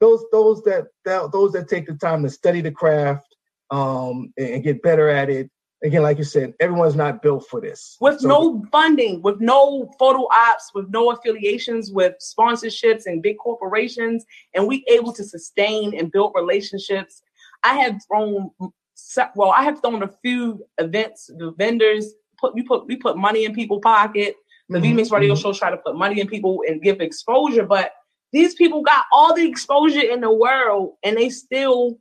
those 0.00 0.24
those 0.32 0.62
that, 0.62 0.86
that 1.04 1.30
those 1.32 1.52
that 1.52 1.68
take 1.68 1.86
the 1.86 1.94
time 1.94 2.22
to 2.22 2.30
study 2.30 2.60
the 2.60 2.70
craft 2.70 3.26
um 3.70 4.32
and 4.38 4.62
get 4.64 4.82
better 4.82 5.08
at 5.08 5.30
it. 5.30 5.50
Again, 5.82 6.02
like 6.02 6.18
you 6.18 6.24
said, 6.24 6.52
everyone's 6.60 6.94
not 6.94 7.22
built 7.22 7.46
for 7.48 7.58
this. 7.58 7.96
With 8.02 8.20
so, 8.20 8.28
no 8.28 8.64
funding, 8.70 9.22
with 9.22 9.40
no 9.40 9.90
photo 9.98 10.28
ops, 10.30 10.70
with 10.74 10.90
no 10.90 11.10
affiliations, 11.10 11.90
with 11.90 12.16
sponsorships 12.20 13.06
and 13.06 13.22
big 13.22 13.38
corporations, 13.38 14.26
and 14.54 14.66
we 14.66 14.84
able 14.88 15.12
to 15.14 15.24
sustain 15.24 15.98
and 15.98 16.12
build 16.12 16.32
relationships. 16.34 17.22
I 17.62 17.76
have 17.76 17.98
thrown 18.06 18.50
well, 19.34 19.50
I 19.50 19.62
have 19.62 19.80
thrown 19.80 20.02
a 20.02 20.10
few 20.22 20.64
events, 20.78 21.26
the 21.26 21.52
vendors 21.52 22.14
put 22.40 22.54
we 22.54 22.62
put 22.62 22.86
we 22.86 22.96
put 22.96 23.16
money 23.16 23.44
in 23.44 23.54
people's 23.54 23.82
pocket. 23.82 24.34
The 24.68 24.76
mm-hmm. 24.76 24.82
V-Mix 24.82 25.10
radio 25.10 25.34
mm-hmm. 25.34 25.42
shows 25.42 25.58
try 25.58 25.70
to 25.70 25.76
put 25.76 25.96
money 25.96 26.20
in 26.20 26.28
people 26.28 26.62
and 26.66 26.80
give 26.80 27.00
exposure, 27.00 27.66
but 27.66 27.92
these 28.32 28.54
people 28.54 28.82
got 28.82 29.04
all 29.12 29.34
the 29.34 29.46
exposure 29.46 30.00
in 30.00 30.20
the 30.20 30.32
world 30.32 30.94
and 31.02 31.16
they 31.16 31.28
still 31.28 31.98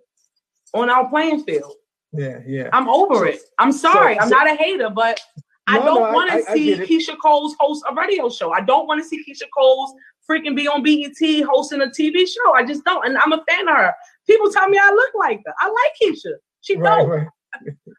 on 0.73 0.89
our 0.89 1.09
playing 1.09 1.43
field. 1.43 1.73
Yeah, 2.13 2.39
yeah. 2.45 2.69
I'm 2.71 2.87
over 2.87 3.15
so, 3.15 3.23
it. 3.23 3.39
I'm 3.57 3.71
sorry. 3.71 4.15
So, 4.15 4.21
I'm 4.21 4.29
not 4.29 4.47
a 4.47 4.55
hater, 4.55 4.89
but 4.91 5.19
no, 5.67 5.81
I 5.81 5.85
don't 5.85 6.13
want 6.13 6.31
to 6.31 6.43
see 6.51 6.75
Keyshia 6.75 7.15
Cole's 7.19 7.55
host 7.59 7.83
a 7.89 7.95
radio 7.95 8.29
show. 8.29 8.51
I 8.51 8.61
don't 8.61 8.87
want 8.87 9.01
to 9.01 9.07
see 9.07 9.17
Keyshia 9.17 9.47
Cole's 9.55 9.93
freaking 10.29 10.55
be 10.55 10.67
on 10.67 10.83
BET 10.83 11.45
hosting 11.47 11.81
a 11.81 11.87
TV 11.87 12.27
show. 12.27 12.53
I 12.53 12.63
just 12.63 12.83
don't. 12.85 13.05
And 13.05 13.17
I'm 13.17 13.33
a 13.33 13.43
fan 13.49 13.67
of 13.67 13.75
her. 13.75 13.93
People 14.27 14.51
tell 14.51 14.69
me 14.69 14.77
I 14.79 14.91
look 14.91 15.11
like 15.15 15.41
her. 15.45 15.53
I 15.59 15.67
like 15.67 15.93
Keyshia. 16.01 16.35
She 16.61 16.75
right, 16.77 16.97
don't. 16.97 17.09
Right. 17.09 17.27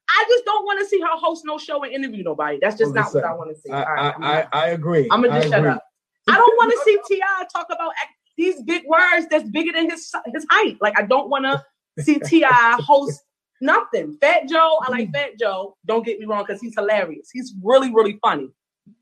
I 0.09 0.24
just 0.28 0.45
don't 0.45 0.65
want 0.65 0.78
to 0.81 0.87
see 0.87 1.01
her 1.01 1.16
host 1.16 1.43
no 1.45 1.59
show 1.59 1.82
and 1.82 1.93
interview 1.93 2.23
nobody. 2.23 2.59
That's 2.61 2.78
just 2.78 2.95
not 2.95 3.12
what 3.12 3.24
I 3.24 3.35
want 3.35 3.55
to 3.55 3.61
see. 3.61 3.70
I, 3.70 3.82
right, 3.82 4.15
I, 4.20 4.41
I, 4.41 4.47
I, 4.53 4.66
agree. 4.69 5.09
I'm 5.11 5.23
gonna 5.23 5.41
just 5.41 5.53
shut 5.53 5.66
up. 5.66 5.82
I 6.28 6.37
don't 6.37 6.57
want 6.57 6.73
to 6.73 6.78
see 6.85 7.16
T.I. 7.16 7.47
talk 7.53 7.66
about 7.70 7.93
these 8.37 8.62
big 8.62 8.85
words 8.87 9.27
that's 9.31 9.49
bigger 9.51 9.73
than 9.73 9.91
his 9.91 10.12
his 10.32 10.47
height. 10.51 10.77
Like 10.81 10.99
I 10.99 11.03
don't 11.03 11.28
want 11.28 11.45
to 11.45 12.03
see 12.03 12.19
T.I. 12.19 12.81
host 12.87 13.23
nothing. 13.61 14.16
Fat 14.20 14.49
Joe, 14.49 14.78
I 14.82 14.91
like 14.91 15.09
mm. 15.09 15.12
Fat 15.12 15.39
Joe. 15.39 15.77
Don't 15.87 16.05
get 16.05 16.19
me 16.19 16.27
wrong, 16.27 16.45
because 16.47 16.61
he's 16.61 16.74
hilarious. 16.74 17.31
He's 17.32 17.55
really, 17.62 17.93
really 17.93 18.19
funny. 18.23 18.49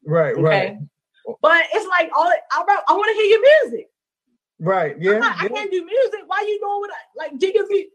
Right, 0.04 0.34
okay? 0.34 0.42
right. 0.42 0.76
But 1.42 1.64
it's 1.72 1.86
like 1.88 2.10
all 2.16 2.26
I, 2.26 2.82
I 2.88 2.92
want 2.94 3.08
to 3.08 3.14
hear 3.14 3.24
your 3.24 3.40
music. 3.40 3.88
Right. 4.60 4.96
Yeah, 5.00 5.18
not, 5.18 5.36
yeah. 5.38 5.44
I 5.44 5.48
can't 5.48 5.70
do 5.70 5.84
music. 5.84 6.20
Why 6.26 6.44
you 6.46 6.58
doing 6.58 6.80
with 6.80 6.90
like 7.16 7.68
me? 7.70 7.88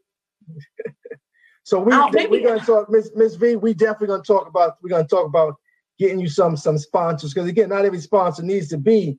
So 1.64 1.80
we 1.80 1.94
oh, 1.94 2.10
we're 2.14 2.45
gonna 2.45 2.60
talk, 2.60 2.90
Miss 2.90 3.11
Miss 3.15 3.35
V. 3.35 3.56
We 3.56 3.73
definitely 3.73 4.07
gonna 4.07 4.23
talk 4.23 4.48
about 4.48 4.77
we're 4.84 4.90
gonna 4.90 5.07
talk 5.07 5.26
about 5.26 5.56
getting 5.98 6.19
you 6.19 6.27
some 6.27 6.57
some 6.57 6.77
sponsors 6.77 7.34
because 7.34 7.49
again, 7.49 7.69
not 7.69 7.85
every 7.85 8.02
sponsor 8.02 8.44
needs 8.44 8.68
to 8.69 8.77
be 8.77 9.18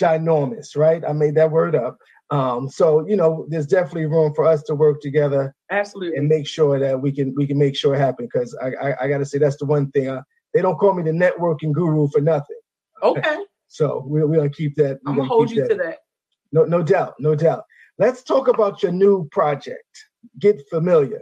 ginormous, 0.00 0.76
right? 0.76 1.04
I 1.06 1.12
made 1.12 1.36
that 1.36 1.50
word 1.50 1.76
up. 1.76 1.96
Um, 2.30 2.68
so 2.68 3.06
you 3.06 3.16
know, 3.16 3.46
there's 3.48 3.68
definitely 3.68 4.06
room 4.06 4.34
for 4.34 4.44
us 4.44 4.64
to 4.64 4.74
work 4.74 5.00
together, 5.00 5.54
absolutely, 5.70 6.18
and 6.18 6.28
make 6.28 6.48
sure 6.48 6.80
that 6.80 7.00
we 7.00 7.12
can 7.12 7.32
we 7.36 7.46
can 7.46 7.58
make 7.58 7.76
sure 7.76 7.94
it 7.94 7.98
happen. 7.98 8.26
Because 8.26 8.56
I, 8.60 8.72
I, 8.74 9.04
I 9.04 9.08
got 9.08 9.18
to 9.18 9.24
say 9.24 9.38
that's 9.38 9.58
the 9.58 9.66
one 9.66 9.90
thing 9.92 10.10
I, 10.10 10.20
they 10.52 10.62
don't 10.62 10.76
call 10.76 10.94
me 10.94 11.04
the 11.04 11.10
networking 11.10 11.72
guru 11.72 12.08
for 12.08 12.20
nothing. 12.20 12.58
Okay. 13.04 13.38
so 13.68 14.02
we're, 14.04 14.26
we're 14.26 14.38
gonna 14.38 14.50
keep 14.50 14.74
that. 14.76 14.98
I'm 15.06 15.14
gonna 15.14 15.28
hold 15.28 15.50
you 15.50 15.62
that. 15.62 15.68
to 15.68 15.74
that. 15.76 15.98
No, 16.50 16.64
no 16.64 16.82
doubt, 16.82 17.14
no 17.20 17.36
doubt. 17.36 17.64
Let's 17.98 18.24
talk 18.24 18.48
about 18.48 18.82
your 18.82 18.90
new 18.90 19.28
project. 19.30 19.84
Get 20.40 20.68
familiar 20.68 21.20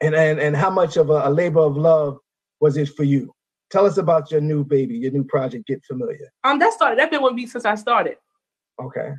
and 0.00 0.14
and 0.14 0.40
and 0.40 0.56
how 0.56 0.70
much 0.70 0.96
of 0.96 1.10
a, 1.10 1.22
a, 1.24 1.30
labor 1.30 1.60
of 1.60 1.76
love 1.76 2.18
was 2.60 2.76
it 2.76 2.88
for 2.90 3.04
you? 3.04 3.32
Tell 3.70 3.86
us 3.86 3.98
about 3.98 4.30
your 4.30 4.40
new 4.40 4.64
baby, 4.64 4.96
your 4.96 5.12
new 5.12 5.24
project. 5.24 5.66
Get 5.66 5.84
familiar. 5.84 6.32
Um, 6.44 6.58
that 6.58 6.72
started. 6.72 6.98
that's 6.98 7.10
been 7.10 7.22
with 7.22 7.34
me 7.34 7.46
since 7.46 7.64
I 7.64 7.74
started. 7.74 8.16
Okay. 8.80 9.10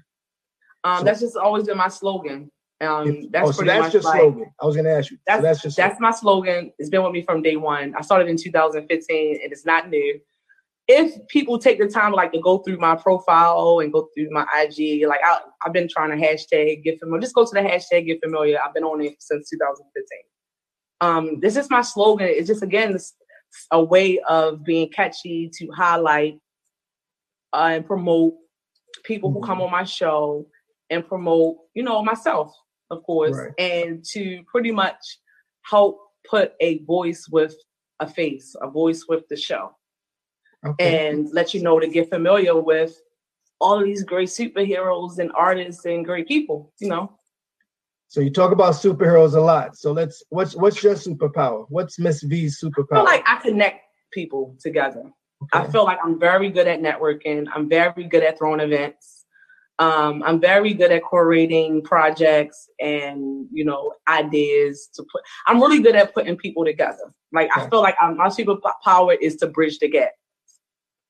Um, 0.83 0.99
so, 0.99 1.03
that's 1.03 1.19
just 1.19 1.37
always 1.37 1.65
been 1.65 1.77
my 1.77 1.87
slogan. 1.87 2.51
Um, 2.81 3.29
that's 3.29 3.49
oh, 3.49 3.51
so 3.51 3.63
that's 3.63 3.93
your 3.93 4.01
like, 4.01 4.19
slogan. 4.19 4.51
I 4.59 4.65
was 4.65 4.75
going 4.75 4.85
to 4.85 4.97
ask 4.97 5.11
you. 5.11 5.17
That's 5.27 5.39
so 5.39 5.43
that's 5.43 5.61
just 5.61 5.77
that's 5.77 5.99
my 5.99 6.11
slogan. 6.11 6.71
It's 6.79 6.89
been 6.89 7.03
with 7.03 7.13
me 7.13 7.21
from 7.21 7.43
day 7.43 7.55
one. 7.55 7.93
I 7.95 8.01
started 8.01 8.27
in 8.27 8.37
2015, 8.37 9.39
and 9.43 9.51
it's 9.51 9.65
not 9.65 9.89
new. 9.89 10.19
If 10.87 11.25
people 11.27 11.59
take 11.59 11.79
the 11.79 11.87
time 11.87 12.11
like 12.11 12.33
to 12.33 12.41
go 12.41 12.57
through 12.57 12.77
my 12.77 12.95
profile 12.95 13.79
and 13.81 13.93
go 13.93 14.09
through 14.13 14.29
my 14.31 14.45
IG, 14.55 15.07
like 15.07 15.19
I, 15.23 15.39
have 15.63 15.73
been 15.73 15.87
trying 15.87 16.09
to 16.09 16.17
hashtag 16.17 16.83
get 16.83 16.99
familiar. 16.99 17.21
Just 17.21 17.35
go 17.35 17.45
to 17.45 17.51
the 17.53 17.61
hashtag 17.61 18.07
get 18.07 18.19
familiar. 18.21 18.59
I've 18.59 18.73
been 18.73 18.83
on 18.83 18.99
it 18.99 19.15
since 19.19 19.49
2015 19.51 20.19
um, 21.01 21.39
this 21.39 21.57
is 21.57 21.69
my 21.69 21.81
slogan. 21.81 22.27
It's 22.29 22.47
just 22.47 22.63
again 22.63 22.97
a 23.71 23.83
way 23.83 24.19
of 24.19 24.63
being 24.63 24.89
catchy 24.89 25.49
to 25.55 25.67
highlight 25.71 26.39
uh, 27.53 27.71
and 27.71 27.85
promote 27.85 28.35
people 29.03 29.31
who 29.31 29.41
come 29.41 29.57
mm-hmm. 29.57 29.65
on 29.65 29.71
my 29.71 29.83
show 29.83 30.47
and 30.89 31.05
promote, 31.05 31.57
you 31.73 31.83
know, 31.83 32.03
myself, 32.03 32.55
of 32.89 33.03
course, 33.03 33.35
right. 33.35 33.51
and 33.57 34.05
to 34.05 34.43
pretty 34.47 34.71
much 34.71 35.19
help 35.63 35.99
put 36.29 36.53
a 36.61 36.79
voice 36.79 37.27
with 37.29 37.55
a 37.99 38.07
face, 38.07 38.55
a 38.61 38.69
voice 38.69 39.05
with 39.09 39.27
the 39.29 39.35
show, 39.35 39.75
okay. 40.65 41.09
and 41.09 41.29
let 41.33 41.53
you 41.53 41.61
know 41.61 41.79
to 41.79 41.87
get 41.87 42.09
familiar 42.09 42.59
with 42.59 42.95
all 43.59 43.79
of 43.79 43.85
these 43.85 44.03
great 44.03 44.29
superheroes 44.29 45.19
and 45.19 45.31
artists 45.35 45.85
and 45.85 46.05
great 46.05 46.27
people, 46.27 46.73
you 46.79 46.87
know. 46.87 47.11
So 48.11 48.19
you 48.19 48.29
talk 48.29 48.51
about 48.51 48.73
superheroes 48.73 49.35
a 49.35 49.39
lot. 49.39 49.77
So 49.77 49.93
let's 49.93 50.21
what's 50.27 50.53
what's 50.53 50.83
your 50.83 50.95
superpower? 50.95 51.65
What's 51.69 51.97
Miss 51.97 52.21
V's 52.23 52.59
superpower? 52.61 52.91
I 52.91 52.95
feel 52.95 53.03
like 53.05 53.23
I 53.25 53.35
connect 53.37 53.85
people 54.11 54.57
together. 54.59 55.03
Okay. 55.43 55.65
I 55.65 55.71
feel 55.71 55.85
like 55.85 55.97
I'm 56.03 56.19
very 56.19 56.49
good 56.49 56.67
at 56.67 56.81
networking. 56.81 57.45
I'm 57.55 57.69
very 57.69 58.03
good 58.03 58.21
at 58.21 58.37
throwing 58.37 58.59
events. 58.59 59.23
Um, 59.79 60.23
I'm 60.23 60.41
very 60.41 60.73
good 60.73 60.91
at 60.91 61.03
curating 61.03 61.85
projects 61.85 62.67
and 62.81 63.47
you 63.49 63.63
know 63.63 63.93
ideas 64.09 64.89
to 64.95 65.05
put. 65.09 65.21
I'm 65.47 65.61
really 65.61 65.81
good 65.81 65.95
at 65.95 66.13
putting 66.13 66.35
people 66.35 66.65
together. 66.65 67.13
Like 67.31 67.49
okay. 67.55 67.65
I 67.65 67.69
feel 67.69 67.79
like 67.79 67.95
I'm, 68.01 68.17
my 68.17 68.27
superpower 68.27 69.15
is 69.21 69.37
to 69.37 69.47
bridge 69.47 69.79
the 69.79 69.87
gap. 69.87 70.11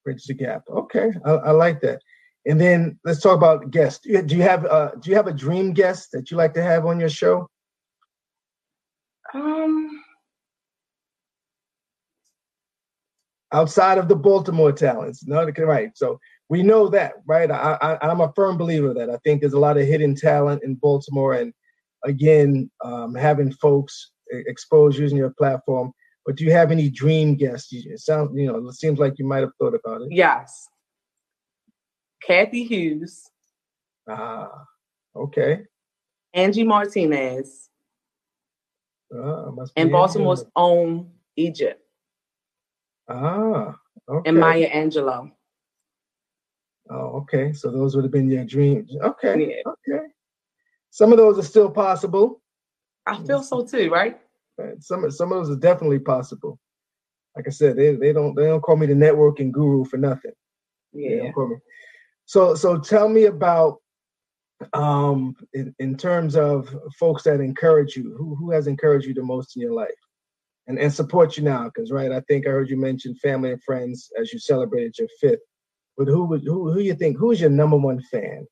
Bridge 0.04 0.26
the 0.26 0.36
gap. 0.36 0.66
Okay, 0.70 1.10
I, 1.26 1.32
I 1.32 1.52
like 1.52 1.82
that. 1.82 2.04
And 2.46 2.60
then 2.60 3.00
let's 3.06 3.22
talk 3.22 3.38
about 3.38 3.70
guests. 3.72 4.06
Do 4.06 4.36
you 4.36 4.42
have 4.42 4.66
uh, 4.66 4.92
do 5.00 5.10
you 5.10 5.16
have 5.16 5.28
a 5.28 5.34
dream 5.34 5.74
guest 5.74 6.10
that 6.14 6.32
you 6.32 6.38
like 6.38 6.54
to 6.56 6.64
have 6.64 6.86
on 6.86 7.00
your 7.00 7.10
show? 7.10 7.48
Um, 9.34 10.02
outside 13.54 13.98
of 13.98 14.08
the 14.08 14.16
Baltimore 14.16 14.72
talents, 14.72 15.26
no, 15.26 15.46
right? 15.60 15.92
So 15.96 16.20
we 16.50 16.64
know 16.64 16.88
that, 16.90 17.14
right? 17.28 17.50
I, 17.52 17.78
I 17.82 18.10
I'm 18.10 18.22
a 18.22 18.34
firm 18.36 18.58
believer 18.58 18.90
of 18.90 18.96
that. 18.96 19.10
I 19.10 19.18
think 19.24 19.42
there's 19.42 19.54
a 19.54 19.60
lot 19.60 19.78
of 19.78 19.86
hidden 19.86 20.16
talent 20.16 20.64
in 20.64 20.76
Baltimore, 20.76 21.34
and 21.34 21.54
again, 22.04 22.72
um, 22.84 23.14
having 23.14 23.52
folks 23.54 24.12
expose 24.32 24.98
using 24.98 25.18
your 25.18 25.34
platform. 25.38 25.92
But 26.26 26.36
do 26.36 26.44
you 26.44 26.52
have 26.52 26.72
any 26.72 26.90
dream 26.90 27.36
guests? 27.36 27.72
It 27.72 28.00
sounds, 28.00 28.32
you 28.36 28.48
know, 28.48 28.68
it 28.68 28.74
seems 28.76 29.00
like 29.00 29.18
you 29.18 29.26
might 29.26 29.42
have 29.42 29.56
thought 29.60 29.74
about 29.74 30.02
it. 30.02 30.10
Yes. 30.12 30.68
Cathy 32.22 32.64
Hughes. 32.64 33.30
Ah, 34.08 34.66
okay. 35.16 35.64
Angie 36.34 36.64
Martinez. 36.64 37.70
Ah, 39.14 39.52
and 39.76 39.92
Baltimore's 39.92 40.46
own 40.56 41.12
Egypt. 41.36 41.82
Ah, 43.10 43.76
okay. 44.08 44.30
And 44.30 44.40
Maya 44.40 44.70
Angelou. 44.70 45.32
Oh, 46.90 47.18
okay. 47.22 47.54
So 47.54 47.72
those 47.72 47.96
would 47.96 48.06
have 48.06 48.12
been 48.12 48.30
your 48.30 48.46
dreams. 48.46 48.96
Okay. 49.02 49.56
Yeah. 49.58 49.72
Okay. 49.72 50.08
Some 50.90 51.12
of 51.12 51.18
those 51.18 51.40
are 51.40 51.44
still 51.44 51.70
possible. 51.70 52.42
I 53.06 53.22
feel 53.24 53.44
so 53.44 53.66
too, 53.66 53.90
right? 53.90 54.20
Some 54.80 55.10
some 55.10 55.32
of 55.32 55.40
those 55.40 55.58
are 55.58 55.60
definitely 55.60 56.00
possible. 56.00 56.60
Like 57.36 57.48
I 57.48 57.52
said, 57.52 57.78
they, 57.78 57.96
they 57.96 58.14
don't 58.14 58.36
they 58.36 58.46
don't 58.46 58.62
call 58.62 58.76
me 58.76 58.86
the 58.86 58.94
networking 58.94 59.52
guru 59.52 59.86
for 59.86 59.98
nothing. 59.98 60.34
Yeah. 60.94 61.32
So 62.32 62.56
so 62.56 62.80
tell 62.80 63.10
me 63.10 63.26
about 63.26 63.80
um 64.72 65.36
in, 65.54 65.76
in 65.80 65.98
terms 65.98 66.38
of 66.38 66.74
folks 66.98 67.24
that 67.24 67.42
encourage 67.42 67.98
you, 67.98 68.16
who 68.18 68.36
who 68.36 68.52
has 68.52 68.68
encouraged 68.68 69.06
you 69.06 69.14
the 69.14 69.22
most 69.22 69.58
in 69.58 69.62
your 69.62 69.74
life? 69.74 70.02
And 70.68 70.80
and 70.80 70.94
support 70.94 71.36
you 71.36 71.44
now, 71.44 71.66
because 71.66 71.92
right, 71.92 72.10
I 72.10 72.22
think 72.30 72.48
I 72.48 72.52
heard 72.52 72.70
you 72.70 72.78
mention 72.78 73.16
family 73.16 73.52
and 73.52 73.62
friends 73.62 74.10
as 74.18 74.32
you 74.32 74.40
celebrated 74.40 74.98
your 74.98 75.10
fifth. 75.20 75.42
But 75.98 76.08
who 76.08 76.24
would 76.24 76.44
who 76.46 76.72
who 76.72 76.80
you 76.80 76.96
think 76.96 77.18
who 77.18 77.32
is 77.32 77.42
your 77.42 77.50
number 77.50 77.76
one 77.76 78.02
fan? 78.04 78.48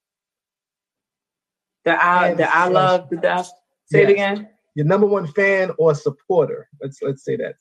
That 1.85 2.03
I 2.03 2.34
that 2.34 2.53
I 2.53 2.68
love 2.68 3.10
the 3.10 3.15
death. 3.15 3.49
Say 3.85 4.01
yes. 4.01 4.10
it 4.10 4.11
again. 4.11 4.49
Your 4.76 4.88
number 4.88 5.07
one 5.07 5.26
fan 5.26 5.72
or 5.77 5.95
supporter. 5.95 6.68
Let's 6.81 7.01
let's 7.01 7.23
say 7.23 7.38
that. 7.38 7.56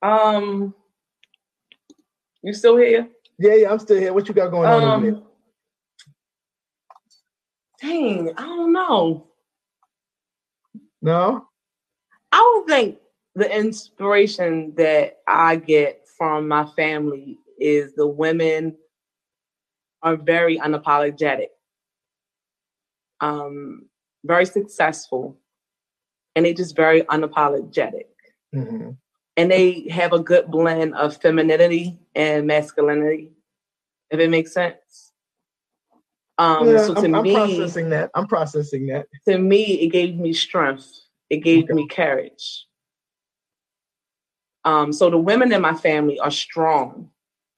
Um, 0.00 0.74
you 2.40 2.54
still 2.54 2.78
here? 2.78 3.10
Yeah, 3.38 3.54
yeah, 3.54 3.72
I'm 3.72 3.78
still 3.78 3.98
here. 3.98 4.12
What 4.12 4.28
you 4.28 4.34
got 4.34 4.50
going 4.50 4.68
on 4.68 4.82
um, 4.82 4.90
over 4.90 5.10
there? 5.10 5.20
Dang, 7.80 8.32
I 8.36 8.42
don't 8.42 8.72
know. 8.72 9.26
No. 11.02 11.46
I 12.32 12.54
would 12.56 12.68
think 12.68 12.98
the 13.34 13.56
inspiration 13.56 14.74
that 14.76 15.18
I 15.26 15.56
get 15.56 16.06
from 16.16 16.48
my 16.48 16.66
family 16.76 17.38
is 17.58 17.94
the 17.94 18.06
women 18.06 18.76
are 20.02 20.16
very 20.16 20.58
unapologetic 20.58 21.48
um, 23.24 23.88
very 24.24 24.46
successful, 24.46 25.38
and 26.34 26.44
they 26.44 26.54
just 26.54 26.76
very 26.76 27.02
unapologetic. 27.02 28.06
Mm-hmm. 28.54 28.90
And 29.36 29.50
they 29.50 29.88
have 29.90 30.12
a 30.12 30.20
good 30.20 30.50
blend 30.50 30.94
of 30.94 31.16
femininity 31.20 31.98
and 32.14 32.46
masculinity, 32.46 33.32
if 34.10 34.20
it 34.20 34.30
makes 34.30 34.52
sense. 34.52 35.12
Um, 36.38 36.68
yeah, 36.68 36.86
so 36.86 36.94
to 36.94 37.00
I'm, 37.00 37.22
me, 37.22 37.36
I'm 37.36 37.48
processing 37.48 37.90
that. 37.90 38.10
I'm 38.14 38.26
processing 38.26 38.86
that. 38.88 39.06
To 39.28 39.38
me, 39.38 39.80
it 39.80 39.88
gave 39.88 40.16
me 40.16 40.32
strength. 40.32 40.90
It 41.30 41.38
gave 41.38 41.64
okay. 41.64 41.74
me 41.74 41.88
courage. 41.88 42.66
Um, 44.64 44.92
so 44.92 45.10
the 45.10 45.18
women 45.18 45.52
in 45.52 45.60
my 45.60 45.74
family 45.74 46.18
are 46.18 46.30
strong 46.30 47.10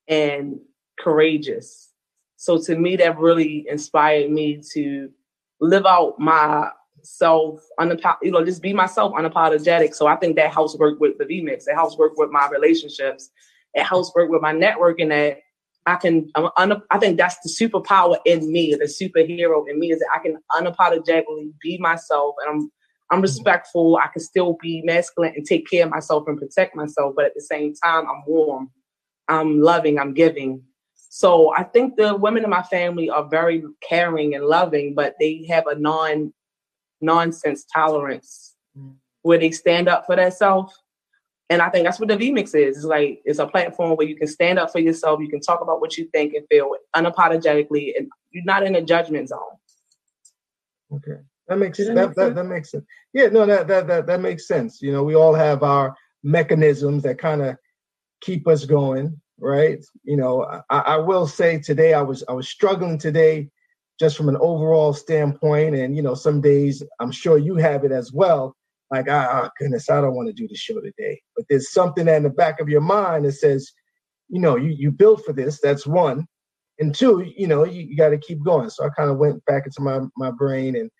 and 0.09 0.59
courageous. 0.99 1.93
So 2.37 2.59
to 2.63 2.77
me, 2.77 2.97
that 2.97 3.19
really 3.19 3.67
inspired 3.69 4.31
me 4.31 4.61
to 4.73 5.11
live 5.61 5.87
out 5.87 6.19
myself, 7.07 7.61
unap- 7.79 8.19
you 8.23 8.31
know, 8.31 8.45
just 8.45 8.63
be 8.63 8.73
myself 8.73 9.13
unapologetic. 9.13 9.95
So 9.95 10.07
I 10.07 10.17
think 10.17 10.37
that 10.37 10.53
helps 10.53 10.77
work 10.77 10.99
with 10.99 11.19
the 11.19 11.25
VMix. 11.25 11.69
It 11.69 11.75
helps 11.75 11.97
work 11.97 12.13
with 12.17 12.31
my 12.31 12.49
relationships. 12.49 13.31
It 13.75 13.85
helps 13.85 14.13
work 14.15 14.31
with 14.31 14.43
my 14.43 14.53
networking 14.53 15.11
that 15.11 15.39
I 15.87 15.97
can, 15.97 16.31
uh, 16.35 16.51
un- 16.57 16.83
I 16.91 16.99
think 16.99 17.17
that's 17.17 17.37
the 17.45 17.49
superpower 17.49 18.17
in 18.25 18.51
me, 18.51 18.75
the 18.75 18.87
superhero 18.87 19.65
in 19.69 19.79
me 19.79 19.93
is 19.93 20.01
that 20.01 20.09
I 20.15 20.19
can 20.19 20.39
unapologetically 20.53 21.53
be 21.63 21.79
myself 21.79 22.35
and 22.41 22.51
I'm, 22.51 22.73
I'm 23.11 23.19
mm-hmm. 23.19 23.23
respectful. 23.23 23.97
I 24.03 24.09
can 24.09 24.21
still 24.21 24.57
be 24.61 24.83
masculine 24.83 25.35
and 25.37 25.47
take 25.47 25.71
care 25.71 25.85
of 25.85 25.91
myself 25.91 26.25
and 26.27 26.37
protect 26.37 26.75
myself. 26.75 27.15
But 27.15 27.27
at 27.27 27.35
the 27.37 27.43
same 27.43 27.75
time, 27.75 28.07
I'm 28.09 28.25
warm. 28.27 28.71
I'm 29.29 29.61
loving. 29.61 29.99
I'm 30.01 30.13
giving. 30.13 30.63
So 30.95 31.55
I 31.55 31.63
think 31.63 31.97
the 31.97 32.17
women 32.17 32.43
in 32.43 32.51
my 32.51 32.65
family 32.65 33.09
are 33.09 33.29
very 33.29 33.63
caring 33.89 34.35
and 34.35 34.45
loving, 34.45 34.95
but 34.95 35.15
they 35.21 35.47
have 35.49 35.69
a 35.69 35.77
non 35.77 36.33
nonsense 37.07 37.65
tolerance 37.73 38.55
mm. 38.79 38.95
where 39.23 39.39
they 39.39 39.51
stand 39.51 39.89
up 39.89 40.05
for 40.07 40.17
themselves. 40.17 40.75
And 41.49 41.63
I 41.63 41.71
think 41.71 41.85
that's 41.85 42.01
what 42.01 42.09
the 42.09 42.17
VMix 42.17 42.55
is. 42.55 42.77
It's 42.77 42.85
like 42.85 43.23
it's 43.25 43.39
a 43.39 43.47
platform 43.47 43.97
where 43.97 44.07
you 44.07 44.17
can 44.17 44.27
stand 44.27 44.59
up 44.59 44.73
for 44.73 44.81
yourself, 44.81 45.21
you 45.21 45.29
can 45.29 45.41
talk 45.41 45.61
about 45.61 45.81
what 45.81 45.97
you 45.97 46.07
think 46.13 46.35
and 46.35 46.45
feel 46.49 46.75
unapologetically, 46.95 47.97
and 47.97 48.09
you're 48.33 48.45
not 48.45 48.65
in 48.65 48.75
a 48.75 48.83
judgment 48.83 49.29
zone. 49.29 49.39
Okay. 50.93 51.21
That 51.47 51.59
makes 51.59 51.79
that, 51.79 51.95
that, 51.95 52.17
that, 52.17 52.35
that 52.35 52.45
makes 52.45 52.73
sense. 52.73 52.85
Yeah, 53.15 53.29
no, 53.29 53.47
that, 53.47 53.69
that 53.69 53.87
that 53.87 54.07
that 54.09 54.21
makes 54.21 54.49
sense. 54.49 54.83
You 54.83 54.91
know, 54.91 55.05
we 55.05 55.15
all 55.15 55.35
have 55.35 55.63
our 55.63 55.95
mechanisms 56.25 57.05
that 57.05 57.19
kind 57.19 57.41
of 57.43 57.57
keep 58.21 58.49
us 58.49 58.65
going 58.65 59.21
right? 59.39 59.85
You 60.05 60.17
know, 60.17 60.45
I, 60.71 60.79
I 60.79 60.97
will 60.97 61.27
say 61.27 61.59
today 61.59 61.95
I 61.95 62.03
was 62.03 62.25
I 62.29 62.33
was 62.33 62.49
struggling 62.49 62.99
today 62.99 63.49
just 63.99 64.17
from 64.17 64.29
an 64.29 64.37
overall 64.41 64.93
standpoint. 64.93 65.75
And 65.75 65.97
you 65.97 66.03
know, 66.03 66.15
some 66.15 66.41
days 66.41 66.83
I'm 67.01 67.11
sure 67.11 67.39
you 67.39 67.57
have 67.57 67.85
it 67.85 67.93
as 67.93 68.13
well. 68.13 68.55
Like, 68.91 69.07
ah, 69.09 69.43
oh, 69.45 69.51
goodness, 69.59 69.91
I 69.91 70.01
don't 70.01 70.15
want 70.15 70.29
to 70.29 70.33
do 70.33 70.47
the 70.47 70.55
show 70.55 70.81
today. 70.81 71.21
But 71.35 71.47
there's 71.49 71.73
something 71.73 72.07
in 72.07 72.23
the 72.23 72.31
back 72.31 72.61
of 72.61 72.69
your 72.69 72.81
mind 72.81 73.25
that 73.25 73.33
says, 73.33 73.73
you 74.29 74.41
know, 74.41 74.57
you 74.57 74.75
you 74.77 74.91
built 74.91 75.25
for 75.25 75.33
this. 75.33 75.61
That's 75.61 75.87
one. 75.87 76.27
And 76.79 76.95
two, 76.95 77.33
you 77.37 77.47
know, 77.47 77.65
you, 77.65 77.83
you 77.83 77.97
got 77.97 78.11
to 78.11 78.19
keep 78.19 78.45
going. 78.45 78.69
So 78.69 78.85
I 78.85 78.91
kind 78.91 79.11
of 79.11 79.17
went 79.17 79.45
back 79.47 79.67
into 79.67 79.81
my 79.81 80.01
my 80.17 80.31
brain, 80.31 80.77
and 80.77 80.91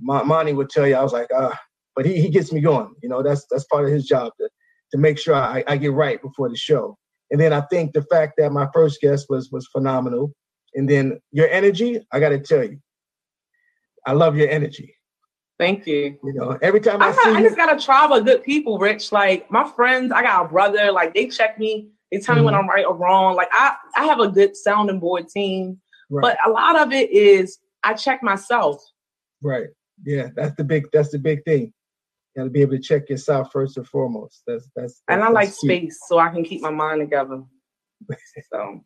my, 0.00 0.22
Monty 0.22 0.52
would 0.52 0.70
tell 0.70 0.86
you, 0.86 0.94
I 0.94 1.02
was 1.02 1.12
like, 1.12 1.28
ah, 1.34 1.58
but 1.96 2.06
he 2.06 2.20
he 2.20 2.28
gets 2.28 2.52
me 2.52 2.60
going. 2.60 2.94
You 3.02 3.08
know, 3.08 3.22
that's 3.22 3.46
that's 3.50 3.64
part 3.64 3.84
of 3.84 3.90
his 3.90 4.06
job 4.06 4.32
to 4.40 4.48
to 4.92 4.98
make 4.98 5.18
sure 5.18 5.34
I, 5.34 5.64
I 5.66 5.76
get 5.78 5.92
right 5.92 6.20
before 6.20 6.48
the 6.48 6.56
show. 6.56 6.96
And 7.30 7.40
then 7.40 7.52
I 7.52 7.62
think 7.62 7.92
the 7.92 8.02
fact 8.02 8.34
that 8.36 8.52
my 8.52 8.68
first 8.74 9.00
guest 9.00 9.26
was 9.28 9.50
was 9.50 9.66
phenomenal. 9.72 10.32
And 10.74 10.88
then 10.88 11.20
your 11.30 11.48
energy, 11.48 12.00
I 12.12 12.20
got 12.20 12.30
to 12.30 12.38
tell 12.38 12.64
you, 12.64 12.78
I 14.06 14.12
love 14.12 14.36
your 14.36 14.48
energy. 14.48 14.96
Thank 15.58 15.86
you. 15.86 16.18
You 16.24 16.32
know, 16.32 16.58
every 16.60 16.80
time 16.80 17.00
I, 17.00 17.08
I 17.08 17.12
see, 17.12 17.30
I 17.30 17.42
just 17.42 17.56
got 17.56 17.74
a 17.74 17.80
tribe 17.80 18.10
of 18.10 18.24
good 18.24 18.42
people, 18.42 18.78
Rich. 18.78 19.12
Like 19.12 19.48
my 19.50 19.70
friends, 19.70 20.10
I 20.10 20.22
got 20.22 20.46
a 20.46 20.48
brother. 20.48 20.90
Like 20.90 21.14
they 21.14 21.28
check 21.28 21.58
me, 21.58 21.90
they 22.10 22.18
tell 22.18 22.34
mm-hmm. 22.34 22.42
me 22.42 22.46
when 22.46 22.54
I'm 22.54 22.68
right 22.68 22.84
or 22.84 22.96
wrong. 22.96 23.36
Like 23.36 23.48
I, 23.52 23.76
I 23.96 24.04
have 24.06 24.18
a 24.18 24.28
good 24.28 24.56
sounding 24.56 24.98
board 24.98 25.28
team, 25.28 25.80
right. 26.10 26.22
but 26.22 26.38
a 26.46 26.50
lot 26.50 26.80
of 26.80 26.92
it 26.92 27.10
is 27.10 27.58
I 27.84 27.94
check 27.94 28.22
myself. 28.22 28.82
Right. 29.42 29.68
Yeah, 30.04 30.28
that's 30.34 30.54
the 30.56 30.64
big. 30.64 30.86
That's 30.92 31.10
the 31.10 31.18
big 31.18 31.44
thing. 31.44 31.72
You 32.34 32.40
got 32.40 32.44
to 32.44 32.50
be 32.50 32.62
able 32.62 32.72
to 32.72 32.82
check 32.82 33.08
yourself 33.08 33.50
first 33.52 33.76
and 33.76 33.86
foremost. 33.86 34.42
That's 34.46 34.68
that's. 34.74 35.02
that's 35.06 35.16
and 35.16 35.22
I 35.22 35.28
like 35.28 35.48
key. 35.48 35.66
space, 35.66 36.00
so 36.08 36.18
I 36.18 36.30
can 36.30 36.44
keep 36.44 36.60
my 36.60 36.70
mind 36.70 37.00
together. 37.00 37.42
so, 38.52 38.80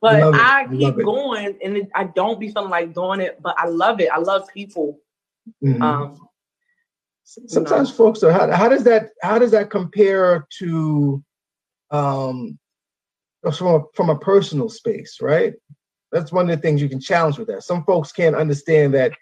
but 0.00 0.34
I, 0.34 0.62
I 0.62 0.66
keep 0.68 0.96
going, 0.96 1.58
and 1.62 1.76
it, 1.76 1.88
I 1.94 2.04
don't 2.04 2.38
be 2.38 2.50
feeling 2.50 2.70
like 2.70 2.94
doing 2.94 3.20
it. 3.20 3.40
But 3.40 3.58
I 3.58 3.66
love 3.66 4.00
it. 4.00 4.10
I 4.10 4.18
love 4.18 4.48
people. 4.52 5.00
Mm-hmm. 5.64 5.82
Um, 5.82 6.28
Sometimes 7.24 7.90
you 7.90 7.92
know. 7.92 7.96
folks 7.96 8.22
are. 8.22 8.32
How, 8.32 8.50
how 8.50 8.68
does 8.68 8.84
that? 8.84 9.10
How 9.22 9.38
does 9.38 9.50
that 9.52 9.70
compare 9.70 10.46
to? 10.58 11.22
Um, 11.90 12.58
from 13.56 13.66
a, 13.68 13.80
from 13.94 14.10
a 14.10 14.18
personal 14.18 14.68
space, 14.68 15.18
right? 15.22 15.54
That's 16.12 16.32
one 16.32 16.50
of 16.50 16.56
the 16.56 16.60
things 16.60 16.82
you 16.82 16.88
can 16.88 17.00
challenge 17.00 17.38
with 17.38 17.48
that. 17.48 17.62
Some 17.62 17.84
folks 17.84 18.12
can't 18.12 18.34
understand 18.34 18.92
that 18.94 19.12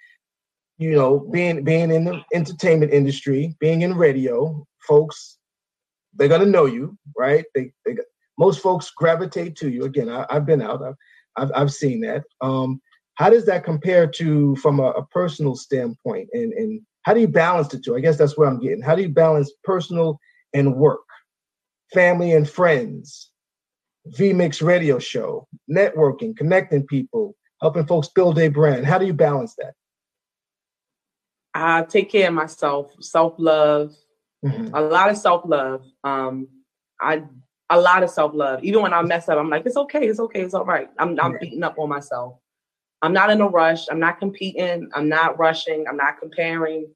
you 0.78 0.93
know, 0.93 1.19
being 1.19 1.65
being 1.65 1.90
in 1.90 2.05
the 2.05 2.23
entertainment 2.35 2.93
industry, 2.93 3.55
being 3.61 3.82
in 3.82 3.94
radio, 3.94 4.66
folks, 4.86 5.39
they're 6.15 6.28
gonna 6.28 6.47
know 6.47 6.66
you, 6.66 6.97
right? 7.16 7.44
They, 7.55 7.73
they 7.85 7.97
most 8.38 8.60
folks 8.60 8.90
gravitate 8.90 9.56
to 9.56 9.70
you. 9.70 9.84
Again, 9.84 10.08
I, 10.08 10.26
have 10.30 10.46
been 10.46 10.62
out, 10.62 10.82
I've, 10.82 10.94
I've, 11.36 11.50
I've 11.54 11.72
seen 11.72 12.00
that. 12.02 12.24
Um, 12.40 12.80
how 13.14 13.30
does 13.30 13.46
that 13.46 13.64
compare 13.64 14.06
to 14.06 14.56
from 14.56 14.78
a, 14.78 14.90
a 14.90 15.06
personal 15.06 15.56
standpoint, 15.56 16.28
and 16.32 16.52
and 16.52 16.80
how 17.02 17.14
do 17.14 17.20
you 17.20 17.28
balance 17.28 17.68
the 17.68 17.78
two? 17.78 17.96
I 17.96 18.00
guess 18.00 18.18
that's 18.18 18.36
where 18.36 18.48
I'm 18.48 18.60
getting. 18.60 18.82
How 18.82 18.94
do 18.94 19.02
you 19.02 19.08
balance 19.08 19.52
personal 19.64 20.18
and 20.52 20.76
work, 20.76 21.00
family 21.92 22.32
and 22.32 22.48
friends? 22.48 23.30
vMix 24.12 24.64
radio 24.64 24.98
show, 24.98 25.46
networking, 25.70 26.36
connecting 26.36 26.86
people, 26.86 27.34
helping 27.60 27.86
folks 27.86 28.08
build 28.08 28.38
a 28.38 28.48
brand. 28.48 28.86
How 28.86 28.98
do 28.98 29.06
you 29.06 29.12
balance 29.12 29.54
that? 29.56 29.74
I 31.54 31.82
take 31.82 32.10
care 32.10 32.28
of 32.28 32.34
myself, 32.34 32.92
self 33.00 33.34
love, 33.38 33.94
mm-hmm. 34.44 34.74
a 34.74 34.80
lot 34.80 35.10
of 35.10 35.16
self 35.16 35.42
love. 35.46 35.84
Um, 36.04 36.48
I 37.00 37.22
a 37.70 37.80
lot 37.80 38.02
of 38.02 38.10
self 38.10 38.32
love. 38.34 38.62
Even 38.64 38.82
when 38.82 38.93
I 38.93 39.02
mess 39.02 39.28
up, 39.28 39.38
I'm 39.38 39.51
like, 39.51 39.66
it's 39.66 39.76
okay, 39.76 40.06
it's 40.06 40.20
okay, 40.20 40.40
it's 40.40 40.55
all 40.55 40.64
right. 40.64 40.88
I'm 40.98 41.18
I'm 41.20 41.38
beating 41.40 41.62
up 41.62 41.78
on 41.78 41.88
myself. 41.88 42.38
I'm 43.02 43.12
not 43.12 43.30
in 43.30 43.40
a 43.40 43.48
rush. 43.48 43.86
I'm 43.90 44.01
not 44.01 44.18
competing. 44.18 44.88
I'm 44.94 45.09
not 45.09 45.38
rushing. 45.38 45.84
I'm 45.88 45.97
not 45.97 46.18
comparing. 46.18 46.88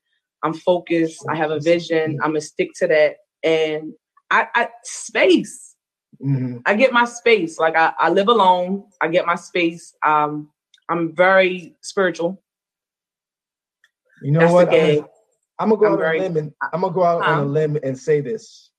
I'm 0.43 0.55
focused. 0.55 1.25
I 1.29 1.37
have 1.37 1.51
a 1.51 1.61
vision. 1.61 2.19
I'm 2.23 2.31
gonna 2.31 2.41
stick 2.41 2.71
to 2.77 2.87
that. 2.89 3.17
And 3.43 3.93
I, 4.31 4.47
I 4.55 4.69
space. 4.85 5.77
Mm-hmm. 6.23 6.59
I 6.67 6.75
get 6.75 6.93
my 6.93 7.05
space. 7.05 7.59
Like 7.59 7.77
I, 7.77 7.93
I 7.99 8.11
live 8.11 8.29
alone. 8.29 8.85
I 9.01 9.09
get 9.09 9.27
my 9.27 9.35
space. 9.35 9.95
Um, 10.05 10.51
I'm 10.89 11.15
very 11.15 11.77
spiritual. 11.83 12.43
You 14.23 14.33
know 14.33 14.41
That's 14.41 14.53
what? 14.53 14.75
I'm, 14.75 15.07
I'm, 15.59 15.69
gonna 15.69 15.81
go 15.81 15.87
I'm 15.87 15.93
out 15.93 15.99
very, 15.99 16.19
on 16.19 16.25
a 16.25 16.29
limb 16.29 16.37
and 16.37 16.53
I'm 16.73 16.81
gonna 16.81 16.93
go 16.93 17.05
out 17.05 17.23
on 17.23 17.39
a 17.39 17.45
limb 17.45 17.79
and 17.83 17.99
say 17.99 18.21
this. 18.21 18.71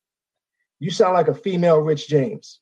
You 0.82 0.90
sound 0.90 1.14
like 1.14 1.28
a 1.28 1.34
female 1.36 1.78
Rich 1.78 2.08
James. 2.08 2.60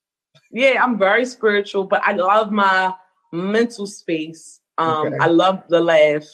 Yeah, 0.51 0.83
I'm 0.83 0.99
very 0.99 1.25
spiritual, 1.25 1.85
but 1.85 2.03
I 2.03 2.11
love 2.11 2.51
my 2.51 2.93
mental 3.31 3.87
space. 3.87 4.59
Um, 4.77 5.07
okay. 5.07 5.17
I 5.21 5.27
love 5.27 5.63
the 5.69 5.79
laugh. 5.79 6.25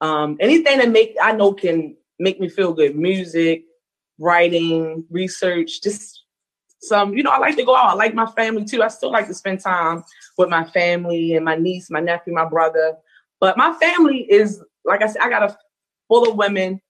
Um, 0.00 0.36
anything 0.38 0.78
that 0.78 0.90
make 0.90 1.16
I 1.20 1.32
know 1.32 1.52
can 1.52 1.96
make 2.20 2.38
me 2.38 2.48
feel 2.48 2.72
good. 2.72 2.94
Music, 2.94 3.64
writing, 4.20 5.04
research, 5.10 5.82
just 5.82 6.22
some, 6.82 7.14
you 7.14 7.24
know, 7.24 7.30
I 7.30 7.38
like 7.38 7.56
to 7.56 7.64
go 7.64 7.74
out. 7.74 7.90
I 7.90 7.94
like 7.94 8.14
my 8.14 8.26
family 8.26 8.64
too. 8.64 8.84
I 8.84 8.88
still 8.88 9.10
like 9.10 9.26
to 9.26 9.34
spend 9.34 9.58
time 9.58 10.04
with 10.36 10.48
my 10.48 10.62
family 10.66 11.34
and 11.34 11.44
my 11.44 11.56
niece, 11.56 11.90
my 11.90 11.98
nephew, 11.98 12.32
my 12.32 12.44
brother. 12.44 12.96
But 13.40 13.56
my 13.56 13.72
family 13.74 14.18
is, 14.30 14.62
like 14.84 15.02
I 15.02 15.08
said, 15.08 15.22
I 15.22 15.30
got 15.30 15.50
a 15.50 15.58
full 16.06 16.30
of 16.30 16.36
women 16.36 16.80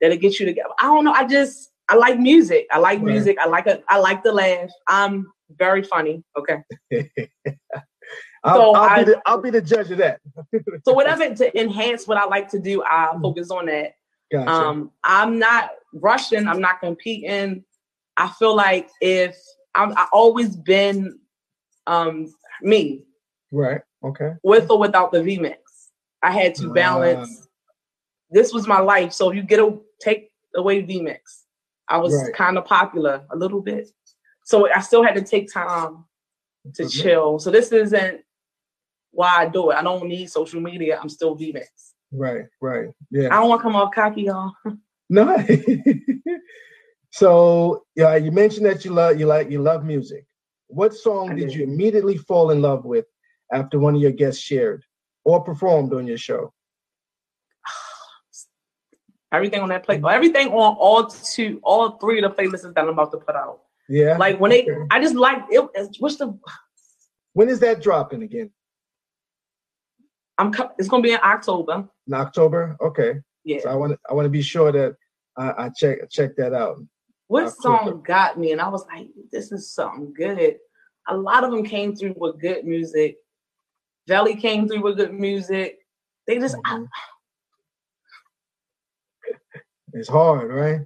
that'll 0.00 0.18
get 0.18 0.38
you 0.38 0.46
together. 0.46 0.70
I 0.78 0.84
don't 0.84 1.04
know. 1.04 1.12
I 1.12 1.26
just 1.26 1.71
I 1.92 1.94
like 1.96 2.18
music. 2.18 2.66
I 2.70 2.78
like 2.78 3.00
right. 3.00 3.12
music. 3.12 3.36
I 3.38 3.46
like 3.46 3.66
a 3.66 3.82
I 3.86 3.98
like 3.98 4.22
the 4.22 4.32
laugh. 4.32 4.70
I'm 4.88 5.26
very 5.58 5.82
funny. 5.82 6.24
Okay. 6.38 6.62
I'll, 8.44 8.56
so 8.56 8.74
I'll, 8.74 8.76
I, 8.76 9.04
be 9.04 9.10
the, 9.10 9.22
I'll 9.26 9.42
be 9.42 9.50
the 9.50 9.60
judge 9.60 9.90
of 9.90 9.98
that. 9.98 10.20
so 10.86 10.94
whatever 10.94 11.34
to 11.34 11.60
enhance 11.60 12.08
what 12.08 12.16
I 12.16 12.24
like 12.24 12.48
to 12.52 12.58
do, 12.58 12.82
I 12.82 13.12
mm. 13.14 13.20
focus 13.20 13.50
on 13.50 13.66
that. 13.66 13.92
Gotcha. 14.32 14.50
Um, 14.50 14.90
I'm 15.04 15.38
not 15.38 15.72
rushing. 15.92 16.48
I'm 16.48 16.62
not 16.62 16.80
competing. 16.80 17.62
I 18.16 18.28
feel 18.28 18.56
like 18.56 18.88
if 19.02 19.36
I'm, 19.74 19.92
I 19.92 20.06
always 20.14 20.56
been 20.56 21.18
um, 21.86 22.34
me. 22.62 23.04
Right. 23.50 23.82
Okay. 24.02 24.32
With 24.42 24.70
or 24.70 24.78
without 24.78 25.12
the 25.12 25.18
vMix, 25.18 25.56
I 26.22 26.32
had 26.32 26.54
to 26.54 26.72
balance. 26.72 27.42
Uh, 27.42 27.46
this 28.30 28.50
was 28.50 28.66
my 28.66 28.80
life. 28.80 29.12
So 29.12 29.28
if 29.28 29.36
you 29.36 29.42
get 29.42 29.60
a 29.60 29.78
take 30.00 30.30
away 30.56 30.82
vMix, 30.82 31.41
I 31.92 31.98
was 31.98 32.14
right. 32.14 32.32
kind 32.32 32.56
of 32.56 32.64
popular 32.64 33.22
a 33.30 33.36
little 33.36 33.60
bit. 33.60 33.90
So 34.44 34.72
I 34.72 34.80
still 34.80 35.02
had 35.04 35.14
to 35.16 35.22
take 35.22 35.52
time 35.52 36.04
to 36.74 36.84
mm-hmm. 36.84 37.02
chill. 37.02 37.38
So 37.38 37.50
this 37.50 37.70
isn't 37.70 38.22
why 39.10 39.34
I 39.36 39.48
do 39.48 39.70
it. 39.70 39.74
I 39.74 39.82
don't 39.82 40.08
need 40.08 40.30
social 40.30 40.60
media. 40.60 40.98
I'm 41.00 41.10
still 41.10 41.36
vMix. 41.36 41.66
Right, 42.10 42.46
right. 42.62 42.88
Yeah. 43.10 43.26
I 43.26 43.40
don't 43.40 43.50
want 43.50 43.60
to 43.60 43.62
come 43.62 43.76
off 43.76 43.94
cocky, 43.94 44.22
y'all. 44.22 44.52
No. 45.10 45.36
so 47.10 47.84
yeah, 47.96 48.16
you 48.16 48.32
mentioned 48.32 48.64
that 48.64 48.82
you 48.82 48.92
love 48.92 49.20
you 49.20 49.26
like 49.26 49.50
you 49.50 49.60
love 49.60 49.84
music. 49.84 50.24
What 50.68 50.94
song 50.94 51.36
did 51.36 51.52
you 51.52 51.64
immediately 51.64 52.16
fall 52.16 52.50
in 52.50 52.62
love 52.62 52.86
with 52.86 53.04
after 53.52 53.78
one 53.78 53.94
of 53.94 54.00
your 54.00 54.12
guests 54.12 54.40
shared 54.40 54.82
or 55.26 55.44
performed 55.44 55.92
on 55.92 56.06
your 56.06 56.16
show? 56.16 56.54
Everything 59.32 59.60
on 59.62 59.70
that 59.70 59.84
play, 59.84 60.00
everything 60.10 60.48
on 60.48 60.76
all 60.78 61.06
two, 61.06 61.58
all 61.62 61.92
three 61.92 62.22
of 62.22 62.36
the 62.36 62.42
playlists 62.42 62.62
that 62.62 62.78
I'm 62.78 62.88
about 62.90 63.10
to 63.12 63.18
put 63.18 63.34
out. 63.34 63.60
Yeah. 63.88 64.18
Like 64.18 64.38
when 64.38 64.50
they, 64.50 64.68
I 64.90 65.00
just 65.00 65.14
like 65.14 65.44
it. 65.48 65.96
What's 65.98 66.16
the? 66.16 66.38
When 67.32 67.48
is 67.48 67.60
that 67.60 67.82
dropping 67.82 68.22
again? 68.22 68.50
I'm. 70.36 70.52
It's 70.78 70.88
gonna 70.88 71.02
be 71.02 71.12
in 71.12 71.20
October. 71.22 71.88
In 72.06 72.14
October, 72.14 72.76
okay. 72.82 73.20
Yeah. 73.44 73.60
So 73.62 73.70
I 73.70 73.74
want. 73.74 73.98
I 74.08 74.12
want 74.12 74.26
to 74.26 74.30
be 74.30 74.42
sure 74.42 74.70
that 74.70 74.96
I, 75.36 75.64
I 75.64 75.68
check 75.70 76.10
check 76.10 76.36
that 76.36 76.52
out. 76.52 76.76
What 77.28 77.44
October. 77.44 77.90
song 77.90 78.02
got 78.06 78.38
me? 78.38 78.52
And 78.52 78.60
I 78.60 78.68
was 78.68 78.84
like, 78.86 79.08
this 79.30 79.50
is 79.50 79.72
something 79.72 80.12
good. 80.12 80.58
A 81.08 81.16
lot 81.16 81.42
of 81.42 81.50
them 81.50 81.64
came 81.64 81.96
through 81.96 82.14
with 82.18 82.38
good 82.38 82.66
music. 82.66 83.16
Valley 84.06 84.36
came 84.36 84.68
through 84.68 84.82
with 84.82 84.98
good 84.98 85.14
music. 85.14 85.78
They 86.26 86.38
just. 86.38 86.56
Mm-hmm. 86.56 86.84
I, 86.84 87.11
it's 89.92 90.08
hard, 90.08 90.50
right? 90.50 90.80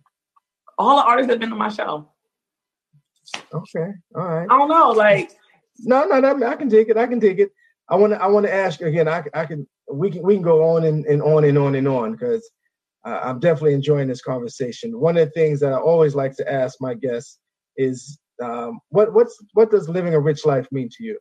All 0.79 0.97
the 0.97 1.05
artists 1.05 1.31
have 1.31 1.41
been 1.41 1.51
to 1.51 1.57
my 1.57 1.69
show. 1.69 2.09
Okay, 3.53 3.93
all 4.15 4.25
right. 4.25 4.47
I 4.51 4.59
don't 4.59 4.69
know, 4.69 4.91
like. 4.91 5.33
No, 5.81 6.05
no, 6.05 6.21
no. 6.21 6.47
I 6.47 6.57
can 6.57 6.71
take 6.71 6.89
it. 6.89 6.97
I 6.97 7.07
can 7.07 7.21
take 7.21 7.39
it. 7.39 7.51
I 7.89 7.97
want 7.97 8.13
to. 8.13 8.23
I 8.23 8.27
want 8.27 8.47
to 8.47 8.55
ask 8.55 8.81
again. 8.81 9.09
I, 9.09 9.25
I 9.35 9.47
can. 9.47 9.67
We 9.93 10.11
can. 10.11 10.23
We 10.23 10.35
can 10.35 10.43
go 10.43 10.63
on 10.63 10.85
and, 10.85 11.05
and 11.07 11.23
on 11.23 11.45
and 11.45 11.59
on 11.59 11.75
and 11.75 11.89
on 11.89 12.13
because 12.13 12.49
uh, 13.05 13.21
I'm 13.23 13.39
definitely 13.39 13.75
enjoying 13.75 14.09
this 14.09 14.23
conversation. 14.23 14.99
One 14.99 15.17
of 15.17 15.27
the 15.27 15.33
things 15.33 15.61
that 15.61 15.73
I 15.73 15.79
always 15.79 16.15
like 16.15 16.35
to 16.37 16.53
ask 16.53 16.77
my 16.81 16.95
guests 16.95 17.39
is, 17.77 18.19
um, 18.43 18.81
what 18.89 19.13
what's 19.13 19.37
what 19.55 19.71
does 19.71 19.89
living 19.89 20.15
a 20.15 20.21
rich 20.21 20.47
life 20.47 20.67
mean 20.73 20.89
to 20.97 21.05
you? 21.05 21.19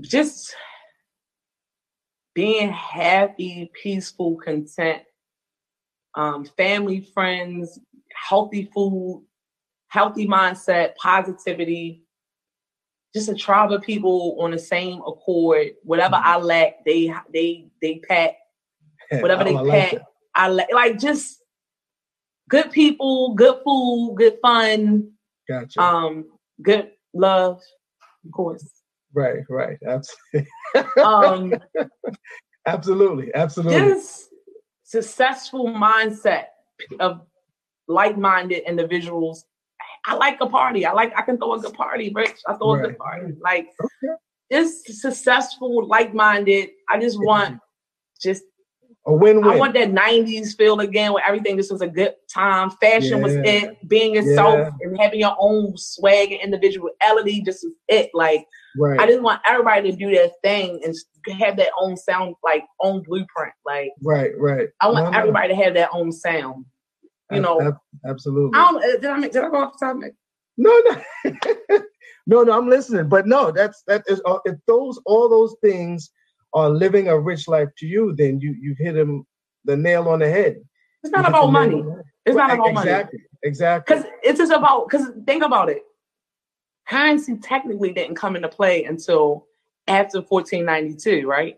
Just 0.00 0.54
being 2.38 2.70
happy, 2.70 3.68
peaceful, 3.74 4.36
content, 4.36 5.02
um, 6.14 6.44
family, 6.56 7.00
friends, 7.00 7.80
healthy 8.14 8.70
food, 8.72 9.26
healthy 9.88 10.24
mindset, 10.24 10.94
positivity, 10.94 12.04
just 13.12 13.28
a 13.28 13.34
tribe 13.34 13.72
of 13.72 13.82
people 13.82 14.36
on 14.38 14.52
the 14.52 14.58
same 14.58 15.00
accord. 15.00 15.70
Whatever 15.82 16.14
mm-hmm. 16.14 16.28
I 16.28 16.36
lack, 16.36 16.84
they 16.84 17.12
they 17.34 17.66
they 17.82 18.00
pack. 18.08 18.36
Whatever 19.10 19.42
they 19.42 19.56
I 19.56 19.68
pack, 19.68 19.92
like 19.94 20.02
I. 20.36 20.48
Like 20.48 21.00
just 21.00 21.42
good 22.48 22.70
people, 22.70 23.34
good 23.34 23.58
food, 23.64 24.14
good 24.16 24.38
fun. 24.40 25.10
Gotcha. 25.48 25.80
Um, 25.80 26.26
good 26.62 26.92
love, 27.12 27.60
of 28.24 28.30
course. 28.30 28.77
Right, 29.14 29.42
right, 29.48 29.78
absolutely. 29.86 30.50
um, 31.02 31.54
absolutely, 32.66 33.34
absolutely. 33.34 33.78
Just 33.78 34.28
successful 34.84 35.68
mindset 35.68 36.46
of 37.00 37.22
like-minded 37.88 38.64
individuals. 38.66 39.44
I 40.06 40.14
like 40.14 40.38
a 40.40 40.46
party. 40.46 40.86
I 40.86 40.92
like 40.92 41.12
I 41.16 41.22
can 41.22 41.38
throw 41.38 41.54
a 41.54 41.60
good 41.60 41.74
party, 41.74 42.10
Rich. 42.14 42.36
I 42.46 42.54
throw 42.54 42.74
right. 42.74 42.84
a 42.84 42.88
good 42.88 42.98
party. 42.98 43.34
Like 43.40 43.68
okay. 43.82 44.14
just 44.52 45.00
successful, 45.00 45.86
like-minded. 45.86 46.70
I 46.88 47.00
just 47.00 47.18
want 47.18 47.58
just 48.20 48.44
a 49.08 49.14
win-win. 49.14 49.50
I 49.50 49.56
want 49.56 49.74
that 49.74 49.90
'90s 49.90 50.56
feel 50.56 50.80
again, 50.80 51.12
where 51.12 51.26
everything 51.26 51.56
just 51.56 51.72
was 51.72 51.80
a 51.80 51.88
good 51.88 52.14
time. 52.32 52.70
Fashion 52.80 53.18
yeah. 53.18 53.24
was 53.24 53.34
it. 53.34 53.88
Being 53.88 54.14
yourself 54.14 54.58
yeah. 54.58 54.88
and 54.88 55.00
having 55.00 55.20
your 55.20 55.36
own 55.38 55.76
swag 55.76 56.32
and 56.32 56.40
individuality 56.40 57.42
just 57.42 57.64
was 57.64 57.74
it. 57.88 58.10
Like 58.14 58.46
right. 58.76 59.00
I 59.00 59.06
just 59.06 59.22
want 59.22 59.40
everybody 59.46 59.90
to 59.90 59.96
do 59.96 60.10
their 60.10 60.30
thing 60.42 60.80
and 60.84 60.94
have 61.40 61.56
their 61.56 61.70
own 61.80 61.96
sound, 61.96 62.36
like 62.44 62.64
own 62.80 63.02
blueprint. 63.02 63.54
Like 63.66 63.90
right, 64.02 64.30
right. 64.38 64.68
I 64.80 64.88
want 64.88 65.10
no, 65.12 65.18
everybody 65.18 65.48
no. 65.48 65.56
to 65.56 65.64
have 65.64 65.74
their 65.74 65.88
own 65.92 66.12
sound 66.12 66.64
you 67.30 67.40
know, 67.40 67.78
absolutely. 68.06 68.58
I 68.58 68.72
don't, 68.72 68.76
uh, 68.76 69.00
did 69.00 69.04
I 69.04 69.18
make, 69.18 69.32
did 69.32 69.44
I 69.44 69.50
go 69.50 69.62
off 69.62 69.78
the 69.78 69.86
topic? 69.86 70.14
No, 70.56 70.82
no, 70.86 71.32
no, 72.26 72.42
no. 72.42 72.58
I'm 72.58 72.68
listening, 72.68 73.08
but 73.08 73.26
no, 73.26 73.50
that's 73.50 73.82
that 73.86 74.02
is 74.08 74.20
uh, 74.24 74.38
if 74.44 74.56
those 74.66 75.00
all 75.04 75.28
those 75.28 75.54
things 75.62 76.10
are 76.52 76.70
living 76.70 77.08
a 77.08 77.18
rich 77.18 77.48
life 77.48 77.68
to 77.78 77.86
you, 77.86 78.14
then 78.16 78.40
you 78.40 78.54
you've 78.60 78.78
hit 78.78 78.96
him 78.96 79.26
the 79.64 79.76
nail 79.76 80.08
on 80.08 80.20
the 80.20 80.28
head. 80.28 80.56
It's 81.02 81.12
not 81.12 81.28
about 81.28 81.52
money. 81.52 81.84
It's 82.26 82.36
not 82.36 82.52
about 82.52 82.68
exactly, 82.68 82.72
money. 82.72 82.90
Exactly. 82.90 83.20
Exactly. 83.42 83.96
Because 83.96 84.10
it's 84.22 84.38
just 84.38 84.52
about 84.52 84.88
because 84.88 85.10
think 85.26 85.42
about 85.42 85.68
it. 85.68 85.82
Currency 86.88 87.36
technically 87.36 87.92
didn't 87.92 88.16
come 88.16 88.34
into 88.34 88.48
play 88.48 88.84
until 88.84 89.46
after 89.86 90.20
1492, 90.20 91.26
right? 91.26 91.56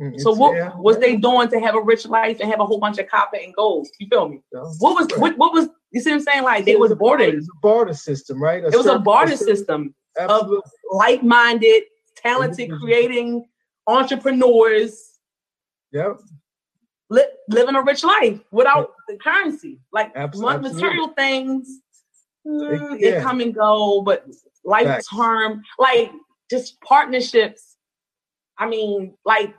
Mm, 0.00 0.18
so 0.18 0.32
what 0.32 0.56
yeah. 0.56 0.72
was 0.76 0.98
they 0.98 1.16
doing 1.16 1.48
to 1.48 1.60
have 1.60 1.76
a 1.76 1.80
rich 1.80 2.06
life 2.06 2.38
and 2.40 2.50
have 2.50 2.60
a 2.60 2.64
whole 2.64 2.80
bunch 2.80 2.98
of 2.98 3.08
copper 3.08 3.36
and 3.36 3.54
gold? 3.54 3.86
You 3.98 4.08
feel 4.08 4.28
me? 4.28 4.42
What 4.50 4.80
was 4.80 5.08
what, 5.18 5.36
what 5.36 5.52
was 5.52 5.68
you 5.92 6.00
see 6.00 6.10
what 6.10 6.16
I'm 6.16 6.22
saying? 6.22 6.44
Like 6.44 6.64
they 6.64 6.76
was, 6.76 6.90
was 6.90 6.98
boarding. 6.98 7.30
It 7.30 7.36
was 7.36 7.48
a 7.48 7.60
barter 7.60 7.94
system, 7.94 8.42
right? 8.42 8.64
A 8.64 8.68
it 8.68 8.76
was 8.76 8.86
a 8.86 8.98
barter 8.98 9.36
system 9.36 9.94
of 10.18 10.50
like-minded, 10.90 11.84
talented, 12.16 12.70
mm-hmm. 12.70 12.82
creating 12.82 13.46
entrepreneurs. 13.88 15.18
Yep. 15.92 16.20
Li- 17.10 17.22
living 17.48 17.74
a 17.74 17.82
rich 17.82 18.04
life 18.04 18.38
without 18.52 18.92
the 19.08 19.16
currency, 19.16 19.80
like 19.92 20.12
Absolutely. 20.14 20.70
material 20.70 21.08
things. 21.08 21.80
mm, 22.46 23.00
yeah. 23.00 23.10
they 23.16 23.20
come 23.22 23.40
and 23.40 23.54
go, 23.54 24.02
but 24.02 24.26
life 24.64 25.02
term, 25.12 25.62
like 25.78 26.12
just 26.50 26.80
partnerships. 26.82 27.76
I 28.58 28.68
mean, 28.68 29.14
like 29.24 29.54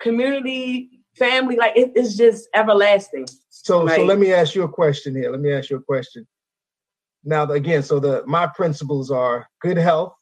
community, 0.00 1.02
family, 1.16 1.56
like 1.56 1.76
it, 1.76 1.92
it's 1.94 2.16
just 2.16 2.48
everlasting. 2.54 3.26
So, 3.50 3.86
so 3.86 4.04
let 4.04 4.18
me 4.18 4.32
ask 4.32 4.54
you 4.54 4.64
a 4.64 4.68
question 4.68 5.14
here. 5.14 5.30
Let 5.30 5.40
me 5.40 5.52
ask 5.52 5.70
you 5.70 5.76
a 5.76 5.82
question. 5.82 6.26
Now, 7.24 7.44
again, 7.44 7.82
so 7.82 8.00
the 8.00 8.24
my 8.26 8.46
principles 8.46 9.10
are 9.10 9.46
good 9.60 9.76
health, 9.76 10.14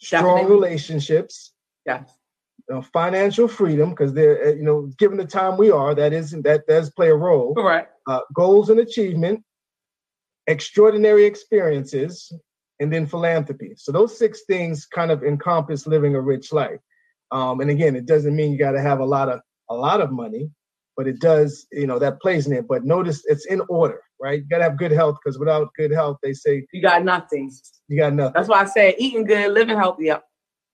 strong 0.00 0.36
Definitely. 0.36 0.54
relationships, 0.54 1.53
yes, 1.86 2.14
you 2.68 2.74
know, 2.74 2.82
financial 2.82 3.48
freedom, 3.48 3.90
because 3.90 4.12
they're 4.12 4.46
uh, 4.46 4.50
you 4.52 4.62
know, 4.62 4.90
given 4.98 5.16
the 5.16 5.24
time 5.24 5.56
we 5.56 5.70
are, 5.70 5.94
that 5.94 6.12
isn't 6.12 6.42
that 6.42 6.66
does 6.66 6.90
play 6.90 7.08
a 7.08 7.14
role. 7.14 7.54
Correct. 7.54 7.92
Uh, 8.06 8.20
goals 8.34 8.70
and 8.70 8.80
achievement, 8.80 9.42
extraordinary 10.46 11.24
experiences, 11.24 12.32
and 12.80 12.92
then 12.92 13.06
philanthropy. 13.06 13.74
So 13.76 13.92
those 13.92 14.18
six 14.18 14.42
things 14.46 14.86
kind 14.86 15.10
of 15.10 15.22
encompass 15.22 15.86
living 15.86 16.14
a 16.14 16.20
rich 16.20 16.52
life. 16.52 16.80
Um, 17.30 17.60
and 17.60 17.70
again, 17.70 17.96
it 17.96 18.06
doesn't 18.06 18.36
mean 18.36 18.52
you 18.52 18.58
got 18.58 18.72
to 18.72 18.80
have 18.80 19.00
a 19.00 19.04
lot 19.04 19.28
of 19.28 19.40
a 19.70 19.74
lot 19.74 20.00
of 20.00 20.12
money, 20.12 20.50
but 20.96 21.06
it 21.06 21.20
does, 21.20 21.66
you 21.72 21.86
know, 21.86 21.98
that 21.98 22.20
plays 22.20 22.46
in 22.46 22.52
it. 22.52 22.68
But 22.68 22.84
notice 22.84 23.22
it's 23.26 23.46
in 23.46 23.62
order, 23.68 24.00
right? 24.20 24.40
You 24.40 24.48
got 24.48 24.58
to 24.58 24.64
have 24.64 24.76
good 24.76 24.92
health 24.92 25.16
because 25.22 25.38
without 25.38 25.68
good 25.76 25.90
health, 25.90 26.18
they 26.22 26.34
say 26.34 26.66
you 26.72 26.82
got 26.82 27.04
nothing. 27.04 27.50
You 27.88 27.98
got 27.98 28.12
nothing. 28.12 28.34
That's 28.34 28.48
why 28.48 28.60
I 28.60 28.66
say 28.66 28.94
eating 28.98 29.24
good, 29.24 29.52
living 29.52 29.76
healthy. 29.76 30.04
Yep. 30.04 30.24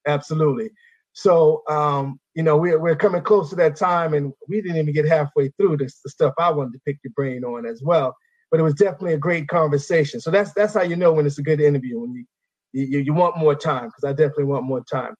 Absolutely. 0.06 0.70
So, 1.12 1.62
um, 1.68 2.20
you 2.34 2.42
know, 2.42 2.56
we're, 2.56 2.78
we're 2.78 2.96
coming 2.96 3.22
close 3.22 3.50
to 3.50 3.56
that 3.56 3.76
time, 3.76 4.14
and 4.14 4.32
we 4.48 4.60
didn't 4.60 4.78
even 4.78 4.94
get 4.94 5.06
halfway 5.06 5.48
through 5.56 5.78
this, 5.78 6.00
the 6.04 6.10
stuff 6.10 6.34
I 6.38 6.50
wanted 6.50 6.72
to 6.74 6.80
pick 6.86 6.98
your 7.02 7.12
brain 7.14 7.44
on 7.44 7.66
as 7.66 7.82
well. 7.82 8.16
But 8.50 8.60
it 8.60 8.64
was 8.64 8.74
definitely 8.74 9.14
a 9.14 9.18
great 9.18 9.48
conversation. 9.48 10.20
So 10.20 10.30
that's 10.30 10.52
that's 10.54 10.74
how 10.74 10.82
you 10.82 10.96
know 10.96 11.12
when 11.12 11.26
it's 11.26 11.38
a 11.38 11.42
good 11.42 11.60
interview 11.60 12.00
when 12.00 12.14
you 12.14 12.24
you, 12.72 12.98
you 13.00 13.14
want 13.14 13.38
more 13.38 13.54
time 13.54 13.86
because 13.86 14.04
I 14.04 14.12
definitely 14.12 14.44
want 14.44 14.64
more 14.64 14.82
time. 14.90 15.14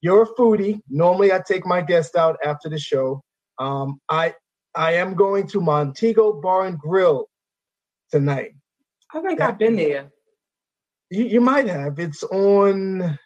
You're 0.00 0.22
a 0.22 0.34
foodie. 0.34 0.80
Normally, 0.88 1.32
I 1.32 1.40
take 1.46 1.66
my 1.66 1.80
guest 1.80 2.16
out 2.16 2.36
after 2.44 2.68
the 2.68 2.78
show. 2.78 3.22
Um, 3.58 4.00
I 4.10 4.34
I 4.74 4.94
am 4.94 5.14
going 5.14 5.46
to 5.48 5.60
Montego 5.60 6.40
Bar 6.40 6.66
and 6.66 6.78
Grill 6.78 7.28
tonight. 8.10 8.52
I 9.14 9.20
think 9.20 9.38
that, 9.38 9.50
I've 9.50 9.58
been 9.58 9.76
there. 9.76 10.10
You, 11.10 11.24
you 11.24 11.40
might 11.40 11.68
have. 11.68 11.98
It's 11.98 12.22
on 12.24 13.18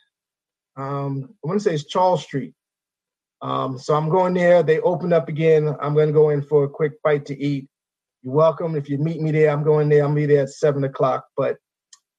um, 0.78 1.28
I 1.44 1.48
want 1.48 1.60
to 1.60 1.64
say 1.64 1.74
it's 1.74 1.86
Charles 1.86 2.22
Street. 2.22 2.54
Um, 3.42 3.78
so 3.78 3.94
I'm 3.94 4.08
going 4.08 4.34
there. 4.34 4.62
They 4.62 4.80
open 4.80 5.12
up 5.12 5.28
again. 5.28 5.74
I'm 5.80 5.94
going 5.94 6.08
to 6.08 6.12
go 6.12 6.30
in 6.30 6.42
for 6.42 6.64
a 6.64 6.68
quick 6.68 6.92
bite 7.02 7.26
to 7.26 7.38
eat. 7.40 7.68
You're 8.22 8.34
welcome. 8.34 8.76
If 8.76 8.88
you 8.88 8.98
meet 8.98 9.20
me 9.20 9.30
there, 9.32 9.50
I'm 9.50 9.62
going 9.62 9.88
there. 9.88 10.04
I'll 10.04 10.14
be 10.14 10.26
there 10.26 10.42
at 10.42 10.50
seven 10.50 10.84
o'clock. 10.84 11.24
But 11.36 11.56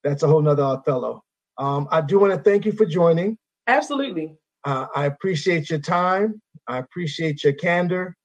that's 0.04 0.24
a 0.24 0.28
whole 0.28 0.42
nother 0.42 0.64
Othello. 0.64 1.24
Um, 1.58 1.88
I 1.92 2.02
do 2.02 2.20
want 2.20 2.34
to 2.34 2.40
thank 2.40 2.66
you 2.66 2.72
for 2.72 2.86
joining. 2.86 3.38
Absolutely. 3.68 4.36
Uh, 4.66 4.88
I 4.96 5.06
appreciate 5.06 5.70
your 5.70 5.80
time. 5.80 6.42
I 6.68 6.78
appreciate 6.78 7.44
your 7.44 7.54
candor, 7.54 8.16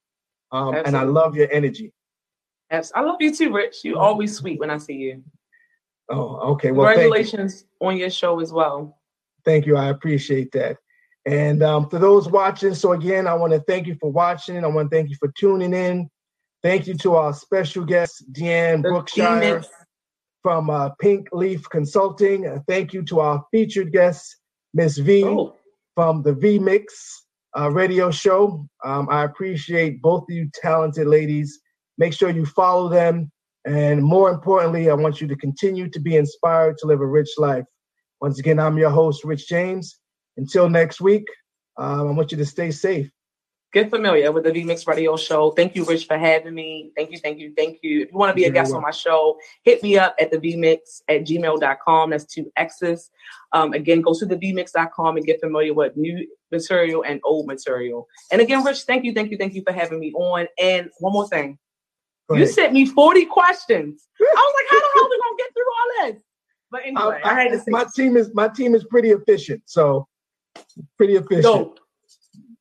um, 0.51 0.75
and 0.75 0.95
I 0.95 1.03
love 1.03 1.35
your 1.35 1.51
energy. 1.51 1.91
I 2.71 3.01
love 3.01 3.17
you 3.19 3.33
too, 3.33 3.51
Rich. 3.53 3.83
You 3.83 3.97
always 3.97 4.35
sweet 4.35 4.59
when 4.59 4.69
I 4.69 4.77
see 4.77 4.93
you. 4.93 5.23
Oh, 6.09 6.51
okay. 6.51 6.71
Well, 6.71 6.87
congratulations 6.87 7.65
you. 7.81 7.87
on 7.87 7.97
your 7.97 8.09
show 8.09 8.39
as 8.39 8.51
well. 8.51 8.97
Thank 9.45 9.65
you. 9.65 9.77
I 9.77 9.89
appreciate 9.89 10.51
that. 10.53 10.77
And 11.25 11.63
um, 11.63 11.89
for 11.89 11.97
those 11.97 12.27
watching, 12.27 12.75
so 12.75 12.91
again, 12.91 13.27
I 13.27 13.33
want 13.33 13.53
to 13.53 13.59
thank 13.61 13.87
you 13.87 13.95
for 13.99 14.11
watching. 14.11 14.63
I 14.63 14.67
want 14.67 14.91
to 14.91 14.95
thank 14.95 15.09
you 15.09 15.15
for 15.19 15.31
tuning 15.37 15.73
in. 15.73 16.09
Thank 16.61 16.87
you 16.87 16.95
to 16.95 17.15
our 17.15 17.33
special 17.33 17.85
guest, 17.85 18.23
Deanne 18.31 18.81
the 18.81 18.89
Brookshire 18.89 19.63
from 20.41 20.69
uh, 20.69 20.89
Pink 20.99 21.27
Leaf 21.31 21.67
Consulting. 21.69 22.47
Uh, 22.47 22.59
thank 22.67 22.93
you 22.93 23.03
to 23.03 23.19
our 23.19 23.43
featured 23.51 23.91
guest, 23.91 24.37
Miss 24.73 24.97
V 24.97 25.23
oh. 25.23 25.55
from 25.95 26.21
the 26.21 26.33
V 26.33 26.59
Mix 26.59 27.25
uh, 27.57 27.71
radio 27.71 28.11
show. 28.11 28.67
Um, 28.83 29.07
I 29.09 29.23
appreciate 29.23 30.01
both 30.01 30.23
of 30.29 30.35
you 30.35 30.49
talented 30.53 31.07
ladies. 31.07 31.59
Make 31.97 32.13
sure 32.13 32.29
you 32.29 32.45
follow 32.45 32.89
them. 32.89 33.31
And 33.65 34.03
more 34.03 34.29
importantly, 34.29 34.89
I 34.89 34.93
want 34.93 35.21
you 35.21 35.27
to 35.27 35.35
continue 35.35 35.89
to 35.89 35.99
be 35.99 36.15
inspired 36.17 36.77
to 36.79 36.85
live 36.87 37.01
a 37.01 37.07
rich 37.07 37.29
life. 37.37 37.65
Once 38.21 38.39
again, 38.39 38.59
I'm 38.59 38.77
your 38.77 38.89
host, 38.89 39.23
Rich 39.23 39.47
James. 39.47 39.99
Until 40.37 40.69
next 40.69 40.99
week, 40.99 41.25
um, 41.77 42.07
I 42.07 42.11
want 42.11 42.31
you 42.31 42.37
to 42.37 42.45
stay 42.45 42.71
safe. 42.71 43.09
Get 43.73 43.89
familiar 43.89 44.31
with 44.31 44.45
the 44.45 44.51
VMix 44.51 44.87
Radio 44.87 45.17
Show. 45.17 45.51
Thank 45.51 45.75
you, 45.75 45.83
Rich, 45.83 46.07
for 46.07 46.17
having 46.17 46.55
me. 46.55 46.91
Thank 46.95 47.11
you, 47.11 47.17
thank 47.17 47.39
you, 47.39 47.53
thank 47.57 47.79
you. 47.83 48.03
If 48.03 48.11
you 48.11 48.17
want 48.17 48.29
to 48.29 48.33
be 48.33 48.45
a 48.45 48.49
guest 48.49 48.73
on 48.73 48.81
my 48.81 48.91
show, 48.91 49.37
hit 49.63 49.83
me 49.83 49.97
up 49.97 50.15
at 50.17 50.31
the 50.31 50.37
vmix 50.37 51.01
at 51.09 51.25
gmail.com. 51.25 52.09
That's 52.09 52.23
two 52.23 52.49
X's. 52.55 53.11
Um, 53.51 53.73
again, 53.73 53.99
go 53.99 54.13
to 54.13 54.25
the 54.25 54.37
vmix.com 54.37 55.17
and 55.17 55.25
get 55.25 55.41
familiar 55.41 55.73
with 55.73 55.97
new 55.97 56.25
material 56.53 57.03
and 57.03 57.19
old 57.25 57.47
material. 57.47 58.07
And 58.31 58.39
again, 58.39 58.63
Rich, 58.63 58.83
thank 58.83 59.03
you, 59.03 59.13
thank 59.13 59.29
you, 59.29 59.37
thank 59.37 59.53
you 59.53 59.63
for 59.67 59.73
having 59.73 59.99
me 59.99 60.13
on. 60.13 60.47
And 60.57 60.89
one 60.99 61.11
more 61.11 61.27
thing. 61.27 61.57
You 62.31 62.47
sent 62.47 62.71
me 62.71 62.85
40 62.85 63.25
questions. 63.25 64.07
I 64.21 64.23
was 64.23 64.53
like, 64.55 64.67
how 64.69 64.79
the 64.79 64.87
hell 64.93 65.03
are 65.03 65.09
we 65.09 65.19
gonna 65.21 65.37
get 65.37 65.53
through 65.53 65.63
all 65.63 66.11
this? 66.11 66.23
But 66.71 66.81
anyway, 66.85 67.21
I, 67.23 67.31
I, 67.31 67.41
had 67.41 67.51
to 67.51 67.59
say 67.59 67.65
my 67.67 67.85
team 67.95 68.17
is 68.17 68.33
my 68.33 68.47
team 68.47 68.75
is 68.75 68.83
pretty 68.85 69.11
efficient, 69.11 69.61
so 69.65 70.07
pretty 70.97 71.15
efficient. 71.15 71.43
Dope. 71.43 71.79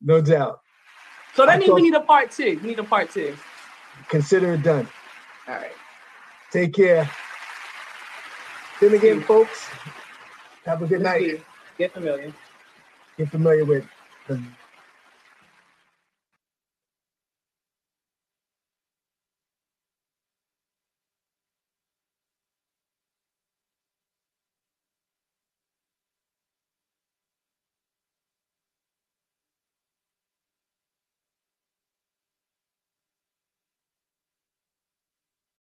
No 0.01 0.21
doubt. 0.21 0.61
So 1.35 1.47
that 1.47 1.57
I 1.57 1.59
means 1.59 1.73
we 1.73 1.83
need 1.83 1.95
a 1.95 2.01
part 2.01 2.31
two. 2.31 2.59
We 2.63 2.71
need 2.71 2.79
a 2.79 2.85
part 2.85 3.11
two. 3.11 3.35
Consider 4.09 4.55
it 4.55 4.63
done. 4.63 4.89
All 5.49 5.55
right. 5.55 5.73
Take 6.53 6.75
care. 6.75 7.11
Then 8.81 8.95
again, 8.95 9.23
folks, 9.23 9.69
have 10.67 10.83
a 10.83 10.87
good 10.87 11.03
night. 11.03 11.43
Get 11.79 11.93
familiar. 11.93 12.33
Get 13.17 13.31
familiar 13.31 13.65
with 13.65 13.85
the 14.29 14.43